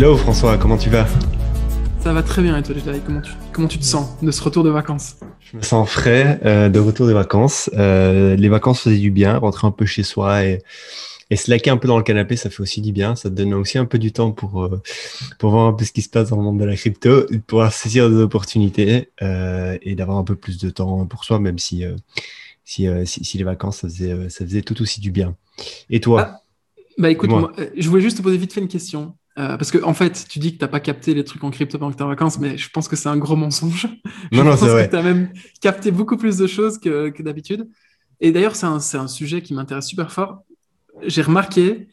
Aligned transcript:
Hello 0.00 0.16
François, 0.16 0.56
comment 0.56 0.78
tu 0.78 0.88
vas? 0.88 1.06
Ça 2.00 2.14
va 2.14 2.22
très 2.22 2.40
bien 2.40 2.56
et 2.56 2.62
toi 2.62 2.74
comment 3.04 3.20
tu, 3.20 3.32
comment 3.52 3.68
tu 3.68 3.78
te 3.78 3.84
sens 3.84 4.08
de 4.22 4.30
ce 4.30 4.42
retour 4.42 4.64
de 4.64 4.70
vacances? 4.70 5.16
Je 5.40 5.58
me 5.58 5.62
sens 5.62 5.86
frais 5.90 6.40
euh, 6.42 6.70
de 6.70 6.78
retour 6.78 7.06
des 7.06 7.12
vacances. 7.12 7.68
Euh, 7.74 8.34
les 8.34 8.48
vacances 8.48 8.80
faisaient 8.80 8.96
du 8.96 9.10
bien, 9.10 9.36
rentrer 9.36 9.66
un 9.66 9.72
peu 9.72 9.84
chez 9.84 10.02
soi 10.02 10.46
et, 10.46 10.62
et 11.28 11.36
se 11.36 11.50
laquer 11.50 11.68
un 11.68 11.76
peu 11.76 11.86
dans 11.86 11.98
le 11.98 12.02
canapé, 12.02 12.36
ça 12.36 12.48
fait 12.48 12.62
aussi 12.62 12.80
du 12.80 12.92
bien. 12.92 13.14
Ça 13.14 13.28
te 13.28 13.34
donne 13.34 13.52
aussi 13.52 13.76
un 13.76 13.84
peu 13.84 13.98
du 13.98 14.10
temps 14.10 14.30
pour, 14.30 14.64
euh, 14.64 14.80
pour 15.38 15.50
voir 15.50 15.66
un 15.66 15.74
peu 15.74 15.84
ce 15.84 15.92
qui 15.92 16.00
se 16.00 16.08
passe 16.08 16.30
dans 16.30 16.36
le 16.36 16.44
monde 16.44 16.58
de 16.58 16.64
la 16.64 16.76
crypto, 16.76 17.26
de 17.30 17.36
pouvoir 17.36 17.70
saisir 17.70 18.08
des 18.08 18.22
opportunités 18.22 19.10
et 19.20 19.94
d'avoir 19.96 20.16
un 20.16 20.24
peu 20.24 20.34
plus 20.34 20.56
de 20.56 20.70
temps 20.70 21.04
pour 21.04 21.24
soi, 21.24 21.40
même 21.40 21.58
si, 21.58 21.84
si, 22.64 22.88
si, 23.04 23.36
les 23.36 23.44
vacances, 23.44 23.80
ça 23.80 23.88
faisait, 23.88 24.30
ça 24.30 24.46
faisait 24.46 24.62
tout 24.62 24.80
aussi 24.80 25.02
du 25.02 25.10
bien. 25.10 25.36
Et 25.90 26.00
toi? 26.00 26.22
Ah, 26.26 26.40
Bah 26.96 27.10
écoute, 27.10 27.30
je 27.76 27.86
voulais 27.90 28.00
juste 28.02 28.16
te 28.16 28.22
poser 28.22 28.38
vite 28.38 28.54
fait 28.54 28.62
une 28.62 28.68
question. 28.68 29.14
Euh, 29.38 29.56
parce 29.56 29.70
que 29.70 29.82
en 29.82 29.94
fait, 29.94 30.26
tu 30.28 30.38
dis 30.38 30.52
que 30.54 30.58
tu 30.58 30.64
n'as 30.64 30.68
pas 30.68 30.80
capté 30.80 31.14
les 31.14 31.24
trucs 31.24 31.42
en 31.44 31.50
crypto 31.50 31.78
pendant 31.78 31.92
que 31.92 31.96
tu 31.96 32.02
es 32.02 32.04
en 32.04 32.08
vacances, 32.08 32.40
mais 32.40 32.58
je 32.58 32.68
pense 32.70 32.88
que 32.88 32.96
c'est 32.96 33.08
un 33.08 33.16
gros 33.16 33.36
mensonge. 33.36 33.86
Non, 34.32 34.44
non, 34.44 34.56
c'est 34.56 34.68
vrai. 34.68 34.88
Tu 34.88 34.96
as 34.96 35.02
même 35.02 35.32
capté 35.60 35.90
beaucoup 35.90 36.16
plus 36.16 36.36
de 36.36 36.46
choses 36.46 36.78
que, 36.78 37.22
d'habitude. 37.22 37.68
Et 38.20 38.32
d'ailleurs, 38.32 38.54
c'est 38.54 38.66
un, 38.66 38.78
un, 38.94 39.08
sujet 39.08 39.40
qui 39.42 39.54
m'intéresse 39.54 39.86
super 39.86 40.12
fort. 40.12 40.42
J'ai 41.02 41.22
remarqué 41.22 41.88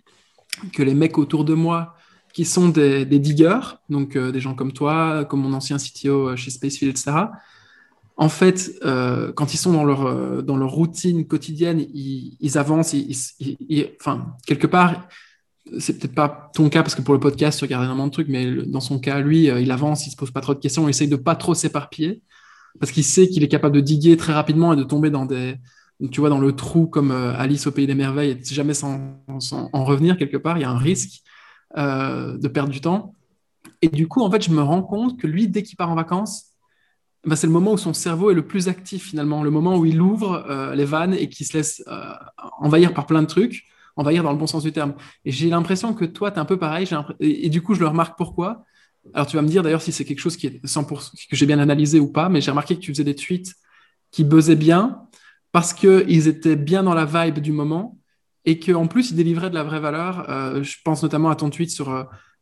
que 0.74 0.84
les 0.84 0.94
mecs 0.94 1.18
autour 1.18 1.46
de 1.46 1.54
moi 1.54 1.96
qui 2.34 2.44
sont 2.46 2.70
des, 2.70 3.06
diggers, 3.06 3.78
donc 3.90 4.16
euh, 4.16 4.32
des 4.32 4.40
gens 4.40 4.54
comme 4.54 4.74
toi, 4.74 5.26
comme 5.26 5.42
mon 5.42 5.54
ancien 5.54 5.78
CTO 5.78 6.30
euh, 6.30 6.36
chez 6.36 6.52
Spacefield, 6.52 6.92
etc., 6.92 7.28
en 8.20 8.30
fait, 8.30 8.72
quand 9.36 9.54
ils 9.54 9.58
sont 9.58 9.74
dans 9.74 9.84
leur, 9.84 10.42
dans 10.42 10.58
leur 10.58 10.72
routine 10.72 11.28
quotidienne, 11.28 11.86
ils, 11.94 12.58
avancent, 12.58 12.96
enfin, 14.02 14.34
quelque 14.48 14.66
part, 14.66 15.08
c'est 15.80 16.00
peut-être 16.00 16.16
pas 16.16 16.52
ton 16.54 16.70
cas 16.70 16.82
parce 16.82 16.96
que 16.96 17.02
pour 17.02 17.14
le 17.14 17.20
podcast, 17.20 17.60
tu 17.60 17.66
regardes 17.66 17.84
énormément 17.84 18.08
de 18.08 18.12
trucs, 18.12 18.28
mais 18.28 18.52
dans 18.66 18.80
son 18.80 19.00
cas, 19.00 19.20
lui, 19.20 19.50
euh, 19.50 19.60
il 19.60 19.72
avance, 19.72 20.08
il 20.08 20.12
se 20.12 20.16
pose 20.16 20.32
pas 20.32 20.42
trop 20.42 20.54
de 20.54 20.60
questions, 20.60 20.88
il 20.88 20.90
essaye 20.90 21.08
de 21.08 21.16
pas 21.16 21.36
trop 21.36 21.54
s'éparpiller 21.54 22.22
parce 22.80 22.92
qu'il 22.92 23.04
sait 23.04 23.28
qu'il 23.28 23.44
est 23.44 23.48
capable 23.48 23.76
de 23.76 23.82
diguer 23.82 24.18
très 24.18 24.34
rapidement 24.34 24.74
et 24.74 24.76
de 24.76 24.84
tomber 24.84 25.10
dans 25.10 25.26
des, 25.26 25.56
tu 26.12 26.20
vois, 26.20 26.30
dans 26.30 26.40
le 26.40 26.54
trou 26.54 26.88
comme 26.88 27.12
euh, 27.12 27.34
Alice 27.38 27.68
au 27.68 27.72
pays 27.72 27.88
des 27.88 27.96
merveilles 27.96 28.32
et 28.32 28.44
jamais 28.44 28.74
sans, 28.74 29.24
en 29.52 29.84
revenir 29.84 30.18
quelque 30.18 30.38
part. 30.38 30.58
Il 30.58 30.62
y 30.62 30.66
a 30.66 30.70
un 30.70 30.78
risque 30.78 31.22
euh, 31.78 32.38
de 32.38 32.48
perdre 32.48 32.72
du 32.72 32.82
temps. 32.82 33.14
Et 33.82 33.90
du 33.90 34.08
coup, 34.08 34.22
en 34.22 34.32
fait, 34.32 34.44
je 34.44 34.52
me 34.52 34.62
rends 34.62 34.84
compte 34.84 35.20
que 35.20 35.28
lui, 35.28 35.48
dès 35.48 35.64
qu'il 35.64 35.76
part 35.76 35.90
en 35.90 35.96
vacances, 35.96 36.54
bah, 37.26 37.36
c'est 37.36 37.48
le 37.48 37.54
moment 37.54 37.74
où 37.74 37.78
son 37.78 37.94
cerveau 37.94 38.32
est 38.32 38.36
le 38.36 38.46
plus 38.46 38.68
actif 38.70 39.10
finalement, 39.10 39.44
le 39.44 39.52
moment 39.52 39.78
où 39.78 39.86
il 39.86 40.02
ouvre 40.02 40.74
les 40.76 40.86
vannes 40.86 41.14
et 41.14 41.30
qui 41.30 41.44
se 41.44 41.58
laisse 41.58 41.84
envahir 42.60 42.94
par 42.94 43.06
plein 43.06 43.22
de 43.22 43.28
trucs 43.28 43.66
envahir 43.98 44.24
dans 44.24 44.32
le 44.32 44.38
bon 44.38 44.48
sens 44.48 44.64
du 44.64 44.72
terme. 44.72 44.94
Et 45.26 45.32
j'ai 45.32 45.50
l'impression 45.50 45.94
que 45.94 46.06
toi, 46.06 46.32
tu 46.32 46.38
es 46.38 46.40
un 46.40 46.46
peu 46.46 46.58
pareil. 46.58 46.88
Et, 47.20 47.50
du 47.50 47.62
coup, 47.62 47.74
je 47.74 47.82
le 47.82 47.88
remarque 47.88 48.18
pourquoi. 48.18 48.64
Alors, 49.14 49.28
tu 49.28 49.36
vas 49.36 49.42
me 49.42 49.48
dire 49.48 49.64
d'ailleurs 49.64 49.82
si 49.82 49.92
c'est 49.92 50.06
quelque 50.06 50.20
chose 50.20 50.38
qui 50.38 50.48
est 50.48 50.66
100%, 50.66 51.12
que 51.30 51.36
j'ai 51.36 51.46
bien 51.46 51.60
analysé 51.60 52.00
ou 52.00 52.12
pas, 52.12 52.30
mais 52.30 52.42
j'ai 52.42 52.52
remarqué 52.52 52.76
que 52.76 52.82
tu 52.82 52.92
faisais 52.92 53.04
des 53.04 53.16
tweets 53.16 53.54
qui 54.12 54.24
buzzaient 54.24 54.56
bien 54.56 55.02
parce 55.52 55.74
qu'ils 55.74 56.28
étaient 56.28 56.56
bien 56.56 56.84
dans 56.84 56.94
la 56.94 57.06
vibe 57.06 57.40
du 57.40 57.52
moment 57.52 57.98
et 58.46 58.60
qu'en 58.60 58.88
plus, 58.88 59.12
ils 59.12 59.16
délivraient 59.16 59.50
de 59.50 59.56
la 59.56 59.64
vraie 59.64 59.80
valeur. 59.80 60.30
Euh, 60.30 60.64
je 60.64 60.78
pense 60.84 61.04
notamment 61.04 61.30
à 61.30 61.36
ton 61.36 61.50
tweet 61.50 61.72
sur, 61.72 61.90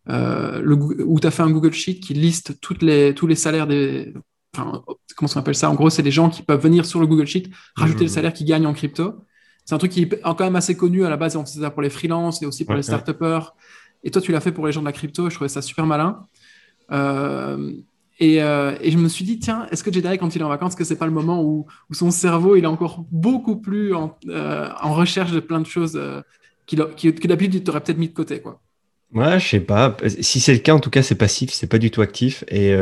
euh, 0.09 0.61
le, 0.61 0.75
où 0.75 1.19
tu 1.19 1.27
as 1.27 1.31
fait 1.31 1.43
un 1.43 1.49
Google 1.49 1.73
Sheet 1.73 1.99
qui 1.99 2.13
liste 2.13 2.59
toutes 2.61 2.81
les, 2.81 3.13
tous 3.15 3.27
les 3.27 3.35
salaires 3.35 3.67
des. 3.67 4.13
Enfin, 4.55 4.83
comment 5.15 5.29
on 5.35 5.39
appelle 5.39 5.55
ça? 5.55 5.69
En 5.69 5.75
gros, 5.75 5.89
c'est 5.89 6.03
des 6.03 6.11
gens 6.11 6.29
qui 6.29 6.43
peuvent 6.43 6.61
venir 6.61 6.85
sur 6.85 6.99
le 6.99 7.07
Google 7.07 7.27
Sheet, 7.27 7.49
rajouter 7.75 8.03
le 8.03 8.09
salaire 8.09 8.33
qu'ils 8.33 8.45
gagnent 8.45 8.67
en 8.67 8.73
crypto. 8.73 9.25
C'est 9.65 9.73
un 9.73 9.79
truc 9.79 9.91
qui 9.91 10.03
est 10.03 10.21
quand 10.21 10.39
même 10.41 10.55
assez 10.55 10.77
connu 10.77 11.05
à 11.05 11.09
la 11.09 11.17
base. 11.17 11.35
On 11.35 11.43
faisait 11.43 11.61
ça 11.61 11.71
pour 11.71 11.81
les 11.81 11.89
freelances 11.89 12.41
et 12.41 12.45
aussi 12.45 12.65
pour 12.65 12.75
les 12.75 12.83
start 12.83 13.09
Et 14.03 14.11
toi, 14.11 14.21
tu 14.21 14.31
l'as 14.31 14.39
fait 14.39 14.51
pour 14.51 14.67
les 14.67 14.71
gens 14.71 14.81
de 14.81 14.85
la 14.85 14.91
crypto. 14.91 15.29
Je 15.29 15.35
trouvais 15.35 15.49
ça 15.49 15.63
super 15.63 15.87
malin. 15.87 16.25
Euh, 16.91 17.73
euh, 18.21 18.77
et, 18.79 18.91
je 18.91 18.97
me 18.97 19.09
suis 19.09 19.25
dit, 19.25 19.39
tiens, 19.39 19.67
est-ce 19.71 19.83
que 19.83 19.91
Jedi, 19.91 20.17
quand 20.19 20.35
il 20.35 20.41
est 20.41 20.45
en 20.45 20.49
vacances, 20.49 20.75
que 20.75 20.83
c'est 20.83 20.95
pas 20.95 21.07
le 21.07 21.11
moment 21.11 21.43
où, 21.43 21.65
son 21.91 22.11
cerveau 22.11 22.55
il 22.55 22.63
est 22.63 22.67
encore 22.67 23.05
beaucoup 23.11 23.57
plus 23.57 23.93
en, 23.93 24.15
euh, 24.29 24.69
recherche 24.81 25.31
de 25.31 25.39
plein 25.39 25.59
de 25.59 25.65
choses 25.65 25.99
qu'il 26.65 26.79
que 26.79 27.27
d'habitude 27.27 27.55
il 27.55 27.63
t'aurait 27.63 27.81
peut-être 27.81 27.97
mis 27.97 28.09
de 28.09 28.13
côté, 28.13 28.39
quoi. 28.39 28.61
Ouais, 29.13 29.39
je 29.39 29.47
sais 29.47 29.59
pas. 29.59 29.95
Si 30.21 30.39
c'est 30.39 30.53
le 30.53 30.59
cas, 30.59 30.73
en 30.73 30.79
tout 30.79 30.89
cas, 30.89 31.01
c'est 31.01 31.15
passif, 31.15 31.51
c'est 31.51 31.67
pas 31.67 31.77
du 31.77 31.89
tout 31.89 32.01
actif. 32.01 32.43
Et 32.49 32.75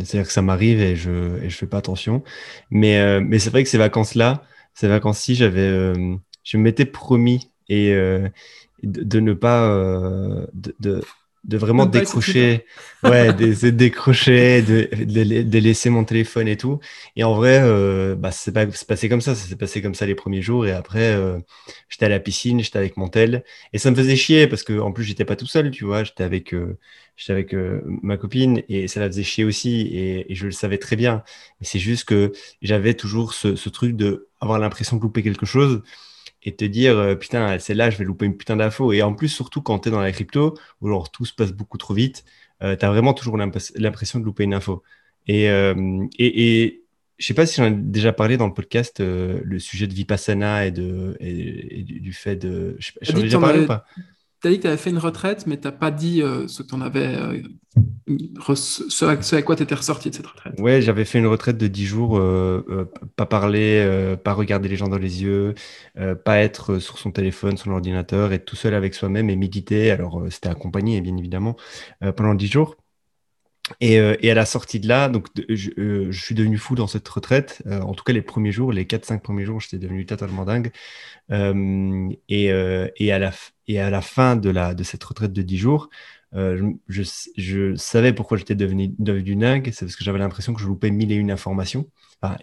c'est-à-dire 0.00 0.26
que 0.26 0.32
ça 0.32 0.42
m'arrive 0.42 0.80
et 0.80 0.96
je, 0.96 1.42
et 1.42 1.50
je 1.50 1.56
fais 1.56 1.66
pas 1.66 1.78
attention. 1.78 2.22
Mais, 2.70 3.20
mais 3.20 3.38
c'est 3.38 3.50
vrai 3.50 3.62
que 3.62 3.68
ces 3.68 3.78
vacances-là, 3.78 4.42
ces 4.76 4.88
vacances-ci, 4.88 5.34
j'avais, 5.34 5.92
je 6.44 6.56
m'étais 6.56 6.86
promis 6.86 7.50
et 7.68 7.92
euh, 7.92 8.28
de, 8.82 9.20
ne 9.20 9.32
pas 9.34 9.68
euh, 9.70 10.46
de, 10.54 11.02
de, 11.46 11.56
vraiment 11.58 11.86
décrocher, 11.86 12.64
ouais, 13.04 13.32
de, 13.34 13.70
décrocher, 13.70 14.62
de, 14.62 14.88
de, 14.92 15.58
laisser 15.58 15.90
mon 15.90 16.04
téléphone 16.04 16.48
et 16.48 16.56
tout. 16.56 16.80
Et 17.14 17.24
en 17.24 17.34
vrai, 17.34 17.60
euh, 17.62 18.14
bah, 18.14 18.30
c'est 18.32 18.52
passé 18.52 19.08
comme 19.08 19.20
ça. 19.20 19.34
Ça 19.34 19.48
s'est 19.48 19.56
passé 19.56 19.80
comme 19.82 19.94
ça 19.94 20.06
les 20.06 20.14
premiers 20.14 20.42
jours. 20.42 20.66
Et 20.66 20.72
après, 20.72 21.14
euh, 21.14 21.38
j'étais 21.88 22.06
à 22.06 22.08
la 22.08 22.20
piscine, 22.20 22.60
j'étais 22.60 22.78
avec 22.78 22.96
mon 22.96 23.08
tel. 23.08 23.44
Et 23.72 23.78
ça 23.78 23.90
me 23.90 23.96
faisait 23.96 24.16
chier 24.16 24.46
parce 24.46 24.62
que 24.62 24.78
en 24.78 24.92
plus, 24.92 25.04
j'étais 25.04 25.24
pas 25.24 25.36
tout 25.36 25.46
seul, 25.46 25.70
tu 25.70 25.84
vois. 25.84 26.04
J'étais 26.04 26.24
avec, 26.24 26.54
j'étais 27.16 27.32
avec 27.32 27.54
ma 28.02 28.16
copine 28.16 28.62
et 28.68 28.88
ça 28.88 29.00
la 29.00 29.06
faisait 29.06 29.24
chier 29.24 29.44
aussi. 29.44 29.88
Et, 29.92 30.26
je 30.34 30.46
le 30.46 30.52
savais 30.52 30.78
très 30.78 30.96
bien. 30.96 31.22
Mais 31.60 31.66
c'est 31.66 31.78
juste 31.78 32.04
que 32.04 32.32
j'avais 32.62 32.94
toujours 32.94 33.34
ce, 33.34 33.56
ce 33.56 33.68
truc 33.68 33.96
de 33.96 34.28
avoir 34.40 34.58
l'impression 34.58 34.96
de 34.96 35.02
louper 35.02 35.22
quelque 35.22 35.46
chose 35.46 35.82
et 36.46 36.54
te 36.54 36.64
dire 36.64 36.96
euh, 36.96 37.14
putain, 37.16 37.58
c'est 37.58 37.74
là, 37.74 37.90
je 37.90 37.98
vais 37.98 38.04
louper 38.04 38.24
une 38.24 38.36
putain 38.36 38.56
d'infos. 38.56 38.92
Et 38.92 39.02
en 39.02 39.12
plus, 39.12 39.28
surtout 39.28 39.60
quand 39.60 39.80
tu 39.80 39.88
es 39.88 39.92
dans 39.92 40.00
la 40.00 40.12
crypto, 40.12 40.56
où 40.80 40.88
genre, 40.88 41.10
tout 41.10 41.26
se 41.26 41.34
passe 41.34 41.52
beaucoup 41.52 41.76
trop 41.76 41.92
vite, 41.92 42.24
euh, 42.62 42.76
tu 42.76 42.84
as 42.86 42.88
vraiment 42.88 43.12
toujours 43.12 43.36
l'impression 43.36 44.20
de 44.20 44.24
louper 44.24 44.44
une 44.44 44.54
info. 44.54 44.82
Et, 45.26 45.50
euh, 45.50 46.06
et, 46.18 46.62
et 46.62 46.82
je 47.18 47.26
sais 47.26 47.34
pas 47.34 47.46
si 47.46 47.56
j'en 47.56 47.66
ai 47.66 47.72
déjà 47.72 48.12
parlé 48.12 48.36
dans 48.36 48.46
le 48.46 48.54
podcast, 48.54 49.00
le 49.00 49.58
sujet 49.58 49.88
de 49.88 49.92
Vipassana 49.92 50.66
et, 50.66 50.70
de, 50.70 51.16
et, 51.18 51.82
du 51.82 52.12
fait 52.12 52.36
de. 52.36 52.76
J'en 53.02 53.18
ai 53.18 53.22
déjà 53.22 53.40
parlé 53.40 53.60
ou 53.60 53.66
pas? 53.66 53.84
Tu 54.46 54.48
as 54.48 54.50
dit 54.52 54.56
que 54.58 54.62
tu 54.62 54.68
avais 54.68 54.76
fait 54.76 54.90
une 54.90 54.98
retraite, 54.98 55.46
mais 55.46 55.56
tu 55.58 55.66
n'as 55.66 55.72
pas 55.72 55.90
dit 55.90 56.22
euh, 56.22 56.46
ce 56.46 56.62
que 56.62 56.68
tu 56.68 56.82
avais, 56.82 57.16
euh, 57.16 58.54
ce, 58.54 59.04
à, 59.34 59.42
quoi 59.42 59.56
tu 59.56 59.62
étais 59.62 59.74
ressorti 59.74 60.10
de 60.10 60.14
cette 60.14 60.26
retraite. 60.26 60.54
Ouais, 60.60 60.80
j'avais 60.80 61.04
fait 61.04 61.18
une 61.18 61.26
retraite 61.26 61.58
de 61.58 61.66
10 61.66 61.84
jours, 61.84 62.18
euh, 62.18 62.90
pas 63.16 63.26
parler, 63.26 64.16
pas 64.22 64.34
regarder 64.34 64.68
les 64.68 64.76
gens 64.76 64.88
dans 64.88 64.98
les 64.98 65.22
yeux, 65.22 65.54
pas 66.24 66.38
être 66.38 66.78
sur 66.78 66.98
son 66.98 67.10
téléphone, 67.10 67.56
son 67.56 67.70
ordinateur, 67.70 68.32
être 68.32 68.44
tout 68.44 68.56
seul 68.56 68.74
avec 68.74 68.94
soi-même 68.94 69.30
et 69.30 69.36
méditer. 69.36 69.90
Alors, 69.90 70.22
c'était 70.30 70.48
accompagné, 70.48 71.00
bien 71.00 71.16
évidemment, 71.16 71.56
pendant 72.16 72.34
10 72.34 72.46
jours. 72.46 72.76
Et, 73.80 73.98
à 73.98 74.34
la 74.34 74.46
sortie 74.46 74.78
de 74.78 74.86
là, 74.86 75.08
donc 75.08 75.26
je, 75.48 75.70
je, 76.10 76.24
suis 76.24 76.36
devenu 76.36 76.56
fou 76.56 76.76
dans 76.76 76.86
cette 76.86 77.08
retraite. 77.08 77.62
en 77.68 77.94
tout 77.94 78.04
cas, 78.04 78.12
les 78.12 78.22
premiers 78.22 78.52
jours, 78.52 78.72
les 78.72 78.84
4-5 78.84 79.20
premiers 79.20 79.44
jours, 79.44 79.60
j'étais 79.60 79.78
devenu 79.78 80.06
totalement 80.06 80.44
dingue. 80.44 80.70
et, 81.30 82.44
et, 82.48 83.12
à 83.12 83.18
la, 83.18 83.32
et 83.68 83.80
à 83.80 83.90
la 83.90 84.00
fin 84.00 84.36
de, 84.36 84.82
cette 84.82 85.02
retraite 85.02 85.32
de 85.32 85.42
10 85.42 85.58
jours, 85.58 85.88
euh, 86.34 86.72
je, 86.88 87.74
savais 87.76 88.12
pourquoi 88.12 88.36
j'étais 88.36 88.54
devenu, 88.54 88.94
devenu 88.98 89.36
dingue. 89.36 89.70
C'est 89.72 89.86
parce 89.86 89.96
que 89.96 90.04
j'avais 90.04 90.18
l'impression 90.18 90.54
que 90.54 90.60
je 90.60 90.66
loupais 90.66 90.90
mille 90.90 91.12
et 91.12 91.16
une 91.16 91.30
informations. 91.30 91.86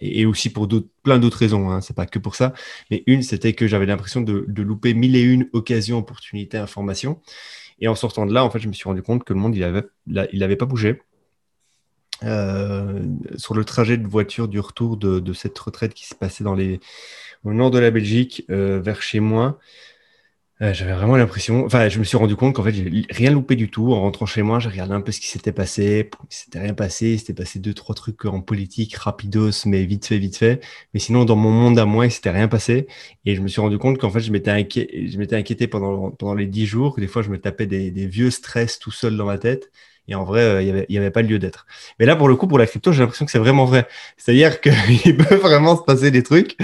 et, 0.01 0.25
aussi 0.25 0.49
pour 0.49 0.67
plein 1.03 1.19
d'autres 1.19 1.37
raisons. 1.37 1.69
Hein, 1.69 1.81
c'est 1.81 1.95
pas 1.95 2.05
que 2.05 2.19
pour 2.19 2.35
ça. 2.35 2.53
Mais 2.91 3.03
une, 3.07 3.23
c'était 3.23 3.53
que 3.53 3.67
j'avais 3.67 3.85
l'impression 3.85 4.21
de, 4.21 4.45
louper 4.61 4.93
mille 4.93 5.15
et 5.15 5.21
une 5.21 5.47
occasions, 5.53 5.97
opportunités, 5.97 6.57
informations. 6.57 7.21
Et 7.79 7.87
en 7.87 7.95
sortant 7.95 8.25
de 8.25 8.33
là, 8.33 8.43
en 8.43 8.49
fait, 8.49 8.59
je 8.59 8.67
me 8.67 8.73
suis 8.73 8.85
rendu 8.85 9.01
compte 9.01 9.23
que 9.23 9.33
le 9.33 9.39
monde, 9.39 9.55
il 9.55 9.63
avait, 9.63 9.83
n'avait 10.07 10.55
pas 10.55 10.65
bougé. 10.65 11.01
Euh, 12.23 13.01
sur 13.35 13.53
le 13.53 13.65
trajet 13.65 13.97
de 13.97 14.07
voiture 14.07 14.47
du 14.47 14.59
retour 14.59 14.97
de, 14.97 15.33
cette 15.33 15.57
retraite 15.59 15.93
qui 15.93 16.05
s'est 16.05 16.15
passée 16.15 16.43
dans 16.43 16.55
les, 16.55 16.79
au 17.43 17.53
nord 17.53 17.71
de 17.71 17.79
la 17.79 17.91
Belgique, 17.91 18.45
euh, 18.49 18.79
vers 18.79 19.01
chez 19.01 19.19
moi, 19.19 19.59
j'avais 20.61 20.93
vraiment 20.93 21.17
l'impression, 21.17 21.65
enfin, 21.65 21.89
je 21.89 21.99
me 21.99 22.03
suis 22.05 22.15
rendu 22.15 22.35
compte 22.35 22.55
qu'en 22.55 22.63
fait, 22.63 22.73
j'ai 22.73 23.05
rien 23.09 23.31
loupé 23.31 23.55
du 23.55 23.69
tout. 23.69 23.91
En 23.91 24.01
rentrant 24.01 24.25
chez 24.25 24.43
moi, 24.43 24.59
j'ai 24.59 24.69
regardé 24.69 24.93
un 24.93 25.01
peu 25.01 25.11
ce 25.11 25.19
qui 25.19 25.27
s'était 25.27 25.51
passé. 25.51 26.09
Il 26.29 26.33
s'était 26.33 26.59
rien 26.59 26.73
passé. 26.73 27.11
Il 27.13 27.19
s'était 27.19 27.33
passé 27.33 27.59
deux, 27.59 27.73
trois 27.73 27.95
trucs 27.95 28.23
en 28.25 28.39
politique, 28.41 28.95
rapidos, 28.95 29.65
mais 29.65 29.83
vite 29.85 30.05
fait, 30.05 30.19
vite 30.19 30.37
fait. 30.37 30.63
Mais 30.93 30.99
sinon, 30.99 31.25
dans 31.25 31.35
mon 31.35 31.51
monde 31.51 31.79
à 31.79 31.85
moi, 31.85 32.05
il 32.05 32.11
s'était 32.11 32.29
rien 32.29 32.47
passé. 32.47 32.87
Et 33.25 33.35
je 33.35 33.41
me 33.41 33.47
suis 33.47 33.59
rendu 33.61 33.77
compte 33.77 33.97
qu'en 33.97 34.09
fait, 34.09 34.21
je 34.21 34.31
m'étais 34.31 34.51
inquiété, 34.51 35.07
je 35.09 35.17
m'étais 35.17 35.35
inquiété 35.35 35.67
pendant, 35.67 36.11
pendant 36.11 36.35
les 36.35 36.47
dix 36.47 36.65
jours, 36.65 36.95
que 36.95 37.01
des 37.01 37.07
fois, 37.07 37.23
je 37.23 37.29
me 37.29 37.39
tapais 37.39 37.65
des, 37.67 37.91
des 37.91 38.07
vieux 38.07 38.31
stress 38.31 38.79
tout 38.79 38.91
seul 38.91 39.17
dans 39.17 39.25
ma 39.25 39.37
tête. 39.37 39.69
Et 40.07 40.15
en 40.15 40.25
vrai, 40.25 40.41
euh, 40.41 40.61
il 40.61 40.65
n'y 40.65 40.71
avait, 40.71 40.97
avait, 40.97 41.11
pas 41.11 41.21
lieu 41.21 41.39
d'être. 41.39 41.65
Mais 41.97 42.05
là, 42.05 42.15
pour 42.15 42.27
le 42.27 42.35
coup, 42.35 42.47
pour 42.47 42.59
la 42.59 42.67
crypto, 42.67 42.91
j'ai 42.91 42.99
l'impression 42.99 43.25
que 43.25 43.31
c'est 43.31 43.39
vraiment 43.39 43.63
vrai. 43.63 43.87
C'est-à-dire 44.17 44.59
qu'il 44.59 45.17
peut 45.17 45.35
vraiment 45.35 45.77
se 45.77 45.83
passer 45.83 46.11
des 46.11 46.23
trucs 46.23 46.57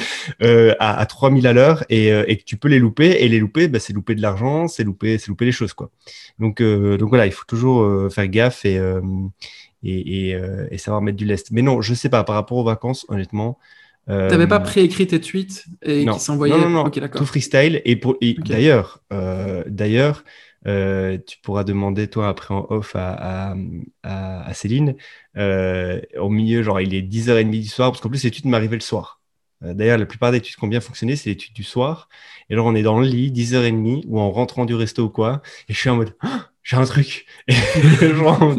euh, 0.43 0.75
à, 0.79 0.99
à 0.99 1.05
3000 1.05 1.47
à 1.47 1.53
l'heure 1.53 1.85
et, 1.89 2.11
euh, 2.11 2.25
et, 2.27 2.37
que 2.37 2.43
tu 2.43 2.57
peux 2.57 2.67
les 2.67 2.79
louper. 2.79 3.23
Et 3.23 3.29
les 3.29 3.39
louper, 3.39 3.69
bah, 3.69 3.79
c'est 3.79 3.93
louper 3.93 4.15
de 4.15 4.21
l'argent, 4.21 4.67
c'est 4.67 4.83
louper, 4.83 5.17
c'est 5.17 5.29
louper 5.29 5.45
les 5.45 5.53
choses. 5.53 5.73
Quoi. 5.73 5.89
Donc, 6.37 6.59
euh, 6.61 6.97
donc 6.97 7.09
voilà, 7.09 7.27
il 7.27 7.31
faut 7.31 7.45
toujours 7.47 7.81
euh, 7.81 8.09
faire 8.09 8.27
gaffe 8.27 8.65
et, 8.65 8.77
et, 9.83 10.35
et, 10.71 10.77
savoir 10.77 11.01
mettre 11.01 11.17
du 11.17 11.25
lest. 11.25 11.51
Mais 11.51 11.61
non, 11.61 11.81
je 11.81 11.93
sais 11.93 12.09
pas, 12.09 12.25
par 12.25 12.35
rapport 12.35 12.57
aux 12.57 12.65
vacances, 12.65 13.05
honnêtement. 13.07 13.57
Tu 14.07 14.15
n'avais 14.15 14.47
pas 14.47 14.59
préécrit 14.59 15.05
tes 15.05 15.21
tweets 15.21 15.65
et 15.83 16.03
qui 16.03 16.19
s'envoyaient 16.19 16.57
Non, 16.57 16.67
non, 16.67 16.83
non. 16.83 16.89
tout 16.89 17.25
freestyle. 17.25 17.81
Et, 17.85 17.95
pour, 17.95 18.17
d'ailleurs, 18.39 19.01
d'ailleurs 19.67 20.25
tu 20.65 21.37
pourras 21.41 21.63
demander, 21.63 22.07
toi, 22.07 22.29
après 22.29 22.53
en 22.53 22.67
off 22.69 22.95
à, 22.95 23.55
à, 24.03 24.53
Céline. 24.53 24.95
au 25.35 26.29
milieu, 26.29 26.63
genre, 26.63 26.81
il 26.81 26.93
est 26.93 27.01
10h30 27.01 27.49
du 27.51 27.67
soir, 27.67 27.91
parce 27.91 28.01
qu'en 28.01 28.09
plus, 28.09 28.23
l'étude 28.23 28.45
m'arrivait 28.45 28.77
le 28.77 28.81
soir. 28.81 29.21
D'ailleurs, 29.61 29.97
la 29.97 30.05
plupart 30.05 30.31
des 30.31 30.37
études 30.37 30.55
qui 30.55 30.63
ont 30.63 30.67
bien 30.67 30.79
fonctionné, 30.79 31.15
c'est 31.17 31.29
l'étude 31.29 31.53
du 31.53 31.63
soir. 31.63 32.07
Et 32.49 32.53
alors, 32.53 32.65
on 32.65 32.75
est 32.75 32.83
dans 32.83 32.99
le 32.99 33.07
lit, 33.07 33.31
10h30, 33.31 34.05
ou 34.07 34.19
en 34.19 34.31
rentrant 34.31 34.65
du 34.65 34.75
resto 34.75 35.03
ou 35.05 35.09
quoi, 35.09 35.41
et 35.67 35.73
je 35.73 35.79
suis 35.79 35.89
en 35.89 35.97
mode, 35.97 36.15
«Ah, 36.21 36.49
j'ai 36.69 36.77
un 36.77 36.85
truc. 36.85 37.25
Et 37.47 37.53
genre, 38.15 38.55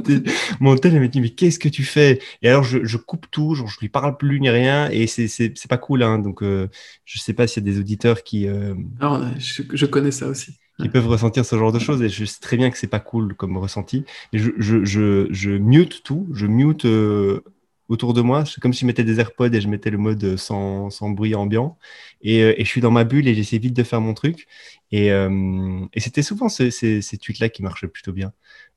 mon 0.58 0.76
tel, 0.76 0.94
il 0.94 1.00
me 1.00 1.08
dit, 1.08 1.20
mais 1.20 1.30
qu'est-ce 1.30 1.60
que 1.60 1.68
tu 1.68 1.84
fais? 1.84 2.20
Et 2.42 2.48
alors, 2.48 2.64
je, 2.64 2.84
je, 2.84 2.96
coupe 2.96 3.26
tout, 3.30 3.54
genre, 3.54 3.68
je 3.68 3.78
lui 3.78 3.88
parle 3.88 4.16
plus 4.16 4.40
ni 4.40 4.50
rien, 4.50 4.90
et 4.90 5.06
c'est 5.06 5.68
pas 5.68 5.78
cool. 5.78 6.02
Hein, 6.02 6.18
donc, 6.18 6.42
euh, 6.42 6.68
je 7.04 7.20
sais 7.20 7.34
pas 7.34 7.46
s'il 7.46 7.64
y 7.64 7.70
a 7.70 7.72
des 7.72 7.78
auditeurs 7.78 8.24
qui. 8.24 8.48
Euh, 8.48 8.74
alors, 8.98 9.24
je, 9.38 9.86
connais 9.86 10.10
ça 10.10 10.26
aussi. 10.26 10.58
Qui 10.80 10.88
peuvent 10.88 11.08
ressentir 11.08 11.44
ce 11.44 11.56
genre 11.56 11.72
de 11.72 11.78
choses, 11.78 12.02
et 12.02 12.08
je 12.08 12.24
sais 12.24 12.40
très 12.40 12.56
bien 12.56 12.70
que 12.70 12.78
c'est 12.78 12.86
pas 12.86 13.00
cool 13.00 13.34
comme 13.34 13.56
ressenti. 13.56 14.04
Et 14.32 14.38
je, 14.38 14.50
je, 14.58 14.84
je, 14.84 15.26
je 15.30 15.50
mute 15.50 16.02
tout, 16.02 16.28
je 16.32 16.46
mute. 16.46 16.84
Euh, 16.84 17.42
autour 17.90 18.14
de 18.14 18.22
moi. 18.22 18.46
C'est 18.46 18.60
comme 18.60 18.72
si 18.72 18.80
je 18.80 18.86
mettais 18.86 19.04
des 19.04 19.20
AirPods 19.20 19.52
et 19.52 19.60
je 19.60 19.68
mettais 19.68 19.90
le 19.90 19.98
mode 19.98 20.36
sans, 20.36 20.88
sans 20.90 21.10
bruit 21.10 21.34
ambiant. 21.34 21.76
Et, 22.22 22.42
euh, 22.42 22.54
et, 22.56 22.64
je 22.64 22.70
suis 22.70 22.80
dans 22.80 22.92
ma 22.92 23.04
bulle 23.04 23.28
et 23.28 23.34
j'essaie 23.34 23.58
vite 23.58 23.74
de 23.74 23.82
faire 23.82 24.00
mon 24.00 24.14
truc. 24.14 24.46
Et, 24.92 25.12
euh, 25.12 25.80
et 25.92 26.00
c'était 26.00 26.22
souvent 26.22 26.48
ces, 26.48 26.70
ces, 26.70 27.02
ces 27.02 27.18
tweets-là 27.18 27.48
qui 27.50 27.62
marchaient 27.62 27.88
plutôt 27.88 28.12
bien. 28.12 28.32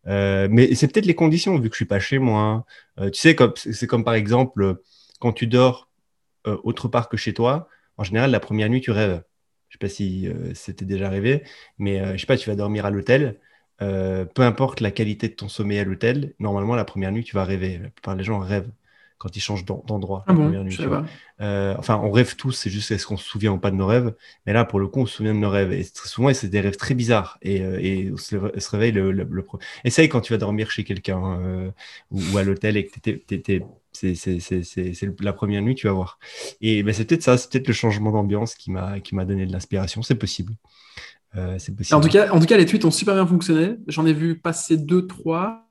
Euh, 0.07 0.47
mais 0.51 0.75
c'est 0.75 0.91
peut-être 0.91 1.05
les 1.05 1.15
conditions, 1.15 1.57
vu 1.57 1.69
que 1.69 1.75
je 1.75 1.77
suis 1.77 1.85
pas 1.85 1.99
chez 1.99 2.19
moi. 2.19 2.65
Euh, 2.99 3.09
tu 3.11 3.19
sais, 3.19 3.35
c'est 3.55 3.87
comme 3.87 4.03
par 4.03 4.15
exemple, 4.15 4.81
quand 5.19 5.31
tu 5.31 5.47
dors 5.47 5.87
autre 6.45 6.89
part 6.89 7.07
que 7.07 7.15
chez 7.15 7.33
toi, 7.33 7.69
en 7.95 8.03
général, 8.03 8.29
la 8.31 8.41
première 8.41 8.67
nuit, 8.67 8.81
tu 8.81 8.91
rêves. 8.91 9.23
Je 9.73 9.79
sais 9.79 9.79
pas 9.79 9.89
si 9.89 10.29
c'était 10.53 10.85
déjà 10.85 11.07
arrivé, 11.07 11.41
mais 11.79 12.15
je 12.15 12.21
sais 12.21 12.27
pas, 12.27 12.37
tu 12.37 12.47
vas 12.47 12.55
dormir 12.55 12.85
à 12.85 12.91
l'hôtel. 12.91 13.39
peu 13.79 14.41
importe 14.43 14.81
la 14.81 14.91
qualité 14.91 15.29
de 15.29 15.33
ton 15.33 15.49
sommeil 15.49 15.79
à 15.79 15.83
l'hôtel, 15.83 16.35
normalement, 16.37 16.75
la 16.75 16.85
première 16.85 17.11
nuit, 17.11 17.23
tu 17.23 17.35
vas 17.35 17.43
rêver. 17.43 17.79
La 17.81 17.89
plupart 17.89 18.15
des 18.15 18.23
gens 18.23 18.37
rêvent 18.37 18.69
quand 19.23 19.35
ils 19.37 19.39
changent 19.39 19.63
d'endroit. 19.63 20.25
Ah 20.27 20.33
bon, 20.33 20.51
euh, 21.39 21.75
enfin, 21.77 21.95
on 22.03 22.11
rêve 22.11 22.35
tous, 22.35 22.51
c'est 22.51 22.69
juste 22.69 22.91
est-ce 22.91 23.07
qu'on 23.07 23.15
se 23.15 23.23
souvient 23.23 23.53
ou 23.53 23.57
pas 23.57 23.71
de 23.71 23.77
nos 23.77 23.87
rêves? 23.87 24.13
Mais 24.45 24.51
là, 24.51 24.65
pour 24.65 24.81
le 24.81 24.87
coup, 24.87 24.99
on 24.99 25.05
se 25.05 25.15
souvient 25.15 25.33
de 25.33 25.39
nos 25.39 25.49
rêves. 25.49 25.71
Et 25.71 25.83
très 25.85 26.09
souvent, 26.09 26.33
c'est 26.33 26.49
des 26.49 26.59
rêves 26.59 26.75
très 26.75 26.93
bizarres. 26.93 27.37
Et, 27.41 27.61
euh, 27.61 27.79
et 27.79 28.11
on 28.11 28.17
se, 28.17 28.35
réveille 28.69 28.91
le, 28.91 29.13
le, 29.13 29.45
Essaye 29.85 30.09
quand 30.09 30.19
tu 30.19 30.33
vas 30.33 30.39
dormir 30.39 30.71
chez 30.71 30.83
quelqu'un 30.83 31.39
euh, 31.39 31.71
ou, 32.11 32.37
à 32.37 32.43
l'hôtel 32.43 32.75
et 32.75 32.85
que 32.85 32.99
c'est 33.93 35.15
la 35.21 35.33
première 35.33 35.61
nuit, 35.61 35.75
tu 35.75 35.87
vas 35.87 35.93
voir. 35.93 36.19
Et 36.61 36.83
ben, 36.83 36.93
c'est 36.93 37.05
peut-être 37.05 37.23
ça, 37.23 37.37
c'est 37.37 37.51
peut-être 37.51 37.67
le 37.67 37.73
changement 37.73 38.11
d'ambiance 38.11 38.55
qui 38.55 38.71
m'a 38.71 39.25
donné 39.25 39.45
de 39.45 39.51
l'inspiration. 39.51 40.01
C'est 40.01 40.15
possible. 40.15 40.53
possible. 41.33 41.77
En 41.91 42.01
tout, 42.01 42.09
cas, 42.09 42.31
en 42.31 42.39
tout 42.39 42.45
cas, 42.45 42.57
les 42.57 42.65
tweets 42.65 42.85
ont 42.85 42.91
super 42.91 43.13
bien 43.13 43.27
fonctionné. 43.27 43.75
J'en 43.87 44.05
ai 44.05 44.13
vu 44.13 44.37
passer 44.39 44.77
deux, 44.77 45.07
trois. 45.07 45.69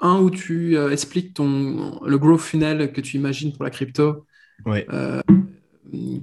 Un 0.00 0.20
où 0.20 0.30
tu 0.30 0.76
euh, 0.76 0.90
expliques 0.90 1.34
ton, 1.34 2.00
le 2.04 2.18
growth 2.18 2.40
funnel 2.40 2.92
que 2.92 3.00
tu 3.00 3.16
imagines 3.16 3.52
pour 3.52 3.64
la 3.64 3.70
crypto, 3.70 4.26
euh, 4.68 5.20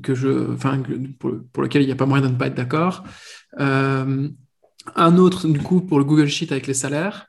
que 0.02 0.16
je, 0.16 0.54
enfin, 0.54 0.82
pour, 1.20 1.62
lequel 1.62 1.82
il 1.82 1.86
n'y 1.86 1.92
a 1.92 1.96
pas 1.96 2.06
moyen 2.06 2.26
de 2.26 2.32
ne 2.32 2.38
pas 2.38 2.48
être 2.48 2.56
d'accord. 2.56 3.04
Euh, 3.60 4.30
un 4.96 5.18
autre, 5.18 5.48
du 5.48 5.60
coup, 5.60 5.82
pour 5.82 5.98
le 5.98 6.06
Google 6.06 6.28
Sheet 6.28 6.52
avec 6.52 6.68
les 6.68 6.74
salaires, 6.74 7.28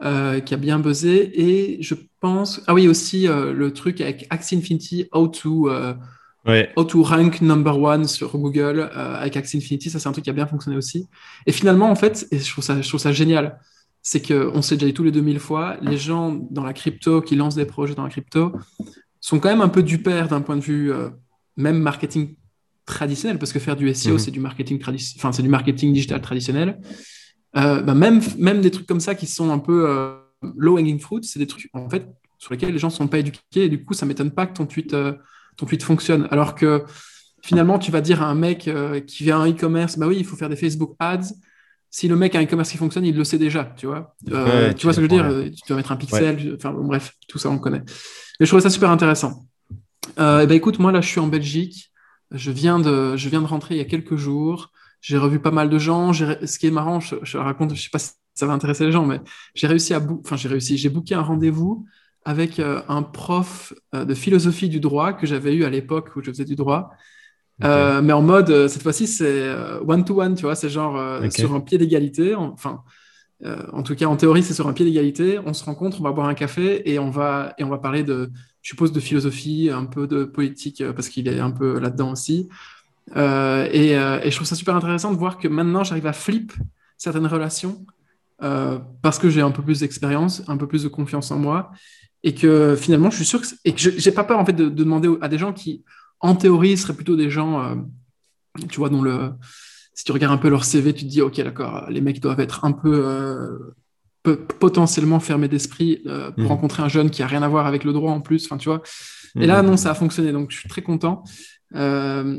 qui 0.00 0.54
a 0.54 0.56
bien 0.56 0.78
buzzé. 0.78 1.30
Et 1.34 1.82
je 1.82 1.94
pense, 2.20 2.62
ah 2.66 2.74
oui, 2.74 2.88
aussi 2.88 3.26
le 3.26 3.72
truc 3.72 4.00
avec 4.00 4.26
Axie 4.30 4.56
Infinity, 4.56 5.08
how 5.12 5.28
to, 5.28 5.70
how 5.70 6.84
to 6.84 7.02
rank 7.02 7.40
number 7.40 7.78
one 7.78 8.06
sur 8.06 8.36
Google 8.36 8.90
avec 8.94 9.36
Axie 9.36 9.58
Infinity. 9.58 9.90
Ça, 9.90 9.98
c'est 9.98 10.08
un 10.08 10.12
truc 10.12 10.24
qui 10.24 10.30
a 10.30 10.34
bien 10.34 10.46
fonctionné 10.46 10.76
aussi. 10.76 11.06
Et 11.46 11.52
finalement, 11.52 11.90
en 11.90 11.96
fait, 11.96 12.26
et 12.30 12.38
je 12.38 12.50
trouve 12.50 12.64
ça, 12.64 12.80
je 12.80 12.88
trouve 12.88 13.00
ça 13.00 13.12
génial 13.12 13.58
c'est 14.02 14.26
qu'on 14.26 14.62
s'est 14.62 14.76
déjà 14.76 14.86
dit 14.86 14.94
tous 14.94 15.04
les 15.04 15.12
2000 15.12 15.38
fois, 15.38 15.76
les 15.82 15.98
gens 15.98 16.32
dans 16.50 16.64
la 16.64 16.72
crypto 16.72 17.20
qui 17.20 17.36
lancent 17.36 17.54
des 17.54 17.66
projets 17.66 17.94
dans 17.94 18.04
la 18.04 18.08
crypto 18.08 18.52
sont 19.20 19.38
quand 19.38 19.50
même 19.50 19.60
un 19.60 19.68
peu 19.68 19.82
du 19.82 19.98
père 19.98 20.28
d'un 20.28 20.40
point 20.40 20.56
de 20.56 20.62
vue 20.62 20.92
euh, 20.92 21.10
même 21.56 21.78
marketing 21.78 22.36
traditionnel, 22.86 23.38
parce 23.38 23.52
que 23.52 23.58
faire 23.58 23.76
du 23.76 23.92
SEO, 23.94 24.12
mhm. 24.12 24.18
c'est 24.18 24.30
du 24.30 24.40
marketing 24.40 24.80
enfin 25.18 25.32
c'est 25.32 25.42
du 25.42 25.48
marketing 25.48 25.92
digital 25.92 26.20
traditionnel. 26.20 26.80
Euh, 27.56 27.80
bah, 27.82 27.94
même, 27.94 28.20
même 28.38 28.60
des 28.60 28.70
trucs 28.70 28.86
comme 28.86 29.00
ça 29.00 29.14
qui 29.14 29.26
sont 29.26 29.50
un 29.50 29.58
peu 29.58 29.88
euh, 29.88 30.14
low 30.56 30.78
hanging 30.78 31.00
fruit, 31.00 31.24
c'est 31.24 31.38
des 31.38 31.46
trucs 31.46 31.68
en 31.72 31.88
fait 31.88 32.06
sur 32.38 32.52
lesquels 32.52 32.72
les 32.72 32.78
gens 32.78 32.88
ne 32.88 32.92
sont 32.92 33.08
pas 33.08 33.18
éduqués 33.18 33.64
et 33.64 33.68
du 33.68 33.84
coup 33.84 33.92
ça 33.92 34.06
m'étonne 34.06 34.30
pas 34.30 34.46
que 34.46 34.54
ton 34.54 34.66
tweet, 34.66 34.96
ton 35.56 35.66
tweet 35.66 35.82
fonctionne. 35.82 36.26
Alors 36.30 36.54
que 36.54 36.84
finalement 37.42 37.78
tu 37.78 37.90
vas 37.90 38.00
dire 38.00 38.22
à 38.22 38.26
un 38.26 38.34
mec 38.34 38.70
qui 39.06 39.24
vient 39.24 39.40
en 39.40 39.50
e-commerce, 39.50 39.98
bah 39.98 40.06
oui 40.06 40.16
il 40.18 40.24
faut 40.24 40.36
faire 40.36 40.48
des 40.48 40.56
Facebook 40.56 40.94
ads, 40.98 41.32
si 41.90 42.06
le 42.06 42.16
mec 42.16 42.34
a 42.36 42.38
un 42.38 42.44
e-commerce 42.44 42.70
qui 42.70 42.76
fonctionne, 42.76 43.04
il 43.04 43.16
le 43.16 43.24
sait 43.24 43.38
déjà, 43.38 43.74
tu 43.76 43.86
vois. 43.86 44.14
Euh, 44.30 44.72
tu 44.72 44.86
vois 44.86 44.92
ce 44.92 45.00
que 45.00 45.06
je 45.06 45.10
veux 45.10 45.22
dire 45.22 45.26
euh, 45.26 45.50
Tu 45.50 45.62
dois 45.66 45.76
mettre 45.76 45.90
un 45.90 45.96
pixel, 45.96 46.54
enfin 46.56 46.72
bref, 46.72 47.14
tout 47.28 47.38
ça 47.38 47.50
on 47.50 47.58
connaît. 47.58 47.82
Mais 48.38 48.46
je 48.46 48.46
trouvais 48.46 48.62
ça 48.62 48.70
super 48.70 48.90
intéressant. 48.90 49.44
Euh, 50.18 50.40
et 50.40 50.46
ben 50.46 50.54
écoute, 50.54 50.78
moi 50.78 50.92
là 50.92 51.00
je 51.00 51.08
suis 51.08 51.20
en 51.20 51.26
Belgique, 51.26 51.90
je 52.30 52.52
viens 52.52 52.78
de, 52.78 53.16
je 53.16 53.28
viens 53.28 53.42
de 53.42 53.46
rentrer 53.46 53.74
il 53.74 53.78
y 53.78 53.82
a 53.82 53.86
quelques 53.86 54.16
jours. 54.16 54.70
J'ai 55.00 55.18
revu 55.18 55.40
pas 55.40 55.50
mal 55.50 55.70
de 55.70 55.78
gens. 55.78 56.12
Ce 56.12 56.58
qui 56.58 56.66
est 56.66 56.70
marrant, 56.70 57.00
je, 57.00 57.16
je, 57.22 57.38
raconte, 57.38 57.74
je 57.74 57.82
sais 57.82 57.90
pas 57.90 57.98
si 57.98 58.12
ça 58.34 58.46
va 58.46 58.52
intéresser 58.52 58.84
les 58.86 58.92
gens, 58.92 59.06
mais 59.06 59.20
j'ai 59.54 59.66
réussi 59.66 59.94
à, 59.94 60.00
enfin 60.24 60.36
j'ai 60.36 60.48
réussi, 60.48 60.78
j'ai 60.78 60.88
booké 60.88 61.14
un 61.14 61.22
rendez-vous 61.22 61.86
avec 62.24 62.60
un 62.60 63.02
prof 63.02 63.72
de 63.92 64.14
philosophie 64.14 64.68
du 64.68 64.78
droit 64.78 65.14
que 65.14 65.26
j'avais 65.26 65.54
eu 65.54 65.64
à 65.64 65.70
l'époque 65.70 66.14
où 66.16 66.22
je 66.22 66.30
faisais 66.30 66.44
du 66.44 66.54
droit 66.54 66.90
euh, 67.64 68.00
mais 68.02 68.12
en 68.12 68.22
mode, 68.22 68.50
euh, 68.50 68.68
cette 68.68 68.82
fois-ci, 68.82 69.06
c'est 69.06 69.54
one-to-one, 69.86 70.34
tu 70.34 70.42
vois, 70.42 70.54
c'est 70.54 70.68
genre 70.70 70.96
euh, 70.96 71.28
sur 71.30 71.54
un 71.54 71.60
pied 71.60 71.78
d'égalité. 71.78 72.34
Enfin, 72.34 72.82
en 73.72 73.82
tout 73.82 73.94
cas, 73.94 74.06
en 74.06 74.16
théorie, 74.16 74.42
c'est 74.42 74.54
sur 74.54 74.68
un 74.68 74.72
pied 74.72 74.84
d'égalité. 74.84 75.38
On 75.44 75.52
se 75.52 75.64
rencontre, 75.64 76.00
on 76.00 76.04
va 76.04 76.12
boire 76.12 76.28
un 76.28 76.34
café 76.34 76.90
et 76.90 76.98
on 76.98 77.10
va, 77.10 77.54
et 77.58 77.64
on 77.64 77.68
va 77.68 77.78
parler 77.78 78.02
de, 78.02 78.30
je 78.62 78.68
suppose, 78.68 78.92
de 78.92 79.00
philosophie, 79.00 79.70
un 79.72 79.86
peu 79.86 80.06
de 80.06 80.24
politique, 80.24 80.82
parce 80.94 81.08
qu'il 81.08 81.28
est 81.28 81.40
un 81.40 81.50
peu 81.50 81.78
là-dedans 81.78 82.12
aussi. 82.12 82.48
Et, 83.16 83.90
et, 83.90 84.30
je 84.30 84.34
trouve 84.34 84.46
ça 84.46 84.54
super 84.54 84.76
intéressant 84.76 85.12
de 85.12 85.18
voir 85.18 85.38
que 85.38 85.48
maintenant, 85.48 85.84
j'arrive 85.84 86.06
à 86.06 86.12
flip 86.12 86.52
certaines 86.96 87.26
relations 87.26 87.84
parce 88.38 89.18
que 89.18 89.28
j'ai 89.28 89.40
un 89.40 89.50
peu 89.50 89.62
plus 89.62 89.80
d'expérience, 89.80 90.42
un 90.46 90.56
peu 90.56 90.66
plus 90.66 90.84
de 90.84 90.88
confiance 90.88 91.30
en 91.30 91.38
moi. 91.38 91.72
Et 92.22 92.34
que 92.34 92.76
finalement, 92.76 93.10
je 93.10 93.16
suis 93.16 93.24
sûr 93.24 93.40
que, 93.40 93.46
et 93.64 93.72
que 93.72 93.80
j'ai 93.80 94.12
pas 94.12 94.24
peur 94.24 94.38
en 94.38 94.44
fait 94.44 94.52
de, 94.52 94.64
de 94.64 94.70
demander 94.70 95.08
à 95.22 95.28
des 95.28 95.38
gens 95.38 95.52
qui 95.52 95.84
en 96.20 96.36
théorie, 96.36 96.76
seraient 96.76 96.94
plutôt 96.94 97.16
des 97.16 97.30
gens, 97.30 97.62
euh, 97.62 97.74
tu 98.68 98.78
vois, 98.78 98.90
dont 98.90 99.02
le, 99.02 99.32
si 99.94 100.04
tu 100.04 100.12
regardes 100.12 100.34
un 100.34 100.38
peu 100.38 100.48
leur 100.48 100.64
CV, 100.64 100.92
tu 100.92 101.04
te 101.04 101.10
dis, 101.10 101.22
ok, 101.22 101.40
d'accord, 101.40 101.86
les 101.88 102.00
mecs 102.00 102.20
doivent 102.20 102.40
être 102.40 102.64
un 102.64 102.72
peu, 102.72 103.02
euh, 103.04 103.74
potentiellement 104.22 105.18
fermés 105.18 105.48
d'esprit 105.48 106.02
euh, 106.06 106.30
pour 106.30 106.44
mhm. 106.44 106.48
rencontrer 106.48 106.82
un 106.82 106.88
jeune 106.88 107.08
qui 107.08 107.22
a 107.22 107.26
rien 107.26 107.42
à 107.42 107.48
voir 107.48 107.66
avec 107.66 107.84
le 107.84 107.92
droit 107.94 108.12
en 108.12 108.20
plus, 108.20 108.44
enfin, 108.44 108.58
tu 108.58 108.68
vois. 108.68 108.82
Et 109.36 109.46
là, 109.46 109.62
mhm. 109.62 109.70
non, 109.70 109.76
ça 109.78 109.92
a 109.92 109.94
fonctionné, 109.94 110.30
donc 110.30 110.50
je 110.50 110.58
suis 110.58 110.68
très 110.68 110.82
content. 110.82 111.24
Et 111.74 111.78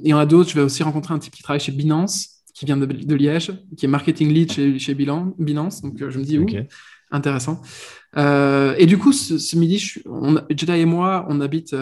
il 0.04 0.10
y 0.10 0.14
en 0.14 0.18
a 0.18 0.26
d'autres, 0.26 0.50
je 0.50 0.56
vais 0.56 0.62
aussi 0.62 0.84
rencontrer 0.84 1.14
un 1.14 1.20
type 1.20 1.34
qui 1.34 1.44
travaille 1.44 1.60
chez 1.60 1.72
Binance, 1.72 2.44
qui 2.54 2.66
vient 2.66 2.78
de, 2.78 3.16
Liège, 3.16 3.54
qui 3.78 3.86
est 3.86 3.90
marketing 3.90 4.32
lead 4.34 4.52
chez, 4.52 4.78
chez 4.78 4.94
Binance, 4.94 5.82
donc 5.82 5.94
je 5.98 6.20
me 6.20 6.24
dis, 6.24 6.38
okay. 6.38 6.68
intéressant. 7.12 7.62
et 8.18 8.86
du 8.86 8.98
coup, 8.98 9.14
ce, 9.14 9.56
midi, 9.58 9.80
je, 9.80 10.00
on, 10.06 10.38
et 10.50 10.86
moi, 10.86 11.26
on 11.30 11.40
habite 11.42 11.76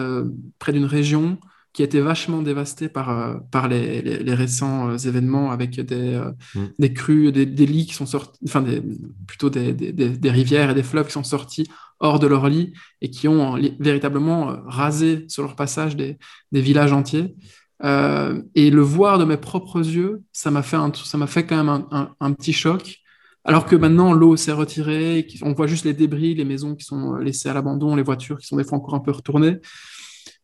près 0.58 0.72
d'une 0.72 0.84
région 0.84 1.38
qui 1.72 1.82
a 1.82 1.84
été 1.84 2.00
vachement 2.00 2.42
dévasté 2.42 2.88
par, 2.88 3.10
euh, 3.10 3.34
par 3.50 3.68
les, 3.68 4.02
les, 4.02 4.34
récents 4.34 4.90
euh, 4.90 4.96
événements 4.96 5.52
avec 5.52 5.80
des, 5.80 6.14
euh, 6.14 6.32
mm. 6.54 6.64
des 6.78 6.92
crues, 6.92 7.32
des, 7.32 7.46
des, 7.46 7.66
lits 7.66 7.86
qui 7.86 7.94
sont 7.94 8.06
sortis, 8.06 8.38
enfin 8.44 8.60
des, 8.60 8.82
plutôt 9.26 9.50
des, 9.50 9.72
des, 9.72 10.30
rivières 10.30 10.70
et 10.70 10.74
des 10.74 10.82
fleuves 10.82 11.06
qui 11.06 11.12
sont 11.12 11.24
sortis 11.24 11.68
hors 12.00 12.18
de 12.18 12.26
leur 12.26 12.48
lit 12.48 12.72
et 13.00 13.10
qui 13.10 13.28
ont 13.28 13.58
véritablement 13.78 14.56
rasé 14.66 15.26
sur 15.28 15.42
leur 15.42 15.54
passage 15.54 15.96
des, 15.96 16.18
villages 16.52 16.92
entiers. 16.92 17.34
et 17.82 18.70
le 18.70 18.80
voir 18.80 19.18
de 19.18 19.24
mes 19.24 19.36
propres 19.36 19.80
yeux, 19.80 20.22
ça 20.32 20.50
m'a 20.50 20.62
fait, 20.62 20.76
un, 20.76 20.92
fait 21.26 21.46
quand 21.46 21.62
même 21.62 21.84
un, 22.20 22.32
petit 22.32 22.52
choc. 22.52 22.96
Alors 23.44 23.64
que 23.64 23.76
maintenant, 23.76 24.12
l'eau 24.12 24.36
s'est 24.36 24.52
retirée, 24.52 25.26
on 25.42 25.52
voit 25.52 25.66
juste 25.66 25.84
les 25.84 25.94
débris, 25.94 26.34
les 26.34 26.44
maisons 26.44 26.74
qui 26.74 26.84
sont 26.84 27.14
laissées 27.16 27.48
à 27.48 27.54
l'abandon, 27.54 27.96
les 27.96 28.02
voitures 28.02 28.38
qui 28.38 28.46
sont 28.46 28.56
des 28.56 28.64
fois 28.64 28.78
encore 28.78 28.94
un 28.94 29.00
peu 29.00 29.12
retournées. 29.12 29.58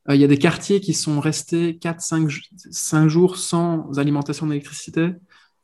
Euh, 0.09 0.15
il 0.15 0.21
y 0.21 0.25
a 0.25 0.29
des 0.29 0.39
quartiers 0.39 0.81
qui 0.81 0.95
sont 0.95 1.21
restés 1.21 1.75
4-5 1.75 3.09
jours 3.09 3.37
sans 3.37 3.99
alimentation 3.99 4.47
d'électricité, 4.47 5.11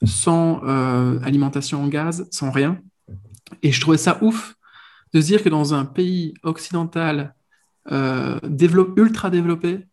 sans 0.04 0.62
euh, 0.64 1.20
alimentation 1.22 1.82
en 1.82 1.88
gaz, 1.88 2.26
sans 2.30 2.50
rien. 2.50 2.78
Et 3.62 3.72
je 3.72 3.80
trouvais 3.80 3.98
ça 3.98 4.18
ouf 4.22 4.54
de 5.12 5.20
dire 5.20 5.42
que 5.42 5.48
dans 5.48 5.74
un 5.74 5.84
pays 5.84 6.34
occidental 6.42 7.34
euh, 7.90 8.38
ultra 8.96 9.30
développé, 9.30 9.86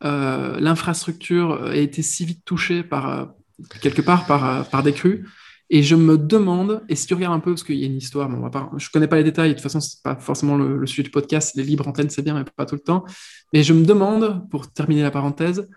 l'infrastructure 0.00 1.64
a 1.64 1.76
été 1.76 2.02
si 2.02 2.24
vite 2.24 2.44
touchée 2.44 2.82
par, 2.82 3.34
quelque 3.80 4.02
part 4.02 4.26
par, 4.26 4.68
par 4.68 4.82
des 4.82 4.92
crues 4.92 5.24
et 5.70 5.82
je 5.82 5.94
me 5.94 6.16
demande, 6.16 6.82
et 6.88 6.96
si 6.96 7.06
tu 7.06 7.14
regardes 7.14 7.34
un 7.34 7.40
peu, 7.40 7.52
parce 7.52 7.62
qu'il 7.62 7.76
y 7.76 7.84
a 7.84 7.86
une 7.86 7.96
histoire, 7.96 8.30
on 8.30 8.40
va 8.40 8.48
pas, 8.48 8.70
je 8.78 8.86
ne 8.86 8.90
connais 8.90 9.06
pas 9.06 9.16
les 9.16 9.24
détails, 9.24 9.50
de 9.50 9.54
toute 9.54 9.62
façon, 9.62 9.80
ce 9.80 9.96
n'est 9.96 10.02
pas 10.02 10.16
forcément 10.16 10.56
le, 10.56 10.86
sujet 10.86 11.02
du 11.02 11.10
podcast, 11.10 11.54
les 11.56 11.62
libres 11.62 11.86
antennes, 11.86 12.08
c'est 12.08 12.22
bien, 12.22 12.34
mais 12.34 12.44
pas 12.44 12.64
tout 12.64 12.74
le 12.74 12.80
temps. 12.80 13.04
Mais 13.52 13.62
je 13.62 13.74
me 13.74 13.84
demande, 13.84 14.48
pour 14.50 14.72
terminer 14.72 15.02
la 15.02 15.10
parenthèse, 15.10 15.68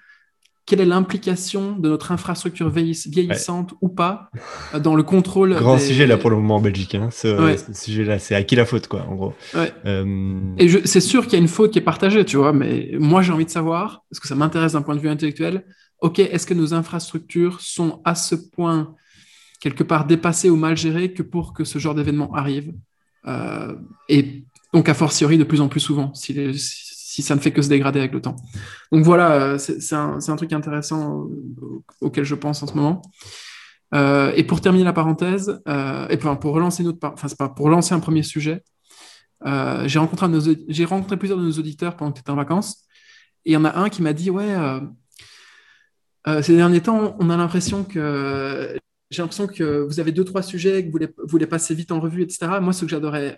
quelle 0.65 0.81
est 0.81 0.85
l'implication 0.85 1.75
de 1.77 1.89
notre 1.89 2.11
infrastructure 2.11 2.69
vieillissante 2.69 3.73
ou 3.81 3.89
pas 3.89 4.29
euh, 4.73 4.79
dans 4.79 4.95
le 4.95 5.03
contrôle. 5.03 5.55
Grand 5.55 5.79
sujet 5.79 6.07
là 6.07 6.17
pour 6.17 6.29
le 6.29 6.35
moment 6.37 6.57
en 6.57 6.61
Belgique. 6.61 6.95
Hein, 6.95 7.09
ce, 7.11 7.57
sujet-là, 7.73 8.19
c'est 8.19 8.35
à 8.35 8.43
qui 8.43 8.55
la 8.55 8.65
faute, 8.65 8.87
quoi, 8.87 9.05
en 9.07 9.15
gros. 9.15 9.33
Euh, 9.55 10.39
Et 10.57 10.69
c'est 10.85 11.01
sûr 11.01 11.23
qu'il 11.23 11.33
y 11.33 11.35
a 11.37 11.39
une 11.39 11.47
faute 11.47 11.71
qui 11.71 11.79
est 11.79 11.83
partagée, 11.83 12.23
tu 12.25 12.37
vois, 12.37 12.53
mais 12.53 12.91
moi 12.99 13.21
j'ai 13.21 13.33
envie 13.33 13.45
de 13.45 13.49
savoir, 13.49 14.03
parce 14.09 14.19
que 14.19 14.27
ça 14.27 14.35
m'intéresse 14.35 14.73
d'un 14.73 14.81
point 14.81 14.95
de 14.95 15.01
vue 15.01 15.09
intellectuel, 15.09 15.65
ok, 15.99 16.19
est-ce 16.19 16.45
que 16.45 16.53
nos 16.53 16.73
infrastructures 16.73 17.61
sont 17.61 18.01
à 18.05 18.15
ce 18.15 18.35
point 18.35 18.95
quelque 19.59 19.83
part 19.83 20.05
dépassées 20.05 20.49
ou 20.49 20.55
mal 20.55 20.77
gérées 20.77 21.13
que 21.13 21.23
pour 21.23 21.53
que 21.53 21.63
ce 21.63 21.79
genre 21.79 21.95
d'événement 21.95 22.33
arrive? 22.33 22.73
Euh, 23.27 23.75
Et 24.09 24.43
donc, 24.73 24.89
a 24.89 24.93
fortiori, 24.93 25.37
de 25.37 25.43
plus 25.43 25.61
en 25.61 25.67
plus 25.67 25.79
souvent, 25.79 26.13
si, 26.13 26.33
les, 26.33 26.53
si 26.53 26.90
ça 27.21 27.35
ne 27.35 27.41
fait 27.41 27.51
que 27.51 27.61
se 27.61 27.67
dégrader 27.67 27.99
avec 27.99 28.13
le 28.13 28.21
temps. 28.21 28.37
Donc 28.91 29.03
voilà, 29.03 29.31
euh, 29.33 29.57
c'est 29.57 29.95
un, 29.95 30.35
truc 30.37 30.53
intéressant 30.53 31.27
auquel 31.99 32.23
je 32.23 32.35
pense 32.35 32.63
en 32.63 32.67
ce 32.67 32.73
moment. 32.73 33.01
Euh, 33.93 34.31
et 34.37 34.45
pour 34.45 34.61
terminer 34.61 34.85
la 34.85 34.93
parenthèse, 34.93 35.61
euh, 35.67 36.07
et 36.07 36.15
pour, 36.15 36.53
relancer 36.53 36.83
notre, 36.83 37.05
enfin 37.05 37.27
pas 37.37 37.49
pour 37.49 37.65
relancer 37.65 37.93
un 37.93 37.99
premier 37.99 38.23
sujet, 38.23 38.63
j'ai 39.43 39.99
rencontré, 39.99 41.17
plusieurs 41.17 41.37
de 41.37 41.43
nos 41.43 41.51
auditeurs 41.51 41.97
pendant 41.97 42.11
que 42.11 42.17
tu 42.17 42.21
étais 42.21 42.31
en 42.31 42.35
vacances, 42.35 42.85
et 43.43 43.51
il 43.51 43.53
y 43.53 43.57
en 43.57 43.65
a 43.65 43.77
un 43.77 43.89
qui 43.89 44.01
m'a 44.01 44.13
dit 44.13 44.29
ouais, 44.29 44.55
ces 46.41 46.55
derniers 46.55 46.81
temps, 46.81 47.17
on 47.19 47.29
a 47.29 47.35
l'impression 47.35 47.83
que 47.83 48.77
j'ai 49.09 49.21
l'impression 49.21 49.47
que 49.47 49.81
vous 49.81 49.99
avez 49.99 50.13
deux 50.13 50.23
trois 50.23 50.43
sujets 50.43 50.83
que 50.83 50.85
vous 50.85 50.91
voulez, 50.93 51.07
vous 51.07 51.27
voulez 51.27 51.47
passer 51.47 51.75
vite 51.75 51.91
en 51.91 51.99
revue, 51.99 52.21
etc. 52.21 52.59
Moi, 52.61 52.71
ce 52.71 52.85
que 52.85 52.91
j'adorais 52.91 53.35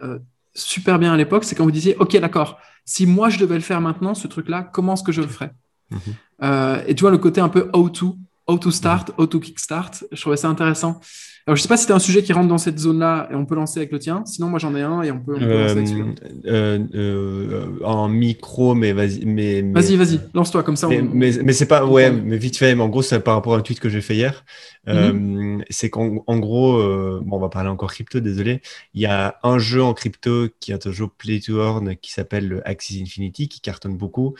super 0.55 0.99
bien 0.99 1.13
à 1.13 1.17
l'époque, 1.17 1.43
c'est 1.43 1.55
quand 1.55 1.63
vous 1.63 1.71
disiez, 1.71 1.95
OK, 1.97 2.15
d'accord, 2.17 2.57
si 2.85 3.05
moi 3.05 3.29
je 3.29 3.39
devais 3.39 3.55
le 3.55 3.61
faire 3.61 3.81
maintenant, 3.81 4.13
ce 4.13 4.27
truc-là, 4.27 4.63
comment 4.63 4.93
est-ce 4.93 5.03
que 5.03 5.11
je 5.11 5.21
le 5.21 5.27
ferais 5.27 5.53
mhm. 5.89 5.99
euh, 6.43 6.83
Et 6.87 6.95
tu 6.95 7.01
vois, 7.01 7.11
le 7.11 7.17
côté 7.17 7.41
un 7.41 7.49
peu 7.49 7.69
how 7.73 7.89
to, 7.89 8.17
how 8.47 8.57
to 8.57 8.71
start, 8.71 9.11
how 9.17 9.25
to 9.25 9.39
kickstart, 9.39 10.03
je 10.11 10.19
trouvais 10.19 10.37
ça 10.37 10.49
intéressant. 10.49 10.99
Alors, 11.45 11.57
je 11.57 11.61
sais 11.61 11.67
pas 11.67 11.75
si 11.75 11.85
tu 11.85 11.91
as 11.91 11.95
un 11.95 11.99
sujet 11.99 12.23
qui 12.23 12.31
rentre 12.31 12.47
dans 12.47 12.57
cette 12.57 12.79
zone-là 12.79 13.27
et 13.29 13.35
on 13.35 13.45
peut 13.45 13.55
lancer 13.55 13.79
avec 13.79 13.91
le 13.91 13.99
tien. 13.99 14.23
Sinon, 14.25 14.47
moi, 14.47 14.59
j'en 14.59 14.73
ai 14.75 14.81
un 14.81 15.01
et 15.01 15.11
on 15.11 15.19
peut, 15.19 15.33
lancer 15.33 15.71
avec 15.71 15.87
celui-là. 15.89 16.13
Euh, 16.45 16.79
euh, 16.95 17.83
en 17.83 18.07
micro, 18.07 18.75
mais 18.75 18.93
vas-y. 18.93 19.25
Mais, 19.25 19.61
Vas-y, 19.61 19.97
vas-y, 19.97 20.21
lance-toi 20.33 20.63
comme 20.63 20.77
ça. 20.77 20.87
Mais, 20.87 21.01
mais, 21.43 21.51
c'est 21.51 21.65
pas, 21.65 21.85
ouais, 21.85 22.11
mais 22.11 22.37
vite 22.37 22.55
fait, 22.55 22.73
mais 22.75 22.81
en 22.81 22.87
gros, 22.87 23.01
c'est 23.01 23.19
par 23.19 23.35
rapport 23.35 23.55
à 23.55 23.57
un 23.57 23.61
tweet 23.61 23.81
que 23.81 23.89
j'ai 23.89 23.99
fait 23.99 24.15
hier. 24.15 24.45
Mhm. 24.87 25.59
Euh, 25.59 25.63
c'est 25.69 25.89
qu'en 25.89 26.23
en 26.27 26.39
gros, 26.39 26.77
bon, 26.77 27.35
on 27.35 27.39
va 27.39 27.49
parler 27.49 27.69
encore 27.69 27.91
crypto, 27.91 28.21
désolé. 28.21 28.61
Il 28.93 29.01
y 29.01 29.05
a 29.05 29.37
un 29.43 29.59
jeu 29.59 29.83
en 29.83 29.93
crypto 29.93 30.47
qui 30.61 30.71
est 30.71 30.87
un 30.87 30.91
jeu 30.91 31.07
play 31.17 31.41
to 31.41 31.61
earn 31.61 31.97
qui 31.97 32.13
s'appelle 32.13 32.47
le 32.47 32.65
Axis 32.65 33.01
Infinity, 33.01 33.49
qui 33.49 33.59
cartonne 33.59 33.97
beaucoup, 33.97 34.35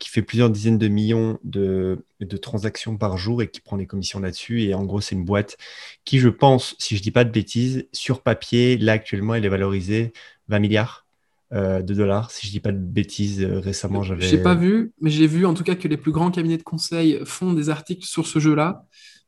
qui 0.00 0.08
fait 0.08 0.22
plusieurs 0.22 0.50
dizaines 0.50 0.78
de 0.78 0.88
millions 0.88 1.38
de, 1.44 1.98
de 2.20 2.36
transactions 2.36 2.96
par 2.96 3.18
jour 3.18 3.42
et 3.42 3.48
qui 3.48 3.60
prend 3.60 3.76
les 3.76 3.86
commissions 3.86 4.20
là-dessus. 4.20 4.62
Et 4.62 4.74
en 4.74 4.84
gros, 4.84 5.00
c'est 5.00 5.14
une 5.14 5.24
boîte 5.24 5.56
qui, 6.04 6.18
je 6.18 6.28
pense, 6.28 6.74
si 6.78 6.96
je 6.96 7.02
dis 7.02 7.10
pas 7.10 7.24
de 7.24 7.30
bêtises, 7.30 7.86
sur 7.92 8.22
papier, 8.22 8.78
là 8.78 8.92
actuellement, 8.92 9.34
elle 9.34 9.44
est 9.44 9.50
valorisée 9.50 10.12
20 10.48 10.58
milliards 10.58 11.06
euh, 11.52 11.82
de 11.82 11.94
dollars. 11.94 12.30
Si 12.30 12.46
je 12.46 12.52
dis 12.52 12.60
pas 12.60 12.72
de 12.72 12.78
bêtises, 12.78 13.42
euh, 13.42 13.60
récemment, 13.60 14.02
j'avais. 14.02 14.22
J'ai 14.22 14.42
pas 14.42 14.54
vu, 14.54 14.92
mais 15.00 15.10
j'ai 15.10 15.26
vu 15.26 15.46
en 15.46 15.54
tout 15.54 15.64
cas 15.64 15.74
que 15.74 15.88
les 15.88 15.96
plus 15.96 16.12
grands 16.12 16.30
cabinets 16.30 16.58
de 16.58 16.62
conseil 16.62 17.20
font 17.24 17.52
des 17.52 17.68
articles 17.70 18.04
sur 18.04 18.26
ce 18.26 18.38
jeu-là, 18.38 18.84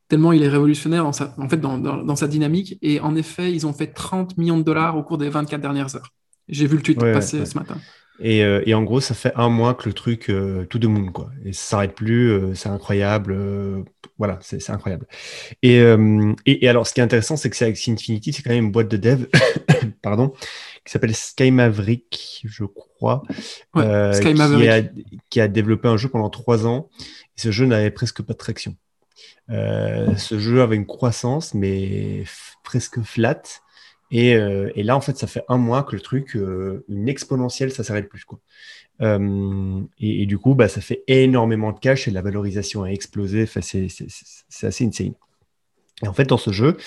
tellement 0.09 0.33
il 0.33 0.43
est 0.43 0.49
révolutionnaire 0.49 1.05
en 1.05 1.13
fait, 1.13 1.61
dans, 1.61 1.77
dans, 1.77 2.15
sa 2.15 2.27
dynamique. 2.27 2.77
Et 2.81 2.99
en 2.99 3.15
effet, 3.15 3.53
ils 3.53 3.65
ont 3.67 3.73
fait 3.73 3.87
30 3.87 4.37
millions 4.37 4.57
de 4.57 4.63
dollars 4.63 4.97
au 4.97 5.03
cours 5.03 5.17
des 5.17 5.29
24 5.29 5.61
dernières 5.61 5.95
heures. 5.95 6.11
J'ai 6.49 6.65
vu 6.65 6.77
le 6.77 6.81
tweet 6.81 6.99
passer 6.99 7.45
ce 7.45 7.57
matin. 7.57 7.77
Euh, 8.21 8.61
et, 8.65 8.73
en 8.73 8.83
gros, 8.83 8.99
ça 8.99 9.13
fait 9.13 9.31
un 9.35 9.49
mois 9.49 9.73
que 9.73 9.87
le 9.87 9.93
truc 9.93 10.29
euh, 10.29 10.65
tout 10.65 10.79
de 10.79 10.87
monde 10.87 11.11
quoi. 11.11 11.31
Et 11.45 11.53
ça 11.53 11.61
s'arrête 11.61 11.95
plus, 11.95 12.31
euh, 12.31 12.53
c'est 12.53 12.69
incroyable. 12.69 13.37
voilà, 14.17 14.39
c'est 14.41 14.69
incroyable. 14.69 15.07
Et, 15.63 15.81
et, 16.45 16.69
alors, 16.69 16.87
ce 16.87 16.93
qui 16.93 16.99
est 16.99 17.03
intéressant, 17.03 17.37
c'est 17.37 17.49
que 17.49 17.55
c'est 17.55 17.69
Infinity, 17.69 18.33
c'est 18.33 18.43
quand 18.43 18.51
même 18.51 18.65
une 18.65 18.71
boîte 18.71 18.89
de 18.89 18.97
dev, 18.97 19.25
pardon, 20.01 20.33
qui 20.85 20.91
s'appelle 20.91 21.15
Sky 21.15 21.51
Maverick, 21.51 22.41
je 22.45 22.65
crois, 22.65 23.23
Sky 23.75 24.33
qui, 24.33 24.69
a, 24.69 24.81
qui, 25.29 25.41
a, 25.41 25.47
développé 25.47 25.87
un 25.87 25.97
jeu 25.97 26.09
pendant 26.09 26.29
trois 26.29 26.67
ans. 26.67 26.89
Et 27.37 27.41
ce 27.41 27.51
jeu 27.51 27.65
n'avait 27.65 27.91
presque 27.91 28.21
pas 28.21 28.33
de 28.33 28.37
traction. 28.37 28.75
ce 29.49 30.39
jeu 30.39 30.61
avait 30.61 30.75
une 30.75 30.87
croissance, 30.87 31.53
mais 31.53 32.23
presque 32.63 33.01
flat. 33.01 33.41
Euh, 34.13 34.71
et, 34.75 34.83
là, 34.83 34.95
en 34.95 35.01
fait, 35.01 35.17
ça 35.17 35.27
fait 35.27 35.43
un 35.47 35.57
mois 35.57 35.83
que 35.83 35.95
le 35.95 36.01
truc, 36.01 36.35
euh, 36.35 36.83
une 36.89 37.07
exponentielle, 37.07 37.71
ça 37.71 37.83
s'arrête 37.83 38.09
plus. 38.09 38.25
Quoi. 38.25 38.39
Euh, 39.01 39.81
et, 39.99 40.25
du 40.25 40.37
coup, 40.37 40.55
bah, 40.55 40.67
ça 40.67 40.81
fait 40.81 41.03
énormément 41.07 41.71
de 41.71 41.79
cash 41.79 42.07
et 42.07 42.11
la 42.11 42.21
valorisation 42.21 42.83
a 42.83 42.89
explosé. 42.89 43.43
Enfin, 43.43 43.61
c'est 43.61 43.87
assez 44.63 44.85
insane. 44.85 45.13
Et 46.01 46.07
en 46.07 46.13
fait, 46.13 46.25
dans 46.25 46.37
ce 46.37 46.51
jeu, 46.51 46.77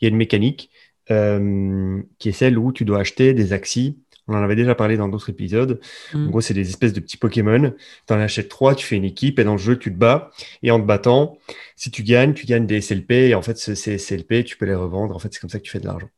il 0.00 0.04
y 0.04 0.06
a 0.06 0.10
une 0.10 0.16
mécanique 0.16 0.70
qui 1.08 2.28
est 2.28 2.32
celle 2.32 2.58
où 2.58 2.70
tu 2.70 2.84
dois 2.84 3.00
acheter 3.00 3.32
des 3.32 3.54
axis. 3.54 3.96
On 4.30 4.34
en 4.34 4.42
avait 4.42 4.56
déjà 4.56 4.74
parlé 4.74 4.98
dans 4.98 5.08
d'autres 5.08 5.30
épisodes. 5.30 5.80
En 6.12 6.18
mm. 6.18 6.28
gros, 6.28 6.42
c'est 6.42 6.52
des 6.52 6.68
espèces 6.68 6.92
de 6.92 7.00
petits 7.00 7.16
Pokémon. 7.16 7.72
Tu 8.06 8.12
en 8.12 8.20
achètes 8.20 8.50
trois, 8.50 8.74
tu 8.74 8.84
fais 8.84 8.96
une 8.96 9.06
équipe 9.06 9.38
et 9.38 9.44
dans 9.44 9.52
le 9.52 9.58
jeu, 9.58 9.78
tu 9.78 9.90
te 9.90 9.96
bats. 9.96 10.30
Et 10.62 10.70
en 10.70 10.78
te 10.78 10.84
battant, 10.84 11.38
si 11.76 11.90
tu 11.90 12.02
gagnes, 12.02 12.34
tu 12.34 12.44
gagnes 12.44 12.66
des 12.66 12.82
SLP. 12.82 13.12
Et 13.12 13.34
en 13.34 13.40
fait, 13.40 13.56
ces 13.56 13.96
SLP, 13.96 14.44
tu 14.44 14.58
peux 14.58 14.66
les 14.66 14.74
revendre. 14.74 15.16
En 15.16 15.18
fait, 15.18 15.32
c'est 15.32 15.40
comme 15.40 15.48
ça 15.48 15.58
que 15.58 15.64
tu 15.64 15.70
fais 15.70 15.80
de 15.80 15.86
l'argent. 15.86 16.10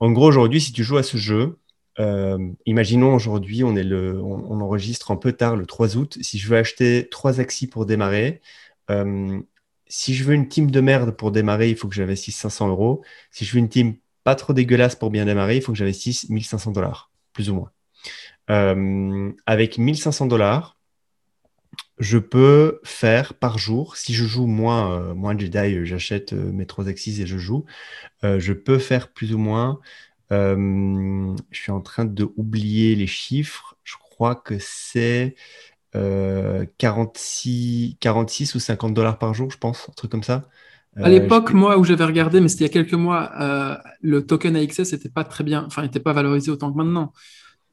En 0.00 0.10
gros, 0.10 0.26
aujourd'hui, 0.26 0.60
si 0.60 0.72
tu 0.72 0.84
joues 0.84 0.98
à 0.98 1.02
ce 1.02 1.16
jeu, 1.16 1.58
euh, 1.98 2.38
imaginons 2.66 3.14
aujourd'hui, 3.14 3.64
on, 3.64 3.74
on, 3.74 4.60
enregistre 4.60 5.10
un 5.10 5.16
peu 5.16 5.32
tard 5.32 5.56
le 5.56 5.66
3 5.66 5.96
août. 5.96 6.18
Si 6.20 6.38
je 6.38 6.48
veux 6.48 6.56
acheter 6.56 7.08
trois 7.10 7.40
axis 7.40 7.66
pour 7.66 7.86
démarrer, 7.86 8.40
euh, 8.90 9.40
si 9.86 10.14
je 10.14 10.24
veux 10.24 10.34
une 10.34 10.48
team 10.48 10.70
de 10.70 10.80
merde 10.80 11.10
pour 11.12 11.32
démarrer, 11.32 11.68
il 11.70 11.76
faut 11.76 11.88
que 11.88 11.94
j'investisse 11.94 12.36
500 12.36 12.68
euros. 12.68 13.04
Si 13.30 13.44
je 13.44 13.52
veux 13.52 13.58
une 13.58 13.68
team 13.68 13.96
pas 14.24 14.34
trop 14.34 14.52
dégueulasse 14.52 14.96
pour 14.96 15.10
bien 15.10 15.26
démarrer, 15.26 15.56
il 15.56 15.62
faut 15.62 15.72
que 15.72 15.78
j'investisse 15.78 16.28
1500 16.30 16.72
dollars, 16.72 17.10
plus 17.32 17.50
ou 17.50 17.54
moins. 17.54 17.70
Euh, 18.50 19.32
avec 19.46 19.78
1500 19.78 20.26
dollars, 20.26 20.78
je 22.02 22.18
peux 22.18 22.80
faire 22.82 23.34
par 23.34 23.58
jour, 23.58 23.96
si 23.96 24.12
je 24.12 24.24
joue 24.24 24.46
moins, 24.46 24.98
euh, 24.98 25.14
moins 25.14 25.38
Jedi, 25.38 25.58
euh, 25.58 25.84
j'achète 25.84 26.32
euh, 26.32 26.50
mes 26.50 26.66
trois 26.66 26.88
axes 26.88 27.06
et 27.06 27.26
je 27.26 27.38
joue, 27.38 27.64
je 28.24 28.52
peux 28.52 28.78
faire 28.78 29.12
plus 29.12 29.34
ou 29.34 29.38
moins, 29.38 29.78
je 30.30 31.34
suis 31.52 31.70
en 31.70 31.80
train 31.80 32.04
de 32.04 32.28
oublier 32.36 32.96
les 32.96 33.06
chiffres, 33.06 33.76
je 33.84 33.94
crois 33.96 34.34
que 34.34 34.56
c'est 34.58 35.36
46, 35.92 37.96
46 38.00 38.54
ou 38.54 38.58
50 38.58 38.94
dollars 38.94 39.18
par 39.18 39.34
jour, 39.34 39.50
je 39.50 39.58
pense, 39.58 39.88
un 39.88 39.92
truc 39.92 40.10
comme 40.10 40.22
ça. 40.22 40.48
À 40.96 41.08
l'époque, 41.08 41.52
moi, 41.52 41.78
où 41.78 41.84
j'avais 41.84 42.04
regardé, 42.04 42.40
mais 42.40 42.48
c'était 42.48 42.64
il 42.64 42.68
y 42.68 42.70
a 42.70 42.72
quelques 42.72 42.94
mois, 42.94 43.80
le 44.00 44.24
token 44.24 44.56
AXS 44.56 44.92
n'était 44.92 45.08
pas 45.08 45.24
très 45.24 45.44
bien, 45.44 45.64
enfin, 45.66 45.82
n'était 45.82 46.00
pas 46.00 46.12
valorisé 46.12 46.50
autant 46.50 46.72
que 46.72 46.78
maintenant. 46.78 47.12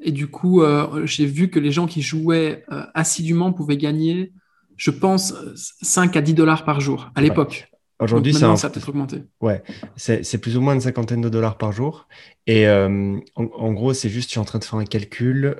Et 0.01 0.11
du 0.11 0.27
coup, 0.27 0.61
euh, 0.61 1.05
j'ai 1.05 1.25
vu 1.25 1.49
que 1.49 1.59
les 1.59 1.71
gens 1.71 1.85
qui 1.85 2.01
jouaient 2.01 2.63
euh, 2.71 2.83
assidûment 2.93 3.51
pouvaient 3.51 3.77
gagner, 3.77 4.31
je 4.77 4.91
pense, 4.91 5.33
5 5.55 6.15
à 6.15 6.21
10 6.21 6.33
dollars 6.33 6.63
par 6.63 6.79
jour 6.79 7.11
à 7.15 7.21
l'époque. 7.21 7.69
Aujourd'hui, 8.01 8.33
ça, 8.33 8.55
ça 8.55 8.67
a 8.67 8.69
peut-être 8.69 8.87
augmenté. 8.87 9.23
Ouais, 9.41 9.61
c'est 9.97 10.37
plus 10.37 10.55
ou 10.55 10.61
moins 10.61 10.73
une 10.73 10.79
cinquantaine 10.79 11.19
de 11.19 11.27
dollars 11.27 11.57
par 11.57 11.73
jour. 11.73 12.07
Et 12.47 12.65
euh, 12.65 13.19
en, 13.35 13.73
gros, 13.73 13.93
c'est 13.93 14.07
juste, 14.07 14.29
je 14.29 14.31
suis 14.31 14.39
en 14.39 14.45
train 14.45 14.59
de 14.59 14.63
faire 14.63 14.79
un 14.79 14.85
calcul, 14.85 15.57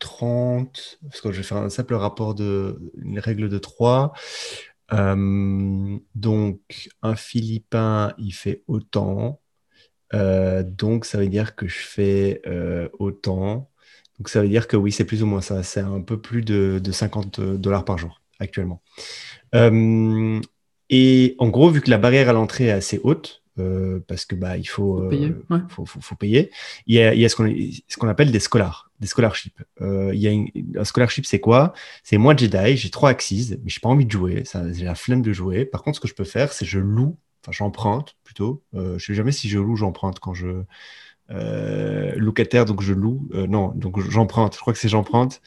30, 0.00 0.98
parce 1.02 1.20
que 1.20 1.30
je 1.30 1.36
vais 1.36 1.42
faire 1.44 1.58
un 1.58 1.68
simple 1.68 1.94
rapport 1.94 2.34
de, 2.34 2.92
une 3.00 3.20
règle 3.20 3.48
de 3.48 3.58
3. 3.58 4.12
donc, 4.90 6.60
un 7.02 7.14
Philippin, 7.14 8.14
il 8.18 8.32
fait 8.32 8.64
autant. 8.66 9.40
Euh, 10.14 10.62
donc, 10.62 11.04
ça 11.04 11.18
veut 11.18 11.28
dire 11.28 11.54
que 11.54 11.68
je 11.68 11.78
fais 11.78 12.42
euh, 12.46 12.88
autant. 12.98 13.70
Donc, 14.18 14.28
ça 14.28 14.42
veut 14.42 14.48
dire 14.48 14.68
que 14.68 14.76
oui, 14.76 14.92
c'est 14.92 15.04
plus 15.04 15.22
ou 15.22 15.26
moins 15.26 15.40
ça. 15.40 15.62
C'est 15.62 15.80
un 15.80 16.00
peu 16.00 16.20
plus 16.20 16.42
de, 16.42 16.80
50 16.90 17.40
dollars 17.40 17.84
par 17.84 17.98
jour 17.98 18.20
actuellement. 18.38 18.82
Euh, 19.54 20.40
et 20.88 21.36
en 21.38 21.48
gros, 21.48 21.70
vu 21.70 21.80
que 21.80 21.90
la 21.90 21.98
barrière 21.98 22.28
à 22.28 22.32
l'entrée 22.32 22.66
est 22.66 22.72
assez 22.72 23.00
haute, 23.02 23.42
parce 24.06 24.24
que 24.24 24.34
bah 24.34 24.56
il 24.56 24.64
faut, 24.64 25.06
payer, 25.10 25.34
faut, 25.68 26.14
payer, 26.14 26.50
il 26.86 26.94
y 26.94 27.00
a, 27.02 27.12
il 27.12 27.20
y 27.20 27.26
a 27.26 27.28
ce 27.28 27.36
qu'on 27.36 28.08
appelle 28.08 28.32
des 28.32 28.40
scholars, 28.40 28.90
des 29.00 29.06
scholarships. 29.06 29.60
il 29.82 30.14
y 30.14 30.28
a 30.28 30.80
un 30.80 30.84
scholarship, 30.84 31.26
c'est 31.26 31.40
quoi? 31.40 31.74
C'est 32.02 32.16
moi 32.16 32.34
Jedi, 32.34 32.78
j'ai 32.78 32.88
trois 32.88 33.10
axes, 33.10 33.30
mais 33.30 33.58
j'ai 33.66 33.80
pas 33.80 33.90
envie 33.90 34.06
de 34.06 34.10
jouer, 34.10 34.44
j'ai 34.72 34.84
la 34.86 34.94
flemme 34.94 35.20
de 35.20 35.34
jouer. 35.34 35.66
Par 35.66 35.82
contre, 35.82 35.96
ce 35.96 36.00
que 36.00 36.08
je 36.08 36.14
peux 36.14 36.24
faire, 36.24 36.54
c'est 36.54 36.64
je 36.64 36.78
loue 36.78 37.18
enfin 37.42 37.52
j'emprunte 37.52 38.16
plutôt. 38.24 38.62
Euh, 38.74 38.98
je 38.98 39.06
sais 39.06 39.14
jamais 39.14 39.32
si 39.32 39.48
je 39.48 39.58
loue, 39.58 39.76
j'emprunte 39.76 40.18
quand 40.18 40.34
je 40.34 40.64
euh, 41.32 42.12
locataire, 42.16 42.64
donc 42.64 42.82
je 42.82 42.92
loue. 42.92 43.28
Euh, 43.34 43.46
non, 43.46 43.72
donc 43.76 44.00
j'emprunte. 44.10 44.54
Je 44.54 44.60
crois 44.60 44.72
que 44.72 44.78
c'est 44.78 44.88
j'emprunte. 44.88 45.40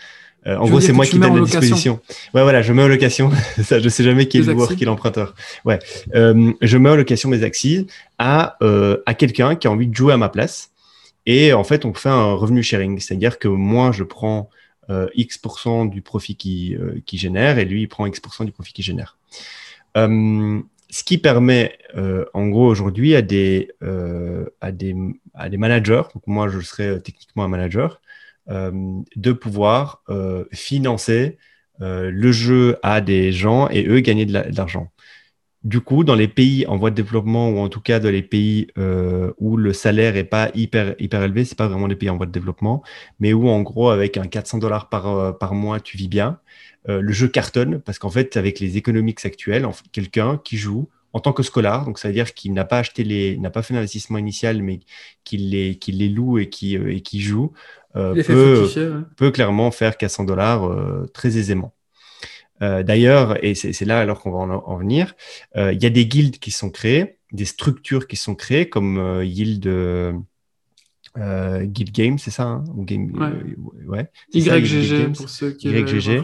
Euh, 0.46 0.58
en 0.58 0.68
gros, 0.68 0.80
c'est 0.80 0.94
moi 0.94 1.06
qui 1.06 1.20
donne 1.20 1.36
la 1.36 1.42
disposition. 1.42 2.00
Ouais, 2.34 2.44
voilà, 2.44 2.62
je 2.62 2.72
mets 2.74 2.84
en 2.84 2.88
location. 2.88 3.32
ça, 3.64 3.80
je 3.80 3.90
sais 3.90 4.04
jamais 4.04 4.28
qui 4.28 4.38
est 4.38 4.42
le 4.42 4.54
loueur, 4.54 4.76
qui 4.76 4.84
est 4.84 4.86
l'emprunteur. 4.86 5.36
Ouais, 5.66 5.80
je 6.14 6.78
mets 6.78 6.90
en 6.90 6.96
location 6.96 7.30
mes 7.30 7.44
axes 7.44 7.68
à 8.18 8.58
à 9.06 9.14
quelqu'un 9.14 9.56
qui 9.56 9.68
a 9.68 9.72
envie 9.72 9.88
de 9.88 9.96
jouer 9.96 10.14
à 10.14 10.18
ma 10.18 10.30
place. 10.30 10.72
Et 11.26 11.54
en 11.54 11.64
fait, 11.64 11.86
on 11.86 11.94
fait 11.94 12.10
un 12.10 12.34
revenu 12.34 12.62
sharing, 12.64 13.00
c'est-à-dire 13.00 13.40
que 13.40 13.48
moi, 13.48 13.92
je 13.92 14.04
prends 14.04 14.50
X% 15.16 15.86
du 15.86 16.02
profit 16.02 16.36
qu'il 16.36 17.02
qui 17.06 17.18
génère 17.18 17.60
et 17.60 17.66
lui, 17.66 17.82
il 17.82 17.88
prend 17.88 18.06
X% 18.06 18.46
du 18.46 18.52
profit 18.52 18.74
qu'il 18.74 18.86
génère. 18.86 19.18
Ce 20.94 21.04
qui 21.04 21.18
permet, 21.18 21.78
en 22.34 22.48
gros, 22.48 22.68
aujourd'hui, 22.68 23.16
à, 23.16 23.22
des 23.22 23.70
à, 24.62 24.72
des, 24.72 24.96
à 25.34 25.50
des 25.50 25.58
managers, 25.58 26.04
donc 26.14 26.24
moi, 26.28 26.48
je 26.48 26.60
serais 26.60 27.00
techniquement 27.02 27.44
un 27.44 27.48
manager, 27.48 28.00
de 28.48 29.32
pouvoir 29.32 30.04
financer 30.52 31.38
le 31.80 32.32
jeu 32.32 32.78
à 32.84 33.02
des 33.02 33.32
gens 33.32 33.70
et 33.70 33.88
eux 33.88 34.02
gagner 34.02 34.26
de 34.26 34.34
l'argent. 34.56 34.93
Du 35.64 35.80
coup, 35.80 36.04
dans 36.04 36.16
les 36.16 36.28
pays 36.28 36.68
en 36.68 36.76
voie 36.76 36.90
de 36.90 36.96
développement 36.96 37.50
ou 37.50 37.60
en 37.60 37.70
tout 37.70 37.80
cas 37.80 38.02
dans 38.02 38.10
les 38.10 38.22
pays 38.22 38.68
euh, 38.78 39.32
où 39.38 39.56
le 39.56 39.72
salaire 39.72 40.14
n'est 40.14 40.26
pas 40.26 40.52
hyper, 40.54 40.94
hyper 41.00 41.24
élevé, 41.24 41.46
c'est 41.46 41.58
pas 41.58 41.70
vraiment 41.70 41.88
des 41.88 41.96
pays 41.96 42.10
en 42.10 42.18
voie 42.18 42.26
de 42.26 42.34
développement, 42.34 42.84
mais 43.22 43.32
où 43.32 43.48
en 43.48 43.62
gros 43.62 43.90
avec 43.90 44.18
un 44.18 44.28
400 44.28 44.58
dollars 44.58 44.90
par, 44.90 45.08
euh, 45.08 45.32
par 45.32 45.54
mois, 45.54 45.80
tu 45.80 45.96
vis 45.96 46.10
bien, 46.10 46.40
euh, 46.90 47.00
le 47.00 47.14
jeu 47.14 47.30
cartonne 47.30 47.80
parce 47.80 47.98
qu'en 47.98 48.10
fait, 48.10 48.36
avec 48.36 48.60
les 48.60 48.76
économiques 48.76 49.26
actuelles, 49.26 49.66
quelqu'un 49.94 50.38
qui 50.44 50.58
joue 50.58 50.90
en 51.14 51.22
tant 51.22 51.32
que 51.32 51.44
scolaire, 51.44 51.86
donc 51.86 51.98
ça 51.98 52.10
veut 52.10 52.14
dire 52.14 52.34
qu'il 52.34 52.52
n'a 52.52 52.66
pas 52.66 52.80
acheté 52.80 53.06
les, 53.06 53.38
n'a 53.38 53.50
pas 53.50 53.62
fait 53.62 53.74
l'investissement 53.74 54.18
initial, 54.18 54.62
mais 54.62 54.82
qu'il 55.24 55.50
les, 55.50 55.78
qu'il 55.78 56.00
les 56.00 56.10
loue 56.10 56.40
et 56.40 56.50
qui, 56.50 56.76
et 56.76 57.00
qui 57.00 57.22
joue, 57.22 57.54
peut, 57.94 58.68
peut, 59.16 59.32
clairement 59.32 59.72
faire 59.72 59.96
400 59.96 60.26
dollars 60.26 60.70
très 61.14 61.38
aisément. 61.38 61.74
Euh, 62.62 62.84
d'ailleurs, 62.84 63.44
et 63.44 63.56
c'est 63.56 63.86
là 63.86 64.00
alors 64.00 64.22
qu'on 64.22 64.32
va 64.32 64.38
en, 64.38 64.78
venir, 64.78 65.16
euh, 65.58 65.74
il 65.74 65.82
y 65.82 65.86
a 65.86 65.90
des 65.90 66.06
guildes 66.06 66.38
qui 66.38 66.52
sont 66.52 66.70
créées, 66.70 67.18
des 67.32 67.46
structures 67.46 68.08
qui 68.08 68.16
sont 68.16 68.36
créées, 68.36 68.70
comme 68.70 68.98
euh, 68.98 69.26
Guild, 69.26 69.64
Guild 71.16 71.92
Game, 71.92 72.18
c'est 72.18 72.32
ça 72.32 72.44
hein 72.44 72.64
Ou 72.76 72.86
game, 72.86 73.12
ouais. 73.88 74.10
YGG 74.34 75.14
pour 75.14 75.30
ceux 75.30 75.52
qui 75.52 75.70
YGG, 75.70 76.24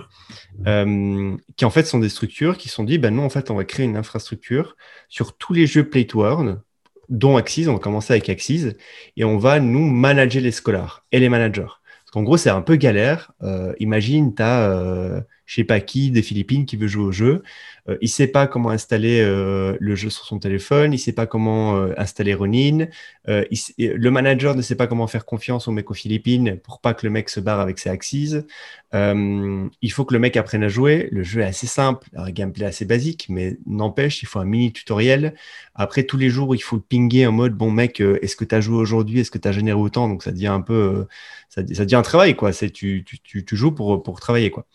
qui 1.56 1.66
en 1.66 1.70
fait 1.70 1.84
sont 1.84 2.00
des 2.00 2.10
structures 2.10 2.58
qui 2.58 2.70
sont 2.70 2.84
dit, 2.84 2.98
ben 2.98 3.14
non, 3.14 3.24
en 3.24 3.30
fait, 3.30 3.52
on 3.52 3.56
va 3.56 3.66
créer 3.66 3.86
une 3.86 3.98
infrastructure 3.98 4.78
sur 5.10 5.38
tous 5.38 5.54
les 5.54 5.68
jeux 5.68 5.88
Play 5.90 6.06
to 6.06 6.26
Earn, 6.26 6.62
dont 7.10 7.38
Axis, 7.38 7.68
on 7.68 7.74
va 7.74 7.80
commencer 7.80 8.14
avec 8.14 8.30
Axis, 8.30 8.76
et 9.18 9.24
on 9.24 9.38
va 9.38 9.60
nous 9.60 9.88
manager 9.88 10.42
les 10.42 10.52
scholars 10.52 11.06
et 11.12 11.20
les 11.20 11.30
managers. 11.30 11.62
Parce 11.64 12.12
qu'en 12.14 12.24
gros, 12.24 12.38
c'est 12.38 12.50
un 12.50 12.62
peu 12.62 12.76
galère. 12.76 13.32
imagine, 13.80 14.34
tu 14.34 14.42
as 14.42 15.24
je 15.50 15.56
sais 15.56 15.64
pas 15.64 15.80
qui 15.80 16.12
des 16.12 16.22
Philippines 16.22 16.68
qui 16.68 16.78
veut 16.78 16.88
jouer 16.88 17.06
au 17.06 17.12
jeu. 17.12 17.42
Euh, 17.90 17.98
il 18.02 18.08
sait 18.08 18.28
pas 18.28 18.46
comment 18.46 18.70
installer 18.70 19.20
euh, 19.20 19.76
le 19.80 19.96
jeu 19.96 20.12
sur 20.12 20.26
son 20.26 20.38
téléphone, 20.38 20.94
il 20.94 21.00
sait 21.00 21.12
pas 21.12 21.26
comment 21.26 21.76
euh, 21.76 21.94
installer 21.98 22.36
Ronin. 22.36 22.86
le 23.26 24.10
manager 24.10 24.54
ne 24.56 24.62
sait 24.62 24.76
pas 24.76 24.86
comment 24.86 25.08
faire 25.08 25.26
confiance 25.26 25.68
au 25.68 25.72
mec 25.72 25.90
aux 25.90 25.96
Philippines 25.96 26.60
pour 26.64 26.82
pas 26.82 26.94
que 26.94 27.04
le 27.08 27.10
mec 27.10 27.30
se 27.30 27.40
barre 27.40 27.60
avec 27.62 27.80
ses 27.80 27.90
axes. 27.90 28.14
il 28.14 29.92
faut 29.92 30.06
que 30.06 30.14
le 30.14 30.20
mec 30.20 30.38
apprenne 30.38 30.64
à 30.64 30.70
jouer. 30.70 31.10
Le 31.12 31.24
jeu 31.24 31.42
est 31.42 31.46
assez 31.46 31.68
simple, 31.68 32.08
un 32.16 32.30
gameplay 32.30 32.66
assez 32.66 32.86
basique, 32.86 33.26
mais 33.30 33.58
n'empêche, 33.66 34.22
il 34.22 34.28
faut 34.28 34.40
un 34.40 34.46
mini 34.46 34.72
tutoriel. 34.72 35.34
Après, 35.74 36.04
tous 36.04 36.18
les 36.18 36.30
jours, 36.30 36.54
il 36.56 36.60
faut 36.60 36.78
pinguer 36.78 37.26
en 37.26 37.32
mode 37.32 37.54
bon 37.54 37.72
mec, 37.72 38.02
est-ce 38.02 38.36
que 38.36 38.46
tu 38.46 38.54
as 38.54 38.62
joué 38.62 38.78
aujourd'hui? 38.78 39.22
Est-ce 39.22 39.32
que 39.32 39.40
tu 39.40 39.48
as 39.48 39.52
généré 39.52 39.80
autant? 39.80 40.08
Donc 40.08 40.22
ça 40.22 40.32
devient 40.32 40.48
un 40.48 40.62
peu, 40.62 41.08
ça, 41.50 41.62
un 41.92 42.02
travail 42.02 42.36
quoi. 42.36 42.52
Tu, 42.54 43.04
tu, 43.04 43.46
tu, 43.46 43.56
joues 43.56 43.72
pour, 43.72 44.04
pour 44.04 44.20
travailler 44.20 44.52
quoi. 44.52 44.66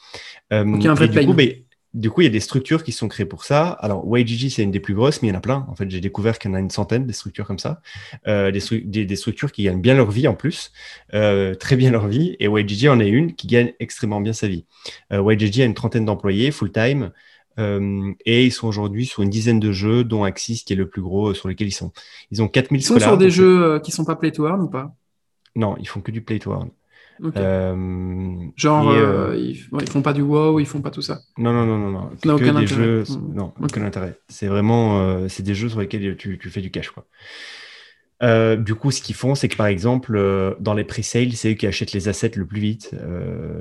Donc, 0.64 0.80
du, 0.80 1.26
coup, 1.26 1.34
du 1.94 2.10
coup, 2.10 2.22
il 2.22 2.24
y 2.24 2.26
a 2.26 2.30
des 2.30 2.40
structures 2.40 2.82
qui 2.82 2.90
sont 2.90 3.06
créées 3.06 3.24
pour 3.24 3.44
ça. 3.44 3.68
Alors, 3.68 4.04
YGG, 4.04 4.50
c'est 4.50 4.64
une 4.64 4.72
des 4.72 4.80
plus 4.80 4.94
grosses, 4.94 5.22
mais 5.22 5.28
il 5.28 5.30
y 5.30 5.34
en 5.34 5.38
a 5.38 5.40
plein. 5.40 5.64
En 5.68 5.76
fait, 5.76 5.88
j'ai 5.88 6.00
découvert 6.00 6.40
qu'il 6.40 6.50
y 6.50 6.54
en 6.54 6.56
a 6.56 6.60
une 6.60 6.70
centaine 6.70 7.06
des 7.06 7.12
structures 7.12 7.46
comme 7.46 7.60
ça. 7.60 7.80
Euh, 8.26 8.50
des, 8.50 9.04
des, 9.04 9.16
structures 9.16 9.52
qui 9.52 9.62
gagnent 9.62 9.80
bien 9.80 9.94
leur 9.94 10.10
vie 10.10 10.26
en 10.26 10.34
plus, 10.34 10.72
euh, 11.14 11.54
très 11.54 11.76
bien 11.76 11.92
leur 11.92 12.08
vie. 12.08 12.36
Et 12.40 12.46
YGG 12.46 12.88
en 12.88 12.98
est 12.98 13.08
une 13.08 13.34
qui 13.34 13.46
gagne 13.46 13.72
extrêmement 13.78 14.20
bien 14.20 14.32
sa 14.32 14.48
vie. 14.48 14.66
Euh, 15.12 15.22
YGG 15.32 15.60
a 15.60 15.64
une 15.66 15.74
trentaine 15.74 16.04
d'employés 16.04 16.50
full-time. 16.50 17.12
et 17.56 18.44
ils 18.44 18.52
sont 18.52 18.66
aujourd'hui 18.66 19.06
sur 19.06 19.22
une 19.22 19.30
dizaine 19.30 19.60
de 19.60 19.70
jeux, 19.70 20.02
dont 20.02 20.24
Axis, 20.24 20.64
qui 20.64 20.72
est 20.72 20.76
le 20.76 20.88
plus 20.88 21.02
gros 21.02 21.32
sur 21.32 21.46
lequel 21.46 21.68
ils 21.68 21.72
sont. 21.72 21.92
Ils 22.32 22.42
ont 22.42 22.48
4000 22.48 22.80
Ils 22.80 22.84
sont 22.84 22.98
sur 22.98 23.16
des 23.16 23.30
jeux 23.30 23.78
qui 23.84 23.92
sont 23.92 24.04
pas 24.04 24.16
play 24.16 24.32
to 24.32 24.48
earn 24.48 24.60
ou 24.60 24.68
pas? 24.68 24.92
Non, 25.54 25.76
ils 25.78 25.86
font 25.86 26.00
que 26.00 26.10
du 26.10 26.22
play 26.22 26.40
to 26.40 26.50
earn. 26.50 26.70
Euh, 27.36 28.36
Genre, 28.56 28.90
euh, 28.90 29.32
euh, 29.32 29.36
ils, 29.36 29.88
font 29.88 30.02
pas 30.02 30.12
du 30.12 30.22
wow, 30.22 30.58
ils 30.58 30.66
font 30.66 30.80
pas 30.80 30.90
tout 30.90 31.02
ça. 31.02 31.20
Non, 31.38 31.52
non, 31.52 31.66
non, 31.66 31.78
non, 31.78 31.90
non. 31.90 32.10
Que 32.20 32.28
aucun 32.28 32.58
des 32.58 32.66
jeux, 32.66 33.04
hmm. 33.08 33.34
non, 33.34 33.52
aucun 33.60 33.84
intérêt. 33.84 34.18
C'est 34.28 34.46
vraiment, 34.46 35.28
c'est 35.28 35.42
des 35.42 35.54
jeux 35.54 35.68
sur 35.68 35.80
lesquels 35.80 36.16
tu, 36.16 36.38
tu, 36.38 36.50
fais 36.50 36.60
du 36.60 36.70
cash, 36.70 36.90
quoi. 36.90 37.06
du 38.56 38.74
coup, 38.74 38.90
ce 38.90 39.00
qu'ils 39.00 39.14
font, 39.14 39.34
c'est 39.34 39.48
que 39.48 39.56
par 39.56 39.66
exemple, 39.66 40.56
dans 40.60 40.74
les 40.74 40.84
pre-sales, 40.84 41.32
c'est 41.32 41.52
eux 41.52 41.54
qui 41.54 41.66
achètent 41.66 41.92
les 41.92 42.08
assets 42.08 42.32
le 42.36 42.46
plus 42.46 42.60
vite, 42.60 42.94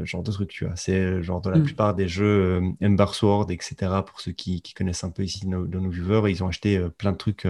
genre 0.04 0.24
de 0.24 0.32
trucs, 0.32 0.50
tu 0.50 0.66
vois. 0.66 0.76
C'est 0.76 1.22
genre 1.22 1.42
dans 1.42 1.52
la 1.52 1.60
hmm. 1.60 1.63
plupart 1.63 1.94
des 1.94 2.08
jeux 2.08 2.62
Ember 2.84 3.13
Sword, 3.13 3.52
etc. 3.52 3.76
Pour 4.06 4.20
ceux 4.20 4.32
qui, 4.32 4.62
qui, 4.62 4.74
connaissent 4.74 5.04
un 5.04 5.12
peu 5.12 5.24
ici 5.24 5.48
nos, 5.48 5.68
nos 5.68 5.89
viewers, 5.89 6.32
ils 6.32 6.44
ont 6.44 6.48
acheté 6.48 6.82
plein 6.98 7.12
de 7.12 7.18
trucs 7.18 7.48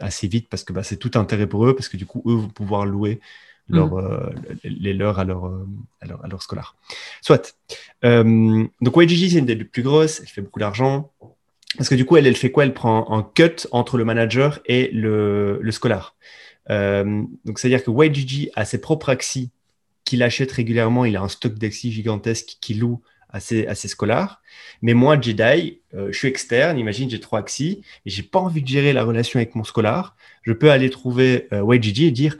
assez 0.00 0.28
vite 0.28 0.48
parce 0.50 0.64
que 0.64 0.72
bah, 0.72 0.82
c'est 0.82 0.98
tout 0.98 1.12
intérêt 1.14 1.46
pour 1.46 1.66
eux, 1.66 1.74
parce 1.74 1.88
que 1.88 1.96
du 1.96 2.06
coup, 2.06 2.22
eux 2.26 2.34
vont 2.34 2.48
pouvoir 2.48 2.84
louer 2.84 3.20
leur, 3.68 3.94
mm. 3.94 3.98
euh, 3.98 4.30
les 4.64 4.94
leurs 4.94 5.18
à 5.18 5.24
leur, 5.24 5.46
euh, 5.46 5.66
à 6.00 6.06
leur, 6.06 6.24
à 6.24 6.28
leur 6.28 6.42
scolaire. 6.42 6.76
Soit. 7.20 7.56
Euh, 8.04 8.64
donc 8.80 8.96
YGG, 8.96 9.30
c'est 9.30 9.38
une 9.38 9.46
des 9.46 9.56
plus 9.56 9.82
grosses, 9.82 10.20
elle 10.20 10.28
fait 10.28 10.40
beaucoup 10.42 10.60
d'argent. 10.60 11.12
Parce 11.76 11.88
que 11.88 11.94
du 11.94 12.06
coup, 12.06 12.16
elle, 12.16 12.26
elle 12.26 12.36
fait 12.36 12.50
quoi? 12.50 12.64
Elle 12.64 12.74
prend 12.74 13.12
un 13.12 13.22
cut 13.22 13.66
entre 13.72 13.98
le 13.98 14.04
manager 14.04 14.60
et 14.64 14.90
le, 14.92 15.58
le 15.60 15.72
scolaire. 15.72 16.14
donc, 16.68 17.58
c'est-à-dire 17.58 17.84
que 17.84 17.90
YGG 17.90 18.50
a 18.54 18.64
ses 18.64 18.80
propres 18.80 19.10
axes 19.10 19.38
qu'il 20.04 20.22
achète 20.22 20.50
régulièrement. 20.50 21.04
Il 21.04 21.16
a 21.16 21.20
un 21.20 21.28
stock 21.28 21.54
d'axes 21.54 21.86
gigantesque 21.86 22.56
qu'il 22.62 22.80
loue 22.80 23.02
à 23.28 23.40
ses, 23.40 23.66
à 23.66 23.74
ses 23.74 23.88
scolaires. 23.88 24.40
Mais 24.80 24.94
moi, 24.94 25.20
Jedi, 25.20 25.80
je 25.92 26.16
suis 26.16 26.28
externe. 26.28 26.78
Imagine, 26.78 27.10
j'ai 27.10 27.20
trois 27.20 27.40
axes 27.40 27.60
et 27.60 27.82
j'ai 28.06 28.22
pas 28.22 28.38
envie 28.38 28.62
de 28.62 28.68
gérer 28.68 28.94
la 28.94 29.04
relation 29.04 29.38
avec 29.38 29.54
mon 29.54 29.64
scolaire. 29.64 30.16
Je 30.44 30.54
peux 30.54 30.70
aller 30.70 30.88
trouver 30.88 31.48
YGG 31.52 32.04
et 32.04 32.10
dire 32.10 32.38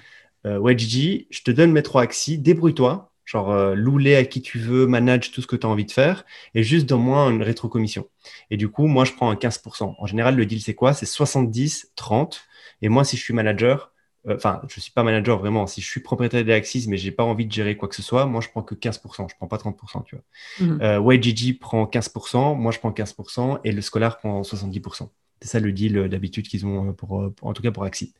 euh, 0.48 0.74
je 0.78 1.42
te 1.42 1.50
donne 1.50 1.72
mes 1.72 1.82
trois 1.82 2.02
axes, 2.02 2.30
débrouille-toi, 2.30 3.12
genre 3.24 3.50
euh, 3.50 3.74
louler 3.74 4.16
à 4.16 4.24
qui 4.24 4.40
tu 4.40 4.58
veux, 4.58 4.86
manage 4.86 5.30
tout 5.32 5.42
ce 5.42 5.46
que 5.46 5.56
tu 5.56 5.66
as 5.66 5.70
envie 5.70 5.84
de 5.84 5.92
faire, 5.92 6.24
et 6.54 6.62
juste 6.62 6.86
donne-moi 6.86 7.30
une 7.30 7.42
rétrocommission. 7.42 8.08
Et 8.50 8.56
du 8.56 8.68
coup, 8.68 8.86
moi, 8.86 9.04
je 9.04 9.12
prends 9.12 9.30
un 9.30 9.34
15%. 9.36 9.94
En 9.98 10.06
général, 10.06 10.36
le 10.36 10.46
deal, 10.46 10.60
c'est 10.60 10.74
quoi? 10.74 10.94
C'est 10.94 11.06
70, 11.06 11.92
30. 11.96 12.40
Et 12.80 12.88
moi, 12.88 13.04
si 13.04 13.16
je 13.16 13.22
suis 13.22 13.34
manager, 13.34 13.92
euh, 14.26 14.36
enfin, 14.36 14.62
je 14.68 14.78
ne 14.78 14.80
suis 14.80 14.92
pas 14.92 15.02
manager 15.02 15.38
vraiment, 15.38 15.66
si 15.66 15.80
je 15.80 15.86
suis 15.86 16.00
propriétaire 16.00 16.44
des 16.44 16.52
Axis, 16.52 16.86
mais 16.88 16.96
j'ai 16.96 17.10
pas 17.10 17.24
envie 17.24 17.46
de 17.46 17.52
gérer 17.52 17.76
quoi 17.76 17.88
que 17.88 17.94
ce 17.94 18.02
soit, 18.02 18.26
moi, 18.26 18.40
je 18.40 18.48
prends 18.48 18.62
que 18.62 18.74
15%, 18.74 19.28
je 19.28 19.36
prends 19.36 19.48
pas 19.48 19.58
30%, 19.58 20.04
tu 20.04 20.16
vois. 20.16 20.98
Ouais, 21.00 21.20
Gigi 21.22 21.52
prend 21.52 21.84
15%, 21.84 22.56
moi, 22.56 22.72
je 22.72 22.78
prends 22.78 22.90
15%, 22.92 23.60
et 23.64 23.72
le 23.72 23.82
scolaire 23.82 24.16
prend 24.18 24.42
70%. 24.42 25.10
C'est 25.40 25.48
ça 25.48 25.60
le 25.60 25.70
deal 25.70 26.08
d'habitude 26.08 26.48
qu'ils 26.48 26.66
ont, 26.66 26.92
pour, 26.94 27.30
en 27.42 27.52
tout 27.52 27.62
cas 27.62 27.70
pour 27.70 27.84
Axis. 27.84 28.12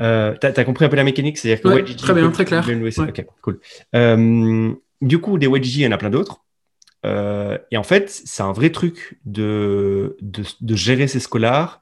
Euh, 0.00 0.34
tu 0.40 0.46
as, 0.46 0.64
compris 0.64 0.84
un 0.84 0.88
peu 0.88 0.96
la 0.96 1.04
mécanique 1.04 1.38
C'est-à-dire 1.38 1.62
que 1.62 1.92
très 1.92 2.14
bien, 2.14 2.30
très 2.30 2.44
clair. 2.44 2.66
Ok, 2.98 3.26
cool. 3.42 3.60
Euh, 3.94 4.72
du 5.00 5.18
coup, 5.20 5.38
des 5.38 5.46
WebGG, 5.46 5.76
il 5.76 5.82
y 5.82 5.86
en 5.86 5.92
a 5.92 5.98
plein 5.98 6.10
d'autres. 6.10 6.42
Euh, 7.04 7.58
et 7.70 7.76
en 7.76 7.82
fait, 7.82 8.08
c'est 8.10 8.42
un 8.42 8.52
vrai 8.52 8.70
truc 8.70 9.18
de, 9.24 10.16
de, 10.20 10.44
de 10.60 10.76
gérer 10.76 11.08
ses 11.08 11.20
scholars 11.20 11.80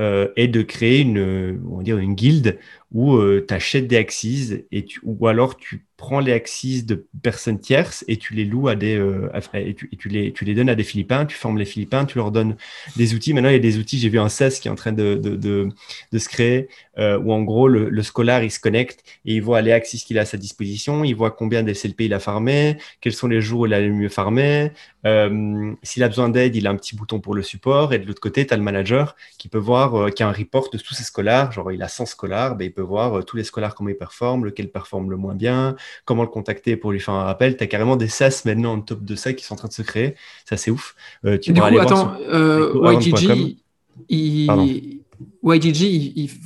euh, 0.00 0.28
et 0.36 0.48
de 0.48 0.62
créer 0.62 1.00
une, 1.00 1.60
on 1.68 1.78
va 1.78 1.82
dire 1.82 1.98
une 1.98 2.14
guilde 2.14 2.58
où 2.92 3.16
euh, 3.16 3.44
tu 3.46 3.54
achètes 3.54 3.86
des 3.86 3.96
axes 3.96 4.24
et 4.24 4.86
ou 5.04 5.26
alors 5.26 5.56
tu 5.56 5.84
prends 6.00 6.20
les 6.20 6.32
axes 6.32 6.86
de 6.86 7.06
personnes 7.22 7.60
tierces 7.60 8.06
et 8.08 8.16
tu 8.16 8.32
les 8.32 8.46
loues 8.46 8.68
à 8.68 8.74
des 8.74 8.96
euh, 8.96 9.28
et, 9.52 9.74
tu, 9.74 10.08
les, 10.08 10.32
tu 10.32 10.46
les 10.46 10.54
donnes 10.54 10.70
à 10.70 10.74
des 10.74 10.82
Philippins, 10.82 11.26
tu 11.26 11.36
formes 11.36 11.58
les 11.58 11.66
Philippins, 11.66 12.06
tu 12.06 12.16
leur 12.16 12.30
donnes 12.32 12.56
des 12.96 13.14
outils. 13.14 13.34
Maintenant, 13.34 13.50
il 13.50 13.52
y 13.52 13.56
a 13.56 13.58
des 13.58 13.76
outils, 13.76 13.98
j'ai 13.98 14.08
vu 14.08 14.18
un 14.18 14.30
CES 14.30 14.60
qui 14.60 14.68
est 14.68 14.70
en 14.70 14.76
train 14.76 14.92
de, 14.92 15.14
de, 15.16 15.36
de, 15.36 16.18
se 16.18 16.28
créer 16.30 16.68
euh, 16.98 17.18
où 17.18 17.34
en 17.34 17.42
gros 17.42 17.68
le, 17.68 17.90
le, 17.90 18.02
scolaire 18.02 18.42
il 18.42 18.50
se 18.50 18.58
connecte 18.58 19.04
et 19.26 19.34
il 19.34 19.42
voit 19.42 19.60
les 19.60 19.72
axes 19.72 19.90
qu'il 20.04 20.18
a 20.18 20.22
à 20.22 20.24
sa 20.24 20.38
disposition, 20.38 21.04
il 21.04 21.14
voit 21.14 21.30
combien 21.30 21.62
d'SLP 21.62 22.00
il 22.02 22.14
a 22.14 22.18
farmé, 22.18 22.78
quels 23.02 23.12
sont 23.12 23.28
les 23.28 23.42
jours 23.42 23.60
où 23.60 23.66
il 23.66 23.74
a 23.74 23.80
le 23.80 23.92
mieux 23.92 24.08
farmé. 24.08 24.72
Euh, 25.06 25.72
S'il 25.82 26.02
a 26.02 26.08
besoin 26.08 26.30
d'aide, 26.30 26.56
il 26.56 26.66
a 26.66 26.70
un 26.70 26.76
petit 26.76 26.96
bouton 26.96 27.20
pour 27.20 27.34
le 27.34 27.42
support. 27.42 27.92
Et 27.92 27.98
de 27.98 28.06
l'autre 28.06 28.20
côté, 28.20 28.46
tu 28.46 28.54
as 28.54 28.56
le 28.56 28.62
manager 28.62 29.16
qui 29.38 29.48
peut 29.48 29.58
voir, 29.58 30.12
qui 30.14 30.22
a 30.22 30.28
un 30.28 30.32
report 30.32 30.70
de 30.70 30.78
tous 30.78 30.94
ses 30.94 31.04
scolaires, 31.04 31.52
genre 31.52 31.72
il 31.72 31.82
a 31.82 31.88
100 31.88 32.06
scolaires, 32.06 32.56
ben, 32.56 32.64
il 32.64 32.72
peut 32.72 32.79
voir 32.82 33.18
euh, 33.18 33.22
tous 33.22 33.36
les 33.36 33.44
scolaires 33.44 33.74
comment 33.74 33.90
ils 33.90 33.96
performent, 33.96 34.44
lequel 34.44 34.70
performe 34.70 35.10
le 35.10 35.16
moins 35.16 35.34
bien, 35.34 35.76
comment 36.04 36.22
le 36.22 36.28
contacter 36.28 36.76
pour 36.76 36.92
lui 36.92 37.00
faire 37.00 37.14
un 37.14 37.24
rappel. 37.24 37.56
Tu 37.56 37.64
as 37.64 37.66
carrément 37.66 37.96
des 37.96 38.08
SaaS 38.08 38.42
maintenant 38.44 38.74
en 38.74 38.80
top 38.80 39.04
de 39.04 39.14
ça 39.14 39.32
qui 39.32 39.44
sont 39.44 39.54
en 39.54 39.56
train 39.56 39.68
de 39.68 39.72
se 39.72 39.82
créer. 39.82 40.14
Ça, 40.48 40.56
c'est 40.56 40.70
ouf. 40.70 40.94
Euh, 41.24 41.38
tu 41.38 41.52
du 41.52 41.60
coup, 41.60 41.78
attends, 41.78 42.16
YGG, 42.18 43.56
ils... 44.08 45.00
YGG, 45.42 45.82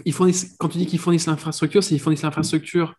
ils, 0.04 0.12
fournissent, 0.12 0.56
quand 0.58 0.68
tu 0.68 0.78
dis 0.78 0.86
qu'ils 0.86 0.98
fournissent 0.98 1.26
l'infrastructure, 1.26 1.82
c'est 1.82 1.90
qu'ils 1.90 2.00
fournissent 2.00 2.22
l'infrastructure 2.22 2.94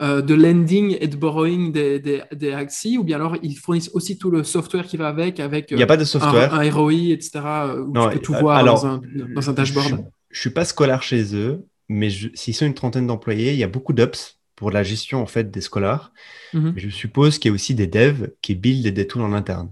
euh, 0.00 0.22
de 0.22 0.32
lending 0.34 0.96
et 1.00 1.08
de 1.08 1.16
borrowing 1.16 1.72
des, 1.72 1.98
des, 1.98 2.22
des 2.32 2.52
Axi, 2.52 2.98
ou 2.98 3.02
bien 3.02 3.16
alors 3.16 3.36
ils 3.42 3.56
fournissent 3.56 3.90
aussi 3.94 4.16
tout 4.16 4.30
le 4.30 4.44
software 4.44 4.86
qui 4.86 4.96
va 4.96 5.08
avec, 5.08 5.40
avec 5.40 5.72
Il 5.72 5.78
y 5.78 5.82
a 5.82 5.86
pas 5.86 5.96
de 5.96 6.04
software. 6.04 6.54
un, 6.54 6.70
ROI, 6.70 7.10
etc., 7.10 7.40
où 7.84 7.92
tu 7.92 8.08
peux 8.10 8.18
tout 8.20 8.34
voir 8.34 8.64
dans, 8.64 8.86
un, 8.86 9.00
dans, 9.34 9.50
un, 9.50 9.52
dashboard. 9.52 10.04
Je 10.30 10.38
ne 10.38 10.40
suis 10.40 10.50
pas 10.50 10.64
scolaire 10.64 11.02
chez 11.02 11.34
eux, 11.34 11.66
mais 11.88 12.10
s'ils 12.10 12.54
sont 12.54 12.66
une 12.66 12.74
trentaine 12.74 13.06
d'employés, 13.06 13.52
il 13.52 13.58
y 13.58 13.64
a 13.64 13.68
beaucoup 13.68 13.92
d'ups 13.92 14.38
pour 14.56 14.70
la 14.70 14.82
gestion 14.82 15.22
en 15.22 15.26
fait 15.26 15.50
des 15.50 15.60
scholars. 15.60 16.12
Mhm. 16.52 16.72
Mais 16.74 16.80
je 16.80 16.88
suppose 16.88 17.38
qu'il 17.38 17.50
y 17.50 17.52
a 17.52 17.54
aussi 17.54 17.74
des 17.74 17.86
devs 17.86 18.30
qui 18.42 18.54
buildent 18.54 18.88
des 18.88 19.06
tools 19.06 19.22
en 19.22 19.32
interne. 19.32 19.70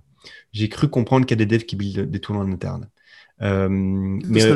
J'ai 0.53 0.69
cru 0.69 0.89
comprendre 0.89 1.27
qu'il 1.27 1.39
y 1.39 1.43
a 1.43 1.45
des 1.45 1.57
devs 1.57 1.67
qui 1.67 1.77
buildent 1.77 2.11
des 2.11 2.21
tools 2.21 2.37
en 2.37 2.51
interne. 2.51 2.89
Euh, 3.43 3.69
mais 3.69 4.51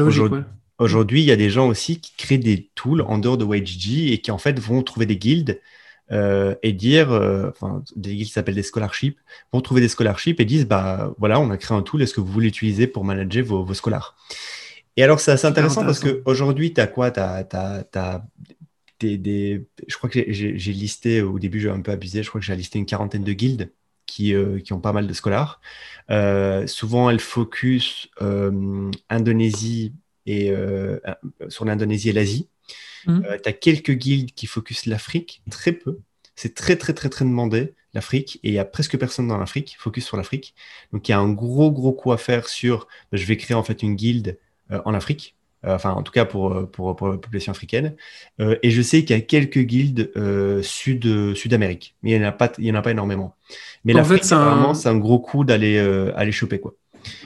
aujourd'hui, 0.78 1.18
ouais. 1.18 1.24
il 1.24 1.28
y 1.28 1.32
a 1.32 1.36
des 1.36 1.50
gens 1.50 1.68
aussi 1.68 2.00
qui 2.00 2.16
créent 2.16 2.38
des 2.38 2.70
tools 2.74 3.02
en 3.02 3.18
dehors 3.18 3.36
de 3.36 3.44
YGG 3.44 4.12
et 4.12 4.18
qui 4.18 4.30
en 4.30 4.38
fait 4.38 4.58
vont 4.58 4.82
trouver 4.82 5.06
des 5.06 5.16
guildes 5.16 5.60
euh, 6.12 6.54
et 6.62 6.72
dire, 6.72 7.12
euh, 7.12 7.50
enfin, 7.50 7.84
des 7.94 8.14
guildes 8.14 8.28
qui 8.28 8.32
s'appellent 8.32 8.54
des 8.54 8.62
scholarships, 8.62 9.18
vont 9.52 9.60
trouver 9.60 9.80
des 9.80 9.88
scholarships 9.88 10.40
et 10.40 10.44
disent, 10.44 10.66
bah 10.66 11.14
voilà, 11.18 11.38
on 11.38 11.50
a 11.50 11.56
créé 11.56 11.76
un 11.76 11.82
tool, 11.82 12.02
est-ce 12.02 12.14
que 12.14 12.20
vous 12.20 12.32
voulez 12.32 12.46
l'utiliser 12.46 12.86
pour 12.86 13.04
manager 13.04 13.44
vos, 13.44 13.64
vos 13.64 13.74
scholars? 13.74 14.16
Et 14.96 15.02
alors, 15.02 15.20
c'est 15.20 15.30
assez 15.32 15.46
intéressant, 15.46 15.84
parce 15.84 16.00
qu'aujourd'hui, 16.00 16.74
tu 16.74 16.80
as 16.80 16.86
quoi 16.86 17.10
Tu 17.10 17.20
as, 17.20 18.24
des, 19.00 19.16
des- 19.18 19.66
Je 19.88 19.96
crois 19.96 20.10
que 20.10 20.20
j'ai- 20.32 20.52
listé, 20.72 21.22
au 21.22 21.38
début, 21.38 21.60
j'ai 21.60 21.70
un 21.70 21.80
peu 21.80 21.92
abusé, 21.92 22.22
je 22.22 22.28
crois 22.28 22.40
que 22.40 22.46
j'ai 22.46 22.54
listé 22.56 22.78
une 22.78 22.86
quarantaine 22.86 23.24
de 23.24 23.32
guildes 23.32 23.72
qui, 24.06 24.34
euh, 24.34 24.58
qui 24.60 24.72
ont 24.72 24.80
pas 24.80 24.92
mal 24.92 25.06
de 25.06 25.12
scholars. 25.14 25.60
Euh, 26.10 26.66
souvent, 26.66 27.08
elles 27.10 27.20
focus 27.20 28.08
euh, 28.20 28.90
Indonésie 29.08 29.94
et, 30.26 30.50
euh, 30.50 30.98
sur 31.48 31.64
l'Indonésie 31.64 32.10
et 32.10 32.12
l'Asie. 32.12 32.48
Mhm. 33.06 33.24
tu 33.42 33.48
as 33.48 33.52
quelques 33.54 33.92
guildes 33.92 34.32
qui 34.32 34.46
focus 34.46 34.86
l'Afrique, 34.86 35.42
très 35.50 35.72
peu. 35.72 35.98
C'est 36.36 36.54
très, 36.54 36.76
très, 36.76 36.92
très, 36.92 37.08
très 37.08 37.24
demandé, 37.24 37.74
l'Afrique, 37.94 38.38
et 38.42 38.48
il 38.48 38.54
y 38.54 38.58
a 38.58 38.64
presque 38.64 38.98
personne 38.98 39.26
dans 39.28 39.38
l'Afrique, 39.38 39.76
focus 39.78 40.04
sur 40.04 40.16
l'Afrique. 40.18 40.54
Donc, 40.92 41.08
il 41.08 41.12
y 41.12 41.14
a 41.14 41.18
un 41.18 41.30
gros, 41.32 41.70
gros 41.72 41.92
coup 41.92 42.12
à 42.12 42.18
faire 42.18 42.48
sur, 42.48 42.86
ben, 43.10 43.18
je 43.18 43.24
vais 43.26 43.36
créer 43.38 43.54
en 43.56 43.62
fait 43.64 43.82
une 43.82 43.94
guilde 43.96 44.38
en 44.84 44.94
Afrique, 44.94 45.36
Euh, 45.66 45.74
enfin, 45.74 45.90
en 45.92 46.02
tout 46.02 46.10
cas 46.12 46.24
pour, 46.24 46.52
euh, 46.54 46.64
pour, 46.64 46.96
pour 46.96 47.08
la 47.08 47.18
population 47.18 47.50
africaine. 47.52 47.94
Euh, 48.40 48.56
et 48.62 48.70
je 48.70 48.80
sais 48.80 49.04
qu'il 49.04 49.14
y 49.14 49.18
a 49.18 49.20
quelques 49.22 49.58
guildes 49.58 50.10
euh, 50.16 50.62
sud, 50.62 51.04
euh, 51.04 51.34
Sud-Amérique, 51.34 51.96
mais 52.02 52.12
il 52.12 52.18
n'y 52.18 52.24
en, 52.24 52.28
a 52.28 52.32
pas- 52.32 52.52
il 52.56 52.64
y 52.64 52.72
en 52.72 52.76
a 52.76 52.80
pas 52.80 52.92
énormément. 52.92 53.34
Mais 53.84 53.94
En 53.94 54.02
fait, 54.04 54.24
c'est 54.24 54.34
un- 54.34 54.96
gros 54.98 55.18
coup 55.18 55.44
d'aller 55.44 55.76
euh, 55.76 56.12
aller 56.16 56.32
choper, 56.32 56.60
quoi. 56.60 56.72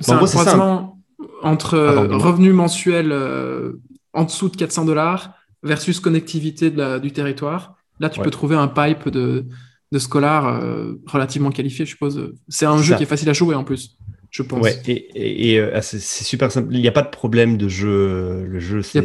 C'est 0.00 0.11
un 0.12 0.26
ça, 0.26 0.40
croisement 0.40 0.98
entre 1.42 1.76
Pardon, 1.78 2.14
euh, 2.14 2.16
revenu 2.18 2.52
mensuel 2.52 3.12
euh, 3.12 3.74
en 4.14 4.24
dessous 4.24 4.48
de 4.48 4.57
400 4.57 4.85
dollars 4.85 5.35
versus 5.62 6.00
connectivité 6.00 6.70
de 6.72 6.78
la- 6.78 6.98
du 6.98 7.12
territoire. 7.12 7.76
Là, 8.00 8.09
tu 8.11 8.18
Ouais. 8.18 8.24
peux 8.24 8.30
trouver 8.33 8.57
un 8.57 8.66
pipe 8.66 9.09
de, 9.11 9.46
de 9.92 9.98
scholars 10.00 10.46
euh, 10.61 10.94
relativement 11.07 11.50
qualifié, 11.52 11.85
je 11.85 11.90
suppose. 11.90 12.33
C'est 12.48 12.66
un 12.66 12.78
jeu 12.83 12.92
ça. 12.94 12.96
qui 12.96 13.04
est 13.04 13.12
facile 13.14 13.30
à 13.30 13.33
jouer 13.33 13.54
en 13.54 13.62
plus, 13.62 13.96
je 14.34 14.42
pense. 14.42 14.64
Ouais, 14.64 14.76
et, 14.88 14.92
et- 15.14 15.52
et, 15.52 15.58
euh, 15.60 15.70
ah, 15.74 15.80
c'est 15.82 16.00
super 16.00 16.50
simple. 16.50 16.74
Il 16.74 16.80
n'y 16.80 16.88
a 16.88 16.92
pas 16.92 17.02
de 17.02 17.08
problème 17.08 17.56
de 17.56 17.68
jeu. 17.68 18.44
Le 18.44 18.58
jeu, 18.58 18.82
c'est. 18.82 19.00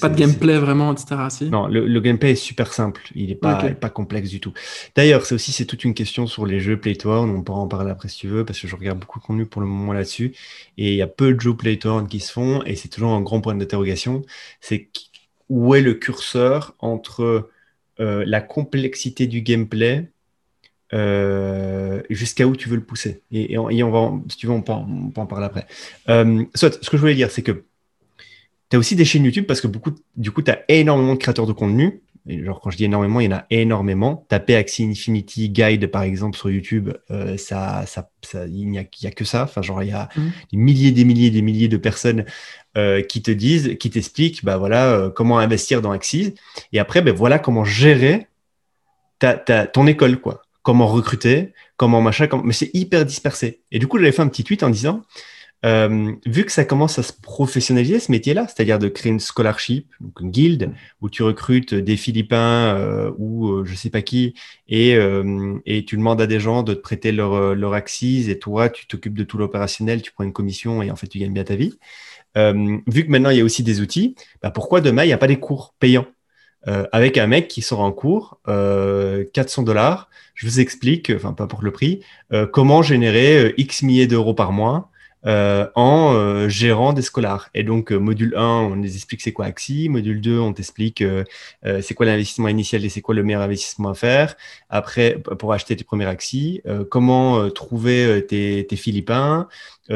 pas 0.00 0.10
de 0.10 0.16
gameplay 0.16 0.58
vraiment, 0.58 0.92
etc. 0.92 1.30
Si? 1.30 1.44
Non, 1.46 1.66
le, 1.66 1.86
le 1.86 2.00
gameplay 2.00 2.32
est 2.32 2.34
super 2.34 2.72
simple. 2.74 3.00
Il 3.14 3.28
n'est 3.28 3.34
pas, 3.34 3.56
Ok. 3.56 3.62
il 3.64 3.70
est 3.70 3.74
pas 3.74 3.88
complexe 3.88 4.28
du 4.28 4.38
tout. 4.38 4.52
D'ailleurs, 4.94 5.24
c'est 5.24 5.34
aussi 5.34 5.52
c'est 5.52 5.64
toute 5.64 5.84
une 5.84 5.94
question 5.94 6.26
sur 6.26 6.44
les 6.44 6.60
jeux 6.60 6.78
Play 6.78 6.94
to 6.94 7.10
Earn. 7.10 7.30
On 7.30 7.42
pourra 7.42 7.60
en 7.60 7.68
parler 7.68 7.90
après 7.90 8.08
si 8.08 8.18
tu 8.18 8.28
veux, 8.28 8.44
parce 8.44 8.60
que 8.60 8.68
je 8.68 8.76
regarde 8.76 8.98
beaucoup 8.98 9.18
de 9.18 9.24
contenu 9.24 9.46
pour 9.46 9.62
le 9.62 9.66
moment 9.66 9.94
là-dessus. 9.94 10.34
Et 10.76 10.90
il 10.90 10.96
y 10.96 11.02
a 11.02 11.06
peu 11.06 11.32
de 11.32 11.40
jeux 11.40 11.56
Play 11.56 11.78
to 11.78 11.88
Earn 11.88 12.06
qui 12.06 12.20
se 12.20 12.30
font, 12.30 12.62
et 12.64 12.76
c'est 12.76 12.88
toujours 12.88 13.12
un 13.12 13.22
grand 13.22 13.40
point 13.40 13.54
d'interrogation. 13.54 14.22
C'est 14.60 14.90
où 15.48 15.74
est 15.74 15.80
le 15.80 15.94
curseur 15.94 16.74
entre 16.78 17.50
euh, 18.00 18.24
la 18.26 18.40
complexité 18.40 19.26
du 19.26 19.42
gameplay 19.42 20.10
euh, 20.92 22.02
jusqu'à 22.10 22.46
où 22.46 22.56
tu 22.56 22.68
veux 22.68 22.76
le 22.76 22.84
pousser. 22.84 23.22
Et, 23.32 23.52
et 23.52 23.58
on, 23.58 23.70
et 23.70 23.82
on 23.82 23.90
va, 23.90 23.98
en- 23.98 24.24
si 24.28 24.36
tu 24.36 24.46
veux, 24.46 24.52
on 24.52 24.62
peut 24.62 24.72
en, 24.72 24.86
on 24.88 25.10
peut 25.10 25.20
en 25.20 25.26
parler 25.26 25.46
après. 25.46 25.66
Euh, 26.08 26.44
soit, 26.54 26.82
ce 26.82 26.90
que 26.90 26.96
je 26.96 27.00
voulais 27.00 27.14
dire, 27.14 27.30
c'est 27.30 27.42
que 27.42 27.64
tu 28.70 28.76
as 28.76 28.78
aussi 28.78 28.96
des 28.96 29.04
chaînes 29.04 29.24
YouTube 29.24 29.46
parce 29.46 29.60
que 29.60 29.66
beaucoup, 29.66 29.92
du 30.16 30.30
coup, 30.30 30.42
tu 30.42 30.50
as 30.50 30.60
énormément 30.68 31.14
de 31.14 31.18
créateurs 31.18 31.46
de 31.46 31.52
contenu. 31.52 32.00
Et 32.28 32.44
genre, 32.44 32.60
quand 32.60 32.70
je 32.70 32.76
dis 32.76 32.84
énormément, 32.84 33.18
il 33.20 33.30
y 33.30 33.34
en 33.34 33.38
a 33.38 33.46
énormément. 33.50 34.26
Taper 34.28 34.54
Axie 34.54 34.84
Infinity 34.84 35.48
Guide, 35.48 35.86
par 35.86 36.02
exemple, 36.02 36.36
sur 36.36 36.50
YouTube, 36.50 36.90
euh, 37.10 37.36
ça, 37.38 37.84
ça, 37.86 38.10
ça- 38.22 38.46
il 38.46 38.68
n'y 38.68 38.78
a, 38.78 38.82
a 38.82 39.10
que 39.10 39.24
ça. 39.24 39.44
Enfin, 39.44 39.62
genre, 39.62 39.82
il 39.82 39.88
y 39.88 39.92
a 39.92 40.08
Mhm. 40.16 40.30
des 40.52 40.58
milliers, 40.58 40.92
des 40.92 41.04
milliers, 41.04 41.30
des 41.30 41.42
milliers 41.42 41.68
de 41.68 41.78
personnes 41.78 42.24
euh, 42.76 43.00
qui 43.02 43.22
te 43.22 43.30
disent, 43.30 43.76
qui 43.80 43.90
t'expliquent, 43.90 44.44
bah 44.44 44.58
voilà, 44.58 44.92
euh, 44.92 45.10
comment 45.10 45.38
investir 45.38 45.80
dans 45.82 45.90
Axie. 45.92 46.34
Et 46.72 46.78
après, 46.78 47.00
ben 47.02 47.12
voilà 47.14 47.38
comment 47.38 47.64
gérer 47.64 48.26
ta, 49.18 49.34
ta- 49.34 49.66
ton 49.66 49.86
école, 49.86 50.20
quoi. 50.20 50.42
Comment 50.62 50.86
recruter, 50.86 51.54
comment 51.76 52.02
machin, 52.02 52.28
mais 52.44 52.52
c'est 52.52 52.70
hyper 52.74 53.06
dispersé. 53.06 53.62
Et 53.72 53.78
du 53.78 53.86
coup, 53.86 53.98
j'avais 53.98 54.12
fait 54.12 54.20
un 54.20 54.28
petit 54.28 54.44
tweet 54.44 54.62
en 54.62 54.68
disant, 54.68 55.02
euh, 55.64 56.12
vu 56.26 56.44
que 56.44 56.52
ça 56.52 56.64
commence 56.64 56.98
à 56.98 57.02
se 57.02 57.12
professionnaliser, 57.12 57.98
ce 57.98 58.10
métier-là, 58.10 58.46
c'est-à-dire 58.46 58.78
de 58.78 58.88
créer 58.88 59.10
une 59.10 59.20
scholarship, 59.20 59.90
donc 60.00 60.20
une 60.20 60.30
guilde, 60.30 60.72
où 61.00 61.08
tu 61.08 61.22
recrutes 61.22 61.74
des 61.74 61.96
Philippins 61.96 62.74
euh, 62.76 63.10
ou 63.18 63.48
euh, 63.48 63.64
je 63.64 63.74
sais 63.74 63.90
pas 63.90 64.02
qui, 64.02 64.34
et, 64.68 64.96
euh, 64.96 65.58
et 65.64 65.84
tu 65.84 65.96
demandes 65.96 66.20
à 66.20 66.26
des 66.26 66.40
gens 66.40 66.62
de 66.62 66.74
te 66.74 66.80
prêter 66.80 67.12
leur, 67.12 67.54
leur 67.54 67.72
axis, 67.74 68.28
et 68.28 68.38
toi, 68.38 68.68
tu 68.68 68.86
t'occupes 68.86 69.16
de 69.16 69.24
tout 69.24 69.38
l'opérationnel, 69.38 70.02
tu 70.02 70.12
prends 70.12 70.24
une 70.24 70.32
commission, 70.32 70.82
et 70.82 70.90
en 70.90 70.96
fait, 70.96 71.08
tu 71.08 71.18
gagnes 71.18 71.32
bien 71.32 71.44
ta 71.44 71.56
vie. 71.56 71.78
Vu 72.36 73.06
que 73.06 73.10
maintenant, 73.10 73.30
il 73.30 73.38
y 73.38 73.40
a 73.40 73.44
aussi 73.44 73.62
des 73.62 73.80
outils, 73.80 74.14
bah, 74.42 74.50
pourquoi 74.50 74.80
demain, 74.80 75.04
il 75.04 75.08
n'y 75.08 75.12
a 75.12 75.18
pas 75.18 75.26
des 75.26 75.40
cours 75.40 75.74
payants? 75.78 76.06
Euh, 76.68 76.86
avec 76.92 77.16
un 77.18 77.26
mec 77.26 77.48
qui 77.48 77.62
sort 77.62 77.80
en 77.80 77.92
cours, 77.92 78.38
euh, 78.48 79.24
400 79.32 79.62
dollars, 79.62 80.10
je 80.34 80.46
vous 80.46 80.60
explique, 80.60 81.10
enfin 81.14 81.32
pas 81.32 81.46
pour 81.46 81.62
le 81.62 81.70
prix, 81.70 82.00
euh, 82.32 82.46
comment 82.46 82.82
générer 82.82 83.38
euh, 83.38 83.54
X 83.60 83.82
milliers 83.82 84.06
d'euros 84.06 84.34
par 84.34 84.52
mois 84.52 84.89
euh, 85.26 85.68
en 85.74 86.14
euh, 86.14 86.48
gérant 86.48 86.92
des 86.92 87.02
scholars. 87.02 87.50
Et 87.54 87.62
donc, 87.62 87.92
euh, 87.92 87.98
module 87.98 88.34
1, 88.36 88.42
on 88.42 88.74
les 88.76 88.96
explique 88.96 89.20
c'est 89.20 89.32
quoi 89.32 89.46
Axi. 89.46 89.88
Module 89.88 90.20
2, 90.20 90.38
on 90.38 90.52
t'explique 90.52 91.02
euh, 91.02 91.24
c'est 91.82 91.94
quoi 91.94 92.06
l'investissement 92.06 92.48
initial 92.48 92.84
et 92.84 92.88
c'est 92.88 93.02
quoi 93.02 93.14
le 93.14 93.22
meilleur 93.22 93.42
investissement 93.42 93.90
à 93.90 93.94
faire. 93.94 94.36
Après, 94.68 95.18
pour 95.38 95.52
acheter 95.52 95.76
tes 95.76 95.84
premiers 95.84 96.06
Axi, 96.06 96.62
comment 96.90 97.50
trouver 97.50 98.24
tes, 98.26 98.66
tes 98.66 98.76
Philippins, 98.76 99.48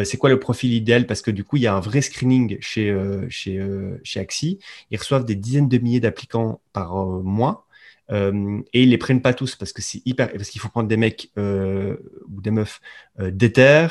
c'est 0.05 0.17
quoi 0.17 0.29
le 0.31 0.39
profil 0.39 0.73
idéal? 0.73 1.07
Parce 1.07 1.23
que 1.23 1.31
du 1.31 1.45
coup, 1.45 1.57
il 1.57 1.63
y 1.63 1.67
a 1.67 1.75
un 1.75 1.81
vrai 1.81 2.01
screening 2.01 2.59
chez, 2.61 2.97
chez, 3.29 3.65
chez 4.03 4.21
Axi. 4.21 4.59
Ils 4.91 4.99
reçoivent 4.99 5.25
des 5.25 5.37
dizaines 5.37 5.69
de 5.69 5.79
milliers 5.79 6.01
d'applicants 6.01 6.61
par 6.73 6.95
mois. 6.97 7.67
Et 8.11 8.83
ils 8.83 8.91
les 8.91 8.99
prennent 8.99 9.23
pas 9.23 9.35
tous 9.35 9.57
parce 9.57 9.73
que 9.73 9.83
c'est 9.83 10.03
hyper 10.05 10.33
parce 10.33 10.51
qu'il 10.51 10.61
faut 10.61 10.69
prendre 10.69 10.89
des 10.89 10.97
mecs 10.97 11.31
ou 11.37 12.41
des 12.41 12.51
meufs 12.51 12.81
euh, 13.21 13.31
déter, 13.31 13.87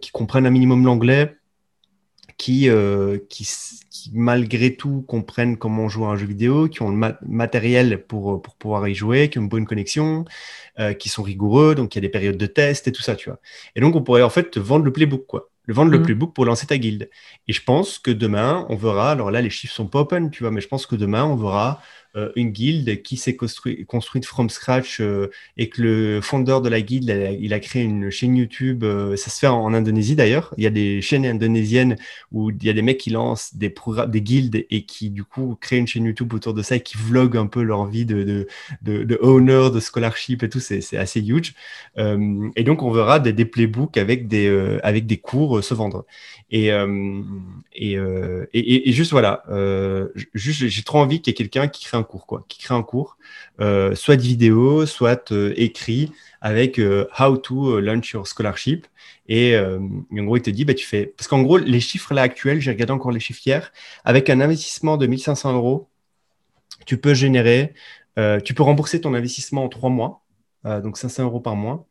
qui 0.00 0.10
comprennent 0.12 0.46
un 0.46 0.50
minimum 0.50 0.84
l'anglais, 0.84 1.36
qui, 2.38 2.68
euh, 2.68 3.18
qui, 3.28 3.46
malgré 4.12 4.76
tout 4.76 5.02
comprennent 5.02 5.56
comment 5.56 5.88
jouer 5.88 6.06
à 6.06 6.10
un 6.10 6.16
jeu 6.16 6.26
vidéo, 6.26 6.68
qui 6.68 6.82
ont 6.82 6.90
le 6.90 6.96
ma- 6.96 7.18
matériel 7.26 8.04
pour, 8.06 8.42
pour 8.42 8.56
pouvoir 8.56 8.88
y 8.88 8.94
jouer, 8.94 9.30
qui 9.30 9.38
ont 9.38 9.42
une 9.42 9.48
bonne 9.48 9.66
connexion, 9.66 10.24
euh, 10.80 10.94
qui 10.94 11.08
sont 11.10 11.24
rigoureux, 11.24 11.74
donc 11.74 11.94
il 11.94 11.98
y 11.98 12.00
a 12.00 12.02
des 12.02 12.08
périodes 12.10 12.36
de 12.38 12.46
test 12.46 12.88
et 12.88 12.92
tout 12.92 13.02
ça, 13.02 13.16
tu 13.16 13.30
vois. 13.30 13.40
Et 13.76 13.80
donc 13.80 13.96
on 13.96 14.02
pourrait 14.02 14.22
en 14.22 14.30
fait 14.30 14.50
te 14.52 14.60
vendre 14.60 14.84
le 14.84 14.92
playbook, 14.92 15.26
quoi. 15.26 15.50
Le 15.64 15.74
vendre 15.74 15.90
le 15.92 15.98
Mhm. 15.98 16.02
playbook 16.02 16.34
pour 16.34 16.44
lancer 16.46 16.66
ta 16.68 16.78
guilde. 16.78 17.10
Et 17.48 17.52
je 17.52 17.62
pense 17.64 17.98
que 17.98 18.10
demain, 18.12 18.66
on 18.70 18.76
verra, 18.76 19.12
alors 19.12 19.30
là 19.32 19.42
les 19.42 19.50
chiffres 19.50 19.74
sont 19.74 19.88
pas 19.88 20.00
open, 20.00 20.30
tu 20.30 20.44
vois, 20.44 20.52
mais 20.52 20.60
je 20.60 20.68
pense 20.68 20.86
que 20.86 20.96
demain, 20.96 21.24
on 21.24 21.36
verra 21.36 21.80
euh, 21.80 22.03
une 22.36 22.50
guilde 22.50 23.02
qui 23.02 23.16
s'est 23.16 23.34
construit, 23.36 23.84
construite 23.86 24.24
from 24.24 24.48
scratch 24.48 25.00
euh, 25.00 25.30
et 25.56 25.68
que 25.68 25.82
le 25.82 26.20
fondeur 26.20 26.62
de 26.62 26.68
la 26.68 26.80
guilde, 26.80 27.36
il 27.40 27.52
a, 27.52 27.60
créé 27.60 27.82
une 27.82 28.10
chaîne 28.10 28.36
YouTube. 28.36 28.84
euh, 28.84 29.16
ça 29.16 29.30
se 29.30 29.38
fait 29.40 29.46
en, 29.48 29.74
Indonésie 29.74 30.14
d'ailleurs. 30.14 30.54
Il 30.56 30.62
y 30.64 30.66
a 30.66 30.70
des 30.70 31.00
chaînes 31.02 31.26
indonésiennes 31.26 31.96
où 32.30 32.50
il 32.50 32.64
y 32.64 32.70
a 32.70 32.72
des 32.72 32.82
mecs 32.82 32.98
qui 32.98 33.10
lancent 33.10 33.56
des 33.56 33.70
programmes, 33.70 34.10
des 34.10 34.22
guildes 34.22 34.64
et 34.70 34.84
qui 34.84 35.10
du 35.10 35.24
coup 35.24 35.56
créent 35.60 35.78
une 35.78 35.88
chaîne 35.88 36.04
YouTube 36.04 36.32
autour 36.32 36.54
de 36.54 36.62
ça 36.62 36.76
et 36.76 36.80
qui 36.80 36.96
vloguent 36.96 37.36
un 37.36 37.46
peu 37.46 37.62
leur 37.62 37.86
vie 37.86 38.04
de, 38.06 38.46
de, 38.82 39.02
de, 39.02 39.18
owner, 39.20 39.70
de 39.74 39.80
scholarship 39.80 40.42
et 40.44 40.48
tout. 40.48 40.60
C'est 40.60 40.96
assez 40.96 41.20
huge. 41.20 41.54
Euh, 41.98 42.48
et 42.54 42.62
donc 42.62 42.82
on 42.82 42.92
verra 42.92 43.18
des, 43.18 43.44
playbooks 43.44 43.96
avec 43.96 44.28
des, 44.28 44.46
euh, 44.46 44.78
avec 44.84 45.06
des 45.06 45.16
cours 45.16 45.58
euh, 45.58 45.62
se 45.62 45.74
vendre. 45.74 46.06
Et, 46.50 46.70
euh, 46.70 47.22
et, 47.74 47.98
euh, 47.98 48.46
et, 48.52 48.88
et- 48.88 48.92
juste 48.92 49.10
voilà, 49.10 49.42
euh, 49.50 50.08
juste 50.34 50.68
j'ai 50.68 50.82
trop 50.84 50.98
envie 50.98 51.20
qu'il 51.20 51.32
y 51.32 51.34
ait 51.34 51.36
quelqu'un 51.36 51.66
qui 51.66 51.84
crée 51.84 51.96
un 51.96 52.03
cours, 52.04 52.26
quoi, 52.26 52.44
qui 52.48 52.58
crée 52.58 52.74
un 52.74 52.82
cours, 52.82 53.18
euh, 53.60 53.94
soit 53.94 54.16
vidéo, 54.16 54.86
soit 54.86 55.32
euh, 55.32 55.52
écrit 55.56 56.12
avec 56.40 56.78
euh, 56.78 57.06
How 57.18 57.36
to 57.36 57.80
launch 57.80 58.12
your 58.12 58.26
scholarship. 58.26 58.86
Et, 59.28 59.56
en 59.58 60.24
gros, 60.24 60.36
il 60.36 60.42
te 60.42 60.50
dit, 60.50 60.64
bah, 60.64 60.74
tu 60.74 60.86
fais. 60.86 61.06
Parce 61.06 61.28
qu'en 61.28 61.42
gros, 61.42 61.58
les 61.58 61.80
chiffres 61.80 62.12
là 62.14 62.22
actuels, 62.22 62.60
j'ai 62.60 62.70
regardé 62.70 62.92
encore 62.92 63.10
les 63.12 63.20
chiffres 63.20 63.40
hier, 63.46 63.72
avec 64.04 64.28
un 64.30 64.40
investissement 64.40 64.96
de 64.96 65.06
1500 65.06 65.54
euros, 65.54 65.88
tu 66.86 66.98
peux 66.98 67.14
générer, 67.14 67.74
tu 68.44 68.54
peux 68.54 68.62
rembourser 68.62 69.00
ton 69.00 69.14
investissement 69.14 69.64
en 69.64 69.68
trois 69.68 69.90
mois, 69.90 70.22
donc 70.64 70.98
500 70.98 71.24
euros 71.24 71.40
par 71.40 71.56
mois. 71.56 71.86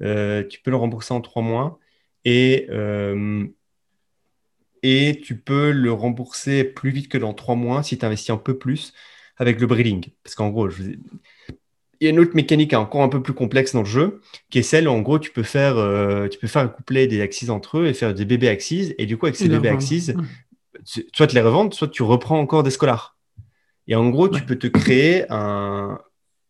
Tu 0.00 0.60
peux 0.64 0.70
le 0.70 0.76
rembourser 0.76 1.12
en 1.14 1.20
trois 1.20 1.42
mois 1.42 1.78
et, 2.24 2.66
et 4.82 5.20
tu 5.22 5.38
peux 5.38 5.70
le 5.72 5.92
rembourser 5.92 6.64
plus 6.64 6.90
vite 6.90 7.08
que 7.08 7.18
dans 7.18 7.34
trois 7.34 7.54
mois 7.54 7.82
si 7.82 7.98
tu 7.98 8.04
investis 8.04 8.30
un 8.30 8.36
peu 8.36 8.58
plus 8.58 8.92
avec 9.40 9.60
le 9.60 9.66
breeding. 9.66 10.06
Parce 10.22 10.36
qu'en 10.36 10.50
gros, 10.50 10.68
je 10.70 10.82
il 12.00 12.06
y 12.06 12.06
a 12.06 12.10
une 12.10 12.20
autre 12.20 12.34
mécanique 12.34 12.72
encore 12.72 13.02
un 13.02 13.08
peu 13.08 13.22
plus 13.22 13.34
complexe 13.34 13.74
dans 13.74 13.80
le 13.80 13.86
jeu, 13.86 14.22
qui 14.48 14.58
est 14.58 14.62
celle 14.62 14.88
où 14.88 14.90
en 14.90 15.00
gros 15.00 15.18
tu 15.18 15.30
peux 15.30 15.42
faire, 15.42 15.76
euh, 15.76 16.28
tu 16.28 16.38
peux 16.38 16.46
faire 16.46 16.72
coupler 16.72 17.06
des 17.06 17.20
axes 17.20 17.50
entre 17.50 17.78
eux 17.78 17.86
et 17.86 17.92
faire 17.92 18.14
des 18.14 18.24
bébés 18.24 18.48
axes. 18.48 18.72
Et 18.72 19.04
du 19.04 19.18
coup, 19.18 19.26
avec 19.26 19.36
ces 19.36 19.48
bébés 19.48 19.68
axes, 19.68 20.12
soit 21.12 21.26
tu 21.26 21.34
les 21.34 21.42
revends, 21.42 21.70
soit 21.70 21.88
tu 21.88 22.02
reprends 22.02 22.38
encore 22.38 22.62
des 22.62 22.70
scholars. 22.70 23.18
Et 23.86 23.96
en 23.96 24.08
gros, 24.08 24.28
tu 24.28 24.40
peux 24.42 24.56
te 24.56 24.66
créer 24.66 25.24
un, 25.28 25.98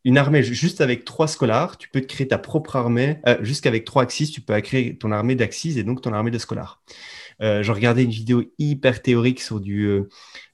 une 0.05 0.19
armée 0.19 0.43
juste 0.43 0.81
avec 0.81 1.05
trois 1.05 1.27
scholars, 1.27 1.79
tu 1.79 1.89
peux 1.89 2.01
te 2.01 2.07
créer 2.07 2.29
ta 2.29 2.39
propre 2.39 2.77
armée. 2.77 3.19
Euh, 3.27 3.39
Jusqu'avec 3.43 3.85
trois 3.85 4.05
axis, 4.05 4.31
tu 4.31 4.41
peux 4.41 4.59
créer 4.61 4.97
ton 4.97 5.11
armée 5.11 5.35
d'axis 5.35 5.77
et 5.79 5.83
donc 5.83 6.01
ton 6.01 6.13
armée 6.13 6.31
de 6.31 6.39
scholars. 6.39 6.83
Euh, 7.43 7.63
je 7.63 7.73
regardais 7.73 8.05
une 8.05 8.11
vidéo 8.11 8.45
hyper 8.59 9.03
théorique 9.03 9.41
sur 9.41 9.61
du, 9.61 9.85
euh, 9.85 10.09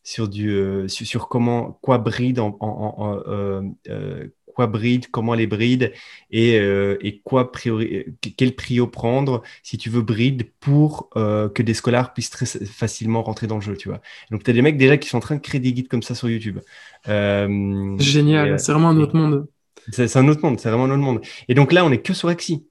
sur 0.06 0.28
du, 0.28 0.50
euh, 0.50 0.86
sur, 0.86 1.04
sur, 1.04 1.28
comment 1.28 1.78
quoi 1.82 1.98
bride 1.98 2.38
en, 2.38 2.56
en, 2.60 2.94
en 2.96 3.20
euh, 3.26 3.62
euh, 3.88 4.28
quoi 4.46 4.68
bride, 4.68 5.06
comment 5.10 5.34
les 5.34 5.48
bride 5.48 5.92
et, 6.30 6.54
et 6.54 7.20
quoi 7.24 7.52
priori, 7.52 8.06
quel 8.38 8.54
prio 8.54 8.86
prendre 8.86 9.42
si 9.62 9.76
tu 9.76 9.90
veux 9.90 10.00
bride 10.00 10.48
pour 10.60 11.10
que 11.10 11.62
des 11.62 11.74
scholars 11.74 12.14
puissent 12.14 12.30
très 12.30 12.46
facilement 12.46 13.22
rentrer 13.22 13.48
dans 13.48 13.56
le 13.56 13.60
jeu, 13.60 13.76
tu 13.76 13.88
vois. 13.90 14.00
Donc 14.30 14.44
tu 14.44 14.50
as 14.50 14.54
des 14.54 14.62
mecs 14.62 14.78
déjà 14.78 14.96
qui 14.96 15.10
sont 15.10 15.18
en 15.18 15.20
train 15.20 15.34
de 15.34 15.42
créer 15.42 15.60
des 15.60 15.74
guides 15.74 15.88
comme 15.88 16.02
ça 16.02 16.14
sur 16.14 16.30
YouTube. 16.30 16.60
Génial, 17.04 18.58
c'est 18.58 18.72
vraiment 18.72 18.88
un 18.88 18.98
autre 18.98 19.14
monde. 19.14 19.46
C'est 19.92 20.16
un 20.16 20.28
autre 20.28 20.40
monde, 20.42 20.58
c'est 20.58 20.70
vraiment 20.70 20.84
un 20.84 20.90
autre 20.90 21.02
monde. 21.02 21.20
Et 21.48 21.54
donc 21.54 21.72
là, 21.72 21.84
on 21.84 21.92
est 21.92 22.00
que 22.00 22.14
sur 22.14 22.30
Axie. 22.30 22.64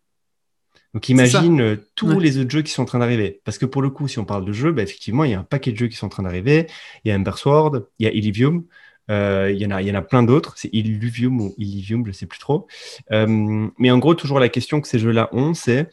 Donc 0.95 1.09
imagine 1.09 1.59
euh, 1.59 1.75
tous 1.95 2.07
ouais. 2.07 2.23
les 2.23 2.39
autres 2.39 2.49
jeux 2.49 2.61
qui 2.61 2.71
sont 2.71 2.83
en 2.83 2.85
train 2.85 2.99
d'arriver. 2.99 3.41
Parce 3.43 3.57
que 3.57 3.65
pour 3.65 3.81
le 3.81 3.89
coup, 3.89 4.07
si 4.07 4.17
on 4.17 4.23
parle 4.23 4.45
de 4.45 4.53
jeux, 4.53 4.71
bah, 4.71 4.81
effectivement, 4.81 5.25
il 5.25 5.31
y 5.31 5.33
a 5.33 5.39
un 5.39 5.43
paquet 5.43 5.73
de 5.73 5.77
jeux 5.77 5.87
qui 5.87 5.97
sont 5.97 6.05
en 6.05 6.09
train 6.09 6.23
d'arriver. 6.23 6.67
Il 7.03 7.09
y 7.09 7.11
a 7.11 7.15
Ember 7.15 7.37
Sword, 7.37 7.81
il 7.99 8.05
y 8.05 8.09
a 8.09 8.13
Illivium, 8.13 8.63
euh, 9.11 9.51
il, 9.53 9.61
y 9.61 9.65
en 9.65 9.71
a, 9.71 9.81
il 9.81 9.89
y 9.89 9.91
en 9.91 9.95
a 9.95 10.01
plein 10.01 10.23
d'autres. 10.23 10.53
C'est 10.55 10.69
Illuvium 10.71 11.41
ou 11.41 11.53
Illivium, 11.57 12.05
je 12.05 12.11
ne 12.11 12.13
sais 12.13 12.27
plus 12.27 12.39
trop. 12.39 12.67
Euh, 13.11 13.67
mais 13.77 13.91
en 13.91 13.97
gros, 13.97 14.15
toujours 14.15 14.39
la 14.39 14.47
question 14.47 14.79
que 14.79 14.87
ces 14.87 14.97
jeux-là 14.97 15.27
ont, 15.33 15.53
c'est 15.53 15.89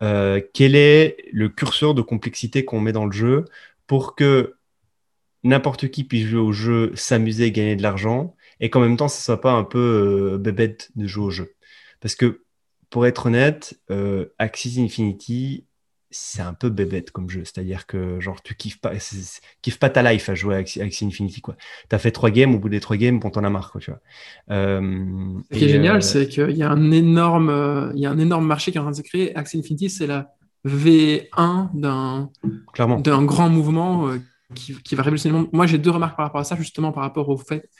quel 0.00 0.74
est 0.74 1.16
le 1.32 1.48
curseur 1.48 1.94
de 1.94 2.02
complexité 2.02 2.64
qu'on 2.64 2.80
met 2.80 2.92
dans 2.92 3.06
le 3.06 3.12
jeu 3.12 3.44
pour 3.86 4.16
que 4.16 4.56
n'importe 5.44 5.88
qui 5.88 6.02
puisse 6.04 6.26
jouer 6.26 6.40
au 6.40 6.52
jeu, 6.52 6.90
s'amuser, 6.94 7.52
gagner 7.52 7.76
de 7.76 7.82
l'argent, 7.82 8.34
et 8.60 8.68
qu'en 8.68 8.80
même 8.80 8.96
temps, 8.96 9.08
ce 9.08 9.18
ne 9.18 9.22
soit 9.22 9.40
pas 9.40 9.52
un 9.52 9.64
peu 9.64 10.38
bébête 10.38 10.90
de 10.96 11.06
jouer 11.06 11.24
au 11.24 11.30
jeu. 11.30 11.54
Parce 12.00 12.16
que 12.16 12.42
pour 12.92 13.06
être 13.06 13.26
honnête, 13.26 13.80
euh, 13.90 14.26
Axis 14.38 14.78
Infinity, 14.78 15.64
c'est 16.10 16.42
un 16.42 16.52
peu 16.52 16.68
bébête 16.68 17.10
comme 17.10 17.30
jeu. 17.30 17.42
C'est-à-dire 17.42 17.86
que 17.86 18.20
genre 18.20 18.42
tu 18.42 18.54
kiffes 18.54 18.82
pas, 18.82 18.92
kiffes 19.62 19.78
pas 19.78 19.88
ta 19.88 20.12
life 20.12 20.28
à 20.28 20.34
jouer 20.34 20.56
à 20.56 20.58
Axis 20.58 20.80
Infinity 21.02 21.40
quoi. 21.40 21.56
T'as 21.88 21.98
fait 21.98 22.10
trois 22.10 22.30
games, 22.30 22.54
au 22.54 22.58
bout 22.58 22.68
des 22.68 22.80
trois 22.80 22.98
games, 22.98 23.18
bon 23.18 23.30
t'en 23.30 23.44
as 23.44 23.50
marre 23.50 23.72
quoi, 23.72 23.80
tu 23.80 23.90
vois. 23.90 24.00
Euh, 24.50 25.40
Ce 25.50 25.58
qui 25.58 25.64
est 25.64 25.68
génial, 25.70 25.96
euh... 25.96 26.00
c'est 26.00 26.28
qu'il 26.28 26.54
y 26.54 26.62
a 26.62 26.70
un 26.70 26.90
énorme, 26.90 27.48
euh, 27.48 27.92
il 27.94 28.00
y 28.02 28.06
a 28.06 28.10
un 28.10 28.18
énorme 28.18 28.46
marché 28.46 28.72
qui 28.72 28.76
est 28.76 28.80
en 28.80 28.84
train 28.84 28.92
de 28.92 28.96
se 28.96 29.02
créer. 29.02 29.34
Axis 29.36 29.58
Infinity, 29.58 29.88
c'est 29.88 30.06
la 30.06 30.34
V1 30.66 31.70
d'un 31.72 32.30
d'un 32.76 33.24
grand 33.24 33.48
mouvement 33.48 34.10
qui, 34.54 34.74
qui, 34.82 34.94
va 34.94 35.02
révolutionner 35.02 35.34
le 35.34 35.44
monde. 35.44 35.50
Moi, 35.54 35.66
j'ai 35.66 35.78
deux 35.78 35.90
remarques 35.90 36.16
par 36.18 36.26
rapport 36.26 36.42
à 36.42 36.44
ça, 36.44 36.56
justement 36.56 36.92
par 36.92 37.04
rapport 37.04 37.30
au 37.30 37.38
fait 37.38 37.70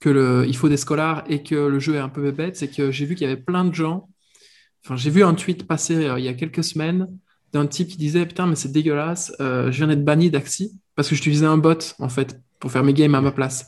que 0.00 0.10
le, 0.10 0.44
il 0.46 0.54
faut 0.54 0.68
des 0.68 0.76
scholars 0.76 1.24
et 1.28 1.42
que 1.42 1.54
le 1.54 1.78
jeu 1.78 1.94
est 1.94 1.98
un 1.98 2.10
peu 2.10 2.20
bébête. 2.20 2.56
C'est 2.56 2.68
que 2.68 2.90
j'ai 2.90 3.06
vu 3.06 3.14
qu'il 3.14 3.26
y 3.26 3.30
avait 3.32 3.40
plein 3.40 3.64
de 3.64 3.74
gens 3.74 4.06
Enfin, 4.84 4.96
j'ai 4.96 5.10
vu 5.10 5.22
un 5.22 5.34
tweet 5.34 5.66
passer 5.66 6.06
euh, 6.06 6.18
il 6.18 6.24
y 6.24 6.28
a 6.28 6.34
quelques 6.34 6.64
semaines 6.64 7.08
d'un 7.52 7.66
type 7.66 7.88
qui 7.88 7.96
disait 7.96 8.26
Putain, 8.26 8.46
mais 8.46 8.56
c'est 8.56 8.72
dégueulasse, 8.72 9.32
euh, 9.40 9.70
je 9.70 9.76
viens 9.78 9.88
d'être 9.88 10.04
banni 10.04 10.30
d'Axi 10.30 10.80
parce 10.94 11.08
que 11.08 11.14
j'utilisais 11.14 11.46
un 11.46 11.58
bot 11.58 11.94
en 11.98 12.08
fait 12.08 12.40
pour 12.58 12.70
faire 12.70 12.84
mes 12.84 12.94
games 12.94 13.14
à 13.14 13.20
ma 13.20 13.32
place. 13.32 13.66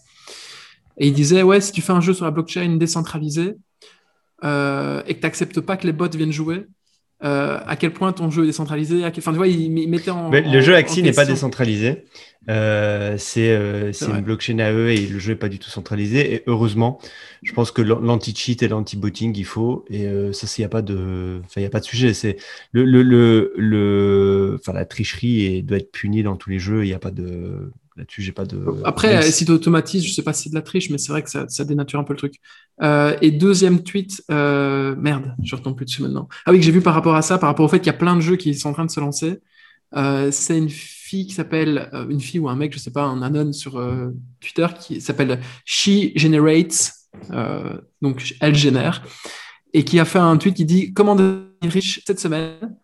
Et 0.99 1.09
il 1.09 1.15
disait 1.15 1.43
Ouais, 1.43 1.61
si 1.61 1.73
tu 1.73 1.83
fais 1.83 1.93
un 1.93 2.01
jeu 2.01 2.15
sur 2.15 2.25
la 2.25 2.31
blockchain 2.31 2.77
décentralisée 2.77 3.57
euh, 4.45 5.03
et 5.07 5.15
que 5.15 5.21
tu 5.21 5.27
n'acceptes 5.27 5.61
pas 5.61 5.77
que 5.77 5.87
les 5.87 5.93
bots 5.93 6.09
viennent 6.09 6.33
jouer, 6.33 6.67
euh, 7.25 7.59
à 7.67 7.77
quel 7.77 7.93
point 7.93 8.13
ton 8.13 8.31
jeu 8.31 8.45
est 8.45 8.47
décentralisé. 8.47 9.05
À 9.05 9.11
quel... 9.11 9.23
Enfin, 9.23 9.33
tu 9.33 9.37
vois, 9.37 9.49
il, 9.49 9.79
il 9.79 9.89
mettait 9.89 10.11
en. 10.11 10.31
Mais 10.31 10.41
le 10.41 10.61
jeu 10.61 10.75
Axie 10.75 11.03
n'est 11.03 11.13
pas 11.13 11.25
décentralisé. 11.25 12.05
Euh, 12.49 13.15
c'est 13.19 13.51
euh, 13.51 13.93
une 13.93 14.21
blockchain 14.21 14.59
à 14.59 14.73
eux 14.73 14.91
et 14.91 15.07
le 15.07 15.21
jeu 15.21 15.33
n'est 15.33 15.39
pas 15.39 15.49
du 15.49 15.59
tout 15.59 15.71
centralisé. 15.71 16.35
Et 16.35 16.43
heureusement, 16.47 16.99
je 17.43 17.53
pense 17.53 17.71
que 17.71 17.83
l'anti-cheat 17.83 18.63
et 18.63 18.69
l'anti-botting, 18.69 19.37
il 19.37 19.45
faut. 19.45 19.85
Et 19.89 20.07
euh, 20.07 20.33
ça, 20.33 20.49
il 20.59 20.61
n'y 20.61 20.65
a, 20.65 20.69
pas 20.69 20.83
de... 20.83 21.41
enfin, 21.45 21.61
y 21.61 21.65
a 21.65 21.71
pas 21.71 21.81
de 21.81 21.85
sujet. 21.85 22.15
C'est 22.15 22.37
le, 22.73 22.85
le, 22.85 23.03
le, 23.03 23.53
le... 23.57 24.57
Enfin, 24.59 24.73
la 24.73 24.85
tricherie 24.85 25.45
et 25.45 25.63
doit 25.63 25.79
être 25.79 25.93
punie 25.93 26.23
dans 26.23 26.37
tous 26.37 26.51
les 26.51 26.59
jeux. 26.59 26.85
Il 26.85 26.89
n'y 26.89 26.95
a 26.95 26.99
pas 26.99 27.13
de. 27.13 27.71
Là-dessus, 27.97 28.23
j'ai 28.23 28.33
pas 28.33 28.47
de. 28.47 28.65
Après, 28.85 29.23
si 29.31 29.45
tu 29.45 29.53
automatises, 29.53 30.07
je 30.07 30.13
sais 30.13 30.23
pas 30.23 30.33
si 30.33 30.45
c'est 30.45 30.51
de 30.51 30.55
la 30.55 30.63
triche, 30.63 30.89
mais 30.89 30.97
c'est 30.97 31.13
vrai 31.13 31.23
que 31.23 31.29
ça, 31.29 31.47
ça, 31.49 31.65
dénature 31.65 32.01
un 32.01 32.05
peu 32.05 32.15
le 32.15 32.19
truc. 32.19 32.37
Euh, 32.83 33.17
et 33.21 33.31
deuxième 33.31 33.83
tweet, 33.83 34.23
euh, 34.31 34.97
merde, 34.97 35.35
je 35.43 35.55
retombe 35.55 35.77
plus 35.77 35.85
dessus 35.85 36.03
maintenant. 36.03 36.29
Ah 36.47 36.53
oui, 36.53 36.59
que 36.59 36.65
j'ai 36.65 36.73
vu 36.73 36.81
par 36.81 36.95
rapport 36.95 37.15
à 37.15 37.23
ça, 37.23 37.37
par 37.39 37.51
rapport 37.51 37.67
au 37.67 37.69
fait 37.69 37.81
qu'il 37.81 37.89
y 37.89 37.95
a 37.95 37.99
plein 37.99 38.17
de 38.17 38.21
jeux 38.21 38.37
qui 38.37 38.55
sont 38.55 38.71
en 38.71 38.73
train 38.73 38.87
de 38.87 38.91
se 38.91 39.01
lancer. 39.01 39.41
Euh, 39.95 40.31
c'est 40.31 40.57
une 40.57 40.71
fille 40.71 41.27
qui 41.27 41.35
s'appelle, 41.35 41.91
une 42.09 42.21
fille 42.21 42.41
ou 42.41 42.49
un 42.49 42.57
mec, 42.57 42.73
je 42.73 42.79
sais 42.79 42.93
pas, 42.93 43.03
un 43.03 43.21
anon 43.21 43.53
sur 43.53 43.73
Twitter 44.41 44.67
qui 44.81 45.03
s'appelle 45.03 45.41
She 45.67 46.17
Generates, 46.17 46.93
donc 48.01 48.35
elle 48.41 48.55
génère, 48.55 49.03
et 49.75 49.85
qui 49.85 50.01
a 50.01 50.07
fait 50.07 50.19
un 50.19 50.39
tweet 50.39 50.55
qui 50.57 50.65
dit 50.65 50.95
Comment 50.95 51.15
devenir 51.15 51.71
riche 51.71 52.01
cette 52.07 52.21
semaine? 52.21 52.75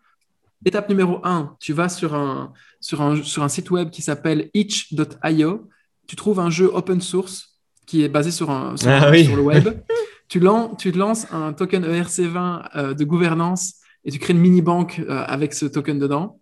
Étape 0.65 0.89
numéro 0.89 1.21
1, 1.25 1.57
tu 1.61 1.73
vas 1.73 1.89
sur 1.89 2.15
un, 2.15 2.53
sur 2.81 3.03
un, 3.03 3.23
sur 3.23 3.43
un 3.43 3.49
site 3.49 3.71
web 3.71 3.91
qui 3.91 4.03
s'appelle 4.03 4.51
itch.io, 4.55 5.69
tu 6.07 6.17
trouves 6.17 6.41
un 6.41 6.51
jeu 6.51 6.71
open 6.73 7.01
source 7.01 7.59
qui 7.87 8.03
est 8.03 8.09
basé 8.09 8.31
sur, 8.31 8.51
un, 8.51 8.77
sur, 8.77 8.91
ah, 8.91 9.11
oui. 9.11 9.25
sur 9.25 9.37
le 9.37 9.43
web. 9.43 9.83
tu, 10.29 10.41
lan 10.41 10.75
tu 10.75 10.93
lances 10.93 11.27
un 11.33 11.53
token 11.53 11.85
ERC20 11.85 12.69
euh, 12.77 12.95
de 12.95 13.05
gouvernance 13.05 13.75
et 14.05 14.11
tu 14.11 14.19
crées 14.19 14.35
une 14.35 14.41
mini-banque 14.41 15.01
euh, 15.01 15.25
avec 15.27 15.55
ce 15.55 15.67
token 15.67 15.99
dedans. 15.99 16.41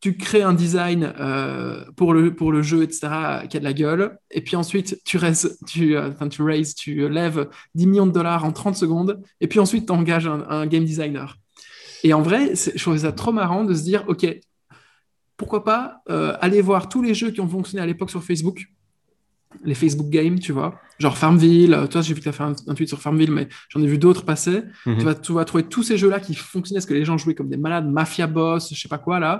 Tu 0.00 0.16
crées 0.16 0.42
un 0.42 0.54
design 0.54 1.12
euh, 1.20 1.84
pour, 1.96 2.14
le, 2.14 2.34
pour 2.34 2.52
le 2.52 2.62
jeu, 2.62 2.82
etc., 2.82 3.08
qui 3.50 3.58
a 3.58 3.60
de 3.60 3.64
la 3.64 3.74
gueule. 3.74 4.18
Et 4.30 4.40
puis 4.40 4.56
ensuite, 4.56 4.98
tu, 5.04 5.18
raises, 5.18 5.58
tu, 5.66 5.94
tu, 6.30 6.42
raises, 6.42 6.74
tu 6.74 7.08
lèves 7.08 7.48
10 7.74 7.86
millions 7.86 8.06
de 8.06 8.12
dollars 8.12 8.44
en 8.44 8.52
30 8.52 8.76
secondes. 8.76 9.22
Et 9.42 9.46
puis 9.46 9.58
ensuite, 9.58 9.86
tu 9.86 9.92
engages 9.92 10.26
un, 10.26 10.46
un 10.48 10.66
game 10.66 10.84
designer. 10.84 11.36
Et 12.02 12.14
en 12.14 12.22
vrai, 12.22 12.54
je 12.54 12.80
trouvais 12.80 13.00
ça 13.00 13.12
trop 13.12 13.32
marrant 13.32 13.64
de 13.64 13.74
se 13.74 13.82
dire, 13.82 14.04
OK, 14.08 14.26
pourquoi 15.40 15.64
pas 15.64 16.02
euh, 16.10 16.36
aller 16.42 16.60
voir 16.60 16.90
tous 16.90 17.00
les 17.00 17.14
jeux 17.14 17.30
qui 17.30 17.40
ont 17.40 17.48
fonctionné 17.48 17.82
à 17.82 17.86
l'époque 17.86 18.10
sur 18.10 18.22
Facebook, 18.22 18.66
les 19.64 19.74
Facebook 19.74 20.10
Games, 20.10 20.38
tu 20.38 20.52
vois, 20.52 20.78
genre 20.98 21.16
Farmville, 21.16 21.74
toi 21.90 22.02
j'ai 22.02 22.12
vu 22.12 22.20
que 22.20 22.24
tu 22.24 22.28
as 22.28 22.32
fait 22.32 22.42
un, 22.42 22.54
un, 22.66 22.74
tweet 22.74 22.88
sur 22.88 23.00
Farmville, 23.00 23.32
mais 23.32 23.48
j'en 23.70 23.80
ai 23.80 23.86
vu 23.86 23.96
d'autres 23.96 24.26
passer. 24.26 24.58
Mm 24.60 24.92
-hmm. 24.92 24.98
tu, 24.98 25.04
vas, 25.06 25.14
tu, 25.14 25.32
vas, 25.32 25.44
trouver 25.46 25.64
tous 25.74 25.82
ces 25.88 25.96
jeux-là 25.96 26.20
qui 26.20 26.34
fonctionnaient, 26.34 26.80
parce 26.80 26.90
que 26.92 26.98
les 27.00 27.06
gens 27.08 27.16
jouaient 27.16 27.38
comme 27.38 27.48
des 27.48 27.62
malades, 27.66 27.86
Mafia 27.98 28.26
Boss, 28.26 28.62
je 28.74 28.78
sais 28.82 28.92
pas 28.96 29.02
quoi 29.06 29.16
là, 29.26 29.32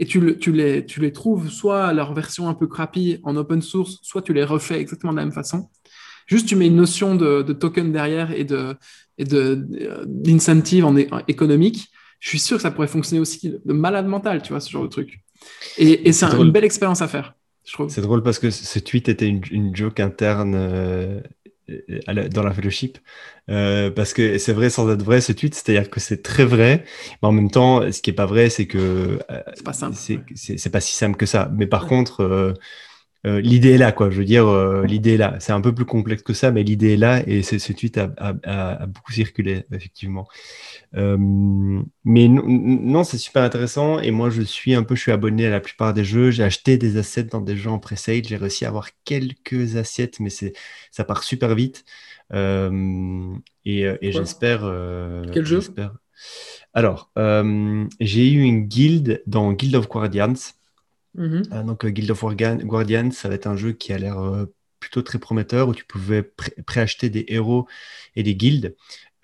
et 0.00 0.04
tu, 0.10 0.18
tu, 0.42 0.50
les, 0.60 0.84
tu 0.90 0.98
les 1.04 1.12
trouves 1.20 1.44
soit 1.60 1.82
leur 1.98 2.10
version 2.22 2.44
un 2.52 2.56
peu 2.60 2.66
crappy 2.74 3.06
en 3.28 3.32
open 3.42 3.62
source, 3.72 3.92
soit 4.10 4.22
tu 4.26 4.32
les 4.38 4.46
refais 4.54 4.78
exactement 4.84 5.12
de 5.14 5.18
la 5.20 5.24
même 5.26 5.38
façon. 5.42 5.58
Juste, 6.32 6.46
tu 6.50 6.54
mets 6.58 6.70
une 6.72 6.80
notion 6.84 7.10
de, 7.22 7.30
de 7.48 7.54
token 7.62 7.86
derrière 7.98 8.28
et 8.40 8.46
de, 8.52 8.62
et 9.20 9.24
d'incentive 10.24 10.84
en, 10.90 10.94
en 11.16 11.20
économique, 11.34 11.80
je 12.20 12.28
suis 12.32 12.42
sûr 12.48 12.56
que 12.58 12.62
ça 12.66 12.70
pourrait 12.70 12.92
fonctionner 12.96 13.20
aussi 13.20 13.38
de 13.70 13.72
malade 13.86 14.06
mental, 14.06 14.36
tu 14.42 14.50
vois, 14.52 14.60
ce 14.60 14.70
genre 14.70 14.84
de 14.88 14.94
truc. 14.98 15.10
Et, 15.78 16.08
et 16.08 16.12
c'est 16.12 16.26
un, 16.26 16.38
une 16.38 16.50
belle 16.50 16.64
expérience 16.64 17.02
à 17.02 17.08
faire, 17.08 17.34
je 17.64 17.72
trouve. 17.72 17.88
C'est 17.88 18.00
drôle 18.00 18.22
parce 18.22 18.38
que 18.38 18.50
ce 18.50 18.78
tweet 18.78 19.08
était 19.08 19.28
une, 19.28 19.42
une 19.50 19.74
joke 19.74 20.00
interne 20.00 20.54
euh, 20.54 21.20
la, 22.06 22.28
dans 22.28 22.42
la 22.42 22.52
fellowship. 22.52 22.98
Euh, 23.48 23.90
parce 23.90 24.12
que 24.12 24.38
c'est 24.38 24.52
vrai 24.52 24.70
sans 24.70 24.90
être 24.90 25.02
vrai 25.02 25.20
ce 25.20 25.32
tweet, 25.32 25.54
c'est-à-dire 25.54 25.90
que 25.90 26.00
c'est 26.00 26.22
très 26.22 26.44
vrai, 26.44 26.84
mais 27.22 27.28
en 27.28 27.32
même 27.32 27.50
temps, 27.50 27.90
ce 27.90 28.00
qui 28.00 28.10
est 28.10 28.14
pas 28.14 28.26
vrai, 28.26 28.48
c'est 28.48 28.66
que 28.66 29.18
euh, 29.30 29.42
c'est 29.54 29.64
pas 29.64 29.72
simple. 29.72 29.96
C'est 30.34 30.70
pas 30.70 30.80
si 30.80 30.94
simple 30.94 31.16
que 31.16 31.26
ça. 31.26 31.50
Mais 31.56 31.66
par 31.66 31.82
ouais. 31.84 31.88
contre, 31.88 32.54
euh, 33.26 33.40
l'idée 33.40 33.72
est 33.72 33.78
là, 33.78 33.92
quoi. 33.92 34.10
Je 34.10 34.18
veux 34.18 34.24
dire, 34.24 34.48
euh, 34.48 34.84
l'idée 34.86 35.14
est 35.14 35.16
là. 35.18 35.36
C'est 35.40 35.52
un 35.52 35.60
peu 35.60 35.74
plus 35.74 35.84
complexe 35.84 36.22
que 36.22 36.32
ça, 36.32 36.50
mais 36.50 36.62
l'idée 36.62 36.94
est 36.94 36.96
là 36.96 37.22
et 37.26 37.42
ce 37.42 37.72
tweet 37.72 37.98
a, 37.98 38.10
a, 38.16 38.34
a, 38.44 38.86
beaucoup 38.86 39.12
circulé, 39.12 39.64
effectivement. 39.72 40.26
Euh, 40.96 41.18
mais 42.04 42.28
non, 42.28 42.42
non 42.46 43.04
c'est 43.04 43.18
super 43.18 43.42
intéressant. 43.42 43.98
Et 44.00 44.10
moi, 44.10 44.30
je 44.30 44.40
suis 44.42 44.74
un 44.74 44.82
peu, 44.84 44.94
je 44.94 45.02
suis 45.02 45.12
abonné 45.12 45.46
à 45.46 45.50
la 45.50 45.60
plupart 45.60 45.92
des 45.92 46.04
jeux. 46.04 46.30
J'ai 46.30 46.44
acheté 46.44 46.78
des 46.78 46.96
assets 46.96 47.24
dans 47.24 47.42
des 47.42 47.56
jeux 47.56 47.70
en 47.70 47.78
pre-sale. 47.78 48.24
J'ai 48.24 48.36
réussi 48.36 48.64
à 48.64 48.68
avoir 48.68 48.88
quelques 49.04 49.76
assiettes, 49.76 50.18
mais 50.20 50.30
c'est, 50.30 50.54
ça 50.90 51.04
part 51.04 51.22
super 51.22 51.54
vite. 51.54 51.84
Euh, 52.32 53.34
et, 53.66 53.82
et 54.00 54.12
j'espère. 54.12 54.60
Quel 55.32 55.44
jeu? 55.44 55.60
Alors, 56.72 57.10
j'ai 58.00 58.32
eu 58.32 58.40
une 58.40 58.64
guilde 58.66 59.22
dans 59.26 59.52
Guild 59.52 59.76
of 59.76 59.88
Guardians. 59.88 60.32
Mm 61.14 61.26
-hmm. 61.26 61.64
donc, 61.66 61.84
uh, 61.84 61.90
Guild 61.92 62.10
of 62.10 62.24
Guardians, 62.24 63.10
ça 63.10 63.28
va 63.28 63.34
être 63.34 63.46
un 63.46 63.56
jeu 63.56 63.72
qui 63.72 63.92
a 63.92 63.98
l'air 63.98 64.18
euh, 64.18 64.46
plutôt 64.78 65.02
très 65.02 65.18
prometteur 65.18 65.68
où 65.68 65.74
tu 65.74 65.84
pouvais 65.84 66.22
pré 66.22 66.50
préacheter 66.66 67.10
des 67.10 67.24
héros 67.28 67.66
et 68.16 68.22
des 68.22 68.34
guildes. 68.34 68.74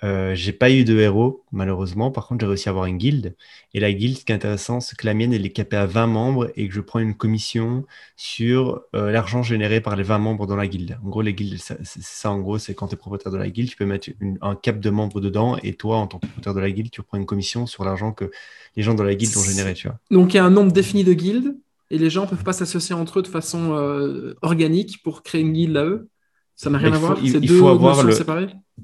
Euh, 0.04 0.34
j'ai 0.34 0.52
pas 0.52 0.70
eu 0.70 0.84
de 0.84 0.98
héros, 0.98 1.44
malheureusement. 1.52 2.10
Par 2.10 2.26
contre, 2.26 2.42
j'ai 2.42 2.46
réussi 2.46 2.68
à 2.68 2.70
avoir 2.70 2.84
une 2.84 2.98
guilde. 2.98 3.34
Et 3.72 3.80
la 3.80 3.92
guilde, 3.92 4.18
ce 4.18 4.24
qui 4.24 4.32
est 4.32 4.34
intéressant, 4.34 4.80
c'est 4.80 4.94
que 4.96 5.06
la 5.06 5.14
mienne, 5.14 5.32
elle 5.32 5.46
est 5.46 5.50
capée 5.50 5.76
à 5.76 5.86
20 5.86 6.06
membres 6.06 6.50
et 6.54 6.68
que 6.68 6.74
je 6.74 6.82
prends 6.82 6.98
une 6.98 7.14
commission 7.14 7.86
sur 8.14 8.82
euh, 8.94 9.10
l'argent 9.10 9.42
généré 9.42 9.80
par 9.80 9.96
les 9.96 10.02
20 10.02 10.18
membres 10.18 10.46
dans 10.46 10.56
la 10.56 10.66
guilde. 10.66 10.98
En 11.02 11.08
gros, 11.08 11.22
les 11.22 11.32
guildes, 11.32 11.58
c'est 11.58 12.02
ça, 12.02 12.30
en 12.30 12.40
gros, 12.40 12.58
c'est 12.58 12.74
quand 12.74 12.88
tu 12.88 12.94
es 12.94 12.98
propriétaire 12.98 13.32
de 13.32 13.38
la 13.38 13.48
guilde, 13.48 13.70
tu 13.70 13.76
peux 13.76 13.86
mettre 13.86 14.10
une, 14.20 14.36
un 14.42 14.54
cap 14.54 14.80
de 14.80 14.90
membres 14.90 15.20
dedans 15.20 15.56
et 15.62 15.72
toi, 15.72 15.96
en 15.96 16.06
tant 16.06 16.18
que 16.18 16.26
propriétaire 16.26 16.54
de 16.54 16.60
la 16.60 16.70
guilde, 16.70 16.90
tu 16.90 17.02
prends 17.02 17.16
une 17.16 17.26
commission 17.26 17.66
sur 17.66 17.84
l'argent 17.84 18.12
que 18.12 18.30
les 18.76 18.82
gens 18.82 18.94
dans 18.94 19.04
la 19.04 19.14
guilde 19.14 19.34
ont 19.36 19.42
généré, 19.42 19.72
tu 19.72 19.88
vois. 19.88 19.98
Donc, 20.10 20.34
il 20.34 20.36
y 20.36 20.40
a 20.40 20.44
un 20.44 20.50
nombre 20.50 20.72
défini 20.72 21.04
de 21.04 21.14
guildes 21.14 21.56
et 21.90 21.98
les 21.98 22.10
gens 22.10 22.22
ne 22.22 22.28
peuvent 22.28 22.44
pas 22.44 22.52
s'associer 22.52 22.94
entre 22.94 23.20
eux 23.20 23.22
de 23.22 23.28
façon 23.28 23.74
euh, 23.74 24.34
organique 24.42 25.02
pour 25.02 25.22
créer 25.22 25.40
une 25.42 25.52
guilde 25.52 25.76
à 25.76 25.84
eux. 25.84 26.08
Ça 26.56 26.70
n'a 26.70 26.78
rien 26.78 26.92
à 26.94 26.98
voir. 26.98 27.18
Il, 27.22 27.48
faut 27.50 27.68
avoir 27.68 28.02
le, 28.02 28.14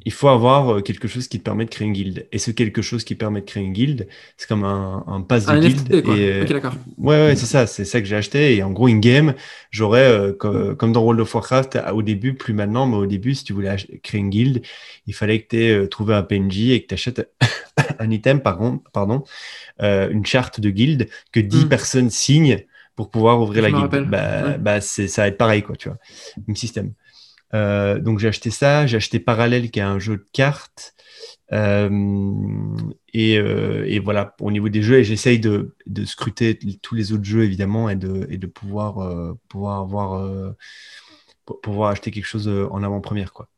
il 0.04 0.12
faut 0.12 0.28
avoir 0.28 0.82
quelque 0.82 1.08
chose 1.08 1.26
qui 1.26 1.38
te 1.38 1.44
permet 1.44 1.64
de 1.64 1.70
créer 1.70 1.86
une 1.86 1.94
guilde. 1.94 2.28
Et 2.30 2.38
ce 2.38 2.50
quelque 2.50 2.82
chose 2.82 3.02
qui 3.02 3.14
permet 3.14 3.40
de 3.40 3.46
créer 3.46 3.62
une 3.62 3.72
guilde, 3.72 4.08
c'est 4.36 4.46
comme 4.46 4.64
un, 4.64 5.02
un 5.06 5.22
pass 5.22 5.46
de 5.46 5.58
guilde. 5.58 5.94
et, 5.94 6.42
ok, 6.42 6.48
d'accord. 6.48 6.74
Ouais, 6.98 7.16
ouais, 7.16 7.36
c'est 7.36 7.46
ça. 7.46 7.66
C'est 7.66 7.86
ça 7.86 8.02
que 8.02 8.06
j'ai 8.06 8.16
acheté. 8.16 8.56
Et 8.56 8.62
en 8.62 8.72
gros, 8.72 8.88
in-game, 8.88 9.32
j'aurais, 9.70 10.06
euh, 10.06 10.32
comme, 10.34 10.92
dans 10.92 11.00
World 11.00 11.20
of 11.20 11.34
Warcraft, 11.34 11.78
au 11.94 12.02
début, 12.02 12.34
plus 12.34 12.52
maintenant, 12.52 12.86
mais 12.86 12.96
au 12.96 13.06
début, 13.06 13.34
si 13.34 13.44
tu 13.44 13.54
voulais 13.54 13.74
créer 14.02 14.20
une 14.20 14.28
guilde, 14.28 14.60
il 15.06 15.14
fallait 15.14 15.40
que 15.40 15.48
tu 15.48 15.62
aies 15.62 15.72
euh, 15.72 15.88
trouvé 15.88 16.14
un 16.14 16.22
PNJ 16.22 16.72
et 16.72 16.82
que 16.82 16.88
tu 16.88 16.94
achètes 16.94 17.30
un 17.98 18.10
item, 18.10 18.40
pardon, 18.40 18.82
pardon 18.92 19.24
euh, 19.80 20.10
une 20.10 20.26
charte 20.26 20.60
de 20.60 20.68
guilde 20.68 21.08
que 21.32 21.40
10 21.40 21.64
hmm. 21.64 21.68
personnes 21.68 22.10
signent 22.10 22.58
pour 22.96 23.10
pouvoir 23.10 23.40
ouvrir 23.40 23.62
la 23.62 23.70
guilde. 23.70 24.08
Bah, 24.08 24.58
bah 24.58 24.80
ça 24.80 25.22
va 25.22 25.28
être 25.28 25.38
pareil, 25.38 25.62
quoi, 25.62 25.76
tu 25.76 25.88
vois. 25.88 25.98
Même 26.46 26.56
système. 26.56 26.92
Euh, 27.54 27.98
donc 27.98 28.18
j'ai 28.18 28.28
acheté 28.28 28.50
ça, 28.50 28.86
j'ai 28.86 28.96
acheté 28.96 29.20
Parallèle 29.20 29.70
qui 29.70 29.78
est 29.78 29.82
un 29.82 29.98
jeu 29.98 30.16
de 30.16 30.26
cartes. 30.32 30.94
Euh, 31.52 31.90
et, 33.12 33.38
euh, 33.38 33.84
et, 33.86 33.98
voilà, 33.98 34.34
au 34.40 34.50
niveau 34.50 34.70
des 34.70 34.82
jeux, 34.82 34.98
et 34.98 35.04
j'essaye 35.04 35.38
de, 35.38 35.74
de, 35.86 36.04
scruter 36.06 36.58
tous 36.80 36.94
les 36.94 37.12
autres 37.12 37.24
jeux 37.24 37.44
évidemment 37.44 37.90
et 37.90 37.96
de, 37.96 38.26
et 38.30 38.38
de 38.38 38.46
pouvoir, 38.46 39.34
pouvoir 39.48 39.80
avoir, 39.80 40.54
pouvoir 41.62 41.90
acheter 41.90 42.10
quelque 42.10 42.26
chose 42.26 42.48
en 42.48 42.82
avant-première. 42.82 43.34
quoi. 43.34 43.50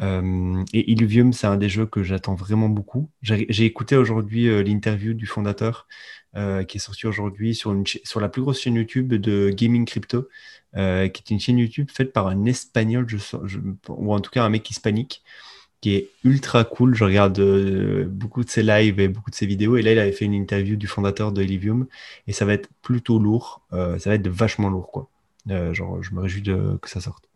et 0.00 0.92
Illuvium, 0.92 1.32
c'est 1.32 1.48
un 1.48 1.56
des 1.56 1.68
jeux 1.68 1.86
que 1.86 2.04
j'attends 2.04 2.36
vraiment 2.36 2.68
beaucoup. 2.68 3.10
J'ai 3.22 3.64
écouté 3.64 3.96
aujourd'hui 3.96 4.62
l'interview 4.62 5.12
du 5.12 5.26
fondateur 5.26 5.88
qui 6.34 6.78
est 6.78 6.80
sorti 6.80 7.06
aujourd'hui 7.06 7.54
sur, 7.54 7.74
sur 8.04 8.20
la 8.20 8.28
plus 8.28 8.42
grosse 8.42 8.60
chaîne 8.60 8.74
YouTube 8.74 9.14
de 9.14 9.50
Gaming 9.50 9.84
Crypto. 9.84 10.28
Euh, 10.76 11.06
qui 11.06 11.22
est 11.22 11.30
une 11.30 11.38
chaîne 11.38 11.58
YouTube 11.58 11.88
faite 11.92 12.12
par 12.12 12.26
un 12.26 12.46
espagnol, 12.46 13.06
ou 13.88 14.12
en 14.12 14.18
tout 14.18 14.30
cas 14.32 14.42
un 14.42 14.48
mec 14.48 14.68
hispanique, 14.68 15.22
qui 15.80 15.94
est 15.94 16.10
ultra 16.24 16.64
cool. 16.64 16.96
Je 16.96 17.04
regarde 17.04 17.38
euh, 17.38 18.06
beaucoup 18.08 18.42
de 18.42 18.50
ses 18.50 18.64
lives 18.64 18.98
et 18.98 19.06
beaucoup 19.06 19.30
de 19.30 19.36
ses 19.36 19.46
vidéos. 19.46 19.76
Et 19.76 19.82
là, 19.82 19.92
il 19.92 19.98
avait 20.00 20.12
fait 20.12 20.24
une 20.24 20.34
interview 20.34 20.74
du 20.76 20.88
fondateur 20.88 21.30
de 21.30 21.42
Elivium. 21.42 21.86
Et 22.26 22.32
ça 22.32 22.44
va 22.44 22.54
être 22.54 22.68
plutôt 22.82 23.20
lourd. 23.20 23.62
Euh, 23.72 23.98
ça 24.00 24.10
va 24.10 24.16
être 24.16 24.26
vachement 24.26 24.68
lourd, 24.68 24.90
quoi. 24.90 25.08
genre, 25.72 26.02
je 26.02 26.12
me 26.12 26.20
réjouis 26.20 26.42
de, 26.42 26.76
que 26.82 26.90
ça 26.90 27.00
sorte. 27.00 27.28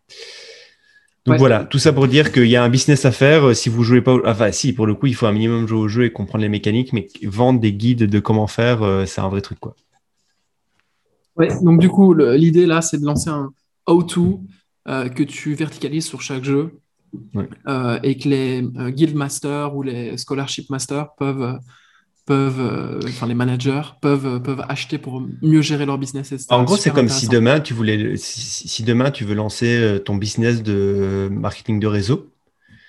Donc 1.25 1.37
voilà, 1.37 1.65
tout 1.65 1.79
ça 1.79 1.93
pour 1.93 2.07
dire 2.07 2.31
qu'il 2.31 2.47
y 2.47 2.55
a 2.55 2.63
un 2.63 2.69
business 2.69 3.05
à 3.05 3.11
faire. 3.11 3.55
Si 3.55 3.69
vous 3.69 3.83
jouez 3.83 4.01
pas, 4.01 4.17
enfin 4.25 4.51
si, 4.51 4.73
pour 4.73 4.87
le 4.87 4.95
coup, 4.95 5.07
il 5.07 5.15
faut 5.15 5.27
un 5.27 5.31
minimum 5.31 5.67
jouer 5.67 5.79
au 5.79 5.87
jeu 5.87 6.05
et 6.05 6.11
comprendre 6.11 6.41
les 6.41 6.49
mécaniques, 6.49 6.93
mais 6.93 7.07
vendre 7.23 7.59
des 7.59 7.73
guides 7.73 8.05
de 8.05 8.19
comment 8.19 8.47
faire, 8.47 9.03
c'est 9.05 9.21
un 9.21 9.29
vrai 9.29 9.41
truc, 9.41 9.59
quoi 9.59 9.75
donc 11.61 11.79
du 11.79 11.89
coup, 11.89 12.13
l'idée 12.13 12.65
là, 12.65 12.81
c'est 12.81 12.99
de 12.99 13.05
lancer 13.05 13.29
un 13.29 13.51
how-to 13.87 14.41
euh, 14.87 15.09
que 15.09 15.23
tu 15.23 15.53
verticalises 15.53 16.05
sur 16.05 16.21
chaque 16.21 16.43
jeu 16.43 16.79
euh, 17.67 17.99
et 18.03 18.17
que 18.17 18.29
les 18.29 18.63
euh, 18.77 18.89
guild 18.89 19.15
masters 19.15 19.75
ou 19.75 19.83
les 19.83 20.17
scholarship 20.17 20.69
masters 20.69 21.13
peuvent, 21.17 21.59
peuvent 22.29 22.99
enfin 23.07 23.25
les 23.25 23.33
managers 23.33 23.81
peuvent, 24.01 24.39
peuvent 24.41 24.63
acheter 24.69 24.99
pour 24.99 25.21
mieux 25.41 25.63
gérer 25.63 25.87
leur 25.87 25.97
business. 25.97 26.47
En 26.49 26.63
gros, 26.63 26.77
c'est 26.77 26.91
comme 26.91 27.09
si 27.09 27.27
demain 27.27 27.59
tu 27.59 27.73
voulais, 27.73 28.13
si, 28.17 28.83
demain 28.83 29.09
tu 29.09 29.25
veux 29.25 29.33
lancer 29.33 29.99
ton 30.05 30.15
business 30.15 30.61
de 30.61 31.27
marketing 31.31 31.79
de 31.79 31.87
réseau. 31.87 32.29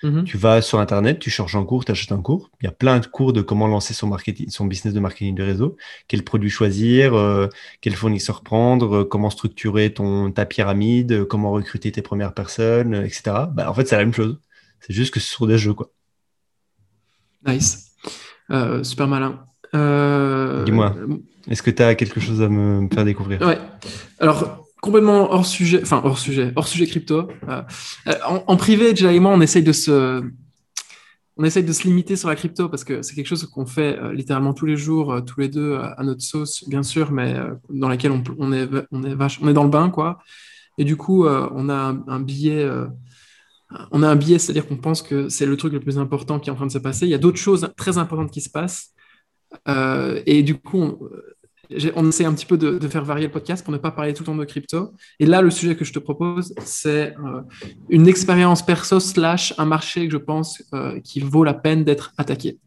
Mhm. 0.03 0.23
Tu 0.23 0.37
vas 0.37 0.61
sur 0.61 0.79
Internet, 0.79 1.19
tu 1.19 1.29
cherches 1.29 1.55
un 1.55 1.63
cours, 1.63 1.85
tu 1.85 1.91
achètes 1.91 2.11
un 2.11 2.21
cours. 2.21 2.49
Il 2.61 2.65
y 2.65 2.67
a 2.67 2.71
plein 2.71 2.99
de 2.99 3.05
cours 3.05 3.33
de 3.33 3.41
comment 3.41 3.67
lancer 3.67 3.93
son, 3.93 4.07
marketing, 4.07 4.49
son 4.49 4.65
business 4.65 4.93
de 4.93 4.99
marketing 4.99 5.35
de 5.35 5.43
réseau, 5.43 5.77
quel 6.07 6.23
produit 6.23 6.49
choisir, 6.49 7.13
euh, 7.13 7.47
quel 7.81 7.95
fournisseur 7.95 8.41
prendre, 8.41 8.97
euh, 8.97 9.05
comment 9.05 9.29
structurer 9.29 9.93
ton, 9.93 10.31
ta 10.31 10.45
pyramide, 10.45 11.11
euh, 11.11 11.25
comment 11.25 11.51
recruter 11.51 11.91
tes 11.91 12.01
premières 12.01 12.33
personnes, 12.33 12.95
etc. 12.95 13.21
Bah, 13.53 13.69
en 13.69 13.73
fait, 13.73 13.87
c'est 13.87 13.97
la 13.97 14.03
même 14.03 14.13
chose. 14.13 14.39
C'est 14.79 14.93
juste 14.93 15.13
que 15.13 15.19
ce 15.19 15.31
sont 15.31 15.45
des 15.45 15.59
jeux. 15.59 15.75
Quoi. 15.75 15.91
Nice. 17.45 17.90
Super 18.83 19.07
malin. 19.07 19.39
Dis-moi, 20.65 20.95
est-ce 21.49 21.63
que 21.63 21.71
tu 21.71 21.81
as 21.81 21.95
quelque 21.95 22.19
chose 22.19 22.41
à 22.41 22.49
me 22.49 22.87
faire 22.93 23.05
découvrir? 23.05 23.41
Ouais. 23.41 23.57
Alors, 24.19 24.67
complètement 24.81 25.31
hors 25.31 25.45
sujet, 25.45 25.79
enfin 25.81 26.01
hors 26.03 26.17
sujet, 26.17 26.51
hors 26.55 26.67
sujet 26.67 26.87
crypto. 26.87 27.29
Euh, 27.47 27.61
euh, 28.07 28.13
en, 28.25 28.57
privé, 28.57 28.89
déjà 28.91 29.13
et 29.13 29.19
moi, 29.19 29.31
on 29.31 29.41
essaye 29.41 29.63
de 29.63 29.71
se, 29.71 30.23
on 31.37 31.43
essaye 31.43 31.63
de 31.63 31.71
se 31.71 31.83
limiter 31.83 32.15
sur 32.15 32.27
la 32.27 32.35
crypto 32.35 32.67
parce 32.67 32.83
que 32.83 33.01
c'est 33.01 33.15
quelque 33.15 33.27
chose 33.27 33.45
qu'on 33.45 33.65
fait 33.65 33.97
euh, 33.97 34.11
littéralement 34.11 34.53
tous 34.53 34.65
les 34.65 34.77
jours, 34.77 35.23
tous 35.25 35.39
les 35.39 35.49
deux 35.49 35.75
à 35.75 36.03
notre 36.03 36.21
sauce, 36.21 36.67
bien 36.67 36.83
sûr, 36.83 37.11
mais 37.11 37.35
dans 37.69 37.87
laquelle 37.87 38.11
on, 38.11 38.23
on, 38.37 38.51
est, 38.51 38.67
on 38.91 39.03
est 39.03 39.15
vache, 39.15 39.39
on 39.41 39.47
est 39.47 39.53
dans 39.53 39.63
le 39.63 39.69
bain, 39.69 39.89
quoi. 39.89 40.19
Et 40.77 40.83
du 40.83 40.95
coup, 40.95 41.25
on 41.27 41.69
a 41.69 41.73
un, 41.73 42.03
un 42.07 42.19
billet. 42.19 42.67
On 43.91 44.03
a 44.03 44.07
un 44.07 44.15
billet, 44.15 44.39
c'est-à-dire 44.39 44.67
qu'on 44.67 44.77
pense 44.77 45.01
que 45.01 45.29
c'est 45.29 45.45
le 45.45 45.57
truc 45.57 45.73
le 45.73 45.79
plus 45.79 45.97
important 45.97 46.39
qui 46.39 46.49
est 46.49 46.53
en 46.53 46.55
train 46.55 46.67
de 46.67 46.71
se 46.71 46.77
passer. 46.77 47.05
Il 47.05 47.09
y 47.09 47.15
a 47.15 47.17
d'autres 47.17 47.37
choses 47.39 47.69
très 47.77 47.97
importantes 47.97 48.31
qui 48.31 48.41
se 48.41 48.49
passent. 48.49 48.93
et 50.25 50.43
du 50.43 50.55
coup, 50.55 50.79
on, 50.79 50.99
on 51.95 52.09
essaie 52.09 52.25
un 52.25 52.33
petit 52.33 52.45
peu 52.45 52.57
de, 52.57 52.87
faire 52.87 53.03
varier 53.03 53.27
le 53.27 53.31
podcast 53.31 53.63
pour 53.63 53.73
ne 53.73 53.77
pas 53.77 53.91
parler 53.91 54.13
tout 54.13 54.23
le 54.23 54.27
temps 54.27 54.35
de 54.35 54.45
crypto. 54.45 54.93
Et 55.19 55.25
là, 55.25 55.41
le 55.41 55.49
sujet 55.49 55.75
que 55.75 55.85
je 55.85 55.93
te 55.93 55.99
propose, 55.99 56.53
c'est 56.63 57.15
euh, 57.17 57.41
une 57.89 58.07
expérience 58.07 58.65
perso 58.65 58.99
slash 58.99 59.53
un 59.57 59.65
marché 59.65 60.07
que 60.07 60.13
je 60.13 60.17
pense 60.17 60.63
euh, 60.73 60.99
qui 60.99 61.19
vaut 61.19 61.43
la 61.43 61.53
peine 61.53 61.83
d'être 61.83 62.13
attaqué. 62.17 62.57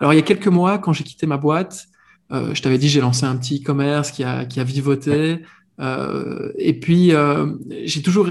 Alors, 0.00 0.12
il 0.12 0.16
y 0.16 0.20
a 0.20 0.22
quelques 0.22 0.48
mois, 0.48 0.78
quand 0.78 0.92
j'ai 0.92 1.04
quitté 1.04 1.26
ma 1.26 1.36
boîte, 1.36 1.86
euh, 2.30 2.54
je 2.54 2.62
t'avais 2.62 2.78
dit, 2.78 2.88
j'ai 2.88 3.00
lancé 3.00 3.24
un 3.24 3.36
petit 3.36 3.60
e-commerce 3.62 4.10
qui 4.10 4.22
a, 4.22 4.44
qui 4.44 4.60
a 4.60 4.64
vivoté. 4.64 5.42
et 6.58 6.80
puis, 6.80 7.12
j'ai 7.84 8.02
toujours, 8.02 8.28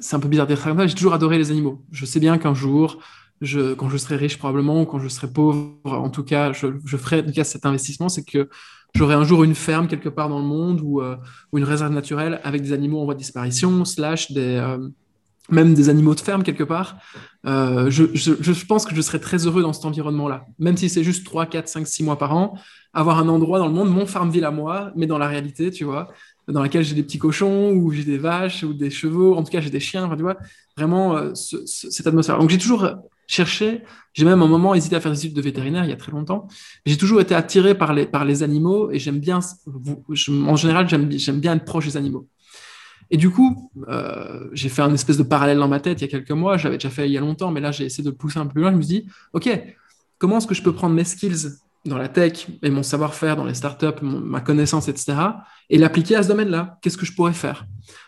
c'est 0.00 0.16
un 0.16 0.20
peu 0.20 0.28
bizarre 0.28 0.46
d'être 0.46 0.66
ça, 0.66 0.86
j'ai 0.86 0.94
toujours 0.94 1.14
adoré 1.14 1.38
les 1.38 1.50
animaux. 1.50 1.82
Je 1.92 2.04
sais 2.04 2.20
bien 2.20 2.38
qu'un 2.38 2.54
jour, 2.54 2.98
quand 3.40 3.88
je 3.88 3.96
serai 3.96 4.16
riche 4.16 4.38
probablement, 4.38 4.82
ou 4.82 4.86
quand 4.86 4.98
je 4.98 5.08
serai 5.08 5.28
pauvre, 5.28 5.76
en 5.84 6.10
tout 6.10 6.24
cas, 6.24 6.52
je, 6.52 6.96
ferai 6.96 7.22
en 7.22 7.44
cet 7.44 7.66
investissement, 7.66 8.08
c'est 8.08 8.24
que 8.24 8.48
j'aurai 8.94 9.14
un 9.14 9.24
jour 9.24 9.44
une 9.44 9.54
ferme 9.54 9.88
quelque 9.88 10.08
part 10.08 10.28
dans 10.28 10.38
le 10.38 10.44
monde 10.44 10.80
ou, 10.82 11.00
euh, 11.00 11.16
une 11.52 11.64
réserve 11.64 11.92
naturelle 11.92 12.40
avec 12.44 12.62
des 12.62 12.72
animaux 12.72 13.00
en 13.00 13.04
voie 13.04 13.14
de 13.14 13.18
disparition, 13.18 13.84
euh, 14.36 14.88
même 15.50 15.74
des 15.74 15.88
animaux 15.88 16.14
de 16.14 16.20
ferme 16.20 16.42
quelque 16.42 16.64
part. 16.64 16.96
Euh, 17.44 17.90
je, 17.90 18.04
je, 18.14 18.64
pense 18.66 18.86
que 18.86 18.94
je 18.94 19.00
serais 19.02 19.18
très 19.18 19.46
heureux 19.46 19.62
dans 19.62 19.72
cet 19.72 19.84
environnement-là, 19.84 20.46
même 20.58 20.76
si 20.76 20.88
c'est 20.88 21.04
juste 21.04 21.26
3, 21.26 21.46
4, 21.46 21.68
5, 21.68 21.86
6 21.86 22.04
mois 22.04 22.18
par 22.18 22.34
an, 22.34 22.56
avoir 22.92 23.18
un 23.18 23.28
endroit 23.28 23.58
dans 23.58 23.66
le 23.66 23.74
monde, 23.74 23.90
mon 23.90 24.06
farm-ville 24.06 24.44
à 24.44 24.50
moi, 24.50 24.92
mais 24.96 25.06
dans 25.06 25.18
la 25.18 25.28
réalité, 25.28 25.70
tu 25.70 25.84
vois, 25.84 26.08
dans 26.48 26.62
laquelle 26.62 26.84
j'ai 26.84 26.94
des 26.94 27.02
petits 27.02 27.18
cochons 27.18 27.72
ou 27.72 27.90
j'ai 27.90 28.04
des 28.04 28.18
vaches 28.18 28.62
ou 28.62 28.74
des 28.74 28.90
chevaux, 28.90 29.36
en 29.36 29.42
tout 29.42 29.50
cas 29.50 29.60
j'ai 29.60 29.70
des 29.70 29.80
chiens, 29.80 30.08
tu 30.16 30.22
vois, 30.22 30.36
vraiment 30.76 31.34
cette 31.34 32.06
atmosphère. 32.06 32.38
Donc 32.38 32.50
j'ai 32.50 32.58
toujours 32.58 32.88
chercher. 33.26 33.82
J'ai 34.12 34.24
même 34.24 34.42
un 34.42 34.46
moment 34.46 34.74
hésité 34.74 34.96
à 34.96 35.00
faire 35.00 35.12
des 35.12 35.18
études 35.18 35.34
de 35.34 35.42
vétérinaire 35.42 35.84
il 35.84 35.90
y 35.90 35.92
a 35.92 35.96
très 35.96 36.12
longtemps. 36.12 36.46
J'ai 36.86 36.96
toujours 36.96 37.20
été 37.20 37.34
attiré 37.34 37.76
par 37.76 37.94
les, 37.94 38.06
par 38.06 38.24
les 38.24 38.42
animaux 38.42 38.90
et 38.90 38.98
j'aime 38.98 39.18
bien, 39.18 39.40
en 39.68 40.56
général, 40.56 40.88
j'aime 40.88 41.40
bien 41.40 41.56
être 41.56 41.64
proche 41.64 41.86
des 41.86 41.96
animaux. 41.96 42.28
Et 43.10 43.16
du 43.16 43.30
coup, 43.30 43.70
euh, 43.88 44.48
j'ai 44.52 44.68
fait 44.68 44.82
un 44.82 44.92
espèce 44.94 45.18
de 45.18 45.22
parallèle 45.22 45.58
dans 45.58 45.68
ma 45.68 45.80
tête 45.80 46.00
il 46.00 46.04
y 46.04 46.08
a 46.08 46.10
quelques 46.10 46.30
mois. 46.30 46.56
J'avais 46.56 46.76
déjà 46.76 46.90
fait 46.90 47.06
il 47.06 47.12
y 47.12 47.18
a 47.18 47.20
longtemps, 47.20 47.50
mais 47.50 47.60
là, 47.60 47.70
j'ai 47.70 47.84
essayé 47.84 48.02
de 48.02 48.10
le 48.10 48.16
pousser 48.16 48.38
un 48.38 48.46
peu 48.46 48.54
plus 48.54 48.62
loin. 48.62 48.70
Je 48.72 48.76
me 48.76 48.82
suis 48.82 49.00
dit, 49.00 49.08
OK, 49.32 49.48
comment 50.18 50.38
est-ce 50.38 50.46
que 50.46 50.54
je 50.54 50.62
peux 50.62 50.72
prendre 50.72 50.94
mes 50.94 51.04
skills 51.04 51.58
dans 51.84 51.98
la 51.98 52.08
tech 52.08 52.46
et 52.62 52.70
mon 52.70 52.82
savoir-faire 52.82 53.36
dans 53.36 53.44
les 53.44 53.54
startups, 53.54 54.02
ma 54.02 54.40
connaissance, 54.40 54.88
etc., 54.88 55.16
et 55.70 55.78
l'appliquer 55.78 56.16
à 56.16 56.22
ce 56.22 56.28
domaine-là. 56.28 56.78
Qu'est-ce 56.80 56.96
que 56.96 57.06
je 57.06 57.14
pourrais 57.14 57.32
faire? 57.32 57.66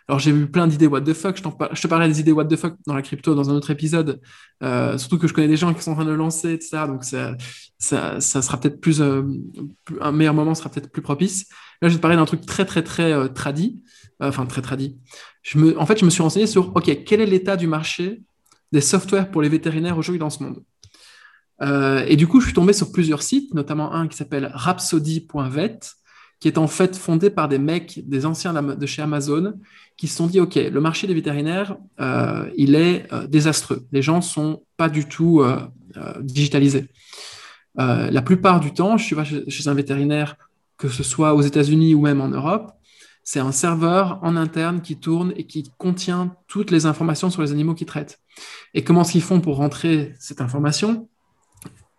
Alors, 0.08 0.18
j'ai 0.18 0.30
eu 0.30 0.46
plein 0.46 0.66
d'idées 0.66 0.86
what 0.86 1.02
the 1.02 1.12
fuck. 1.12 1.36
Je, 1.36 1.82
te 1.82 1.86
parlais 1.86 2.08
des 2.08 2.20
idées 2.20 2.32
what 2.32 2.46
the 2.46 2.56
fuck 2.56 2.74
dans 2.86 2.94
la 2.94 3.02
crypto 3.02 3.34
dans 3.34 3.50
un 3.50 3.54
autre 3.54 3.70
épisode, 3.70 4.20
euh, 4.62 4.96
surtout 4.98 5.18
que 5.18 5.26
je 5.26 5.34
connais 5.34 5.48
des 5.48 5.56
gens 5.56 5.74
qui 5.74 5.82
sont 5.82 5.92
en 5.92 5.94
train 5.94 6.04
de 6.04 6.10
le 6.10 6.16
lancer, 6.16 6.52
etc. 6.52 6.84
Donc, 6.86 7.04
ça, 7.04 7.36
ça, 7.78 8.20
sera 8.20 8.58
peut-être 8.58 8.80
plus, 8.80 9.00
euh, 9.00 9.22
un 10.00 10.12
meilleur 10.12 10.34
moment 10.34 10.54
sera 10.54 10.70
peut-être 10.70 10.90
plus 10.90 11.02
propice. 11.02 11.46
Là, 11.82 11.88
je 11.88 11.94
vais 11.94 11.98
te 11.98 12.02
parler 12.02 12.16
d'un 12.16 12.24
truc 12.24 12.46
très, 12.46 12.64
très, 12.64 12.82
très 12.82 13.12
euh, 13.12 13.28
tradi, 13.28 13.82
enfin, 14.20 14.46
très 14.46 14.62
tradi. 14.62 14.96
Je 15.42 15.58
me, 15.58 15.78
en 15.78 15.84
fait, 15.86 15.98
je 15.98 16.04
me 16.04 16.10
suis 16.10 16.22
renseigné 16.22 16.46
sur, 16.46 16.74
OK, 16.74 17.04
quel 17.04 17.20
est 17.20 17.26
l'état 17.26 17.56
du 17.56 17.66
marché 17.66 18.22
des 18.72 18.80
softwares 18.80 19.30
pour 19.30 19.42
les 19.42 19.48
vétérinaires 19.48 19.98
aujourd'hui 19.98 20.18
dans 20.18 20.30
ce 20.30 20.42
monde? 20.42 20.62
Euh, 21.62 22.04
et 22.06 22.16
du 22.16 22.26
coup, 22.26 22.40
je 22.40 22.46
suis 22.46 22.54
tombé 22.54 22.72
sur 22.72 22.92
plusieurs 22.92 23.22
sites, 23.22 23.54
notamment 23.54 23.92
un 23.94 24.08
qui 24.08 24.16
s'appelle 24.16 24.50
rhapsody.vet, 24.52 25.78
qui 26.38 26.48
est 26.48 26.58
en 26.58 26.66
fait 26.66 26.96
fondé 26.96 27.30
par 27.30 27.48
des 27.48 27.58
mecs, 27.58 28.06
des 28.06 28.26
anciens 28.26 28.52
de 28.52 28.86
chez 28.86 29.02
Amazon, 29.02 29.54
qui 29.96 30.06
se 30.06 30.16
sont 30.16 30.26
dit, 30.26 30.40
OK, 30.40 30.56
le 30.56 30.80
marché 30.80 31.06
des 31.06 31.14
vétérinaires, 31.14 31.76
euh, 32.00 32.48
il 32.56 32.74
est 32.74 33.10
euh, 33.12 33.26
désastreux. 33.26 33.86
Les 33.92 34.02
gens 34.02 34.16
ne 34.16 34.22
sont 34.22 34.62
pas 34.76 34.88
du 34.88 35.06
tout 35.06 35.42
digitalisés. 36.20 36.88
la 37.76 38.22
plupart 38.22 38.60
du 38.60 38.74
temps, 38.74 38.98
je 38.98 39.04
suis 39.04 39.16
chez, 39.24 39.48
chez 39.48 39.68
un 39.68 39.74
vétérinaire, 39.74 40.36
que 40.76 40.88
ce 40.88 41.02
soit 41.02 41.34
aux 41.34 41.40
États-Unis 41.40 41.94
ou 41.94 42.02
même 42.02 42.20
en 42.20 42.28
Europe, 42.28 42.72
c'est 43.26 43.40
un 43.40 43.50
serveur 43.50 44.20
en 44.22 44.36
interne 44.36 44.80
qui 44.82 44.96
tourne 44.98 45.32
et 45.36 45.46
qui 45.46 45.72
contient 45.78 46.36
toutes 46.46 46.70
les 46.70 46.86
informations 46.86 47.28
sur 47.28 47.42
les 47.42 47.50
animaux 47.50 47.74
qu'ils 47.74 47.86
traitent. 47.86 48.20
Et 48.72 48.84
comment 48.84 49.02
est-ce 49.02 49.12
qu'ils 49.12 49.22
font 49.22 49.40
pour 49.40 49.56
rentrer 49.56 50.14
cette 50.20 50.40
information? 50.40 51.08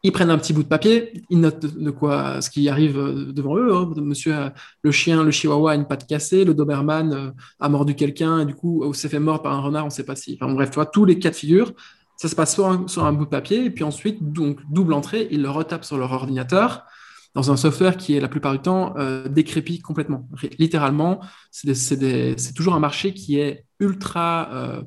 Ils 0.03 0.11
prennent 0.11 0.29
un 0.29 0.37
petit 0.37 0.53
bout 0.53 0.63
de 0.63 0.67
papier, 0.67 1.23
ils 1.29 1.39
notent 1.39 1.65
de 1.65 1.91
quoi, 1.91 2.41
ce 2.41 2.49
qui 2.49 2.69
arrive 2.69 2.97
devant 3.33 3.57
eux. 3.57 3.73
Hein. 3.73 3.91
Monsieur, 3.97 4.35
le 4.83 4.91
chien, 4.91 5.23
le 5.23 5.31
chihuahua 5.31 5.71
a 5.71 5.75
une 5.75 5.87
patte 5.87 6.07
cassée, 6.07 6.45
le 6.45 6.53
Doberman 6.53 7.13
euh, 7.13 7.31
a 7.59 7.69
mordu 7.69 7.95
quelqu'un 7.95 8.39
et 8.39 8.45
du 8.45 8.55
coup 8.55 8.93
s'est 8.93 9.09
fait 9.09 9.19
mort 9.19 9.41
par 9.41 9.53
un 9.53 9.61
renard, 9.61 9.83
on 9.83 9.87
ne 9.87 9.91
sait 9.91 10.05
pas 10.05 10.15
si. 10.15 10.37
Bref, 10.39 10.69
tu 10.69 10.75
vois, 10.75 10.85
tous 10.85 11.05
les 11.05 11.19
cas 11.19 11.31
de 11.31 11.35
figure, 11.35 11.73
ça 12.17 12.27
se 12.27 12.35
passe 12.35 12.55
sur 12.55 12.65
un, 13.05 13.13
bout 13.13 13.25
de 13.25 13.29
papier 13.29 13.65
et 13.65 13.69
puis 13.69 13.83
ensuite, 13.83 14.31
donc 14.31 14.59
double 14.69 14.93
entrée, 14.93 15.27
ils 15.31 15.41
le 15.41 15.49
retapent 15.49 15.85
sur 15.85 15.97
leur 15.97 16.11
ordinateur 16.11 16.83
dans 17.35 17.51
un 17.51 17.57
software 17.57 17.97
qui 17.97 18.15
est 18.15 18.19
la 18.19 18.27
plupart 18.27 18.53
du 18.53 18.59
temps 18.59 18.95
euh, 18.97 19.27
décrépit 19.27 19.79
complètement. 19.79 20.27
Littéralement, 20.57 21.21
c'est 21.51 22.53
toujours 22.55 22.73
un 22.73 22.79
marché 22.79 23.13
qui 23.13 23.39
est 23.39 23.65
ultra 23.79 24.49
euh, 24.51 24.81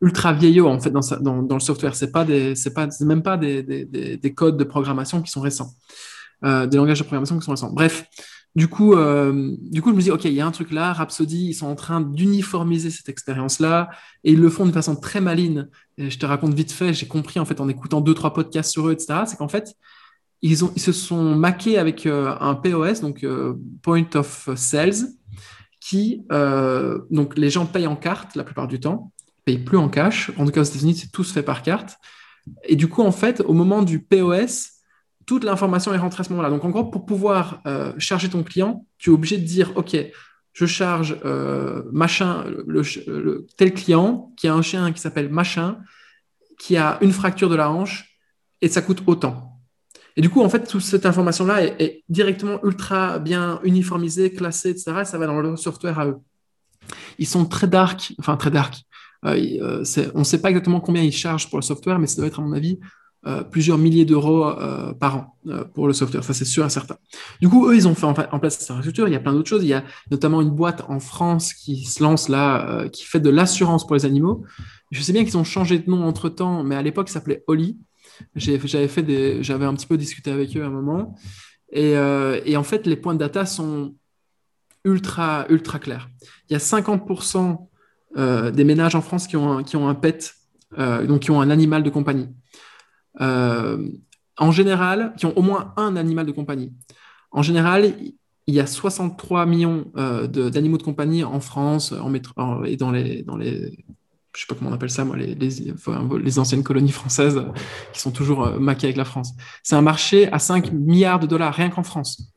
ultra 0.00 0.32
vieillot 0.32 0.68
en 0.68 0.78
fait 0.78 0.90
dans, 0.90 1.42
dans, 1.42 1.56
le 1.56 1.60
software. 1.60 1.94
C'est 1.94 2.12
pas 2.12 2.24
des, 2.24 2.54
c'est 2.54 2.72
pas, 2.72 2.88
même 3.00 3.22
pas 3.22 3.36
des, 3.36 3.62
des, 3.62 4.16
des, 4.16 4.34
codes 4.34 4.56
de 4.56 4.64
programmation 4.64 5.22
qui 5.22 5.30
sont 5.30 5.40
récents, 5.40 5.72
euh, 6.44 6.66
des 6.66 6.76
langages 6.76 6.98
de 6.98 7.04
programmation 7.04 7.38
qui 7.38 7.44
sont 7.44 7.50
récents. 7.50 7.72
Bref, 7.72 8.04
du 8.54 8.68
coup, 8.68 8.94
euh, 8.94 9.54
du 9.60 9.82
coup, 9.82 9.90
je 9.90 9.96
me 9.96 10.00
dis 10.00 10.10
ok, 10.10 10.24
il 10.24 10.32
y 10.32 10.40
a 10.40 10.46
un 10.46 10.52
truc 10.52 10.70
là. 10.70 10.92
Rhapsody, 10.92 11.48
ils 11.48 11.54
sont 11.54 11.66
en 11.66 11.74
train 11.74 12.00
d'uniformiser 12.00 12.90
cette 12.90 13.08
expérience-là 13.08 13.90
et 14.24 14.32
ils 14.32 14.40
le 14.40 14.50
font 14.50 14.66
de 14.66 14.72
façon 14.72 14.96
très 14.96 15.20
maligne. 15.20 15.66
Et 15.96 16.10
je 16.10 16.18
te 16.18 16.26
raconte 16.26 16.54
vite 16.54 16.72
fait, 16.72 16.94
j'ai 16.94 17.06
compris 17.06 17.40
en 17.40 17.44
fait 17.44 17.60
en 17.60 17.68
écoutant 17.68 18.00
deux 18.00 18.14
trois 18.14 18.32
podcasts 18.32 18.70
sur 18.70 18.88
eux, 18.88 18.92
etc. 18.92 19.22
C'est 19.26 19.36
qu'en 19.36 19.48
fait 19.48 19.74
ils, 20.40 20.64
ont, 20.64 20.72
ils 20.76 20.82
se 20.82 20.92
sont 20.92 21.34
maqués 21.34 21.78
avec 21.78 22.06
euh, 22.06 22.32
un 22.38 22.54
POS, 22.54 23.00
donc 23.00 23.26
Point 23.82 24.06
of 24.14 24.48
Sales, 24.54 25.08
qui 25.80 26.22
donc 27.10 27.36
les 27.36 27.50
gens 27.50 27.66
payent 27.66 27.88
en 27.88 27.96
carte 27.96 28.36
la 28.36 28.44
plupart 28.44 28.68
du 28.68 28.78
temps 28.78 29.12
plus 29.56 29.78
en 29.78 29.88
cash. 29.88 30.30
En 30.36 30.44
tout 30.44 30.52
cas, 30.52 30.60
aux 30.60 30.64
États-Unis, 30.64 30.96
c'est 30.96 31.10
tout 31.10 31.24
fait 31.24 31.42
par 31.42 31.62
carte. 31.62 31.96
Et 32.64 32.76
du 32.76 32.88
coup, 32.88 33.02
en 33.02 33.12
fait, 33.12 33.40
au 33.40 33.54
moment 33.54 33.82
du 33.82 34.00
POS, 34.00 34.72
toute 35.26 35.44
l'information 35.44 35.94
est 35.94 35.98
rentrée 35.98 36.22
à 36.22 36.24
ce 36.24 36.30
moment-là. 36.30 36.50
Donc, 36.50 36.64
en 36.64 36.70
gros, 36.70 36.84
pour 36.84 37.06
pouvoir 37.06 37.60
euh, 37.66 37.92
charger 37.98 38.28
ton 38.28 38.42
client, 38.42 38.86
tu 38.98 39.10
es 39.10 39.12
obligé 39.12 39.38
de 39.38 39.44
dire, 39.44 39.72
OK, 39.76 39.96
je 40.52 40.66
charge 40.66 41.16
euh, 41.24 41.82
machin, 41.92 42.44
tel 43.56 43.72
client 43.74 44.32
qui 44.36 44.48
a 44.48 44.54
un 44.54 44.62
chien 44.62 44.90
qui 44.92 45.00
s'appelle 45.00 45.28
machin, 45.28 45.78
qui 46.58 46.76
a 46.76 46.98
une 47.00 47.12
fracture 47.12 47.48
de 47.48 47.54
la 47.54 47.70
hanche, 47.70 48.18
et 48.60 48.68
ça 48.68 48.82
coûte 48.82 49.02
autant. 49.06 49.48
Et 50.16 50.20
du 50.20 50.30
coup, 50.30 50.42
en 50.42 50.48
fait, 50.48 50.66
toute 50.66 50.82
cette 50.82 51.06
information-là 51.06 51.62
est, 51.62 52.02
directement 52.08 52.58
ultra 52.64 53.20
bien 53.20 53.60
uniformisée, 53.62 54.32
classée, 54.32 54.70
etc. 54.70 55.02
Et 55.02 55.04
ça 55.04 55.16
va 55.16 55.26
dans 55.26 55.40
le 55.40 55.56
software 55.56 55.98
à 56.00 56.06
eux. 56.06 56.16
Ils 57.18 57.26
sont 57.28 57.44
très 57.44 57.68
dark, 57.68 58.14
enfin 58.18 58.36
très 58.36 58.50
dark. 58.50 58.82
Euh, 59.24 59.82
euh, 59.98 60.10
on 60.14 60.20
ne 60.20 60.24
sait 60.24 60.40
pas 60.40 60.48
exactement 60.48 60.80
combien 60.80 61.02
ils 61.02 61.12
chargent 61.12 61.48
pour 61.48 61.58
le 61.58 61.62
software, 61.62 61.98
mais 61.98 62.06
ça 62.06 62.16
doit 62.16 62.26
être, 62.26 62.40
à 62.40 62.42
mon 62.42 62.52
avis, 62.52 62.78
euh, 63.26 63.42
plusieurs 63.42 63.78
milliers 63.78 64.04
d'euros 64.04 64.48
par 65.00 65.16
an 65.16 65.36
pour 65.74 65.88
le 65.88 65.92
software, 65.92 66.22
ça 66.22 66.32
c'est 66.34 66.44
sûr 66.44 66.64
et 66.64 66.70
certain. 66.70 66.96
Du 67.40 67.48
coup, 67.48 67.68
eux, 67.68 67.74
ils 67.74 67.88
ont 67.88 67.94
fait 67.94 68.06
en, 68.06 68.14
place 68.14 68.58
cette 68.58 68.70
infrastructure. 68.70 69.08
Il 69.08 69.12
y 69.12 69.16
a 69.16 69.20
plein 69.20 69.32
d'autres 69.32 69.48
choses. 69.48 69.64
Il 69.64 69.68
y 69.68 69.74
a 69.74 69.84
notamment 70.10 70.40
une 70.40 70.50
boîte 70.50 70.84
en 70.88 71.00
France 71.00 71.52
qui 71.52 71.84
se 71.84 72.02
lance 72.02 72.28
là, 72.28 72.88
qui 72.90 73.04
fait 73.04 73.20
de 73.20 73.30
l'assurance 73.30 73.86
pour 73.86 73.96
les 73.96 74.04
animaux. 74.04 74.44
Je 74.92 75.02
sais 75.02 75.12
bien 75.12 75.24
qu'ils 75.24 75.36
ont 75.36 75.44
changé 75.44 75.78
de 75.78 75.90
nom 75.90 76.04
entre 76.04 76.28
temps, 76.28 76.62
mais 76.62 76.76
à 76.76 76.82
l'époque, 76.82 77.08
ça 77.08 77.14
s'appelait 77.14 77.42
Oli. 77.48 77.76
J'avais 78.36 78.88
fait 78.88 79.42
j'avais 79.42 79.64
un 79.64 79.74
petit 79.74 79.86
peu 79.86 79.96
discuté 79.96 80.30
avec 80.30 80.56
eux 80.56 80.62
à 80.62 80.66
un 80.66 80.70
moment. 80.70 81.16
Et, 81.72 81.94
et, 82.44 82.56
en 82.56 82.64
fait, 82.64 82.86
les 82.86 82.96
points 82.96 83.14
de 83.14 83.18
data 83.18 83.46
sont 83.46 83.94
ultra, 84.84 85.44
ultra 85.48 85.80
clairs. 85.80 86.08
Il 86.48 86.52
y 86.52 86.56
a 86.56 86.60
50% 86.60 87.67
euh, 88.18 88.50
des 88.50 88.64
ménages 88.64 88.94
en 88.94 89.00
France 89.00 89.26
qui 89.26 89.36
ont 89.36 89.58
un, 89.58 89.62
qui 89.62 89.76
ont 89.76 89.88
un 89.88 89.94
pet, 89.94 90.34
euh, 90.78 91.06
donc 91.06 91.20
qui 91.20 91.30
ont 91.30 91.40
un 91.40 91.50
animal 91.50 91.82
de 91.82 91.90
compagnie. 91.90 92.28
Euh, 93.20 93.88
en 94.36 94.50
général, 94.50 95.14
qui 95.16 95.26
ont 95.26 95.36
au 95.36 95.42
moins 95.42 95.72
un 95.76 95.96
animal 95.96 96.26
de 96.26 96.32
compagnie. 96.32 96.72
En 97.30 97.42
général, 97.42 97.94
il 98.46 98.54
y 98.54 98.60
a 98.60 98.66
63 98.66 99.46
millions 99.46 99.90
d'animaux 99.94 100.78
de, 100.78 100.82
compagnie 100.82 101.22
en 101.22 101.40
France 101.40 101.92
en 101.92 102.12
et 102.64 102.76
dans 102.76 102.90
les, 102.90 103.22
dans 103.22 103.36
les, 103.36 103.84
je 104.34 104.40
sais 104.40 104.46
pas 104.48 104.54
comment 104.54 104.70
on 104.70 104.72
appelle 104.72 104.90
ça, 104.90 105.04
moi, 105.04 105.16
les, 105.16 105.34
les, 105.34 106.38
anciennes 106.38 106.62
colonies 106.62 106.92
françaises 106.92 107.42
qui 107.92 108.00
sont 108.00 108.12
toujours 108.12 108.58
maquées 108.58 108.86
avec 108.86 108.96
la 108.96 109.04
France. 109.04 109.34
C'est 109.62 109.76
un 109.76 109.82
marché 109.82 110.32
à 110.32 110.38
5 110.38 110.72
milliards 110.72 111.18
de 111.18 111.26
dollars, 111.26 111.52
rien 111.52 111.68
qu'en 111.68 111.82
France. 111.82 112.32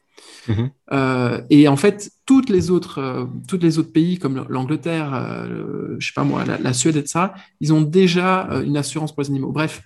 Mhm. 0.48 0.72
Euh, 0.92 1.42
et 1.50 1.68
en 1.68 1.76
fait, 1.76 2.12
toutes 2.26 2.50
les 2.50 2.72
autres, 2.72 3.00
euh, 3.00 3.26
toutes 3.48 3.64
les 3.64 3.80
autres 3.80 3.92
pays 3.92 4.18
comme 4.18 4.46
l'Angleterre, 4.50 5.14
euh, 5.14 5.96
je 6.00 6.08
sais 6.08 6.14
pas 6.14 6.24
moi, 6.24 6.44
la, 6.46 6.74
Suède 6.74 6.98
et 6.98 7.06
ça, 7.06 7.34
ils 7.60 7.74
ont 7.74 7.82
déjà 7.82 8.50
une 8.66 8.78
assurance 8.78 9.14
pour 9.14 9.24
les 9.24 9.30
animaux. 9.30 9.52
Bref, 9.52 9.82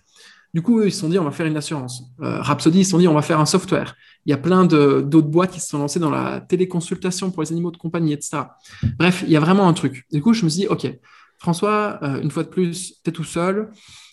du 0.54 0.62
coup, 0.62 0.82
ils 0.84 0.92
se 0.92 1.02
sont 1.02 1.10
dit, 1.10 1.20
on 1.20 1.26
va 1.26 1.32
faire 1.32 1.46
une 1.46 1.58
assurance. 1.58 2.04
Rhapsody, 2.20 2.80
ils 2.80 2.86
se 2.86 2.92
sont 2.92 3.00
dit, 3.00 3.08
on 3.08 3.14
va 3.14 3.22
faire 3.22 3.40
un 3.40 3.46
software. 3.46 3.96
Il 4.26 4.30
y 4.30 4.34
a 4.34 4.38
plein 4.38 4.66
d'autres 4.66 5.28
boîtes 5.28 5.52
qui 5.52 5.60
se 5.60 5.68
sont 5.68 5.80
lancées 5.80 6.00
dans 6.00 6.10
la 6.10 6.40
téléconsultation 6.40 7.32
pour 7.32 7.44
les 7.44 7.52
animaux 7.52 7.72
de 7.72 7.78
compagnie, 7.78 8.14
etc. 8.14 8.44
Bref, 8.98 9.24
il 9.26 9.32
y 9.32 9.36
a 9.36 9.42
vraiment 9.42 9.68
un 9.68 9.74
truc. 9.74 10.06
Du 10.12 10.22
coup, 10.22 10.34
je 10.34 10.46
me 10.46 10.50
suis 10.50 10.62
dit, 10.62 10.68
OK, 10.68 10.88
François, 11.40 12.00
une 12.24 12.32
fois 12.32 12.44
de 12.44 12.50
plus, 12.50 13.02
tu 13.04 13.10
es 13.10 13.14
tout 13.14 13.26
seul. 13.26 13.70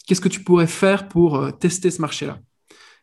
Qu'est-ce 0.07 0.21
que 0.21 0.29
tu 0.29 0.43
pourrais 0.43 0.67
faire 0.67 1.09
pour 1.09 1.57
tester 1.59 1.93
ce 1.93 2.01
marché-là? 2.01 2.41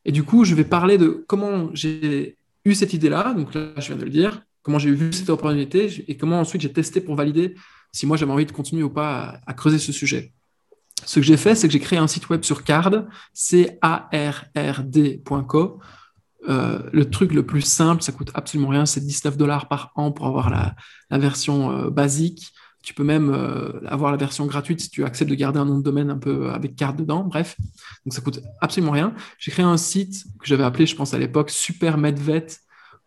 Et 0.03 0.11
du 0.11 0.23
coup, 0.23 0.43
je 0.43 0.55
vais 0.55 0.65
parler 0.65 0.97
de 0.97 1.23
comment 1.27 1.69
j'ai 1.73 2.38
eu 2.65 2.75
cette 2.75 2.93
idée-là, 2.93 3.33
donc 3.33 3.53
là, 3.53 3.71
je 3.77 3.87
viens 3.87 3.95
de 3.95 4.03
le 4.03 4.09
dire, 4.09 4.41
comment 4.61 4.79
j'ai 4.79 4.91
vu 4.91 5.11
cette 5.13 5.29
opportunité 5.29 6.05
et 6.07 6.17
comment 6.17 6.39
ensuite 6.39 6.61
j'ai 6.61 6.71
testé 6.71 7.01
pour 7.01 7.15
valider 7.15 7.55
si 7.91 8.05
moi 8.05 8.17
j'avais 8.17 8.31
envie 8.31 8.45
de 8.45 8.51
continuer 8.51 8.83
ou 8.83 8.89
pas 8.89 9.39
à, 9.45 9.53
creuser 9.53 9.79
ce 9.79 9.91
sujet. 9.91 10.33
Ce 11.05 11.19
que 11.19 11.25
j'ai 11.25 11.37
fait, 11.37 11.55
c'est 11.55 11.67
que 11.67 11.73
j'ai 11.73 11.79
créé 11.79 11.97
un 11.97 12.07
site 12.07 12.29
web 12.29 12.43
sur 12.43 12.63
Card, 12.63 13.05
C-A-R-R-D.co. 13.33 13.79
Euh, 16.47 16.79
le 16.93 17.09
truc 17.09 17.33
le 17.33 17.45
plus 17.45 17.61
simple, 17.61 18.01
ça 18.01 18.11
coûte 18.11 18.31
absolument 18.33 18.69
rien, 18.69 18.85
c'est 18.85 19.01
19 19.01 19.37
dollars 19.37 19.67
par 19.67 19.91
an 19.95 20.11
pour 20.11 20.27
avoir 20.27 20.49
la, 20.49 20.75
version 21.17 21.71
euh, 21.71 21.89
basique. 21.89 22.53
Tu 22.81 22.93
peux 22.93 23.03
même 23.03 23.29
euh, 23.29 23.85
avoir 23.87 24.11
la 24.11 24.17
version 24.17 24.45
gratuite 24.45 24.79
si 24.79 24.89
tu 24.89 25.03
acceptes 25.03 25.29
de 25.29 25.35
garder 25.35 25.59
un 25.59 25.65
nom 25.65 25.77
de 25.77 25.83
domaine 25.83 26.09
un 26.09 26.17
peu 26.17 26.49
avec 26.49 26.75
carte 26.75 26.97
dedans. 26.97 27.23
Bref, 27.23 27.55
donc 28.05 28.13
ça 28.13 28.21
coûte 28.21 28.41
absolument 28.61 28.93
rien. 28.93 29.13
J'ai 29.37 29.51
créé 29.51 29.65
un 29.65 29.77
site 29.77 30.23
que 30.39 30.47
j'avais 30.47 30.63
appelé, 30.63 30.85
je 30.85 30.95
pense 30.95 31.13
à 31.13 31.17
l'époque, 31.17 31.49
Super 31.49 31.97
Medvet, 31.97 32.47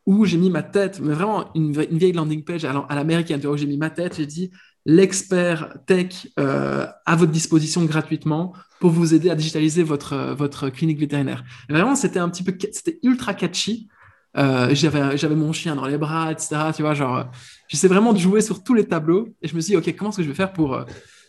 où 0.04 0.24
j'ai 0.24 0.36
mis 0.36 0.50
ma 0.50 0.62
tête, 0.62 1.00
mais 1.00 1.14
vraiment 1.14 1.50
une, 1.54 1.72
vieille 1.72 2.12
landing 2.12 2.44
page 2.44 2.64
à 2.64 2.94
l'américaine, 2.94 3.44
où 3.46 3.56
j'ai 3.56 3.66
mis 3.66 3.78
ma 3.78 3.90
tête, 3.90 4.16
j'ai 4.16 4.26
dit 4.26 4.50
l'expert 4.84 5.76
tech 5.86 6.28
euh, 6.38 6.86
à 7.06 7.16
votre 7.16 7.32
disposition 7.32 7.84
gratuitement 7.84 8.52
pour 8.80 8.90
vous 8.90 9.14
aider 9.14 9.30
à 9.30 9.34
digitaliser 9.34 9.82
votre, 9.82 10.34
votre 10.36 10.68
clinique 10.70 10.98
vétérinaire. 10.98 11.44
vraiment, 11.68 11.94
c'était 11.94 12.18
un 12.18 12.28
petit 12.28 12.42
peu, 12.42 12.54
c'était 12.72 12.98
ultra 13.02 13.34
catchy. 13.34 13.88
Euh, 14.36 14.74
j'avais 14.74 15.34
mon 15.34 15.52
chien 15.52 15.76
dans 15.76 15.86
les 15.86 15.98
bras, 15.98 16.32
etc. 16.32 16.56
Tu 16.74 16.82
vois, 16.82 16.94
genre, 16.94 17.30
j'essaie 17.72 17.88
vraiment 17.88 18.12
de 18.12 18.18
jouer 18.18 18.42
sur 18.42 18.62
tous 18.62 18.74
les 18.74 18.84
tableaux 18.84 19.28
et 19.40 19.48
je 19.48 19.56
me 19.56 19.60
suis 19.60 19.72
dit, 19.72 19.76
OK, 19.76 19.96
comment 19.96 20.10
est-ce 20.10 20.18
que 20.18 20.22
je 20.22 20.28
vais 20.28 20.34
faire 20.34 20.52
pour, 20.52 20.74
euh, 20.74 20.84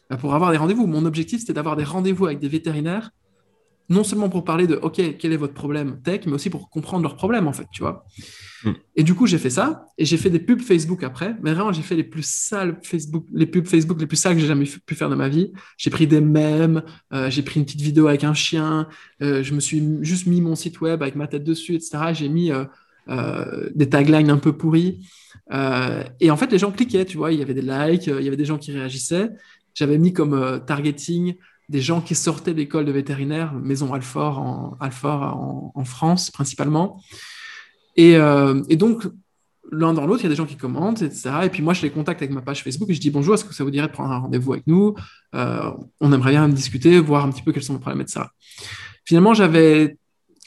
bah, 0.09 0.17
pour 0.17 0.35
avoir 0.35 0.51
des 0.51 0.57
rendez-vous? 0.57 0.85
Mon 0.87 1.05
objectif, 1.05 1.39
c'était 1.39 1.53
d'avoir 1.53 1.77
des 1.77 1.85
rendez-vous 1.85 2.25
avec 2.25 2.39
des 2.39 2.49
vétérinaires, 2.49 3.11
non 3.87 4.03
seulement 4.03 4.27
pour 4.27 4.43
parler 4.43 4.67
de, 4.67 4.75
OK, 4.75 5.01
quel 5.17 5.31
est 5.31 5.37
votre 5.37 5.53
problème 5.53 6.01
tech, 6.01 6.21
mais 6.25 6.33
aussi 6.33 6.49
pour 6.49 6.69
comprendre 6.69 7.03
leurs 7.03 7.15
problèmes, 7.15 7.47
en 7.47 7.53
fait, 7.53 7.65
tu 7.71 7.81
vois. 7.81 8.05
Hmm. 8.65 8.73
Et 8.97 9.03
du 9.03 9.13
coup, 9.13 9.25
j'ai 9.25 9.37
fait 9.37 9.49
ça 9.49 9.85
et 9.97 10.03
j'ai 10.03 10.17
fait 10.17 10.29
des 10.29 10.39
pubs 10.39 10.59
Facebook 10.59 11.03
après, 11.03 11.33
mais 11.41 11.53
vraiment, 11.53 11.71
j'ai 11.71 11.81
fait 11.81 11.95
les 11.95 12.03
plus 12.03 12.25
sales 12.25 12.77
Facebook, 12.83 13.25
les 13.33 13.45
pubs 13.45 13.65
Facebook 13.65 14.01
les 14.01 14.07
plus 14.07 14.17
sales 14.17 14.35
que 14.35 14.41
j'ai 14.41 14.47
jamais 14.47 14.65
pu 14.85 14.95
faire 14.95 15.09
de 15.09 15.15
ma 15.15 15.29
vie. 15.29 15.53
J'ai 15.77 15.91
pris 15.91 16.07
des 16.07 16.19
mèmes, 16.19 16.83
euh, 17.13 17.29
j'ai 17.29 17.41
pris 17.41 17.61
une 17.61 17.65
petite 17.65 17.81
vidéo 17.81 18.07
avec 18.07 18.25
un 18.25 18.33
chien, 18.33 18.89
je 19.21 19.53
me 19.53 19.61
suis 19.61 19.81
juste 20.01 20.27
mis 20.27 20.41
mon 20.41 20.55
site 20.55 20.81
web 20.81 21.01
avec 21.01 21.15
ma 21.15 21.27
tête 21.27 21.45
dessus, 21.45 21.75
etc. 21.75 22.11
J'ai 22.13 22.27
mis 22.27 22.51
euh, 22.51 22.65
des 23.07 23.89
taglines 23.89 24.29
un 24.29 24.37
peu 24.37 24.53
pourries. 24.53 25.01
Euh, 25.51 26.03
et 26.19 26.31
en 26.31 26.37
fait, 26.37 26.51
les 26.51 26.57
gens 26.57 26.71
cliquaient, 26.71 27.05
tu 27.05 27.17
vois, 27.17 27.31
il 27.31 27.39
y 27.39 27.41
avait 27.41 27.53
des 27.53 27.61
likes, 27.61 28.07
il 28.07 28.21
y 28.21 28.27
avait 28.27 28.37
des 28.37 28.45
gens 28.45 28.57
qui 28.57 28.71
réagissaient. 28.71 29.29
J'avais 29.73 29.97
mis 29.97 30.13
comme 30.13 30.33
euh, 30.33 30.59
targeting 30.59 31.35
des 31.69 31.81
gens 31.81 32.01
qui 32.01 32.15
sortaient 32.15 32.53
d'école 32.53 32.85
de 32.85 32.91
vétérinaire, 32.91 33.53
Maison 33.53 33.93
Alfort 33.93 34.39
en, 34.39 35.85
France 35.85 36.29
principalement. 36.29 37.01
Et, 37.95 38.17
donc, 38.75 39.07
l'un 39.71 39.93
dans 39.93 40.05
l'autre, 40.05 40.21
il 40.21 40.23
y 40.23 40.27
a 40.27 40.29
des 40.29 40.35
gens 40.35 40.45
qui 40.45 40.57
commentent, 40.57 41.01
etc. 41.01 41.31
Et 41.43 41.49
puis 41.49 41.63
moi, 41.63 41.73
je 41.73 41.81
les 41.81 41.89
contacte 41.89 42.21
avec 42.21 42.33
ma 42.33 42.41
page 42.41 42.63
Facebook 42.63 42.89
et 42.89 42.93
je 42.93 42.99
dis 42.99 43.09
bonjour, 43.11 43.33
est-ce 43.33 43.45
que 43.45 43.53
ça 43.53 43.63
vous 43.63 43.71
dirait 43.71 43.87
de 43.87 43.93
prendre 43.93 44.11
un 44.11 44.19
rendez-vous 44.19 44.53
avec 44.53 44.67
nous? 44.67 44.93
On 45.31 46.11
aimerait 46.13 46.31
bien 46.31 46.49
discuter, 46.49 46.99
voir 46.99 47.25
un 47.25 47.31
petit 47.31 47.41
peu 47.41 47.53
quels 47.53 47.63
sont 47.63 47.73
les 47.73 47.79
problèmes, 47.79 48.01
etc. 48.01 48.25
Finalement, 49.05 49.33
j'avais 49.33 49.97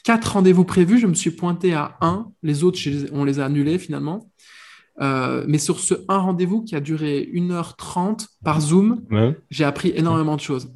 quatre 0.07 0.31
rendez-vous 0.31 0.63
prévus, 0.63 0.99
je 0.99 1.05
me 1.05 1.13
suis 1.13 1.31
pointé 1.31 1.73
à 1.73 1.97
un. 1.99 2.31
Les 2.41 2.63
autres, 2.63 2.79
on 3.11 3.25
les 3.25 3.41
a 3.41 3.45
annulés 3.45 3.77
finalement. 3.77 4.31
Euh, 5.01 5.43
mais 5.49 5.57
sur 5.57 5.81
ce 5.81 5.95
un 6.07 6.19
rendez-vous 6.19 6.63
qui 6.63 6.77
a 6.77 6.79
duré 6.79 7.29
1h30 7.33 8.25
par 8.41 8.61
Zoom, 8.61 9.01
j'ai 9.49 9.65
appris 9.65 9.91
énormément 9.93 10.37
de 10.37 10.41
choses. 10.41 10.71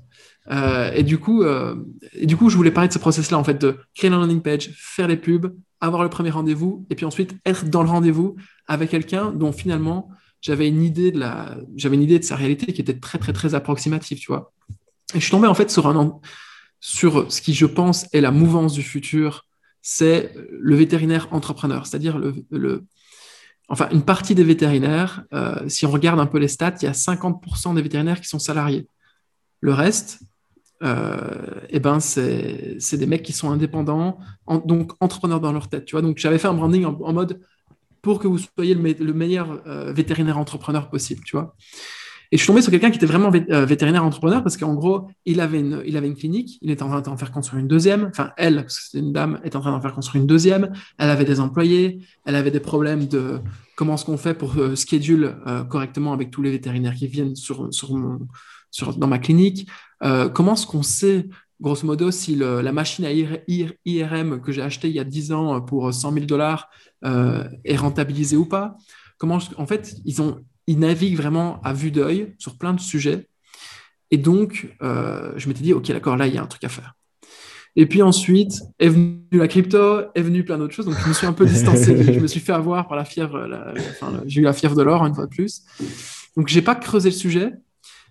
Euh, 0.52 0.92
et, 0.92 1.04
du 1.04 1.18
coup, 1.18 1.44
euh, 1.44 1.76
et 2.12 2.26
du 2.26 2.36
coup, 2.36 2.50
je 2.50 2.58
voulais 2.58 2.72
parler 2.72 2.90
de 2.90 2.94
ce 2.94 3.00
process-là, 3.00 3.38
en 3.38 3.44
fait, 3.46 3.54
de 3.54 3.78
créer 3.96 4.10
la 4.10 4.18
landing 4.18 4.42
page, 4.42 4.70
faire 4.76 5.08
les 5.08 5.16
pubs, 5.16 5.56
avoir 5.80 6.04
le 6.04 6.10
premier 6.10 6.30
rendez-vous, 6.30 6.86
et 6.90 6.96
puis 6.96 7.06
ensuite 7.06 7.34
être 7.46 7.70
dans 7.70 7.84
le 7.84 7.90
rendez-vous 7.90 8.36
avec 8.68 8.90
quelqu'un 8.90 9.32
dont 9.32 9.54
finalement 9.54 10.10
j'avais 10.42 10.68
une 10.68 10.84
idée 10.84 11.14
de 11.14 11.20
la, 11.20 11.56
j'avais 11.78 11.96
une 11.96 12.04
idée 12.04 12.20
de 12.20 12.26
sa 12.26 12.36
réalité 12.36 12.74
qui 12.74 12.82
était 12.82 13.00
très 13.00 13.18
très 13.18 13.32
très 13.32 13.56
approximative, 13.56 14.20
tu 14.20 14.28
vois. 14.28 14.52
Et 15.14 15.20
je 15.20 15.24
suis 15.24 15.32
tombé 15.32 15.48
en 15.48 15.54
fait 15.54 15.72
sur 15.72 15.88
un, 15.88 16.20
sur 16.82 17.32
ce 17.32 17.42
qui, 17.42 17.54
je 17.54 17.68
pense, 17.68 18.08
est 18.12 18.22
la 18.22 18.32
mouvance 18.32 18.74
du 18.74 18.82
futur, 18.82 19.46
c'est 19.82 20.34
le 20.50 20.76
vétérinaire 20.76 21.28
entrepreneur, 21.32 21.86
c'est-à-dire 21.86 22.18
le, 22.18 22.84
enfin, 23.70 23.88
une 23.92 24.02
partie 24.02 24.36
des 24.36 24.44
vétérinaires, 24.44 25.24
euh, 25.34 25.68
si 25.70 25.86
on 25.86 25.92
regarde 25.92 26.20
un 26.20 26.26
peu 26.26 26.40
les 26.40 26.48
stats, 26.48 26.76
il 26.82 26.86
y 26.86 26.88
a 26.88 26.94
50% 26.94 27.76
des 27.76 27.82
vétérinaires 27.82 28.20
qui 28.20 28.28
sont 28.28 28.40
salariés. 28.40 28.88
Le 29.62 29.74
reste, 29.74 30.20
euh, 30.84 31.62
eh 31.70 31.80
ben 31.80 32.00
c'est 32.00 32.98
des 32.98 33.06
mecs 33.06 33.22
qui 33.22 33.34
sont 33.34 33.52
indépendants, 33.52 34.18
donc 34.66 34.94
entrepreneurs 35.00 35.40
dans 35.40 35.54
leur 35.54 35.70
tête. 35.70 35.86
Tu 35.86 35.92
vois 35.92 36.02
donc 36.02 36.18
j'avais 36.18 36.40
fait 36.40 36.48
un 36.48 36.56
branding 36.56 36.86
en, 36.86 37.14
mode 37.14 37.40
pour 38.02 38.20
que 38.20 38.28
vous 38.28 38.40
soyez 38.40 38.74
le, 38.74 39.14
meilleur 39.14 39.62
euh, 39.68 39.94
vétérinaire 39.94 40.40
entrepreneur 40.40 40.90
possible. 40.90 41.24
Tu 41.24 41.38
vois 41.38 41.56
et 42.32 42.38
je 42.38 42.44
suis 42.44 42.48
tombé 42.48 42.62
sur 42.62 42.72
quelqu'un 42.72 42.92
qui 42.92 42.96
était 42.96 43.06
vraiment 43.06 43.30
euh, 43.34 43.66
vétérinaire 43.66 44.06
entrepreneur 44.06 44.42
parce 44.42 44.56
qu'en 44.56 44.74
gros, 44.74 45.10
il 45.26 45.42
avait, 45.42 45.60
une, 45.60 45.84
il 45.86 45.98
avait 45.98 46.08
une 46.08 46.16
clinique, 46.16 46.60
il 46.62 46.72
était 46.72 46.82
en 46.82 46.88
train 46.88 47.02
d'en 47.02 47.18
faire 47.18 47.32
construire 47.32 47.60
une 47.60 47.68
deuxième. 47.68 48.06
Enfin, 48.06 48.32
elle, 48.38 48.56
parce 48.56 48.80
que 48.80 48.86
c'est 48.90 49.00
une 49.00 49.12
dame, 49.12 49.42
est 49.44 49.56
en 49.58 49.60
train 49.60 49.72
d'en 49.72 49.82
faire 49.82 49.94
construire 49.94 50.22
une 50.22 50.28
deuxième. 50.28 50.72
Elle 50.98 51.10
avait 51.10 51.26
des 51.26 51.42
employés, 51.42 52.00
elle 52.26 52.36
avait 52.36 52.52
des 52.52 52.62
problèmes 52.62 53.06
de 53.08 53.42
comment 53.76 53.96
est-ce 53.96 54.06
qu'on 54.06 54.16
fait 54.16 54.34
pour 54.34 54.58
euh, 54.58 54.76
euh, 54.76 55.64
correctement 55.66 56.14
avec 56.14 56.32
tous 56.32 56.42
les 56.42 56.52
vétérinaires 56.52 56.96
qui 56.96 57.08
viennent 57.08 57.36
sur, 57.36 57.74
sur, 57.74 57.94
mon, 57.94 58.20
sur 58.70 58.96
dans 58.96 59.08
ma 59.08 59.20
clinique. 59.20 59.68
Euh, 60.02 60.30
comment 60.30 60.54
est-ce 60.54 60.68
qu'on 60.68 60.84
sait, 60.84 61.28
grosso 61.60 61.86
modo, 61.86 62.12
si 62.12 62.36
la 62.36 62.72
machine 62.72 63.04
à 63.04 63.12
IRM 63.12 64.40
que 64.40 64.54
j'ai 64.54 64.62
achetée 64.62 64.88
il 64.88 64.96
y 64.96 65.00
a 65.00 65.04
10 65.04 65.34
ans 65.34 65.62
pour 65.62 65.94
100 65.94 66.14
000 66.14 66.26
dollars 66.26 66.70
est 67.04 67.76
rentabilisée 67.76 68.38
ou 68.38 68.46
pas? 68.46 68.78
Comment, 69.22 69.38
en 69.57 69.67
fait, 69.67 69.97
ils 70.03 70.19
ont 70.24 70.43
il 70.65 70.80
navigue 70.80 71.15
vraiment 71.15 71.61
à 71.61 71.74
vue 71.74 71.91
d'œil 71.91 72.34
sur 72.39 72.57
plein 72.57 72.74
de 72.74 72.80
sujets. 72.80 73.28
Et 74.09 74.17
donc, 74.17 74.76
euh, 74.82 75.32
je 75.38 75.47
m'étais 75.47 75.61
dit, 75.61 75.74
OK, 75.74 75.88
d'accord, 75.89 76.17
là, 76.17 76.26
il 76.26 76.34
y 76.34 76.39
a 76.39 76.41
un 76.41 76.47
truc 76.47 76.63
à 76.63 76.69
faire. 76.69 76.95
Et 77.76 77.86
puis 77.86 78.01
ensuite, 78.01 78.63
est 78.80 78.89
venue 78.89 79.22
la 79.32 79.47
crypto, 79.47 80.01
est 80.15 80.24
venue 80.24 80.43
plein 80.43 80.57
d'autres 80.57 80.74
choses. 80.74 80.88
Donc, 80.88 80.97
je 81.03 81.07
me 81.07 81.13
suis 81.13 81.28
un 81.28 81.34
peu 81.34 81.45
distancé. 81.45 82.03
je 82.13 82.19
me 82.19 82.26
suis 82.26 82.39
fait 82.39 82.51
avoir 82.51 82.88
par 82.88 82.97
la 82.97 83.05
fièvre. 83.05 83.47
j'ai 84.26 84.41
eu 84.41 84.43
la 84.43 84.53
fièvre 84.53 84.76
de 84.76 84.82
l'or, 84.82 85.05
une 85.05 85.13
fois 85.13 85.28
de 85.28 85.30
plus. 85.30 85.61
Donc, 86.36 86.47
j'ai 86.47 86.63
pas 86.63 86.74
creusé 86.74 87.09
le 87.09 87.15
sujet. 87.15 87.53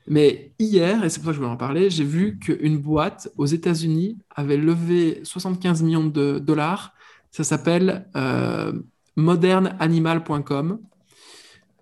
Mais 0.06 0.52
hier, 0.60 1.04
et 1.04 1.10
c'est 1.10 1.18
pour 1.18 1.26
ça 1.26 1.30
que 1.30 1.34
je 1.34 1.40
voulais 1.40 1.52
en 1.52 1.56
parler, 1.56 1.90
j'ai 1.90 2.04
vu 2.04 2.38
qu'une 2.38 2.78
boîte 2.78 3.30
aux 3.36 3.46
États-Unis 3.46 4.16
avait 4.36 4.56
levé 4.56 5.20
75 5.24 5.82
millions 5.82 6.06
de 6.06 6.38
dollars. 6.38 6.94
Ça 7.32 7.42
s'appelle 7.42 8.06
euh, 8.14 8.72
modernanimal.com. 9.16 10.78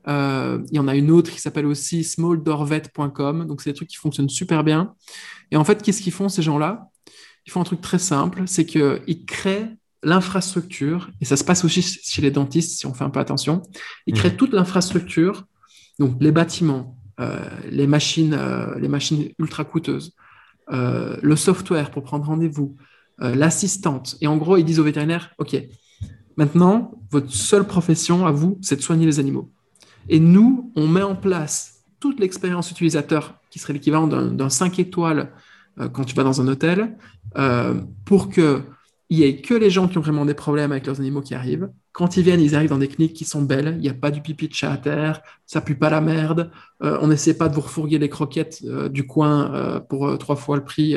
Euh, 0.08 0.60
il 0.70 0.76
y 0.76 0.78
en 0.78 0.88
a 0.88 0.96
une 0.96 1.10
autre 1.10 1.30
qui 1.30 1.40
s'appelle 1.40 1.66
aussi 1.66 2.02
smalldorvet.com. 2.02 3.46
Donc, 3.46 3.60
c'est 3.60 3.70
des 3.70 3.74
trucs 3.74 3.88
qui 3.88 3.96
fonctionnent 3.96 4.28
super 4.28 4.64
bien. 4.64 4.94
Et 5.50 5.56
en 5.56 5.64
fait, 5.64 5.82
qu'est-ce 5.82 6.02
qu'ils 6.02 6.12
font, 6.12 6.28
ces 6.28 6.42
gens-là? 6.42 6.88
Ils 7.46 7.50
font 7.50 7.60
un 7.60 7.64
truc 7.64 7.80
très 7.80 7.98
simple 7.98 8.42
c'est 8.46 8.66
qu'ils 8.66 9.24
créent 9.26 9.76
l'infrastructure, 10.02 11.10
et 11.20 11.24
ça 11.24 11.36
se 11.36 11.42
passe 11.42 11.64
aussi 11.64 11.82
chez 11.82 12.22
les 12.22 12.30
dentistes 12.30 12.78
si 12.78 12.86
on 12.86 12.94
fait 12.94 13.04
un 13.04 13.10
peu 13.10 13.20
attention. 13.20 13.62
Ils 14.06 14.14
créent 14.14 14.30
mhm. 14.30 14.36
toute 14.36 14.52
l'infrastructure, 14.52 15.44
donc 15.98 16.16
les 16.20 16.30
bâtiments, 16.30 16.96
euh, 17.20 17.40
les, 17.68 17.86
machines, 17.86 18.34
euh, 18.34 18.78
les 18.78 18.86
machines 18.86 19.30
ultra 19.38 19.64
coûteuses, 19.64 20.14
le 20.70 21.34
software 21.36 21.90
pour 21.90 22.02
prendre 22.02 22.26
rendez-vous, 22.26 22.76
l'assistante. 23.18 24.16
Et 24.20 24.26
en 24.26 24.36
gros, 24.36 24.58
ils 24.58 24.64
disent 24.64 24.78
aux 24.78 24.84
vétérinaires 24.84 25.30
OK, 25.38 25.56
maintenant, 26.36 26.92
votre 27.10 27.32
seule 27.32 27.66
profession 27.66 28.26
à 28.26 28.30
vous, 28.30 28.58
c'est 28.60 28.76
de 28.76 28.82
soigner 28.82 29.06
les 29.06 29.18
animaux. 29.18 29.50
Et 30.08 30.20
nous, 30.20 30.72
on 30.76 30.86
met 30.86 31.02
en 31.02 31.14
place 31.14 31.84
toute 32.00 32.20
l'expérience 32.20 32.70
utilisateur 32.70 33.34
qui 33.50 33.58
serait 33.58 33.72
l'équivalent 33.72 34.06
d'un 34.06 34.48
5 34.48 34.78
étoiles 34.78 35.32
euh, 35.80 35.88
quand 35.88 36.04
tu 36.04 36.14
vas 36.14 36.24
dans 36.24 36.40
un 36.40 36.48
hôtel, 36.48 36.96
euh, 37.36 37.74
pour 38.04 38.30
qu'il 38.30 38.62
n'y 39.10 39.22
ait 39.22 39.40
que 39.40 39.54
les 39.54 39.70
gens 39.70 39.88
qui 39.88 39.98
ont 39.98 40.00
vraiment 40.00 40.24
des 40.24 40.34
problèmes 40.34 40.72
avec 40.72 40.86
leurs 40.86 41.00
animaux 41.00 41.22
qui 41.22 41.34
arrivent. 41.34 41.70
Quand 41.92 42.16
ils 42.16 42.22
viennent, 42.22 42.40
ils 42.40 42.54
arrivent 42.54 42.70
dans 42.70 42.78
des 42.78 42.88
cliniques 42.88 43.14
qui 43.14 43.24
sont 43.24 43.42
belles, 43.42 43.74
il 43.76 43.82
n'y 43.82 43.88
a 43.88 43.94
pas 43.94 44.10
du 44.10 44.20
pipi 44.20 44.48
de 44.48 44.54
chat 44.54 44.72
à 44.72 44.76
terre, 44.76 45.22
ça 45.46 45.60
pue 45.60 45.74
pas 45.74 45.90
la 45.90 46.00
merde, 46.00 46.50
euh, 46.82 46.98
on 47.00 47.08
n'essaie 47.08 47.36
pas 47.36 47.48
de 47.48 47.54
vous 47.54 47.60
refourguer 47.60 47.98
les 47.98 48.08
croquettes 48.08 48.64
du 48.90 49.06
coin 49.06 49.80
pour 49.88 50.16
trois 50.18 50.36
fois 50.36 50.56
le 50.56 50.64
prix. 50.64 50.96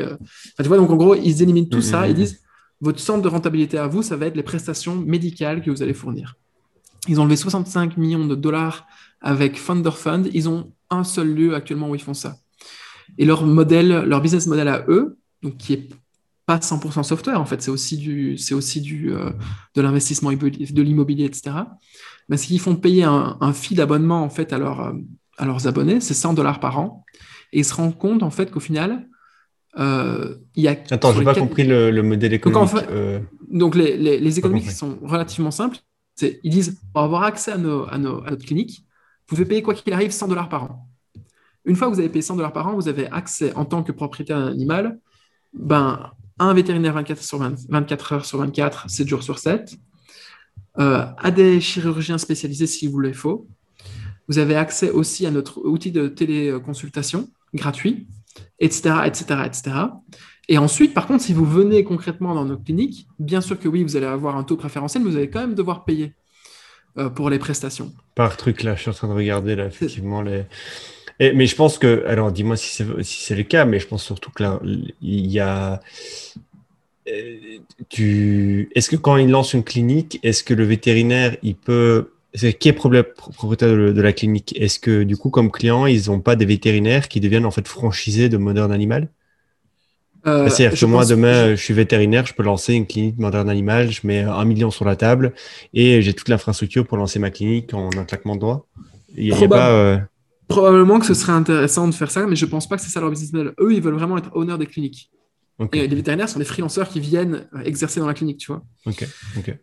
tu 0.58 0.68
vois, 0.68 0.76
donc 0.76 0.90
en 0.90 0.96
gros, 0.96 1.14
ils 1.14 1.42
éliminent 1.42 1.68
tout 1.68 1.78
mmh, 1.78 1.82
ça, 1.82 2.02
mmh, 2.02 2.06
ils 2.06 2.12
mmh. 2.12 2.14
disent, 2.14 2.42
votre 2.80 2.98
centre 2.98 3.22
de 3.22 3.28
rentabilité 3.28 3.78
à 3.78 3.86
vous, 3.86 4.02
ça 4.02 4.16
va 4.16 4.26
être 4.26 4.36
les 4.36 4.42
prestations 4.42 4.96
médicales 4.96 5.62
que 5.62 5.70
vous 5.70 5.82
allez 5.82 5.94
fournir. 5.94 6.36
Ils 7.08 7.20
ont 7.20 7.24
levé 7.24 7.36
65 7.36 7.96
millions 7.96 8.26
de 8.26 8.34
dollars 8.34 8.86
avec 9.20 9.62
Thunder 9.64 9.90
Fund. 9.90 10.28
Ils 10.32 10.48
ont 10.48 10.72
un 10.90 11.04
seul 11.04 11.32
lieu 11.32 11.54
actuellement 11.54 11.90
où 11.90 11.94
ils 11.94 12.02
font 12.02 12.14
ça. 12.14 12.36
Et 13.18 13.24
leur 13.24 13.44
modèle, 13.44 14.04
leur 14.06 14.20
business 14.20 14.46
model 14.46 14.68
à 14.68 14.84
eux, 14.88 15.18
donc 15.42 15.56
qui 15.56 15.72
est 15.72 15.88
pas 16.46 16.58
100% 16.58 17.02
software, 17.02 17.40
en 17.40 17.44
fait, 17.44 17.62
c'est 17.62 17.70
aussi 17.70 17.96
du, 17.96 18.36
c'est 18.38 18.54
aussi 18.54 18.80
du, 18.80 19.12
euh, 19.12 19.30
de 19.74 19.82
l'investissement 19.82 20.32
de 20.32 20.82
l'immobilier, 20.82 21.24
etc. 21.24 21.50
Mais 22.28 22.36
ce 22.36 22.46
qu'ils 22.46 22.60
font 22.60 22.76
payer 22.76 23.04
un, 23.04 23.36
un 23.40 23.52
fee 23.52 23.74
d'abonnement 23.74 24.22
en 24.22 24.30
fait 24.30 24.52
à, 24.52 24.58
leur, 24.58 24.94
à 25.38 25.46
leurs 25.46 25.66
abonnés, 25.66 26.00
c'est 26.00 26.14
100 26.14 26.34
dollars 26.34 26.60
par 26.60 26.78
an. 26.78 27.04
Et 27.52 27.60
ils 27.60 27.64
se 27.64 27.74
rendent 27.74 27.98
compte 27.98 28.22
en 28.22 28.30
fait 28.30 28.50
qu'au 28.50 28.60
final, 28.60 29.08
euh, 29.78 30.36
il 30.54 30.64
y 30.64 30.68
a. 30.68 30.76
Attends, 30.90 31.12
je 31.12 31.18
n'ai 31.18 31.24
pas 31.24 31.34
compris 31.34 31.64
le, 31.64 32.02
modèle 32.02 32.32
économique. 32.32 32.72
Euh. 32.90 33.20
Donc, 33.50 33.74
les, 33.74 33.96
les, 33.96 34.18
les 34.18 34.38
économies 34.38 34.64
sont 34.64 34.98
relativement 35.02 35.50
simples 35.50 35.78
ils 36.20 36.50
disent 36.50 36.80
pour 36.92 37.02
avoir 37.02 37.22
accès 37.22 37.52
à, 37.52 37.58
notre 37.58 38.44
clinique, 38.44 38.84
vous 39.28 39.36
devez 39.36 39.48
payer 39.48 39.62
quoi 39.62 39.74
qu'il 39.74 39.92
arrive 39.92 40.10
100 40.10 40.28
dollars 40.28 40.48
par 40.48 40.64
an. 40.64 40.88
Une 41.64 41.76
fois 41.76 41.88
que 41.88 41.94
vous 41.94 42.00
avez 42.00 42.08
payé 42.08 42.22
100 42.22 42.36
dollars 42.36 42.52
par 42.52 42.66
an, 42.66 42.74
vous 42.74 42.88
avez 42.88 43.06
accès 43.06 43.54
en 43.54 43.64
tant 43.64 43.82
que 43.82 43.92
propriétaire 43.92 44.38
d'un 44.38 44.48
animal 44.48 44.98
ben, 45.52 46.10
à 46.38 46.44
un 46.44 46.54
vétérinaire 46.54 46.94
24, 46.94 47.22
sur 47.22 47.38
24 47.38 48.12
heures 48.12 48.24
sur 48.24 48.38
24, 48.38 48.90
7 48.90 49.08
jours 49.08 49.22
sur 49.22 49.38
7, 49.38 49.76
euh, 50.78 51.06
à 51.16 51.30
des 51.30 51.60
chirurgiens 51.60 52.18
spécialisés 52.18 52.66
s'il 52.66 52.90
vous 52.90 52.98
le 52.98 53.12
faut. 53.12 53.46
Vous 54.28 54.38
avez 54.38 54.56
accès 54.56 54.90
aussi 54.90 55.26
à 55.26 55.30
notre 55.30 55.60
outil 55.60 55.92
de 55.92 56.08
téléconsultation 56.08 57.28
gratuit, 57.54 58.08
etc., 58.58 59.02
etc., 59.04 59.24
etc. 59.44 59.70
Et 60.48 60.58
ensuite, 60.58 60.92
par 60.92 61.06
contre, 61.06 61.22
si 61.22 61.32
vous 61.32 61.44
venez 61.44 61.84
concrètement 61.84 62.34
dans 62.34 62.44
nos 62.44 62.56
cliniques, 62.56 63.06
bien 63.18 63.40
sûr 63.40 63.58
que 63.58 63.68
oui, 63.68 63.82
vous 63.84 63.96
allez 63.96 64.06
avoir 64.06 64.36
un 64.36 64.44
taux 64.44 64.56
préférentiel, 64.56 65.02
mais 65.02 65.10
vous 65.10 65.16
allez 65.16 65.30
quand 65.30 65.40
même 65.40 65.54
devoir 65.54 65.84
payer 65.84 66.12
euh, 66.98 67.08
pour 67.08 67.30
les 67.30 67.38
prestations. 67.38 67.92
Par 68.14 68.36
truc, 68.36 68.62
là, 68.62 68.74
je 68.74 68.82
suis 68.82 68.90
en 68.90 68.94
train 68.94 69.08
de 69.08 69.14
regarder, 69.14 69.54
là, 69.54 69.66
effectivement, 69.66 70.20
les... 70.20 70.44
mais 71.20 71.46
je 71.46 71.54
pense 71.54 71.78
que, 71.78 72.04
alors 72.06 72.32
dis-moi 72.32 72.56
si 72.56 72.74
c'est 72.74 73.02
si 73.02 73.34
le 73.34 73.44
cas, 73.44 73.64
mais 73.64 73.78
je 73.78 73.86
pense 73.86 74.04
surtout 74.04 74.30
que 74.30 74.42
là, 74.42 74.60
il 75.00 75.26
y 75.26 75.38
a... 75.38 75.80
Euh, 77.08 77.58
tu... 77.88 78.68
Est-ce 78.74 78.90
que 78.90 78.96
quand 78.96 79.16
il 79.16 79.30
lance 79.30 79.54
une 79.54 79.64
clinique, 79.64 80.18
est-ce 80.22 80.42
que 80.42 80.54
le 80.54 80.64
vétérinaire, 80.64 81.36
il 81.42 81.54
peut... 81.54 82.10
Qui 82.34 82.68
est 82.68 82.72
propriétaire 82.72 83.68
de, 83.68 84.00
la 84.00 84.12
clinique 84.14 84.58
Est-ce 84.58 84.78
que 84.78 85.02
du 85.02 85.18
coup, 85.18 85.28
comme 85.28 85.50
client, 85.50 85.84
ils 85.84 86.08
n'ont 86.08 86.20
pas 86.20 86.34
des 86.34 86.46
vétérinaires 86.46 87.08
qui 87.08 87.20
deviennent 87.20 87.44
en 87.44 87.50
fait 87.50 87.68
franchisés 87.68 88.30
de 88.30 88.38
Modern 88.38 88.72
Animal 88.72 89.10
euh, 90.26 90.48
C'est-à-dire 90.48 90.78
que 90.78 90.86
moi, 90.86 91.04
demain, 91.04 91.50
je... 91.50 91.62
suis 91.62 91.74
vétérinaire, 91.74 92.26
je 92.26 92.34
peux 92.34 92.42
lancer 92.42 92.74
une 92.74 92.86
clinique 92.86 93.18
moderne 93.18 93.48
animal, 93.48 93.90
je 93.90 94.06
mets 94.06 94.20
un 94.22 94.44
million 94.44 94.70
sur 94.70 94.84
la 94.84 94.96
table 94.96 95.32
et 95.74 96.02
j'ai 96.02 96.14
toute 96.14 96.28
l'infrastructure 96.28 96.86
pour 96.86 96.96
lancer 96.96 97.18
ma 97.18 97.30
clinique 97.30 97.74
en 97.74 97.90
un 97.96 98.04
claquement 98.04 98.36
de 98.36 98.40
doigts. 98.40 98.66
Il 99.16 99.32
euh, 99.32 99.98
Probablement 100.48 100.98
que 100.98 101.06
ce 101.06 101.14
serait 101.14 101.32
intéressant 101.32 101.88
de 101.88 101.94
faire 101.94 102.10
ça, 102.10 102.26
mais 102.26 102.36
je 102.36 102.46
pense 102.46 102.68
pas 102.68 102.76
que 102.76 102.82
c'est 102.82 102.90
ça 102.90 103.00
leur 103.00 103.10
business 103.10 103.32
model. 103.32 103.52
Eux, 103.60 103.74
ils 103.74 103.82
veulent 103.82 103.94
vraiment 103.94 104.18
être 104.18 104.30
honneurs 104.34 104.58
des 104.58 104.66
cliniques. 104.66 105.10
Et 105.72 105.86
les 105.86 105.94
vétérinaires 105.94 106.28
sont 106.28 106.40
les 106.40 106.44
freelanceurs 106.44 106.88
qui 106.88 106.98
viennent 106.98 107.46
exercer 107.64 108.00
dans 108.00 108.08
la 108.08 108.14
clinique, 108.14 108.38
tu 108.38 108.48
vois. 108.48 108.64
Ok, 108.86 109.06
ok. 109.38 109.56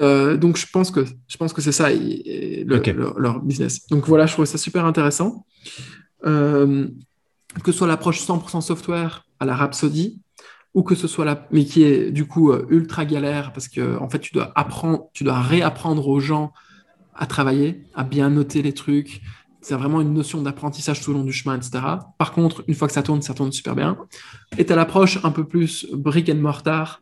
Euh, 0.00 0.36
donc 0.36 0.56
je 0.56 0.66
pense 0.72 0.90
que 0.90 1.04
je 1.28 1.36
pense 1.36 1.52
que 1.52 1.60
c'est 1.60 1.72
ça 1.72 1.88
leur 1.90 3.40
business. 3.42 3.86
Donc 3.88 4.06
voilà, 4.06 4.26
je 4.26 4.32
trouve 4.32 4.44
ça 4.44 4.58
super 4.58 4.84
intéressant. 4.86 5.46
Euh, 6.26 6.88
que 7.62 7.70
ce 7.70 7.78
soit 7.78 7.86
l'approche 7.86 8.20
100% 8.20 8.60
software 8.62 9.24
à 9.44 9.46
la 9.46 9.56
Rhapsody, 9.56 10.20
ou 10.74 10.82
que 10.82 10.94
ce 10.94 11.06
soit 11.06 11.24
la, 11.24 11.46
mais 11.52 11.64
qui 11.64 11.84
est 11.84 12.10
du 12.10 12.26
coup 12.26 12.50
euh, 12.50 12.66
ultra 12.68 13.04
galère 13.04 13.52
parce 13.52 13.68
que 13.68 13.96
en 13.98 14.08
fait 14.08 14.18
tu 14.18 14.34
dois 14.34 14.52
apprendre, 14.56 15.04
tu 15.12 15.22
dois 15.22 15.40
réapprendre 15.40 16.08
aux 16.08 16.20
gens 16.20 16.52
à 17.14 17.26
travailler, 17.26 17.84
à 17.94 18.02
bien 18.02 18.28
noter 18.30 18.60
les 18.62 18.72
trucs. 18.72 19.22
C'est 19.60 19.76
vraiment 19.76 20.00
une 20.00 20.12
notion 20.12 20.42
d'apprentissage 20.42 21.00
tout 21.00 21.12
au 21.12 21.14
long 21.14 21.24
du 21.24 21.32
chemin, 21.32 21.56
etc. 21.56 21.80
Par 22.18 22.32
contre, 22.32 22.64
une 22.66 22.74
fois 22.74 22.88
que 22.88 22.92
ça 22.92 23.02
tourne, 23.02 23.22
ça 23.22 23.32
tourne 23.32 23.52
super 23.52 23.74
bien. 23.74 23.96
Et 24.58 24.70
à 24.70 24.76
l'approche 24.76 25.24
un 25.24 25.30
peu 25.30 25.44
plus 25.44 25.86
brick 25.92 26.28
and 26.28 26.34
mortar 26.34 27.00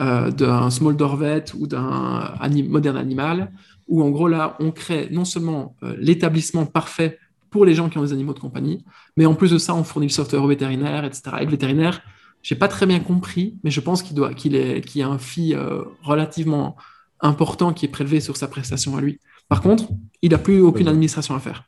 euh, 0.00 0.30
d'un 0.30 0.70
small 0.70 0.96
dorvet 0.96 1.44
ou 1.58 1.66
d'un 1.66 2.30
moderne 2.68 2.96
animal, 2.96 3.50
où 3.88 4.02
en 4.02 4.10
gros 4.10 4.28
là, 4.28 4.56
on 4.60 4.70
crée 4.70 5.08
non 5.10 5.24
seulement 5.24 5.74
euh, 5.82 5.96
l'établissement 5.98 6.66
parfait 6.66 7.18
pour 7.54 7.64
les 7.64 7.76
gens 7.76 7.88
qui 7.88 7.98
ont 7.98 8.02
des 8.02 8.12
animaux 8.12 8.34
de 8.34 8.40
compagnie. 8.40 8.84
Mais 9.16 9.26
en 9.26 9.36
plus 9.36 9.52
de 9.52 9.58
ça, 9.58 9.76
on 9.76 9.84
fournit 9.84 10.08
le 10.08 10.12
software 10.12 10.42
au 10.42 10.48
vétérinaire, 10.48 11.04
etc. 11.04 11.36
Et 11.38 11.44
le 11.44 11.52
vétérinaire, 11.52 12.02
j'ai 12.42 12.56
pas 12.56 12.66
très 12.66 12.84
bien 12.84 12.98
compris, 12.98 13.60
mais 13.62 13.70
je 13.70 13.80
pense 13.80 14.02
qu'il 14.02 14.16
doit, 14.16 14.34
qu'il 14.34 14.56
est, 14.56 14.80
qu'il 14.80 15.02
y 15.02 15.04
a 15.04 15.08
un 15.08 15.18
fee 15.18 15.54
euh, 15.54 15.84
relativement 16.02 16.74
important 17.20 17.72
qui 17.72 17.86
est 17.86 17.88
prélevé 17.88 18.18
sur 18.18 18.36
sa 18.36 18.48
prestation 18.48 18.96
à 18.96 19.00
lui. 19.00 19.20
Par 19.48 19.62
contre, 19.62 19.84
il 20.20 20.32
n'a 20.32 20.38
plus 20.38 20.60
aucune 20.62 20.88
administration 20.88 21.36
à 21.36 21.38
faire. 21.38 21.62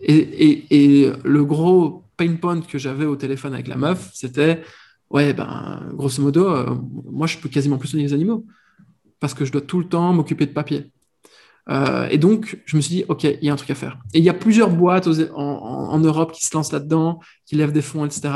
Et, 0.00 0.16
et, 0.16 1.04
et, 1.04 1.12
le 1.22 1.44
gros 1.44 2.02
pain 2.16 2.34
point 2.34 2.60
que 2.60 2.78
j'avais 2.78 3.06
au 3.06 3.14
téléphone 3.14 3.54
avec 3.54 3.68
la 3.68 3.76
meuf, 3.76 4.10
c'était 4.14 4.62
ouais, 5.10 5.32
ben, 5.32 5.90
grosso 5.92 6.20
modo, 6.20 6.48
euh, 6.48 6.74
moi, 7.08 7.28
je 7.28 7.38
peux 7.38 7.48
quasiment 7.48 7.78
plus 7.78 7.86
soigner 7.86 8.06
les 8.06 8.14
animaux 8.14 8.44
parce 9.20 9.32
que 9.32 9.44
je 9.44 9.52
dois 9.52 9.60
tout 9.60 9.78
le 9.78 9.86
temps 9.86 10.12
m'occuper 10.12 10.46
de 10.46 10.52
papier. 10.52 10.90
Euh, 11.70 12.08
et 12.10 12.18
donc, 12.18 12.58
je 12.66 12.76
me 12.76 12.82
suis 12.82 12.96
dit, 12.96 13.04
OK, 13.08 13.24
il 13.24 13.42
y 13.42 13.48
a 13.48 13.52
un 13.52 13.56
truc 13.56 13.70
à 13.70 13.74
faire. 13.74 13.98
Et 14.12 14.18
il 14.18 14.24
y 14.24 14.28
a 14.28 14.34
plusieurs 14.34 14.70
boîtes 14.70 15.08
en, 15.34 15.98
Europe 15.98 16.32
qui 16.32 16.44
se 16.44 16.54
lancent 16.54 16.72
là-dedans, 16.72 17.20
qui 17.46 17.56
lèvent 17.56 17.72
des 17.72 17.82
fonds, 17.82 18.04
etc. 18.04 18.30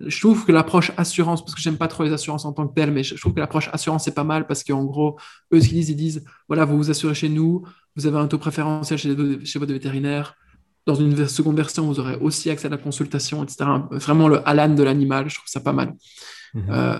Je 0.00 0.20
trouve 0.20 0.44
que 0.44 0.52
l'approche 0.52 0.92
assurance, 0.98 1.42
parce 1.42 1.54
que 1.54 1.60
j'aime 1.60 1.78
pas 1.78 1.88
trop 1.88 2.04
les 2.04 2.12
assurances 2.12 2.44
en 2.44 2.52
tant 2.52 2.66
que 2.68 2.74
telles, 2.74 2.90
mais 2.90 3.02
je 3.02 3.14
trouve 3.14 3.32
que 3.32 3.40
l'approche 3.40 3.70
assurance 3.72 4.06
est 4.06 4.14
pas 4.14 4.24
mal 4.24 4.46
parce 4.46 4.62
qu'en 4.62 4.84
gros, 4.84 5.18
eux, 5.52 5.60
ce 5.60 5.68
qu'ils 5.68 5.78
disent, 5.78 5.88
ils 5.88 5.96
disent, 5.96 6.24
voilà, 6.48 6.66
vous 6.66 6.76
vous 6.76 6.90
assurez 6.90 7.14
chez 7.14 7.30
nous, 7.30 7.62
vous 7.96 8.06
avez 8.06 8.18
un 8.18 8.26
taux 8.26 8.38
préférentiel 8.38 8.98
chez, 8.98 9.16
chez 9.44 9.58
votre 9.58 9.72
vétérinaire. 9.72 10.34
Dans 10.84 10.94
une 10.94 11.26
seconde 11.26 11.56
version, 11.56 11.86
vous 11.86 11.98
aurez 11.98 12.16
aussi 12.16 12.50
accès 12.50 12.66
à 12.66 12.70
la 12.70 12.76
consultation, 12.76 13.42
etc. 13.42 13.64
Vraiment 13.90 14.28
le 14.28 14.46
Alan 14.46 14.68
de 14.68 14.82
l'animal, 14.82 15.30
je 15.30 15.36
trouve 15.36 15.48
ça 15.48 15.60
pas 15.60 15.72
mal. 15.72 15.94
Mhm. 16.54 16.66
Euh, 16.68 16.98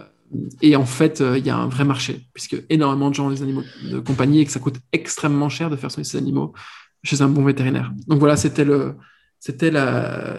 et 0.62 0.77
en 0.77 0.87
fait, 0.87 1.20
euh, 1.20 1.39
il 1.39 1.47
y 1.47 1.51
a 1.51 1.57
un 1.57 1.68
vrai 1.68 1.85
marché, 1.85 2.27
puisque 2.35 2.57
énormément 2.70 3.11
de 3.11 3.14
gens 3.14 3.27
ont 3.27 3.31
des 3.31 3.43
animaux 3.43 3.62
de 3.91 3.99
compagnie 3.99 4.41
et 4.41 4.45
que 4.45 4.53
ça 4.53 4.61
coûte 4.61 4.77
extrêmement 4.93 5.49
cher 5.49 5.70
de 5.70 5.77
faire 5.77 5.91
soigner 5.91 6.09
ces 6.09 6.18
animaux 6.18 6.53
chez 7.05 7.22
un 7.22 7.29
bon 7.29 7.45
vétérinaire. 7.45 7.93
Donc 8.09 8.18
voilà, 8.18 8.37
c'était 8.37 8.64
le, 8.64 8.97
c'était 9.39 9.70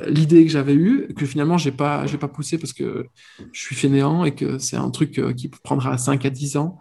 l'idée 0.08 0.46
que 0.46 0.52
j'avais 0.52 0.74
eue, 0.74 1.08
que 1.16 1.26
finalement, 1.26 1.58
je 1.58 1.70
n'ai 1.70 1.76
pas, 1.76 2.06
pas 2.20 2.28
poussé 2.28 2.58
parce 2.58 2.74
que 2.74 3.08
je 3.52 3.60
suis 3.60 3.76
fainéant 3.76 4.26
et 4.26 4.36
que 4.36 4.58
c'est 4.58 4.76
un 4.76 4.90
truc 4.90 5.20
euh, 5.20 5.34
qui 5.34 5.48
prendra 5.48 5.98
5 5.98 6.26
à 6.26 6.30
10 6.30 6.58
ans, 6.58 6.78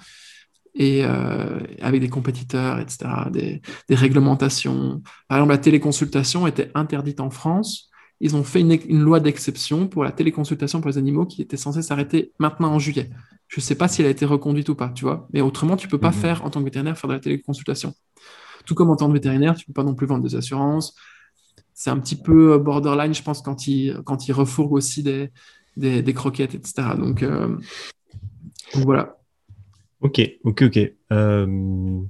et 0.75 1.05
euh, 1.05 1.59
avec 1.81 2.01
des 2.01 2.09
compétiteurs, 2.09 2.79
etc., 2.79 3.09
des, 3.31 3.63
réglementations. 3.95 5.03
Par 5.29 5.39
exemple, 5.39 5.53
la 5.53 5.59
téléconsultation 5.59 6.47
était 6.47 6.71
interdite 6.75 7.21
en 7.21 7.31
France 7.31 7.91
ils 8.21 8.35
ont 8.35 8.45
fait 8.45 8.61
une, 8.61 9.01
loi 9.01 9.21
d'exception 9.21 9.89
pour 9.89 10.05
la 10.05 10.13
téléconsultation 10.13 10.81
pour 10.81 10.91
les 10.91 10.99
animaux 10.99 11.27
qui 11.27 11.43
était 11.43 11.57
censée 11.57 11.83
s'arrêter 11.83 12.33
maintenant 12.39 12.73
en 12.73 12.79
juillet. 12.79 13.11
Je 13.49 13.61
ne 13.61 13.63
sais 13.63 13.75
pas 13.75 13.89
si 13.89 14.01
elle 14.01 14.09
a 14.09 14.11
été 14.11 14.25
reconduite 14.25 14.69
ou 14.69 14.75
pas, 14.75 14.89
tu 14.89 15.05
vois. 15.05 15.29
Mais 15.33 15.41
autrement, 15.41 15.77
tu 15.77 15.87
ne 15.87 15.91
peux 15.91 15.99
pas 15.99 16.11
mhm. 16.11 16.15
faire, 16.15 16.45
en 16.45 16.51
tant 16.51 16.61
que 16.61 16.65
vétérinaire, 16.65 16.99
faire 16.99 17.09
de 17.09 17.15
la 17.15 17.21
téléconsultation. 17.21 17.95
Tout 18.65 18.75
comme 18.75 18.91
en 18.91 18.97
tant 18.97 19.09
que 19.09 19.13
vétérinaire, 19.13 19.55
tu 19.55 19.63
ne 19.63 19.67
peux 19.67 19.73
pas 19.75 19.85
non 19.85 19.95
plus 19.95 20.07
vendre 20.07 20.25
des 20.25 20.35
assurances. 20.35 20.95
C'est 21.75 21.91
un 21.91 21.99
petit 21.99 22.17
peu 22.17 22.55
euh, 22.55 22.59
borderline, 22.59 23.15
je 23.15 23.23
pense, 23.23 23.43
quand 23.43 23.67
ils 23.69 24.01
quand 24.05 24.19
refourguent 24.31 24.73
aussi 24.73 25.03
des, 25.03 25.31
des, 25.77 26.15
croquettes, 26.15 26.55
etc. 26.55 26.89
Donc, 26.99 27.23
euh, 27.23 27.49
donc, 28.75 28.85
voilà. 28.85 29.19
Ok, 30.01 30.21
ok, 30.43 30.63
ok. 30.63 30.79
Euh... 31.13 32.01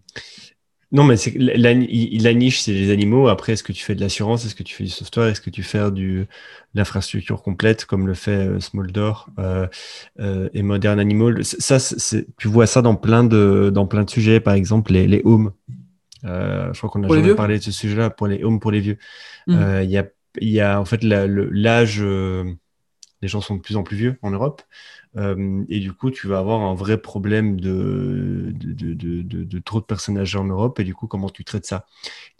Non, 0.93 1.03
mais 1.03 1.17
c'est 1.17 1.35
la, 1.37 1.75
la, 1.75 2.35
niche, 2.35 2.61
c'est 2.61 2.73
les 2.73 2.91
animaux. 2.91 3.29
Après, 3.29 3.53
est-ce 3.53 3.65
que 3.65 3.73
tu 3.73 3.83
fais 3.83 3.95
de 3.95 4.01
l'assurance? 4.01 4.45
Est-ce 4.45 4.55
que 4.55 4.63
tu 4.63 4.75
fais 4.75 4.85
du 4.85 4.91
software? 4.91 5.27
Est-ce 5.27 5.41
que 5.41 5.51
tu 5.51 5.63
fais 5.65 5.91
du 5.91 6.27
l'infrastructure 6.75 7.43
complète 7.43 7.87
comme 7.87 8.07
le 8.07 8.15
fait 8.15 8.47
euh, 8.47 8.61
Smolder 8.61 9.13
euh, 9.39 9.67
euh, 10.21 10.49
et 10.55 10.63
Modern 10.63 11.01
Animal? 11.01 11.45
Ça, 11.45 11.81
c'est, 11.81 12.27
tu 12.37 12.47
vois 12.47 12.67
ça 12.67 12.83
dans 12.83 12.95
plein 12.95 13.25
de 13.25 13.71
dans 13.75 13.87
plein 13.87 14.05
de 14.05 14.11
sujets. 14.11 14.39
Par 14.39 14.55
exemple, 14.55 14.93
les, 14.93 15.09
les 15.09 15.23
homes. 15.25 15.53
Euh, 16.25 16.73
je 16.73 16.79
crois 16.79 16.91
qu'on 16.91 17.03
a 17.03 17.09
jamais 17.09 17.35
parlé 17.35 17.59
de 17.59 17.65
ce 17.65 17.73
sujet-là 17.73 18.11
pour 18.11 18.29
les 18.29 18.45
homes 18.45 18.61
pour 18.61 18.71
les 18.71 18.81
vieux. 18.81 18.99
Mmh. 19.49 19.55
Euh, 19.55 19.83
il 19.83 19.91
y 19.91 19.99
a 19.99 20.07
il 20.41 20.51
y 20.51 20.61
a 20.61 20.81
en 20.81 20.85
fait 20.85 21.03
l'âge. 21.03 22.03
Les 23.23 23.29
gens 23.29 23.41
sont 23.41 23.57
de 23.57 23.61
plus 23.61 23.77
en 23.77 23.83
plus 23.83 23.97
vieux 23.97 24.19
en 24.23 24.31
Europe. 24.31 24.63
Euh, 25.17 25.65
et 25.69 25.81
du 25.81 25.93
coup, 25.93 26.11
tu 26.11 26.27
vas 26.29 26.39
avoir 26.39 26.61
un 26.61 26.75
vrai 26.75 26.99
problème 26.99 27.61
de, 27.61 28.53
trop 29.65 29.81
de 29.81 29.87
personnes 29.87 30.19
âgées 30.19 30.39
en 30.39 30.45
Europe. 30.45 30.79
Et 30.81 30.85
du 30.85 30.95
coup, 30.95 31.07
comment 31.07 31.31
tu 31.31 31.45
traites 31.45 31.67
ça? 31.67 31.87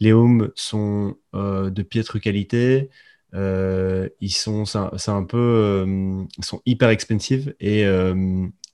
Les 0.01 0.13
homes 0.13 0.51
sont 0.55 1.17
euh, 1.35 1.71
de 1.71 1.83
piètre 1.83 2.21
qualité. 2.21 2.91
Euh, 3.35 4.09
ils 4.21 4.31
sont, 4.31 4.65
un, 4.75 5.25
peu, 5.25 6.27
hyper 6.67 6.91
expensive 6.91 7.55
et 7.61 7.85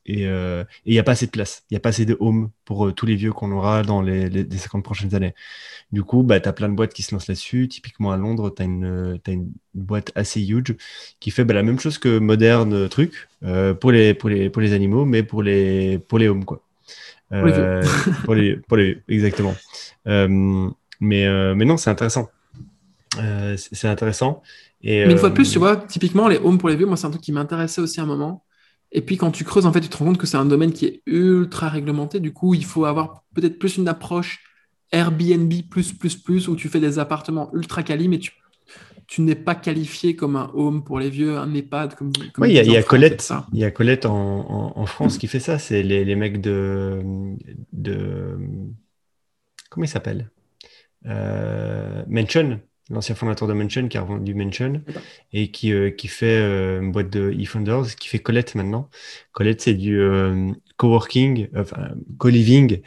et 0.06 0.22
il 0.22 0.92
n'y 0.92 0.98
a 0.98 1.02
pas 1.02 1.12
assez 1.12 1.26
de 1.26 1.30
place. 1.30 1.64
Il 1.70 1.74
n'y 1.74 1.76
a 1.76 1.80
pas 1.80 1.90
assez 1.90 2.04
de 2.04 2.16
home 2.18 2.50
pour 2.64 2.92
tous 2.94 3.06
les 3.06 3.14
vieux 3.14 3.32
qu'on 3.32 3.52
aura 3.52 3.82
dans 3.82 4.02
les, 4.02 4.28
les, 4.28 4.58
50 4.58 4.82
prochaines 4.82 5.14
années. 5.14 5.34
Du 5.92 6.02
coup, 6.02 6.22
bah, 6.22 6.40
tu 6.40 6.48
as 6.48 6.52
plein 6.52 6.68
de 6.68 6.74
boîtes 6.74 6.92
qui 6.92 7.02
se 7.02 7.14
lancent 7.14 7.28
là-dessus. 7.28 7.68
Typiquement 7.68 8.10
à 8.12 8.16
Londres, 8.16 8.52
tu 8.54 8.62
as, 8.62 8.64
une, 8.64 9.20
une 9.28 9.52
boîte 9.74 10.10
assez 10.14 10.40
huge 10.40 10.76
qui 11.20 11.30
fait 11.30 11.44
bah, 11.44 11.54
la 11.54 11.62
même 11.62 11.78
chose 11.78 11.98
que 11.98 12.18
moderne 12.18 12.88
truc 12.88 13.28
euh, 13.44 13.74
pour, 13.74 13.92
les, 13.92 14.14
pour, 14.14 14.28
les, 14.28 14.50
pour 14.50 14.62
les 14.62 14.72
animaux, 14.72 15.04
mais 15.04 15.22
pour 15.22 15.42
les, 15.42 15.98
pour 15.98 16.18
les 16.18 16.28
homes. 16.28 16.44
Quoi. 16.44 16.62
Euh, 17.32 17.82
pour, 18.24 18.34
les, 18.34 18.56
pour 18.68 18.76
les 18.76 19.02
exactement. 19.08 19.54
Euh, 20.06 20.68
mais, 21.00 21.54
mais 21.54 21.64
non, 21.64 21.76
c'est 21.76 21.90
intéressant. 21.90 22.30
c'est 23.56 23.88
intéressant. 23.88 24.42
Et, 24.82 25.04
mais 25.06 25.12
une 25.12 25.18
fois 25.18 25.30
de 25.30 25.34
plus, 25.34 25.50
tu 25.50 25.58
vois, 25.58 25.76
typiquement, 25.76 26.28
les 26.28 26.38
homes 26.38 26.58
pour 26.58 26.68
les 26.68 26.76
vieux, 26.76 26.86
moi, 26.86 26.96
c'est 26.96 27.06
un 27.06 27.10
truc 27.10 27.22
qui 27.22 27.32
m'intéressait 27.32 27.80
aussi 27.80 28.00
à 28.00 28.04
un 28.04 28.06
moment. 28.06 28.44
Et 28.92 29.00
puis 29.00 29.16
quand 29.16 29.30
tu 29.30 29.44
creuses, 29.44 29.66
en 29.66 29.72
fait, 29.72 29.80
tu 29.80 29.88
te 29.88 29.96
rends 29.96 30.04
compte 30.04 30.18
que 30.18 30.26
c'est 30.26 30.36
un 30.36 30.44
domaine 30.44 30.72
qui 30.72 30.86
est 30.86 31.02
ultra 31.06 31.68
réglementé. 31.68 32.20
Du 32.20 32.32
coup, 32.32 32.54
il 32.54 32.64
faut 32.64 32.84
avoir 32.84 33.24
peut-être 33.34 33.58
plus 33.58 33.78
une 33.78 33.88
approche 33.88 34.40
Airbnb 34.92 35.50
plus, 35.70 35.92
plus, 35.92 36.16
plus, 36.16 36.48
où 36.48 36.56
tu 36.56 36.68
fais 36.68 36.80
des 36.80 36.98
appartements 36.98 37.50
ultra 37.54 37.82
quali, 37.82 38.08
mais 38.08 38.18
tu, 38.18 38.32
tu 39.06 39.22
n'es 39.22 39.34
pas 39.34 39.54
qualifié 39.54 40.14
comme 40.14 40.36
un 40.36 40.50
home 40.54 40.84
pour 40.84 40.98
les 40.98 41.08
vieux, 41.08 41.38
un 41.38 41.52
EHPAD. 41.54 41.94
Comme, 41.94 42.12
oui, 42.38 42.50
il 42.50 42.70
y, 42.70 42.76
a 42.76 42.82
Colette, 42.82 43.32
il 43.52 43.58
y 43.60 43.64
a 43.64 43.70
Colette 43.70 44.04
en, 44.04 44.72
en, 44.76 44.86
France 44.86 45.16
qui 45.16 45.26
fait 45.26 45.40
ça. 45.40 45.58
C'est 45.58 45.82
les, 45.82 46.04
les, 46.04 46.14
mecs 46.14 46.42
de, 46.42 47.00
de. 47.72 48.36
Comment 49.70 49.84
il 49.84 49.88
s'appelle 49.88 50.30
euh, 51.06 52.04
Mention, 52.06 52.60
l'ancien 52.92 53.14
fondateur 53.14 53.48
de 53.48 53.54
Mention 53.54 53.88
qui 53.88 53.98
a 53.98 54.02
revendu 54.02 54.34
Mention 54.34 54.82
et 55.32 55.50
qui, 55.50 55.72
euh, 55.72 55.90
qui 55.90 56.08
fait 56.08 56.38
euh, 56.38 56.80
une 56.80 56.92
boîte 56.92 57.10
de 57.10 57.32
eFounders, 57.32 57.96
qui 57.98 58.08
fait 58.08 58.18
Colette 58.18 58.54
maintenant. 58.54 58.88
Colette, 59.32 59.62
c'est 59.62 59.74
du 59.74 60.00
euh, 60.00 60.52
coworking, 60.76 61.48
enfin, 61.56 61.90
co-living 62.18 62.82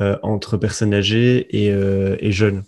euh, 0.00 0.18
entre 0.22 0.56
personnes 0.56 0.94
âgées 0.94 1.46
et, 1.56 1.68
et 1.68 2.32
jeunes. 2.32 2.64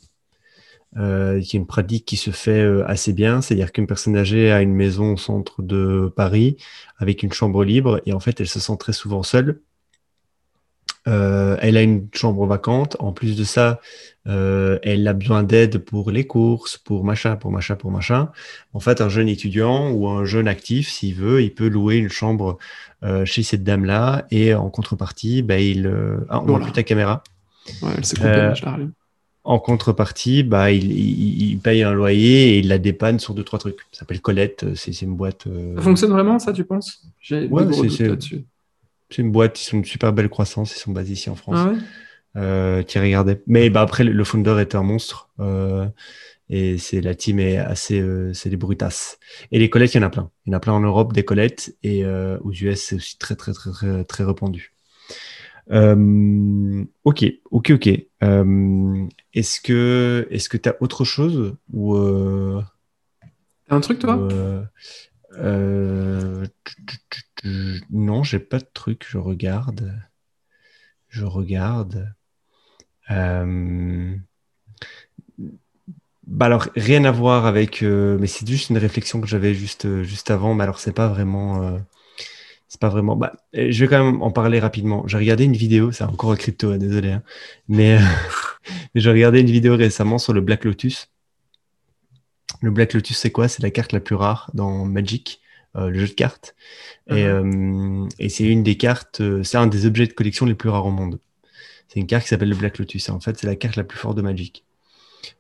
Qui 0.97 1.57
est 1.57 1.61
une 1.61 1.67
pratique 1.67 2.07
qui 2.07 2.17
se 2.17 2.33
fait 2.33 2.67
assez 2.87 3.13
bien, 3.13 3.41
c'est-à-dire 3.41 3.71
qu'une 3.71 3.87
personne 3.87 4.17
âgée 4.17 4.51
a 4.51 4.63
une 4.63 4.75
maison 4.75 5.13
au 5.13 5.17
centre 5.17 5.63
de 5.63 6.13
Paris 6.17 6.57
avec 6.97 7.23
une 7.23 7.33
chambre 7.33 7.63
libre 7.63 8.01
et 8.05 8.13
en 8.13 8.19
fait 8.19 8.41
elle 8.41 8.49
se 8.49 8.59
sent 8.59 8.77
très 8.81 8.95
souvent 8.95 9.23
seule. 9.23 9.61
Elle 11.09 11.77
a 11.77 11.83
une 11.83 12.09
chambre 12.13 12.47
vacante. 12.47 12.97
En 12.99 13.13
plus 13.13 13.37
de 13.37 13.45
ça, 13.45 13.81
elle 14.27 15.09
a 15.09 15.13
besoin 15.13 15.43
d'aide 15.43 15.79
pour 15.79 16.11
les 16.11 16.27
courses, 16.27 16.77
pour 16.77 17.05
machin, 17.05 17.37
pour 17.37 17.51
machin, 17.51 17.77
pour 17.77 17.91
machin. 17.91 18.31
En 18.75 18.81
fait, 18.81 19.01
un 19.01 19.09
jeune 19.09 19.29
étudiant 19.29 19.91
ou 19.91 20.09
un 20.09 20.25
jeune 20.25 20.49
actif, 20.49 20.89
s'il 20.89 21.15
veut, 21.15 21.43
il 21.43 21.55
peut 21.55 21.69
louer 21.69 21.97
une 21.97 22.11
chambre 22.11 22.59
euh, 23.05 23.25
chez 23.25 23.45
cette 23.45 23.63
dame-là. 23.63 24.27
Et 24.33 24.55
en 24.55 24.71
contrepartie, 24.71 25.43
bah, 25.43 25.61
il. 25.61 25.87
Euh, 25.87 26.17
ah, 26.29 26.41
on 26.43 26.47
voit 26.47 26.61
plus 26.61 26.73
ta 26.73 26.83
caméra. 26.83 27.23
Ouais, 27.81 27.91
elle 27.97 28.05
s'est 28.05 28.17
euh, 28.25 28.55
en 29.45 29.59
contrepartie, 29.61 30.43
bah, 30.43 30.73
il, 30.73 30.93
il, 30.93 31.59
paye 31.59 31.83
un 31.83 31.93
loyer 31.93 32.51
et 32.51 32.59
il 32.59 32.69
la 32.69 32.79
dépanne 32.79 33.19
sur 33.19 33.33
deux, 33.33 33.45
trois 33.45 33.59
trucs. 33.59 33.79
Ça 33.93 34.01
s'appelle 34.01 34.21
Colette, 34.21 34.67
c'est 34.75 35.01
une 35.01 35.15
boîte. 35.15 35.45
Ça 35.77 35.83
fonctionne 35.83 36.11
vraiment, 36.11 36.39
ça, 36.39 36.53
tu 36.53 36.65
penses? 36.65 37.03
Ouais, 37.31 37.47
c'est 39.11 39.23
une 39.23 39.33
boîte, 39.33 39.61
ils 39.61 39.65
sont 39.65 39.79
une 39.79 39.85
super 39.85 40.13
belle 40.13 40.29
croissance, 40.29 40.77
ils 40.77 40.81
sont 40.81 40.93
basés 40.93 41.15
ici 41.15 41.31
en 41.31 41.35
France. 41.35 41.57
Ah 41.59 41.69
ouais? 41.71 41.79
Euh, 42.37 42.83
qui 42.83 42.99
regardait. 42.99 43.43
Mais 43.47 43.71
bah, 43.71 43.81
après, 43.81 44.05
le 44.05 44.25
founder 44.25 44.57
est 44.61 44.75
un 44.75 44.83
monstre. 44.83 45.31
Euh, 45.41 45.87
et 46.51 46.79
c'est 46.79 47.01
la 47.01 47.15
team 47.15 47.41
est 47.41 47.59
assez 47.59 48.01
euh, 48.01 48.33
c'est 48.33 48.49
des 48.49 48.57
brutasses 48.57 49.19
et 49.53 49.59
les 49.59 49.69
collettes 49.69 49.93
il 49.93 49.99
y 49.99 50.01
en 50.01 50.07
a 50.07 50.09
plein 50.09 50.31
il 50.47 50.51
y 50.51 50.55
en 50.55 50.57
a 50.57 50.61
plein 50.61 50.73
en 50.73 50.81
Europe 50.81 51.13
des 51.13 51.23
collettes 51.23 51.77
et 51.83 52.07
euh, 52.07 52.39
aux 52.41 52.53
US 52.53 52.81
c'est 52.81 52.95
aussi 52.97 53.19
très 53.19 53.37
très 53.37 53.53
très 53.53 53.71
très 53.71 54.03
très 54.05 54.25
répandu 54.25 54.73
ok 55.71 57.25
ok 57.51 57.71
ok 57.73 57.87
est-ce 59.35 59.61
que 59.61 60.27
est-ce 60.31 60.49
que 60.49 60.57
tu 60.57 60.71
as 60.71 60.77
autre 60.81 61.05
chose 61.05 61.55
ou 61.71 61.95
un 63.69 63.81
truc 63.81 63.99
toi? 63.99 64.17
Non 67.91 68.23
j'ai 68.23 68.39
pas 68.39 68.59
de 68.59 68.67
truc 68.73 69.07
je 69.09 69.19
regarde 69.19 69.93
je 71.09 71.25
regarde 71.25 72.15
bah 76.29 76.47
alors 76.47 76.69
rien 76.77 77.05
à 77.05 77.11
voir 77.11 77.47
avec, 77.47 77.83
euh, 77.83 78.19
mais 78.21 78.27
c'est 78.27 78.47
juste 78.47 78.71
une 78.71 78.79
réflexion 78.79 79.21
que 79.21 79.27
j'avais 79.27 79.55
juste 79.55 79.87
euh, 79.87 80.03
juste 80.03 80.31
avant. 80.31 80.55
Mais 80.55 80.63
alors 80.65 80.79
c'est 80.79 80.93
pas 80.93 81.09
vraiment, 81.09 81.63
euh, 81.63 81.79
c'est 82.69 82.81
pas 82.81 82.91
vraiment. 82.91 83.17
Bah, 83.17 83.33
je 83.55 83.85
vais 83.85 83.89
quand 83.89 84.05
même 84.05 84.23
en 84.23 84.31
parler 84.31 84.61
rapidement. 84.61 85.07
J'ai 85.07 85.17
regardé 85.19 85.45
une 85.45 85.57
vidéo, 85.57 85.91
c'est 85.93 86.05
encore 86.05 86.37
crypto, 86.37 86.73
hein, 86.73 86.79
désolé, 86.79 87.13
hein. 87.13 87.23
mais, 87.69 87.99
mais 88.95 89.01
j'ai 89.01 89.11
regardé 89.11 89.41
une 89.41 89.51
vidéo 89.51 89.77
récemment 89.77 90.19
sur 90.19 90.33
le 90.35 90.41
Black 90.43 90.65
Lotus. 90.65 91.11
Le 92.61 92.71
Black 92.71 92.93
Lotus, 92.93 93.17
c'est 93.17 93.31
quoi? 93.31 93.49
C'est 93.49 93.63
la 93.63 93.71
carte 93.71 93.93
la 93.93 94.01
plus 94.01 94.15
rare 94.15 94.51
dans 94.55 94.85
Magic, 94.85 95.41
le 95.75 95.95
jeu 95.95 96.09
de 96.09 96.13
cartes, 96.13 96.57
et, 97.07 97.25
uh-huh. 97.25 98.09
et 98.19 98.29
c'est 98.29 98.45
une 98.45 98.65
des 98.65 98.77
cartes, 98.77 99.23
c'est 99.45 99.59
un 99.59 99.69
des 99.69 99.87
objets 99.87 100.09
de 100.09 100.13
collection 100.13 100.45
les 100.45 100.55
plus 100.55 100.69
rares 100.69 100.87
au 100.87 100.91
monde. 100.91 101.21
C'est 101.89 102.01
une 102.01 102.07
carte 102.07 102.25
qui 102.25 102.31
s'appelle 102.31 102.49
le 102.49 102.57
Black 102.57 102.79
Lotus. 102.79 103.09
Et 103.09 103.13
en 103.13 103.21
fait, 103.21 103.39
c'est 103.39 103.47
la 103.47 103.57
carte 103.57 103.77
la 103.77 103.85
plus 103.85 103.99
forte 103.99 104.17
de 104.17 104.23
Magic. 104.23 104.65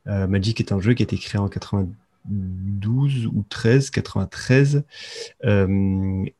Euh, 0.06 0.26
Magic 0.26 0.60
est 0.60 0.72
un 0.72 0.80
jeu 0.80 0.94
qui 0.94 1.02
a 1.02 1.04
été 1.04 1.16
créé 1.16 1.40
en 1.40 1.48
92 1.48 1.94
12 2.30 3.26
ou 3.26 3.44
13, 3.48 3.90
93. 3.90 4.82
et, 5.44 5.52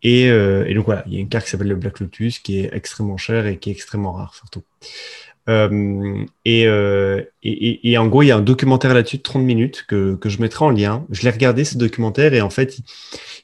et, 0.03 0.75
donc 0.75 0.85
voilà, 0.85 1.03
il 1.07 1.15
y 1.15 1.17
a 1.17 1.21
une 1.21 1.29
carte 1.29 1.47
qui 1.47 1.51
s'appelle 1.51 1.69
le 1.69 1.77
Black 1.77 2.01
Lotus 2.01 2.39
qui 2.41 2.61
est 2.61 2.71
extrêmement 2.73 3.17
cher 3.17 3.47
et 3.47 3.59
qui 3.59 3.71
est 3.71 3.73
extrêmement 3.73 4.13
rare 4.13 4.35
surtout. 4.35 4.63
Euh, 5.49 6.27
euh, 6.47 7.25
et, 7.43 7.91
et, 7.91 7.99
en 7.99 8.07
gros, 8.07 8.23
il 8.23 8.27
y 8.27 8.31
a 8.31 8.37
un 8.37 8.43
documentaire 8.43 8.93
là-dessus 8.93 9.19
de 9.19 9.23
30 9.23 9.43
minutes 9.43 9.85
que, 9.89 10.15
que, 10.17 10.29
je 10.29 10.41
mettrai 10.41 10.65
en 10.65 10.71
lien. 10.71 11.07
Je 11.11 11.23
l'ai 11.23 11.31
regardé, 11.31 11.65
ce 11.65 11.79
documentaire, 11.79 12.35
et 12.35 12.43
en 12.43 12.51
fait, 12.51 12.79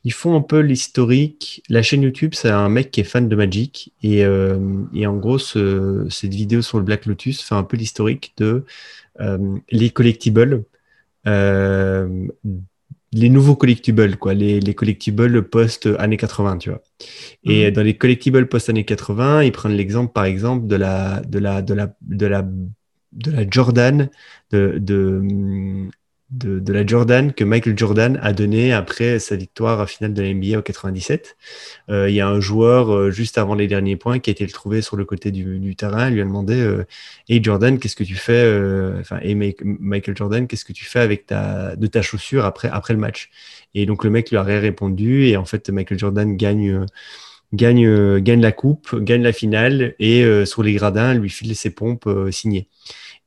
ils 0.05 0.13
font 0.13 0.37
un 0.37 0.43
peu 0.43 0.59
l'historique. 0.59 1.63
La 1.69 1.83
chaîne 1.83 2.03
YouTube, 2.03 2.35
c'est 2.35 2.51
un 2.51 2.69
mec 2.69 2.91
qui 2.91 3.01
est 3.01 3.05
fan 3.05 3.29
de 3.29 3.37
Magic. 3.37 3.93
Et, 4.03 4.25
euh, 4.25 4.59
et 4.95 5.07
en 5.07 5.17
gros, 5.17 5.39
ce, 5.39 6.07
cette 6.11 6.35
vidéo 6.35 6.61
sur 6.61 6.79
le 6.79 6.85
Black 6.85 7.07
Lotus 7.07 7.43
fait 7.43 7.55
un 7.55 7.65
peu 7.65 7.77
l'historique 7.77 8.35
de 8.37 8.65
les 9.71 9.91
collectibles 9.91 10.65
les 13.15 13.29
nouveaux 13.29 13.55
collectibles, 13.55 14.17
quoi, 14.17 14.35
les, 14.35 14.61
les 14.61 14.75
collectibles 14.75 15.49
post-années 15.49 16.17
80, 16.17 16.59
tu 16.59 16.71
vois. 16.71 16.83
Et 17.45 17.67
mhm. 17.67 17.71
dans 17.71 17.83
les 17.83 17.97
collectibles 17.97 18.49
post-années 18.49 18.85
80, 18.85 19.45
ils 19.45 19.53
prennent 19.53 19.73
l'exemple, 19.73 20.13
par 20.13 20.25
exemple, 20.25 20.67
de 20.67 20.77
la, 20.77 21.23
de 21.23 21.39
la, 21.39 21.63
de 21.63 21.75
la, 21.75 21.95
de 22.03 22.27
la, 22.27 22.43
de 23.13 23.31
la 23.31 23.45
Jordan, 23.49 24.11
de, 24.51 24.79
de, 24.79 25.23
de, 26.35 26.73
la 26.73 26.87
Jordan 26.87 27.33
que 27.33 27.45
Michael 27.45 27.79
Jordan 27.79 28.19
a 28.23 28.33
donné 28.33 28.73
après 28.73 29.19
sa 29.19 29.37
victoire 29.37 29.89
finale 29.89 30.15
de 30.15 30.23
la 30.23 30.33
NBA 30.33 30.59
en 30.59 30.63
97. 30.63 31.37
Euh, 31.91 32.11
il 32.11 32.15
y 32.15 32.21
a 32.21 32.29
un 32.29 32.41
joueur 32.41 32.95
euh, 32.95 33.11
juste 33.11 33.39
avant 33.39 33.55
les 33.55 33.67
derniers 33.67 33.97
points 33.97 34.19
qui 34.19 34.31
a 34.31 34.33
été 34.33 34.45
le 34.45 34.53
trouvé 34.53 34.83
sur 34.83 34.97
le 34.97 35.05
côté 35.05 35.31
du, 35.31 35.77
terrain. 35.77 36.09
Il 36.09 36.15
lui 36.15 36.21
a 36.21 36.25
demandé 36.25 36.55
euh, 36.55 36.85
Jordan, 37.29 37.79
qu'est-ce 37.79 37.97
que 37.97 38.05
tu 38.05 38.17
fais 38.17 38.45
Enfin, 39.01 39.19
hey 39.23 39.35
Michael 39.35 40.17
Jordan, 40.17 40.47
qu'est-ce 40.47 40.65
que 40.65 40.73
tu 40.73 40.85
fais 40.85 41.01
avec 41.01 41.27
ta, 41.27 41.77
de 41.77 41.87
ta 41.87 42.03
chaussure 42.03 42.45
après, 42.45 42.69
après 42.69 42.95
le 42.95 43.01
match? 43.01 43.31
Et 43.75 43.87
donc 43.87 44.05
le 44.05 44.11
mec 44.11 44.31
lui 44.31 44.37
a 44.37 44.43
répondu 44.43 45.27
et 45.27 45.37
en 45.37 45.45
fait 45.45 45.71
Michael 45.71 45.99
Jordan 45.99 46.37
gagne. 46.37 46.87
Gagne, 47.53 48.19
gagne 48.19 48.41
la 48.41 48.51
coupe, 48.51 49.01
gagne 49.01 49.23
la 49.23 49.33
finale 49.33 49.95
et 50.01 50.25
sur 50.45 50.65
les 50.65 50.73
gradins, 50.73 51.15
lui 51.15 51.31
file 51.31 51.55
ses 51.55 51.71
pompes 51.71 52.09
signées. 52.33 52.67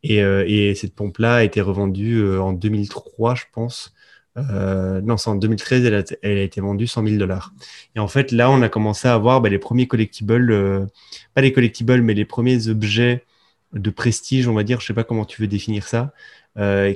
Euh, 0.06 0.44
et, 0.48 0.76
cette 0.76 0.94
pompe-là 0.94 1.36
a 1.36 1.44
été 1.44 1.62
revendue 1.62 2.18
euh, 2.18 2.42
en 2.42 2.54
2003, 2.54 3.36
je 3.36 3.44
pense. 3.52 3.94
Euh, 4.38 5.02
non, 5.02 5.18
c'est 5.18 5.30
en 5.30 5.36
2013, 5.36 5.86
elle 5.86 5.96
a, 5.96 6.04
elle 6.22 6.38
a, 6.38 6.44
été 6.44 6.62
vendue 6.62 6.88
100 6.88 7.06
000 7.06 7.18
dollars. 7.18 7.54
Et 7.96 8.00
en 8.00 8.08
fait, 8.08 8.32
là, 8.32 8.52
on 8.52 8.62
a 8.62 8.70
commencé 8.70 9.08
à 9.08 9.14
avoir 9.14 9.42
bah, 9.42 9.50
les 9.50 9.58
premiers 9.58 9.88
collectibles, 9.88 10.88
pas 11.34 11.42
les 11.42 11.52
collectibles, 11.52 12.02
mais 12.02 12.14
les 12.14 12.26
premiers 12.26 12.68
objets 12.68 13.26
de 13.74 13.90
prestige, 13.90 14.48
on 14.48 14.54
va 14.54 14.64
dire, 14.64 14.80
je 14.80 14.86
sais 14.86 14.94
pas 14.94 15.04
comment 15.04 15.26
tu 15.26 15.42
veux 15.42 15.48
définir 15.48 15.88
ça, 15.88 16.14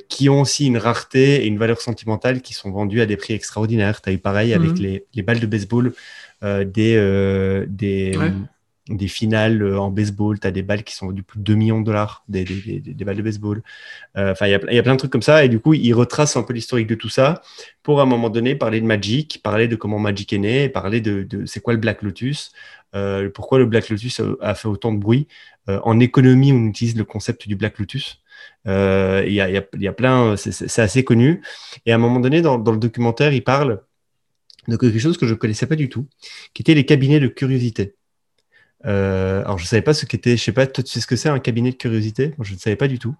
qui 0.07 0.29
ont 0.29 0.41
aussi 0.41 0.67
une 0.67 0.77
rareté 0.77 1.43
et 1.43 1.47
une 1.47 1.57
valeur 1.57 1.81
sentimentale 1.81 2.41
qui 2.41 2.53
sont 2.53 2.71
vendus 2.71 3.01
à 3.01 3.07
des 3.07 3.17
prix 3.17 3.33
extraordinaires. 3.33 4.01
Tu 4.01 4.09
as 4.09 4.13
eu 4.13 4.19
pareil 4.19 4.53
avec 4.53 4.77
les, 4.77 5.05
les, 5.13 5.23
balles 5.23 5.39
de 5.39 5.47
baseball, 5.47 5.93
des, 6.43 7.65
des, 7.67 8.11
des 8.89 9.07
finales 9.07 9.61
euh, 9.61 9.79
en 9.79 9.91
baseball, 9.91 10.39
tu 10.39 10.47
as 10.47 10.51
des 10.51 10.63
balles 10.63 10.83
qui 10.83 10.95
sont 10.95 11.11
du 11.11 11.23
plus 11.23 11.39
de 11.39 11.43
2 11.43 11.55
millions 11.55 11.79
de 11.79 11.85
dollars, 11.85 12.23
des, 12.27 12.43
des, 12.43 12.79
des, 12.79 13.05
balles 13.05 13.17
de 13.17 13.21
baseball. 13.21 13.61
Euh, 14.17 14.31
enfin, 14.31 14.47
il 14.47 14.51
y, 14.51 14.79
a 14.79 14.83
plein 14.83 14.93
de 14.93 14.97
trucs 14.97 15.11
comme 15.11 15.21
ça. 15.21 15.45
Et 15.45 15.49
du 15.49 15.59
coup, 15.59 15.73
il 15.73 15.93
retrace 15.93 16.35
un 16.35 16.43
peu 16.43 16.53
l'historique 16.53 16.87
de 16.87 16.95
tout 16.95 17.09
ça 17.09 17.41
pour 17.83 17.99
à 17.99 18.03
un 18.03 18.05
moment 18.07 18.29
donné 18.29 18.55
parler 18.55 18.81
de 18.81 18.85
Magic, 18.85 19.41
parler 19.43 19.67
de 19.67 19.75
comment 19.75 19.99
Magic 19.99 20.33
est 20.33 20.39
né, 20.39 20.69
parler 20.69 21.01
de, 21.01 21.23
de 21.23 21.45
c'est 21.45 21.59
quoi 21.59 21.73
le 21.73 21.79
Black 21.79 22.01
Lotus, 22.01 22.51
euh, 22.95 23.29
pourquoi 23.29 23.59
le 23.59 23.65
Black 23.65 23.89
Lotus 23.89 24.21
a, 24.41 24.55
fait 24.55 24.67
autant 24.67 24.91
de 24.91 24.99
bruit. 24.99 25.27
Euh, 25.69 25.79
en 25.83 25.99
économie, 25.99 26.51
on 26.51 26.65
utilise 26.67 26.97
le 26.97 27.05
concept 27.05 27.47
du 27.47 27.55
Black 27.55 27.77
Lotus. 27.77 28.21
Il 28.65 28.71
y, 29.31 29.41
a, 29.41 29.49
y, 29.49 29.87
a, 29.87 29.93
plein, 29.93 30.35
c'est 30.37 30.81
assez 30.81 31.03
connu. 31.03 31.41
Et 31.85 31.91
à 31.91 31.95
un 31.95 31.99
moment 31.99 32.19
donné, 32.19 32.41
dans, 32.41 32.57
dans 32.57 32.71
le 32.71 32.79
documentaire, 32.79 33.33
il 33.33 33.43
parle 33.43 33.81
de 34.67 34.75
quelque 34.75 34.99
chose 34.99 35.17
que 35.17 35.27
je 35.27 35.33
ne 35.33 35.37
connaissais 35.37 35.65
pas 35.67 35.75
du 35.75 35.89
tout, 35.89 36.07
qui 36.53 36.61
était 36.61 36.73
les 36.73 36.85
cabinets 36.85 37.19
de 37.19 37.27
curiosité. 37.27 37.95
Euh, 38.85 39.43
alors, 39.43 39.57
je 39.57 39.63
ne 39.63 39.67
savais 39.67 39.81
pas 39.81 39.93
ce 39.93 40.05
qu'était, 40.05 40.37
je 40.37 40.43
sais 40.43 40.51
pas, 40.51 40.67
toi, 40.67 40.83
tu 40.83 40.91
sais 40.91 41.01
ce 41.01 41.07
que 41.07 41.15
c'est 41.15 41.29
un 41.29 41.39
cabinet 41.39 41.71
de 41.71 41.75
curiosité? 41.75 42.33
Moi, 42.37 42.45
je 42.45 42.53
ne 42.53 42.59
savais 42.59 42.75
pas 42.75 42.87
du 42.87 42.99
tout. 42.99 43.15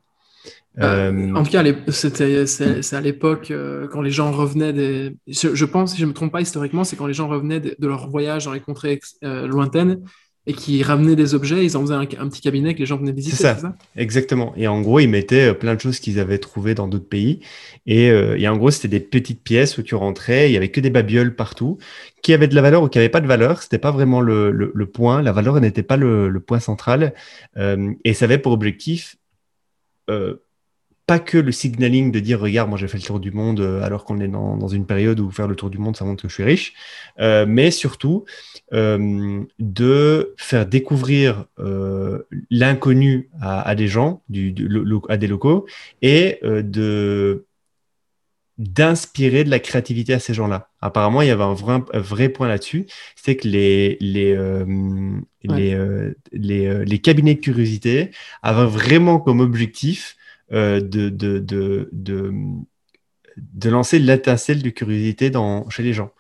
Euh, 0.80 1.12
euh, 1.12 1.36
en 1.36 1.43
tout 1.43 1.51
cas, 1.51 1.64
c'était, 1.89 2.47
c'est, 2.47 2.95
à 2.95 3.01
l'époque 3.01 3.53
quand 3.91 4.01
les 4.01 4.12
gens 4.12 4.32
revenaient 4.32 4.74
des. 4.74 5.16
Je, 5.28 5.66
pense, 5.66 5.91
si 5.91 5.97
je 5.99 6.05
ne 6.05 6.09
me 6.09 6.14
trompe 6.14 6.32
pas 6.32 6.41
historiquement, 6.41 6.84
c'est 6.84 6.95
quand 6.95 7.07
les 7.07 7.14
gens 7.14 7.28
revenaient 7.28 7.59
de, 7.59 7.76
leur 7.88 8.09
voyage 8.09 8.45
dans 8.45 8.53
les 8.53 8.62
contrées 8.62 8.99
lointaines 9.22 10.01
et 10.48 10.54
qui 10.54 10.82
ramenaient 10.82 11.16
des 11.16 11.36
objets, 11.36 11.64
ils 11.64 11.78
en 11.78 11.82
faisaient 11.82 11.94
un, 11.94 12.06
petit 12.06 12.42
cabinet 12.42 12.74
que 12.74 12.80
les 12.80 12.88
gens 12.88 12.98
venaient 12.98 13.12
visiter. 13.12 13.38
C'est 13.38 13.60
ça, 13.60 13.76
exactement. 13.96 14.54
Et 14.58 14.68
en 14.68 14.82
gros, 14.82 15.00
ils 15.00 15.08
mettaient 15.08 15.50
euh, 15.50 15.54
plein 15.54 15.76
de 15.76 15.80
choses 15.80 16.00
qu'ils 16.00 16.20
avaient 16.20 16.39
trouvées 16.39 16.74
dans 16.74 16.88
d'autres 16.88 17.08
pays. 17.08 17.42
Euh, 17.88 18.36
et, 18.36 18.48
en 18.48 18.58
gros, 18.58 18.72
c'était 18.72 18.88
des 18.88 19.00
petites 19.00 19.44
pièces 19.44 19.78
où 19.78 19.84
tu 19.84 19.94
rentrais, 19.94 20.50
il 20.50 20.54
y 20.54 20.58
avait 20.58 20.70
que 20.70 20.82
des 20.82 20.89
babioles 20.89 21.36
partout, 21.36 21.78
qui 22.24 22.34
avaient 22.34 22.48
de 22.48 22.56
la 22.56 22.64
valeur 22.64 22.82
ou 22.82 22.89
qui 22.89 22.98
n'avaient 22.98 23.10
pas 23.10 23.22
de 23.22 23.28
valeur. 23.28 23.62
C'était 23.62 23.78
pas 23.78 23.92
vraiment 23.92 24.20
le, 24.20 24.72
point. 24.92 25.22
La 25.22 25.32
valeur 25.32 25.62
n'était 25.62 25.84
pas 25.84 25.98
le, 25.98 26.39
point 26.39 26.60
central. 26.60 27.14
Euh, 27.58 27.94
et 28.04 28.16
ça 28.16 28.26
avait 28.26 28.39
pour 28.39 28.52
objectif 28.52 29.18
pas 31.08 31.20
que 31.20 31.38
le 31.38 31.52
signaling 31.52 32.12
de 32.12 32.20
dire 32.20 32.39
regarde 32.39 32.70
moi 32.70 32.78
j'ai 32.78 32.88
fait 32.88 32.97
le 32.97 33.04
tour 33.04 33.20
du 33.20 33.32
monde 33.32 33.60
alors 33.84 34.06
qu'on 34.06 34.20
est 34.20 34.28
dans, 34.28 34.56
dans, 34.56 34.68
une 34.68 34.86
période 34.86 35.20
où 35.20 35.30
faire 35.32 35.47
le 35.47 35.56
tour 35.56 35.70
du 35.70 35.78
monde 35.78 35.97
ça 35.97 36.06
montre 36.06 36.22
que 36.22 36.30
je 36.30 36.34
suis 36.34 36.43
riche 36.43 36.74
mais 37.18 37.72
surtout 37.72 38.26
euh, 38.74 39.43
de 39.60 40.34
faire 40.38 40.66
découvrir 40.66 41.43
euh, 41.60 42.20
l'inconnu 42.49 43.30
à, 43.41 43.76
des 43.76 43.89
gens, 43.89 44.24
du, 44.30 44.56
à 45.10 45.18
des 45.18 45.28
locaux, 45.28 45.66
et 46.02 46.39
euh, 46.43 46.62
de 46.62 47.45
d'inspirer 48.58 49.43
de 49.43 49.49
la 49.49 49.60
créativité 49.60 50.14
à 50.14 50.20
ces 50.20 50.34
gens-là. 50.34 50.70
Apparemment, 50.80 51.22
il 51.22 51.28
y 51.28 51.32
avait 51.32 51.43
un 51.43 51.54
vrai, 51.54 51.82
vrai 51.93 52.30
point 52.30 52.47
là-dessus, 52.47 52.86
c'est 53.16 53.36
que 53.36 53.47
les, 53.47 53.97
les, 53.99 54.38
les, 55.43 55.76
les, 56.32 56.86
les, 56.86 56.99
cabinets 56.99 57.36
de 57.36 57.39
curiosité 57.39 58.12
avaient 58.43 58.68
vraiment 58.68 59.20
comme 59.20 59.39
objectif 59.39 60.16
de, 60.52 61.10
de, 61.10 61.39
de, 61.39 61.89
de, 61.91 62.34
de 63.38 63.70
lancer 63.70 63.99
l'étincelle 63.99 64.62
de 64.62 64.70
curiosité 64.70 65.30
dans, 65.30 65.70
chez 65.70 65.84
les 65.84 65.93
gens. 65.93 66.12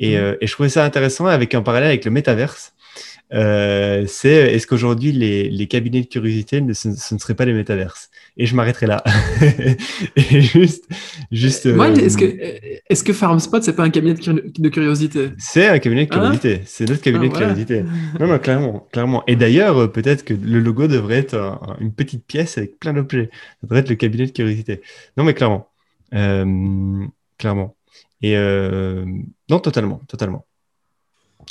Mm. 0.00 0.04
Euh, 0.04 0.36
et, 0.40 0.46
je 0.46 0.52
trouvais 0.52 0.68
ça 0.68 0.84
intéressant 0.84 1.26
avec 1.26 1.54
un 1.54 1.62
parallèle 1.62 1.88
avec 1.88 2.04
le 2.04 2.10
métaverse. 2.10 2.74
Euh, 3.32 4.04
c'est 4.06 4.54
est-ce 4.54 4.68
qu'aujourd'hui 4.68 5.10
les, 5.10 5.50
les, 5.50 5.66
cabinets 5.66 6.02
de 6.02 6.06
curiosité 6.06 6.60
ne, 6.60 6.72
ce, 6.72 6.88
ne 6.88 7.18
seraient 7.18 7.34
pas 7.34 7.44
les 7.44 7.52
métaverses 7.52 8.08
Et 8.36 8.46
je 8.46 8.54
m'arrêterai 8.54 8.86
là. 8.86 9.02
et 10.16 10.40
juste, 10.40 10.88
juste. 11.32 11.66
Euh, 11.66 11.94
est-ce 11.94 12.16
que 12.16 12.24
est-ce 12.88 13.02
que 13.02 13.12
FarmSpot 13.12 13.60
c'est 13.62 13.74
pas 13.74 13.82
un 13.82 13.90
cabinet 13.90 14.14
de, 14.14 14.68
curiosité? 14.68 15.30
C'est 15.38 15.66
un 15.66 15.78
cabinet 15.80 16.06
de 16.06 16.10
ah. 16.12 16.14
curiosité. 16.14 16.60
c'est 16.66 16.88
notre 16.88 17.02
cabinet 17.02 17.26
ah, 17.26 17.32
de 17.32 17.38
curiosité. 17.38 17.84
Non, 18.20 18.28
non, 18.28 18.38
clairement, 18.38 18.86
clairement. 18.92 19.24
Et 19.26 19.34
d'ailleurs, 19.34 19.90
peut-être 19.90 20.24
que 20.24 20.32
le 20.32 20.60
logo 20.60 20.86
devrait 20.86 21.18
être 21.18 21.60
une 21.80 21.92
petite 21.92 22.24
pièce 22.24 22.58
avec 22.58 22.78
plein 22.78 22.92
d'objets. 22.92 23.28
Ça 23.32 23.58
devrait 23.64 23.80
être 23.80 23.90
le 23.90 23.96
cabinet 23.96 24.26
de 24.26 24.32
curiosité. 24.32 24.82
Non, 25.16 25.24
mais 25.24 25.34
clairement, 25.34 25.68
clairement. 27.38 27.76
Et 28.22 28.36
euh, 28.36 29.04
non, 29.50 29.60
totalement, 29.60 30.00
totalement. 30.08 30.46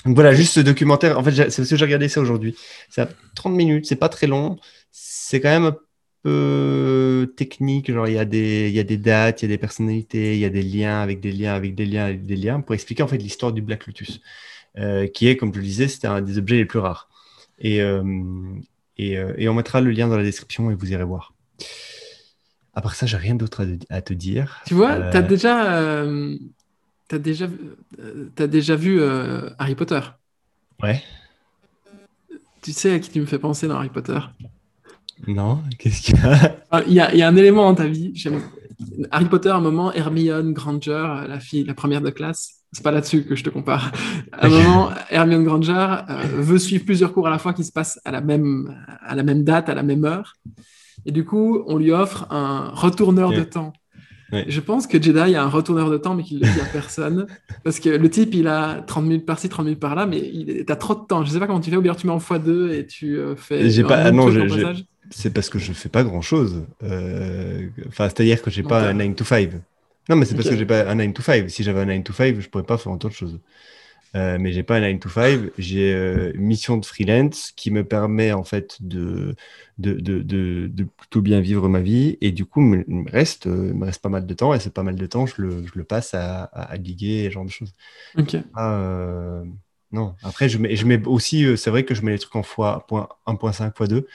Donc 0.04 0.16
voilà, 0.16 0.34
juste 0.34 0.54
ce 0.54 0.60
documentaire. 0.60 1.18
En 1.18 1.24
fait, 1.24 1.32
c'est 1.32 1.62
parce 1.62 1.70
que 1.70 1.76
j'ai 1.76 1.86
regardé 1.86 2.10
ça 2.10 2.22
aujourd'hui. 2.22 2.56
C'est 2.90 3.02
à 3.02 3.10
30 3.36 3.54
minutes, 3.54 3.86
c'est 3.86 3.96
pas 3.96 4.10
très 4.10 4.28
long. 4.28 4.58
C'est 4.92 5.40
quand 5.40 5.50
même 5.50 5.66
un 5.66 5.78
peu 6.24 7.34
technique. 7.36 7.92
Genre, 7.92 8.08
il 8.08 8.14
y, 8.14 8.20
a 8.20 8.26
des, 8.26 8.70
il 8.70 8.76
y 8.76 8.80
a 8.80 8.84
des 8.84 8.98
dates, 8.98 9.42
il 9.42 9.46
y 9.46 9.48
a 9.52 9.56
des 9.56 9.58
personnalités, 9.58 10.36
il 10.36 10.40
y 10.40 10.46
a 10.46 10.50
des 10.50 10.62
liens 10.62 11.02
avec 11.02 11.22
des 11.22 11.32
liens, 11.32 11.54
avec 11.54 11.74
des 11.74 11.86
liens, 11.86 12.06
avec 12.06 12.26
des 12.26 12.36
liens, 12.36 12.62
pour 12.62 12.76
expliquer 12.76 13.02
en 13.02 13.08
fait 13.08 13.18
l'histoire 13.18 13.52
du 13.52 13.62
Black 13.62 13.88
Lotus, 13.88 14.22
euh, 14.78 15.08
qui 15.08 15.28
est, 15.28 15.38
comme 15.38 15.54
je 15.54 15.60
le 15.60 15.66
disais, 15.66 15.88
c'était 15.88 16.08
un 16.08 16.22
des 16.22 16.38
objets 16.38 16.58
les 16.58 16.66
plus 16.66 16.80
rares. 16.80 17.10
Et, 17.58 17.82
euh, 17.82 18.04
et, 18.98 19.14
et, 19.14 19.50
on 19.50 19.54
mettra 19.54 19.82
le 19.82 19.92
lien 19.92 20.08
dans 20.08 20.18
la 20.18 20.24
description 20.24 20.70
et 20.70 20.76
vous 20.76 20.92
irez 20.92 21.04
voir. 21.04 21.34
Après 22.74 22.96
ça, 22.96 23.06
j'ai 23.06 23.18
rien 23.18 23.36
d'autre 23.36 23.66
à, 23.90 24.02
te 24.02 24.14
dire. 24.14 24.62
Tu 24.68 24.74
vois, 24.74 25.10
tu 25.10 25.18
as 25.18 25.22
déjà 25.22 26.06
T'as 27.08 27.20
déjà, 27.20 27.48
euh, 28.00 28.30
as 28.40 28.48
déjà 28.48 28.76
vu 28.76 29.00
euh, 29.00 29.50
Harry 29.60 29.76
Potter? 29.76 30.00
Ouais. 30.82 31.04
Tu 32.62 32.74
sais 32.74 32.94
à 32.94 33.00
qui 33.00 33.12
tu 33.12 33.22
me 33.22 33.26
fais 33.26 33.40
penser 33.40 33.68
dans 33.68 33.76
Harry 33.76 33.90
Potter? 33.90 34.20
Non, 35.28 35.62
qu'est-ce 35.78 36.02
qu'il 36.02 36.16
y 36.18 36.20
a? 36.24 36.58
Ah, 36.72 36.82
Il 36.88 36.94
y, 36.94 37.00
a, 37.00 37.14
y 37.16 37.22
a 37.22 37.28
un 37.28 37.36
élément 37.36 37.64
dans 37.70 37.76
ta 37.76 37.88
vie. 37.88 38.14
Harry 39.12 39.26
Potter, 39.26 39.50
à 39.50 39.56
un 39.56 39.62
moment, 39.62 39.94
Hermione 39.94 40.52
Granger, 40.52 41.26
la 41.28 41.40
fille, 41.40 41.64
la 41.64 41.74
première 41.74 42.02
de 42.02 42.10
classe, 42.10 42.64
c'est 42.72 42.84
pas 42.84 42.92
là-dessus 42.92 43.24
que 43.24 43.36
je 43.36 43.44
te 43.44 43.50
compare. 43.50 43.92
À 44.34 44.48
un 44.48 44.50
moment, 44.50 44.90
Hermione 45.10 45.46
Granger 45.46 45.96
euh, 46.10 46.24
veut 46.38 46.60
suivre 46.60 46.84
plusieurs 46.86 47.14
cours 47.14 47.28
à 47.28 47.30
la 47.30 47.38
fois 47.38 47.54
qui 47.54 47.64
se 47.64 47.72
passent 47.72 48.00
à 48.04 48.12
la, 48.12 48.20
même, 48.20 48.76
à 49.02 49.16
la 49.16 49.24
même 49.24 49.44
date, 49.44 49.70
à 49.70 49.76
la 49.76 49.84
même 49.84 50.04
heure. 50.04 50.34
Et 51.06 51.12
du 51.12 51.24
coup, 51.24 51.64
on 51.68 51.78
lui 51.78 51.92
offre 51.92 52.26
un 52.32 52.72
retourneur 52.74 53.32
de 53.32 53.44
temps. 53.44 53.74
Je 54.48 54.60
pense 54.60 54.88
que 54.88 55.02
Jedi 55.02 55.36
a 55.36 55.44
un 55.44 55.50
retourneur 55.50 55.90
de 55.90 55.98
temps, 55.98 56.16
mais 56.16 56.24
qu'il 56.24 56.40
ne 56.40 56.46
le 56.46 56.52
dit 56.52 56.62
à 56.62 56.66
personne. 56.66 57.28
Parce 57.64 57.80
que 57.80 57.90
le 57.90 58.10
type, 58.10 58.34
il 58.34 58.48
a 58.48 58.82
30 58.82 59.04
minutes 59.04 59.26
par-ci, 59.26 59.50
30 59.50 59.66
minutes 59.66 59.80
par 59.80 59.96
là, 59.96 60.06
mais 60.06 60.22
tu 60.22 60.66
as 60.68 60.76
trop 60.76 60.96
de 60.96 61.02
temps. 61.02 61.24
Je 61.24 61.30
ne 61.30 61.34
sais 61.34 61.40
pas 61.40 61.48
comment 61.48 61.60
tu 61.60 61.70
fais, 61.70 61.78
ou 61.78 61.82
bien 61.82 61.96
tu 61.96 62.08
mets 62.08 62.14
en 62.14 62.20
x2 62.20 62.72
et 62.72 62.86
tu 62.86 63.18
euh, 63.18 63.36
fais. 63.36 63.70
J'ai 63.70 63.84
pas. 63.84 64.12
non, 64.12 64.30
c'est 65.12 65.32
parce 65.32 65.50
que 65.50 65.60
je 65.60 65.70
ne 65.70 65.76
fais 65.76 65.90
pas 65.90 66.04
grand-chose. 66.04 66.64
Euh, 66.84 67.68
enfin, 67.88 68.06
c'est-à-dire 68.06 68.42
que 68.42 68.50
je 68.50 68.62
n'ai 68.62 68.68
pas 68.68 68.82
un 68.90 68.94
9 68.94 69.16
to 69.16 69.24
5. 69.24 69.50
Non, 70.10 70.16
mais 70.16 70.26
c'est 70.26 70.36
parce 70.36 70.50
que 70.50 70.58
j'ai 70.58 70.66
pas 70.66 70.88
un 70.90 70.96
9 70.96 71.14
to 71.14 71.22
5. 71.22 71.50
Si 71.50 71.64
j'avais 71.64 71.82
un 71.82 71.86
9 71.86 72.04
to 72.04 72.14
5, 72.14 72.40
je 72.40 72.50
pourrais 72.50 72.64
pas 72.64 72.78
faire 72.78 72.92
autre 72.92 73.10
chose. 73.10 73.40
Euh, 74.16 74.38
mais 74.40 74.54
j'ai 74.54 74.64
pas 74.64 74.78
un 74.78 74.82
9 74.82 75.00
to 75.00 75.10
5. 75.10 75.52
J'ai 75.58 75.94
euh, 75.94 76.32
une 76.36 76.42
mission 76.44 76.78
de 76.78 76.86
freelance 76.86 77.52
qui 77.52 77.70
me 77.72 77.84
permet 77.84 78.32
en 78.32 78.44
fait 78.46 78.78
de, 78.82 79.36
de, 79.78 79.94
de, 79.94 80.22
de, 80.22 80.68
de 80.72 80.84
plutôt 80.86 81.22
bien 81.22 81.42
vivre 81.42 81.68
ma 81.68 81.82
vie. 81.82 82.18
Et 82.22 82.32
du 82.32 82.46
coup, 82.46 82.62
il 82.62 82.68
me 82.68 83.04
me 83.04 83.10
reste, 83.12 83.48
euh, 83.48 83.74
me 83.74 83.86
reste 83.86 84.02
pas 84.02 84.10
mal 84.10 84.26
de 84.26 84.34
temps. 84.34 84.54
Et 84.54 84.60
c'est 84.62 84.74
pas 84.74 84.84
mal 84.84 84.96
de 84.96 85.06
temps, 85.06 85.26
je 85.26 85.42
le, 85.42 85.66
je 85.68 85.74
le 85.76 85.84
passe 85.84 86.14
à, 86.14 86.44
à, 86.46 86.62
à 86.64 86.78
liguer 86.78 87.24
et 87.26 87.26
ce 87.26 87.32
genre 87.32 87.46
de 87.46 87.50
choses. 87.52 87.74
Ok. 88.18 88.36
Ah, 88.54 88.74
euh, 88.80 89.44
non. 89.92 90.16
Après, 90.24 90.50
je 90.50 90.58
mets, 90.60 90.76
je 90.76 90.86
mets 90.86 91.06
aussi, 91.06 91.46
euh, 91.46 91.56
c'est 91.58 91.70
vrai 91.70 91.84
que 91.86 91.94
je 91.96 92.02
mets 92.04 92.12
les 92.12 92.20
trucs 92.20 92.36
en 92.36 92.44
fois 92.44 92.86
point- 92.88 93.10
1.5 93.26 93.74
x 93.80 93.90
2 93.90 94.08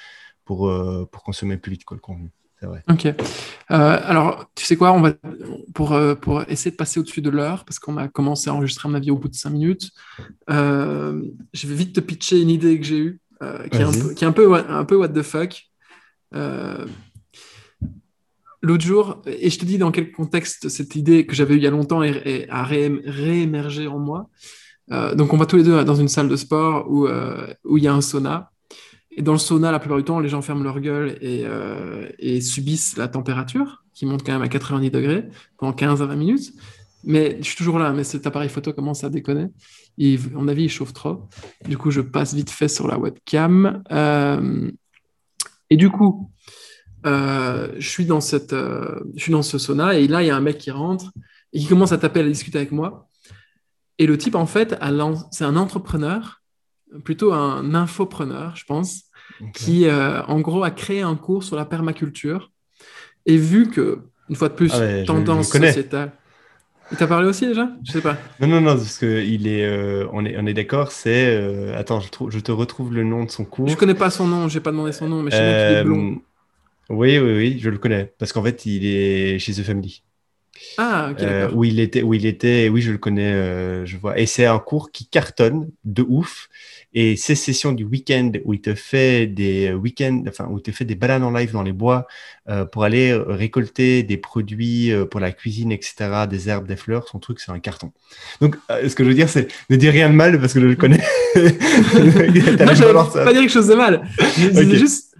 pour, 0.44 0.70
pour 1.12 1.22
consommer 1.22 1.57
plus 1.59 1.72
vite 1.72 1.84
quoi, 1.84 1.96
le 1.96 2.01
contenu. 2.01 2.30
C'est 2.61 2.67
vrai. 2.67 2.83
Ok. 2.91 3.07
Euh, 3.07 3.15
alors, 3.71 4.45
tu 4.55 4.67
sais 4.67 4.77
quoi, 4.77 4.93
on 4.93 5.01
va 5.01 5.13
pour, 5.73 5.93
euh, 5.93 6.15
pour 6.15 6.43
essayer 6.51 6.71
de 6.71 6.77
passer 6.77 7.01
au-dessus 7.01 7.23
de 7.23 7.31
l'heure, 7.31 7.65
parce 7.65 7.79
qu'on 7.79 7.97
a 7.97 8.07
commencé 8.09 8.51
à 8.51 8.55
enregistrer 8.55 8.89
mon 8.89 8.95
avis 8.97 9.11
au 9.11 9.17
bout 9.17 9.29
de 9.29 9.35
cinq 9.35 9.51
minutes. 9.51 9.91
euh, 10.51 11.23
je 11.55 11.67
vais 11.67 11.75
vite 11.75 11.95
te 11.95 12.01
pitcher 12.01 12.39
une 12.41 12.51
idée 12.51 12.79
que 12.79 12.85
j'ai 12.85 12.99
eue, 12.99 13.21
euh, 13.43 13.67
qui, 13.69 13.79
est 13.79 13.85
un 13.85 13.91
peu, 13.93 14.15
qui 14.15 14.25
est 14.25 14.27
un 14.29 14.33
peu, 14.33 14.47
what- 14.47 14.67
un 14.69 14.85
peu 14.85 14.97
what 14.97 15.09
the 15.09 15.23
fuck. 15.23 15.63
L'autre 18.63 18.85
jour, 18.85 19.23
et 19.27 19.49
je 19.49 19.59
te 19.59 19.65
dis 19.65 19.79
dans 19.79 19.91
quel 19.91 20.13
contexte 20.13 20.69
cette 20.69 20.95
idée 20.95 21.25
que 21.25 21.35
j'avais 21.35 21.55
eue 21.55 21.57
il 21.57 21.63
y 21.63 21.67
a 21.67 21.71
longtemps 21.71 22.03
est- 22.03 22.47
a 22.51 22.63
ré- 22.63 23.01
réémergé 23.07 23.87
en 23.87 23.99
moi. 23.99 24.29
Donc, 25.15 25.33
on 25.33 25.39
va 25.39 25.47
tous 25.47 25.57
les 25.57 25.63
deux 25.63 25.83
dans 25.85 25.95
une 25.95 26.09
salle 26.09 26.29
de 26.29 26.37
sport 26.37 26.91
où, 26.91 27.09
où 27.65 27.79
il 27.79 27.85
y 27.85 27.89
a 27.89 27.95
un 27.95 28.03
sauna. 28.03 28.51
Et 29.13 29.23
dans 29.23 29.33
le 29.33 29.39
sauna, 29.39 29.73
la 29.73 29.81
plupart 29.81 29.99
du 29.99 30.05
temps, 30.05 30.21
les 30.21 30.29
gens 30.29 30.43
ferment 30.43 30.63
leur 30.63 30.81
gueule 30.81 31.19
et, 31.21 31.45
euh, 31.45 32.09
subissent 32.41 32.97
la 32.97 33.09
température, 33.09 33.85
qui 33.93 34.07
monte 34.07 34.25
quand 34.25 34.33
même 34.33 34.43
à 34.43 34.49
90 34.49 34.91
degrés 34.91 35.29
pendant 35.59 35.73
15 35.73 36.03
à 36.03 36.07
20 36.07 36.17
minutes. 36.17 36.53
Mais 37.03 37.39
je 37.41 37.47
suis 37.47 37.57
toujours 37.57 37.79
là, 37.79 37.93
mais 37.93 38.05
cet 38.05 38.27
appareil 38.27 38.49
photo 38.49 38.73
commence 38.73 39.05
à 39.05 39.11
déconner. 39.11 39.45
À 39.45 40.05
mon 40.35 40.49
avis, 40.49 40.65
il 40.65 40.69
chauffe 40.69 40.93
trop. 40.93 41.29
Du 41.69 41.77
coup, 41.77 41.91
je 41.91 42.01
passe 42.01 42.35
vite 42.35 42.51
fait 42.51 42.69
sur 42.69 42.87
la 42.87 42.99
webcam. 42.99 43.83
Euh, 43.91 44.71
et 45.71 45.77
du 45.77 45.91
coup, 45.91 46.31
euh, 47.07 47.73
je, 47.79 47.89
suis 47.89 48.05
dans 48.05 48.21
cette, 48.21 48.55
je 48.55 49.23
suis 49.23 49.33
dans 49.33 49.43
ce 49.43 49.59
sauna 49.59 49.95
et 49.95 50.07
là, 50.07 50.23
il 50.23 50.27
y 50.27 50.31
a 50.31 50.37
un 50.37 50.41
mec 50.41 50.59
qui 50.59 50.71
rentre 50.71 51.11
et 51.53 51.59
qui 51.59 51.67
commence 51.67 51.93
à 51.93 51.99
taper, 51.99 52.21
à 52.21 52.25
discuter 52.25 52.59
avec 52.59 52.71
moi. 52.71 53.09
Et 53.99 54.07
le 54.07 54.17
type, 54.17 54.35
en 54.35 54.47
fait, 54.47 54.79
c'est 55.31 55.45
un 55.45 55.57
entrepreneur, 55.57 56.39
plutôt 57.05 57.32
un 57.32 57.74
infopreneur, 57.74 58.57
je 58.57 58.64
pense, 58.64 59.05
qui, 59.55 59.86
euh, 59.86 60.22
en 60.24 60.41
gros, 60.41 60.62
a 60.62 60.70
créé 60.70 61.03
un 61.03 61.16
cours 61.16 61.45
sur 61.45 61.57
la 61.57 61.64
permaculture. 61.64 62.51
Et 63.26 63.36
vu 63.36 63.68
que, 63.68 64.01
une 64.28 64.36
fois 64.36 64.49
de 64.49 64.55
plus, 64.55 64.72
Ah 64.72 64.78
ouais, 64.78 65.05
tendance 65.05 65.53
je 65.53 65.59
sociétale. 65.59 66.12
Il 66.91 66.97
t'a 66.97 67.07
parlé 67.07 67.28
aussi 67.28 67.47
déjà? 67.47 67.68
Je 67.84 67.93
sais 67.93 68.01
pas. 68.01 68.16
Non, 68.41 68.49
non, 68.49 68.61
non, 68.61 68.76
parce 68.76 68.99
que 68.99 69.22
il 69.24 69.47
est, 69.47 69.64
euh, 69.64 70.09
on 70.12 70.24
est, 70.24 70.36
on 70.36 70.47
est 70.47 70.55
d'accord, 70.55 70.91
c'est. 70.91 71.26
euh, 71.36 71.78
attends, 71.78 72.01
je, 72.01 72.09
trouve, 72.11 72.30
je 72.30 72.41
te 72.41 72.51
retrouve 72.51 72.93
le 72.93 73.05
nom 73.05 73.24
de 73.24 73.30
son 73.30 73.45
cours. 73.45 73.68
Je 73.68 73.76
connais 73.76 73.95
pas 73.95 74.11
son 74.11 74.26
nom, 74.26 74.49
j'ai 74.49 74.61
pas 74.61 74.72
demandé 74.72 74.93
son 74.93 75.09
nom, 75.09 75.22
mais 75.22 75.30
je 75.30 75.36
sais 75.36 75.43
qu'il 75.43 75.76
est 75.76 75.84
blond. 75.84 76.20
oui, 76.88 77.18
oui, 77.18 77.36
oui, 77.36 77.59
je 77.61 77.70
le 77.70 77.78
connais. 77.78 78.12
Parce 78.18 78.32
qu'en 78.32 78.43
fait, 78.43 78.66
il 78.66 78.84
est 78.86 79.38
chez 79.38 79.53
The 79.53 79.62
Family. 79.62 80.03
Ah, 80.78 81.09
ok, 81.12 81.18
Euh, 81.20 81.51
où 81.53 81.64
il 81.64 81.80
était, 81.80 82.03
où 82.03 82.14
il 82.14 82.26
était, 82.26 82.68
oui, 82.68 82.82
je 82.82 82.92
le 82.92 82.98
connais, 82.98 83.32
euh, 83.32 83.86
je 83.86 83.96
vois. 83.96 84.18
Et 84.18 84.26
c'est 84.26 84.46
un 84.46 84.59
cours 84.59 84.90
qui 84.90 85.07
cartonne 85.07 85.70
de 85.84 86.05
ouf. 86.07 86.48
Et 86.92 87.16
ces 87.16 87.36
sessions 87.36 87.70
du 87.70 87.84
week-end 87.84 88.32
où 88.44 88.53
il 88.53 88.61
te 88.61 88.74
fait 88.74 89.28
des 89.28 89.72
week-ends, 89.72 90.24
enfin, 90.28 90.48
où 90.51 90.59
il 90.59 90.62
te 90.62 90.72
fait 90.72 90.84
des 90.84 90.96
balades 90.96 91.22
en 91.22 91.30
live 91.30 91.53
dans 91.53 91.62
les 91.62 91.72
bois 91.72 92.07
euh, 92.48 92.64
pour 92.64 92.82
aller 92.82 93.14
récolter 93.14 94.03
des 94.03 94.16
produits 94.16 94.90
euh, 94.90 95.05
pour 95.05 95.20
la 95.20 95.30
cuisine, 95.30 95.70
etc., 95.70 96.26
des 96.28 96.48
herbes, 96.48 96.66
des 96.66 96.76
fleurs, 96.76 97.07
son 97.07 97.20
truc, 97.20 97.38
c'est 97.38 97.53
un 97.53 97.61
carton. 97.61 97.92
Donc, 98.40 98.57
euh, 98.70 98.88
ce 98.88 98.96
que 98.96 99.05
je 99.05 99.09
veux 99.09 99.14
dire, 99.14 99.28
c'est 99.28 99.46
ne 99.70 99.76
dis 99.76 99.88
rien 99.88 100.11
de 100.11 100.14
mal 100.14 100.40
parce 100.40 100.53
que 100.53 100.61
je 100.61 100.66
le 100.66 100.76
connais. 100.76 101.01
Non, 101.34 102.66
même 102.66 102.74
j'avais 102.74 102.92
pas 102.92 103.32
dire 103.32 103.42
quelque 103.42 103.48
chose 103.48 103.68
de 103.68 103.74
mal. 103.74 104.03
Je 104.36 104.48
Ok. 104.48 104.74
juste. 104.74 105.14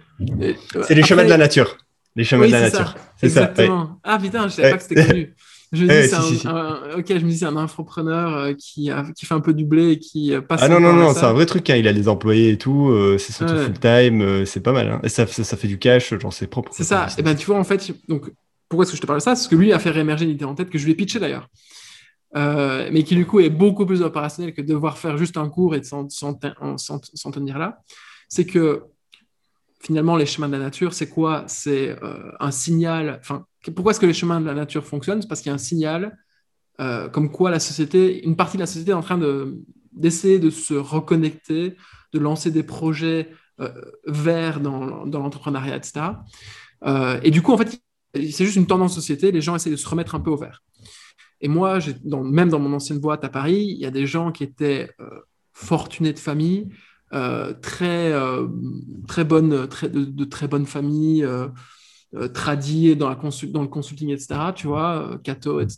C'est 0.83 0.93
les 0.93 1.03
chemins 1.03 1.23
de 1.23 1.29
la 1.29 1.37
nature. 1.37 1.77
Les 2.15 2.23
chemins 2.23 2.41
Oui, 2.43 2.47
de 2.47 2.53
la 2.53 2.61
nature. 2.69 2.95
C'est 3.17 3.29
ça. 3.29 3.53
ouais. 3.57 3.69
Ah 4.03 4.19
putain, 4.19 4.47
je 4.47 4.53
savais 4.53 4.67
Ouais. 4.67 4.71
pas 4.71 4.77
que 4.77 4.83
c'était 4.83 5.05
connu. 5.07 5.35
Je 5.71 5.85
me 5.85 5.87
dis, 6.01 6.09
c'est 6.09 6.21
si, 6.21 6.37
si, 6.39 6.47
ok, 6.47 7.05
je 7.07 7.13
me 7.25 7.29
dis, 7.29 7.37
c'est 7.37 7.45
un 7.45 7.55
infopreneur 7.55 8.35
euh, 8.35 8.53
qui, 8.53 8.89
a- 8.91 9.05
qui 9.15 9.25
fait 9.25 9.33
un 9.33 9.39
peu 9.39 9.53
du 9.53 9.63
blé 9.65 9.91
et 9.91 9.99
qui 9.99 10.33
euh, 10.33 10.41
passe. 10.41 10.61
Ah 10.63 10.67
non, 10.67 10.81
non, 10.81 10.91
non, 10.93 11.13
c'est 11.13 11.23
un 11.25 11.31
vrai 11.31 11.45
truc. 11.45 11.69
hein. 11.69 11.77
Il 11.77 11.87
a 11.87 11.93
des 11.93 12.09
employés 12.09 12.49
et 12.51 12.57
tout. 12.57 12.89
euh, 12.89 13.17
c'est 13.17 13.45
Ouais. 13.45 13.63
full 13.65 13.79
time. 13.79 14.21
euh, 14.21 14.45
c'est 14.45 14.59
pas 14.61 14.73
mal. 14.73 14.89
hein. 14.89 14.99
Et 15.03 15.09
ça, 15.09 15.25
ça, 15.27 15.43
ça 15.45 15.55
fait 15.55 15.69
du 15.69 15.79
cash, 15.79 16.13
genre 16.19 16.33
c'est 16.33 16.47
propre. 16.47 16.71
C'est 16.75 16.83
ça. 16.83 17.07
Et 17.17 17.21
ben, 17.21 17.35
tu 17.35 17.45
vois, 17.45 17.57
en 17.57 17.63
fait, 17.63 17.91
donc, 18.09 18.29
pourquoi 18.67 18.83
est-ce 18.83 18.91
que 18.91 18.97
je 18.97 19.01
te 19.01 19.07
parle 19.07 19.19
de 19.19 19.23
ça? 19.23 19.35
C'est 19.35 19.43
parce 19.43 19.47
que 19.47 19.55
lui 19.55 19.71
a 19.71 19.79
fait 19.79 19.91
réémerger 19.91 20.25
une 20.25 20.31
idée 20.31 20.45
en 20.45 20.55
tête 20.55 20.69
que 20.69 20.77
je 20.77 20.83
lui 20.85 20.91
ai 20.91 20.95
pitché 20.95 21.19
d'ailleurs. 21.19 21.47
Euh, 22.37 22.89
mais 22.93 23.03
qui 23.03 23.15
du 23.15 23.25
coup 23.25 23.41
est 23.41 23.49
beaucoup 23.49 23.85
plus 23.85 24.01
opérationnel 24.01 24.53
que 24.53 24.61
de 24.61 24.67
devoir 24.67 24.97
faire 24.97 25.17
juste 25.17 25.35
un 25.35 25.49
cours 25.49 25.75
et 25.75 25.81
de 25.81 25.85
s'en 25.85 26.05
tenir 27.31 27.57
là. 27.59 27.81
C'est 28.29 28.45
que 28.45 28.83
finalement, 29.81 30.15
les 30.15 30.25
chemins 30.25 30.47
de 30.47 30.53
la 30.53 30.59
nature, 30.59 30.93
c'est 30.93 31.09
quoi? 31.09 31.43
C'est 31.47 31.89
euh, 32.03 32.31
un 32.39 32.51
signal. 32.51 33.19
Enfin, 33.19 33.45
pourquoi 33.75 33.91
est-ce 33.91 33.99
que 33.99 34.05
les 34.05 34.13
chemins 34.13 34.39
de 34.39 34.45
la 34.45 34.53
nature 34.53 34.85
fonctionnent? 34.85 35.21
C'est 35.21 35.27
parce 35.27 35.41
qu'il 35.41 35.49
y 35.49 35.51
a 35.51 35.55
un 35.55 35.59
signal 35.59 36.17
euh, 36.79 37.09
comme 37.09 37.31
quoi 37.31 37.51
la 37.51 37.59
société, 37.59 38.25
une 38.25 38.35
partie 38.35 38.57
de 38.57 38.61
la 38.61 38.67
société 38.67 38.91
est 38.91 38.95
en 38.95 39.01
train 39.01 39.17
de, 39.17 39.59
d'essayer 39.91 40.39
de 40.39 40.49
se 40.49 40.73
reconnecter, 40.73 41.75
de 42.13 42.19
lancer 42.19 42.49
des 42.49 42.63
projets 42.63 43.29
euh, 43.59 43.69
verts 44.05 44.61
dans, 44.61 45.05
l'entrepreneuriat, 45.05 45.75
etc. 45.75 46.05
Et 47.23 47.29
du 47.29 47.41
coup, 47.41 47.51
en 47.51 47.57
fait, 47.57 47.81
c'est 48.13 48.45
juste 48.45 48.55
une 48.55 48.67
tendance 48.67 48.95
société. 48.95 49.31
Les 49.31 49.41
gens 49.41 49.55
essaient 49.55 49.69
de 49.69 49.75
se 49.75 49.87
remettre 49.87 50.15
un 50.15 50.19
peu 50.19 50.31
au 50.31 50.37
vert. 50.37 50.63
Et 51.39 51.47
moi, 51.47 51.79
même 52.03 52.49
dans 52.49 52.59
mon 52.59 52.73
ancienne 52.73 52.99
boîte 52.99 53.23
à 53.23 53.29
Paris, 53.29 53.65
il 53.69 53.77
y 53.77 53.85
a 53.85 53.91
des 53.91 54.07
gens 54.07 54.31
qui 54.31 54.43
étaient 54.43 54.89
fortunés 55.53 56.13
de 56.13 56.19
famille, 56.19 56.69
très, 57.61 58.11
euh, 58.13 58.47
très 59.07 59.23
bonnes, 59.23 59.67
très, 59.67 59.89
de, 59.89 60.03
de 60.05 60.23
très 60.25 60.47
bonnes 60.47 60.65
familles, 60.65 61.23
euh, 61.25 61.47
euh, 62.15 62.27
tradies 62.27 62.95
dans, 62.95 63.09
la 63.09 63.15
consul- 63.15 63.51
dans 63.51 63.61
le 63.61 63.67
consulting, 63.67 64.09
etc., 64.09 64.27
tu 64.55 64.67
vois, 64.67 65.11
euh, 65.13 65.17
Cato, 65.17 65.59
etc., 65.61 65.77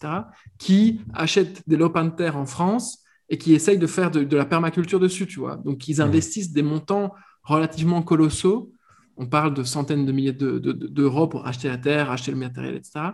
qui 0.58 1.00
achètent 1.14 1.62
des 1.68 1.78
lopins 1.78 2.06
de 2.06 2.16
terre 2.16 2.38
en 2.38 2.46
France 2.46 3.00
et 3.30 3.38
qui 3.38 3.54
essayent 3.54 3.78
de 3.78 3.88
faire 3.88 4.12
de, 4.12 4.24
de 4.24 4.38
la 4.38 4.46
permaculture 4.46 5.00
dessus, 5.00 5.28
tu 5.28 5.40
vois. 5.40 5.58
Donc, 5.58 5.88
ils 5.88 6.02
investissent 6.02 6.52
des 6.52 6.64
montants 6.64 7.14
relativement 7.44 8.02
colossaux. 8.02 8.72
On 9.16 9.28
parle 9.28 9.54
de 9.54 9.64
centaines 9.64 10.06
de 10.06 10.12
milliers 10.12 10.34
de- 10.34 10.58
de- 10.60 10.72
de- 10.72 10.88
d'euros 10.88 11.28
pour 11.28 11.46
acheter 11.46 11.68
la 11.68 11.78
terre, 11.78 12.10
acheter 12.10 12.32
le 12.32 12.38
matériel, 12.38 12.76
etc. 12.76 13.12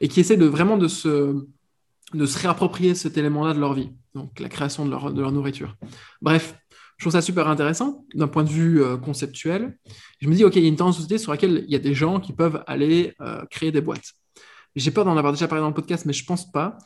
Et 0.00 0.08
qui 0.08 0.20
essaient 0.20 0.36
de 0.36 0.46
vraiment 0.46 0.76
de 0.76 0.88
se, 0.88 1.44
de 2.14 2.26
se 2.26 2.38
réapproprier 2.38 2.94
cet 2.94 3.16
élément-là 3.18 3.54
de 3.54 3.60
leur 3.60 3.72
vie, 3.74 3.90
donc 4.14 4.38
la 4.38 4.48
création 4.48 4.84
de 4.84 4.90
leur, 4.90 5.12
de 5.12 5.20
leur 5.20 5.32
nourriture. 5.32 5.76
Bref, 6.20 6.56
je 7.02 7.08
trouve 7.08 7.18
ça 7.18 7.20
super 7.20 7.48
intéressant 7.48 8.04
d'un 8.14 8.28
point 8.28 8.44
de 8.44 8.48
vue 8.48 8.80
euh, 8.80 8.96
conceptuel. 8.96 9.76
Je 10.20 10.28
me 10.28 10.34
dis, 10.36 10.44
OK, 10.44 10.54
il 10.54 10.62
y 10.62 10.66
a 10.66 10.68
une 10.68 10.76
tendance 10.76 10.94
société 10.98 11.18
sur 11.18 11.32
laquelle 11.32 11.64
il 11.66 11.72
y 11.72 11.74
a 11.74 11.80
des 11.80 11.94
gens 11.94 12.20
qui 12.20 12.32
peuvent 12.32 12.62
aller 12.68 13.12
euh, 13.20 13.42
créer 13.50 13.72
des 13.72 13.80
boîtes. 13.80 14.12
J'ai 14.76 14.92
peur 14.92 15.04
d'en 15.04 15.16
avoir 15.16 15.32
déjà 15.32 15.48
parlé 15.48 15.62
dans 15.62 15.68
le 15.68 15.74
podcast, 15.74 16.06
mais 16.06 16.12
je 16.12 16.24
pense 16.24 16.48
pas. 16.52 16.78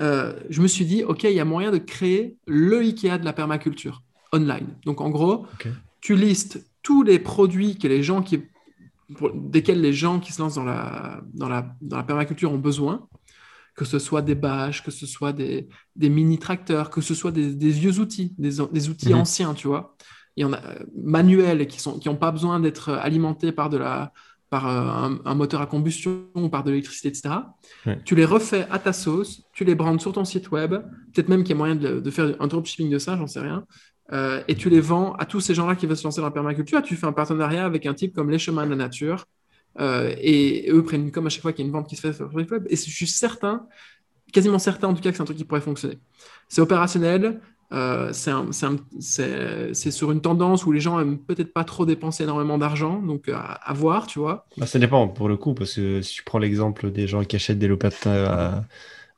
Euh, 0.00 0.32
je 0.48 0.62
me 0.62 0.68
suis 0.68 0.86
dit, 0.86 1.04
OK, 1.04 1.24
il 1.24 1.32
y 1.32 1.38
a 1.40 1.44
moyen 1.44 1.70
de 1.70 1.76
créer 1.76 2.38
le 2.46 2.80
IKEA 2.80 3.18
de 3.18 3.26
la 3.26 3.34
permaculture 3.34 4.02
online. 4.32 4.68
Donc, 4.86 5.02
en 5.02 5.10
gros, 5.10 5.46
tu 6.00 6.16
listes 6.16 6.64
tous 6.82 7.02
les 7.02 7.18
produits 7.18 7.76
que 7.76 7.88
les 7.88 8.02
gens 8.02 8.22
qui, 8.22 8.40
pour- 9.18 9.32
desquels 9.34 9.82
les 9.82 9.92
gens 9.92 10.18
qui 10.18 10.32
se 10.32 10.40
lancent 10.40 10.54
dans 10.54 10.64
la, 10.64 11.20
dans 11.34 11.50
la, 11.50 11.74
dans 11.82 11.98
la 11.98 12.04
permaculture 12.04 12.50
ont 12.50 12.58
besoin, 12.58 13.06
que 13.78 13.84
ce 13.92 13.98
soit 13.98 14.22
des 14.22 14.34
bâches, 14.34 14.82
que 14.86 14.90
ce 14.90 15.06
soit 15.06 15.32
des, 15.32 15.68
des 15.96 16.10
mini-tracteurs, 16.10 16.90
que 16.90 17.00
ce 17.00 17.14
soit 17.14 17.30
des, 17.38 17.54
des 17.54 17.70
vieux 17.70 17.98
outils, 18.00 18.34
des, 18.38 18.54
des 18.72 18.88
outils 18.90 19.12
Mhm. 19.12 19.20
anciens, 19.22 19.54
tu 19.54 19.66
vois. 19.68 19.94
Il 20.36 20.42
y 20.42 20.44
en 20.44 20.52
a 20.52 20.58
euh, 20.58 20.78
manuels 21.16 21.66
qui 21.68 21.78
n'ont 21.88 21.98
qui 22.00 22.08
ont 22.08 22.16
pas 22.16 22.32
besoin 22.32 22.60
d'être 22.60 22.90
alimentés 22.90 23.52
par, 23.52 23.68
de 23.70 23.76
la, 23.78 24.12
par 24.50 24.62
euh, 24.68 24.80
un, 25.06 25.18
un 25.24 25.34
moteur 25.34 25.60
à 25.60 25.66
combustion 25.66 26.12
ou 26.34 26.48
par 26.48 26.62
de 26.64 26.70
l'électricité, 26.70 27.08
etc. 27.08 27.22
Ouais. 27.86 27.98
Tu 28.04 28.14
les 28.14 28.24
refais 28.24 28.66
à 28.70 28.78
ta 28.78 28.92
sauce, 28.92 29.42
tu 29.52 29.64
les 29.64 29.74
brandes 29.74 30.00
sur 30.00 30.12
ton 30.12 30.24
site 30.24 30.50
web, 30.50 30.72
peut-être 31.12 31.28
même 31.28 31.42
qu'il 31.44 31.50
y 31.54 31.58
a 31.58 31.58
moyen 31.64 31.76
de, 31.76 32.00
de 32.00 32.10
faire 32.10 32.28
un 32.40 32.46
dropshipping 32.46 32.90
de 32.90 32.98
ça, 32.98 33.16
j'en 33.16 33.26
sais 33.26 33.40
rien. 33.40 33.64
Euh, 34.12 34.42
et 34.48 34.54
tu 34.54 34.70
les 34.70 34.80
vends 34.80 35.12
à 35.22 35.24
tous 35.26 35.40
ces 35.40 35.54
gens-là 35.54 35.74
qui 35.76 35.86
veulent 35.86 35.96
se 35.96 36.04
lancer 36.04 36.20
dans 36.22 36.26
la 36.28 36.32
permaculture. 36.40 36.82
Tu 36.82 36.96
fais 36.96 37.06
un 37.06 37.12
partenariat 37.12 37.64
avec 37.64 37.84
un 37.86 37.94
type 37.94 38.12
comme 38.14 38.30
Les 38.30 38.38
Chemins 38.38 38.64
de 38.64 38.70
la 38.70 38.76
Nature. 38.86 39.26
Euh, 39.80 40.14
et 40.20 40.68
eux 40.70 40.82
prennent 40.82 41.10
comme 41.10 41.26
à 41.26 41.30
chaque 41.30 41.42
fois 41.42 41.52
qu'il 41.52 41.64
y 41.64 41.66
a 41.66 41.68
une 41.68 41.72
vente 41.72 41.88
qui 41.88 41.96
se 41.96 42.00
fait 42.02 42.12
sur 42.12 42.28
le 42.28 42.42
site 42.42 42.50
web. 42.50 42.66
Et 42.70 42.76
je 42.76 42.90
suis 42.90 43.06
certain, 43.06 43.66
quasiment 44.32 44.58
certain 44.58 44.88
en 44.88 44.94
tout 44.94 45.02
cas, 45.02 45.10
que 45.10 45.16
c'est 45.16 45.22
un 45.22 45.26
truc 45.26 45.38
qui 45.38 45.44
pourrait 45.44 45.60
fonctionner. 45.60 45.98
C'est 46.48 46.60
opérationnel. 46.60 47.40
euh, 47.70 48.14
c'est 48.14 48.30
un- 48.30 48.46
un- 48.62 48.76
sur 49.90 50.10
une 50.10 50.22
tendance 50.22 50.64
où 50.64 50.72
les 50.72 50.80
gens 50.80 50.98
aiment 51.00 51.18
peut-être 51.18 51.52
pas 51.52 51.64
trop 51.64 51.84
dépenser 51.84 52.22
énormément 52.24 52.56
d'argent, 52.56 53.02
donc 53.02 53.28
à, 53.28 53.40
à 53.40 53.72
voir, 53.74 54.06
tu 54.06 54.18
vois. 54.18 54.46
Bah, 54.56 54.64
ça 54.66 54.78
dépend 54.78 55.06
pour 55.06 55.28
le 55.28 55.36
coup, 55.36 55.52
parce 55.52 55.74
que 55.74 56.00
si 56.00 56.14
tu 56.14 56.22
prends 56.22 56.38
l'exemple 56.38 56.90
des 56.90 57.06
gens 57.06 57.24
qui 57.24 57.36
achètent 57.36 57.58
des 57.58 57.68
terre 57.78 58.30
à, 58.30 58.64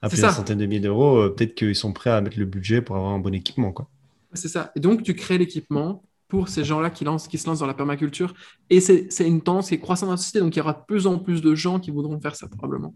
à 0.03 0.09
plusieurs 0.09 0.33
centaines 0.33 0.59
de 0.59 0.67
milliers 0.67 0.81
d'euros, 0.81 1.19
euh, 1.19 1.29
peut-être 1.31 1.55
qu'ils 1.55 1.77
sont 1.77 1.93
prêts 1.93 2.11
à 2.11 2.21
mettre 2.21 2.41
le 2.41 2.45
budget 2.45 2.83
pour 2.83 2.97
avoir 2.97 3.13
un 3.13 3.21
bon 3.21 3.33
équipement. 3.35 3.71
Quoi. 3.71 3.87
C'est 4.33 4.49
ça. 4.49 4.73
Et 4.75 4.81
donc, 4.81 5.05
tu 5.05 5.15
crées 5.15 5.39
l'équipement 5.39 6.03
pour 6.31 6.49
ces 6.49 6.65
gens-là 6.65 6.89
qui, 6.89 7.05
lancent, 7.05 7.29
qui 7.29 7.37
se 7.37 7.47
lancent 7.47 7.59
dans 7.59 7.67
la 7.67 7.75
permaculture. 7.75 8.33
Et 8.71 8.81
c'est 8.81 9.09
une 9.27 9.43
tendance 9.43 9.69
qui 9.69 9.75
est 9.75 9.81
croissante 9.81 10.07
dans 10.09 10.13
la 10.15 10.17
société, 10.17 10.41
donc 10.41 10.55
il 10.57 10.59
y 10.59 10.63
aura 10.63 10.73
de 10.73 10.85
plus 10.87 11.07
en 11.07 11.19
plus 11.19 11.43
de 11.43 11.55
gens 11.55 11.79
qui 11.81 11.91
voudront 11.91 12.19
faire 12.21 12.35
ça 12.37 12.49
probablement. 12.49 12.95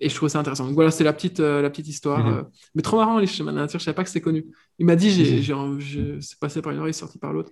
et 0.00 0.08
je 0.08 0.14
trouvais 0.14 0.28
ça 0.30 0.38
intéressant. 0.40 0.64
Donc 0.66 0.74
voilà, 0.74 0.90
c'est 0.90 1.04
la 1.04 1.12
petite, 1.12 1.38
la 1.40 1.68
petite 1.70 1.88
histoire. 1.88 2.24
Mhm. 2.26 2.44
mais 2.74 2.82
trop 2.82 2.96
marrant, 2.96 3.18
les 3.18 3.26
chemins 3.26 3.52
de 3.52 3.56
la 3.56 3.62
nature. 3.62 3.78
Je 3.80 3.84
savais 3.84 3.94
pas 3.94 4.02
que 4.04 4.08
c'était 4.08 4.20
connu. 4.20 4.46
Il 4.78 4.86
m'a 4.86 4.96
dit, 4.96 5.10
j'ai, 5.10 5.42
j'ai, 5.42 6.18
c'est 6.20 6.38
passé 6.38 6.62
par 6.62 6.72
une 6.72 6.78
oreille, 6.80 6.94
sorti 6.94 7.18
par 7.18 7.32
l'autre. 7.32 7.50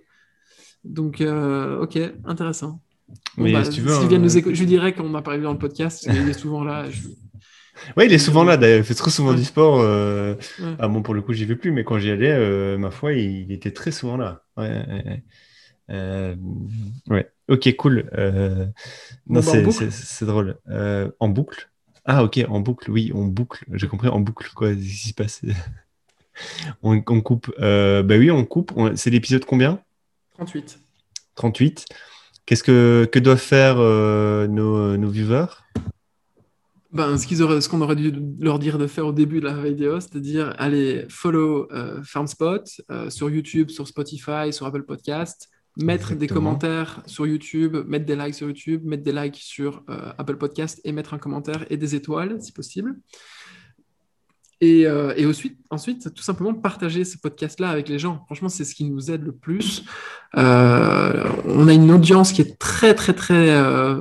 Donc, 0.83 1.21
ok, 1.21 1.99
intéressant. 2.25 2.81
mais 3.37 3.51
bah, 3.53 3.63
si 3.65 3.71
tu 3.71 3.81
veux, 3.81 3.93
s'il 3.93 4.07
vient 4.07 4.17
hein, 4.17 4.21
nous 4.21 4.37
écouter- 4.37 4.55
je 4.55 4.61
lui 4.61 4.67
dirais 4.67 4.93
qu'on 4.93 5.11
pas 5.21 5.37
vu 5.37 5.43
dans 5.43 5.53
le 5.53 5.59
podcast. 5.59 6.07
Il 6.09 6.29
est 6.29 6.33
souvent 6.33 6.63
là. 6.63 6.89
je- 6.89 7.07
Ouais, 7.97 8.05
il 8.05 8.13
est 8.13 8.17
souvent 8.17 8.43
là, 8.43 8.57
d'ailleurs. 8.57 8.79
Il 8.79 8.83
fait 8.83 8.93
trop 8.93 9.09
souvent 9.09 9.33
du 9.33 9.43
sport. 9.43 9.79
euh, 9.81 10.35
Ouais. 10.59 10.75
Ah 10.79 10.87
bon, 10.87 11.01
pour 11.01 11.13
le 11.13 11.21
coup, 11.21 11.33
j'y 11.33 11.45
vais 11.45 11.55
plus, 11.55 11.71
mais 11.71 11.83
quand 11.83 11.99
j'y 11.99 12.11
allais, 12.11 12.31
euh, 12.31 12.77
ma 12.77 12.91
foi, 12.91 13.13
il, 13.13 13.41
il 13.41 13.51
était 13.51 13.71
très 13.71 13.91
souvent 13.91 14.17
là. 14.17 14.43
Ouais. 14.57 15.23
Euh, 15.89 16.35
ouais. 17.09 17.29
Ok, 17.49 17.75
cool. 17.77 18.09
Non, 19.27 19.41
bah, 19.41 19.41
c'est 19.89 20.25
drôle. 20.25 20.57
En 21.19 21.27
boucle? 21.29 21.69
Ah, 22.05 22.23
ok, 22.23 22.39
en 22.49 22.59
boucle, 22.61 22.89
oui, 22.89 23.11
on 23.13 23.25
boucle. 23.25 23.63
J'ai 23.73 23.87
compris, 23.87 24.07
en 24.07 24.19
boucle, 24.19 24.49
quoi, 24.55 24.73
qu'est-ce 24.73 25.01
qui 25.01 25.09
se 25.09 25.13
passe? 25.13 25.41
On, 26.81 27.03
on 27.07 27.21
coupe. 27.21 27.51
Bah 27.59 28.03
oui, 28.17 28.31
on 28.31 28.45
coupe. 28.45 28.71
On- 28.75 28.95
C'est 28.95 29.09
l'épisode 29.09 29.45
combien? 29.45 29.79
38. 30.35 30.79
38. 31.35 31.85
Qu'est-ce 32.45 32.63
que, 32.63 33.07
que 33.11 33.19
doivent 33.19 33.37
faire 33.37 33.75
nos, 33.77 34.97
nos 34.97 35.09
viewers? 35.09 35.47
Ben, 36.93 37.17
ce 37.17 37.69
qu'on 37.69 37.81
aurait 37.81 37.95
dû 37.95 38.13
leur 38.39 38.59
dire 38.59 38.77
de 38.77 38.85
faire 38.85 39.07
au 39.07 39.13
début 39.13 39.39
de 39.39 39.45
la 39.45 39.53
vidéo, 39.53 39.99
c'est-à-dire 40.01 40.53
allez 40.57 41.05
follow 41.09 41.71
euh, 41.71 42.03
FarmSpot 42.03 42.63
euh, 42.91 43.09
sur 43.09 43.29
YouTube, 43.29 43.69
sur 43.69 43.87
Spotify, 43.87 44.51
sur 44.51 44.65
Apple 44.65 44.83
Podcast, 44.83 45.49
mettre 45.77 46.15
des 46.15 46.27
commentaires 46.27 47.01
sur 47.05 47.25
YouTube, 47.25 47.77
mettre 47.87 48.05
des 48.05 48.17
likes 48.17 48.35
sur 48.35 48.47
YouTube, 48.47 48.83
mettre 48.83 49.03
des 49.03 49.13
likes 49.13 49.37
sur 49.37 49.83
euh, 49.89 50.11
Apple 50.17 50.35
Podcast 50.35 50.81
et 50.83 50.91
mettre 50.91 51.13
un 51.13 51.17
commentaire 51.17 51.65
et 51.69 51.77
des 51.77 51.95
étoiles 51.95 52.41
si 52.41 52.51
possible. 52.51 52.97
Et, 54.61 54.85
euh, 54.85 55.13
et 55.17 55.25
ensuite, 55.25 55.57
ensuite, 55.71 56.13
tout 56.13 56.21
simplement 56.21 56.53
partager 56.53 57.03
ce 57.03 57.17
podcast-là 57.17 57.69
avec 57.69 57.89
les 57.89 57.97
gens. 57.97 58.23
Franchement, 58.25 58.49
c'est 58.49 58.63
ce 58.63 58.75
qui 58.75 58.85
nous 58.85 59.09
aide 59.09 59.23
le 59.23 59.31
plus. 59.31 59.83
Euh, 60.37 61.23
on 61.45 61.67
a 61.67 61.73
une 61.73 61.89
audience 61.91 62.31
qui 62.31 62.41
est 62.41 62.59
très, 62.59 62.93
très, 62.93 63.13
très 63.13 63.49
euh, 63.49 63.99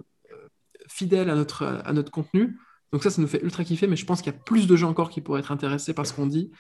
fidèle 0.87 1.31
à 1.31 1.35
notre, 1.35 1.65
à 1.65 1.93
notre 1.95 2.11
contenu. 2.11 2.59
Donc 2.93 3.03
ça, 3.03 3.11
ça 3.11 3.21
nous 3.23 3.29
fait 3.29 3.43
ultra 3.43 3.65
kiffer, 3.65 3.87
mais 3.87 3.97
je 3.97 4.05
pense 4.05 4.21
qu'il 4.23 4.33
y 4.33 4.37
a 4.37 4.39
plus 4.39 4.67
de 4.67 4.77
gens 4.77 4.91
encore 4.91 5.11
qui 5.11 5.21
pourraient 5.21 5.41
être 5.41 5.53
intéressés 5.53 5.95
par 5.95 6.07
ce 6.07 6.13
qu'on 6.13 6.27
dit. 6.27 6.51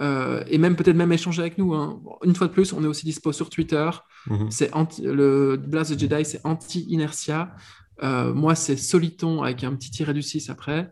Euh, 0.00 0.42
et 0.48 0.58
même 0.58 0.74
peut-être 0.74 0.96
même 0.96 1.12
échanger 1.12 1.40
avec 1.42 1.56
nous. 1.56 1.72
hein. 1.74 2.02
Une 2.24 2.34
fois 2.34 2.48
de 2.48 2.52
plus, 2.52 2.72
on 2.72 2.82
est 2.82 2.86
aussi 2.86 3.04
dispo 3.04 3.32
sur 3.32 3.48
Twitter. 3.50 3.88
Mhm. 4.26 4.50
C'est 4.50 4.72
anti, 4.72 5.02
le 5.02 5.56
Blast 5.56 5.94
the 5.94 5.98
Jedi, 5.98 6.24
c'est 6.24 6.40
anti-inertia. 6.44 7.54
Euh, 8.02 8.34
moi, 8.34 8.54
c'est 8.54 8.76
Soliton 8.76 9.42
avec 9.42 9.62
un 9.62 9.74
petit 9.76 9.90
tiret 9.90 10.14
du 10.14 10.22
6 10.22 10.50
après. 10.50 10.90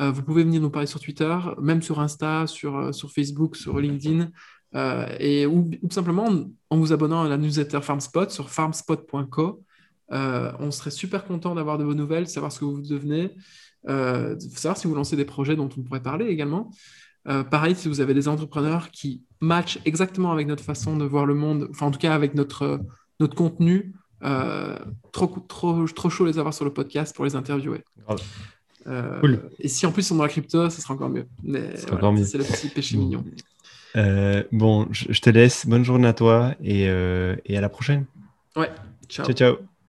Euh, 0.00 0.10
vous 0.10 0.22
pouvez 0.22 0.42
venir 0.44 0.60
nous 0.60 0.70
parler 0.70 0.86
sur 0.86 1.00
Twitter, 1.00 1.38
même 1.62 1.80
sur 1.80 2.00
Insta, 2.00 2.46
sur, 2.46 2.94
sur 2.94 3.10
Facebook, 3.12 3.56
sur 3.56 3.78
LinkedIn, 3.78 4.28
et, 5.20 5.46
ou, 5.46 5.70
ou 5.82 5.88
tout 5.88 5.94
simplement 5.94 6.28
en, 6.68 6.76
vous 6.76 6.92
abonnant 6.92 7.22
à 7.22 7.28
la 7.28 7.36
newsletter 7.38 7.80
FarmSpot 7.80 8.28
sur 8.28 8.50
farmspot.co. 8.50 9.62
On 10.10 10.70
serait 10.72 10.90
super 10.90 11.24
content 11.24 11.54
d'avoir 11.54 11.78
de 11.78 11.84
vos 11.84 11.94
nouvelles, 11.94 12.28
savoir 12.28 12.50
ce 12.50 12.58
que 12.58 12.64
vous 12.64 12.82
devenez, 12.82 13.30
euh, 13.88 14.38
savoir 14.38 14.76
si 14.76 14.86
vous 14.86 14.94
lancez 14.94 15.16
des 15.16 15.24
projets 15.24 15.56
dont 15.56 15.68
on 15.76 15.82
pourrait 15.82 16.02
parler 16.02 16.26
également. 16.26 16.70
Euh, 17.26 17.42
pareil, 17.42 17.74
si 17.74 17.88
vous 17.88 18.00
avez 18.00 18.14
des 18.14 18.28
entrepreneurs 18.28 18.90
qui 18.90 19.22
matchent 19.40 19.78
exactement 19.84 20.32
avec 20.32 20.46
notre 20.46 20.62
façon 20.62 20.96
de 20.96 21.04
voir 21.04 21.26
le 21.26 21.34
monde, 21.34 21.68
enfin 21.70 21.86
en 21.86 21.90
tout 21.90 21.98
cas 21.98 22.14
avec 22.14 22.34
notre, 22.34 22.80
notre 23.20 23.34
contenu, 23.34 23.94
euh, 24.22 24.76
trop, 25.12 25.26
trop, 25.48 25.86
trop 25.86 26.10
chaud 26.10 26.26
les 26.26 26.38
avoir 26.38 26.54
sur 26.54 26.64
le 26.64 26.72
podcast 26.72 27.14
pour 27.14 27.24
les 27.24 27.34
interviewer. 27.34 27.82
Grave. 28.06 28.20
Euh, 28.86 29.20
Cool. 29.20 29.40
Et 29.60 29.68
si 29.68 29.86
en 29.86 29.92
plus 29.92 30.02
ils 30.02 30.06
sont 30.06 30.16
dans 30.16 30.24
la 30.24 30.28
crypto, 30.28 30.68
ça 30.70 30.82
sera 30.82 30.94
encore 30.94 31.08
mieux. 31.08 31.26
Voilà. 31.42 32.24
C'est 32.24 32.38
le 32.38 32.44
petit 32.44 32.68
péché 32.68 32.96
mignon. 32.96 33.24
Euh, 33.96 34.42
bon, 34.52 34.88
je, 34.90 35.20
te 35.20 35.30
laisse. 35.30 35.66
Bonne 35.66 35.84
journée 35.84 36.08
à 36.08 36.12
toi 36.12 36.54
et, 36.62 36.88
euh, 36.88 37.36
et 37.46 37.56
à 37.56 37.60
la 37.60 37.68
prochaine. 37.68 38.04
Ouais, 38.56 38.70
ciao. 39.08 39.26
Ciao, 39.26 39.34
ciao. 39.34 39.73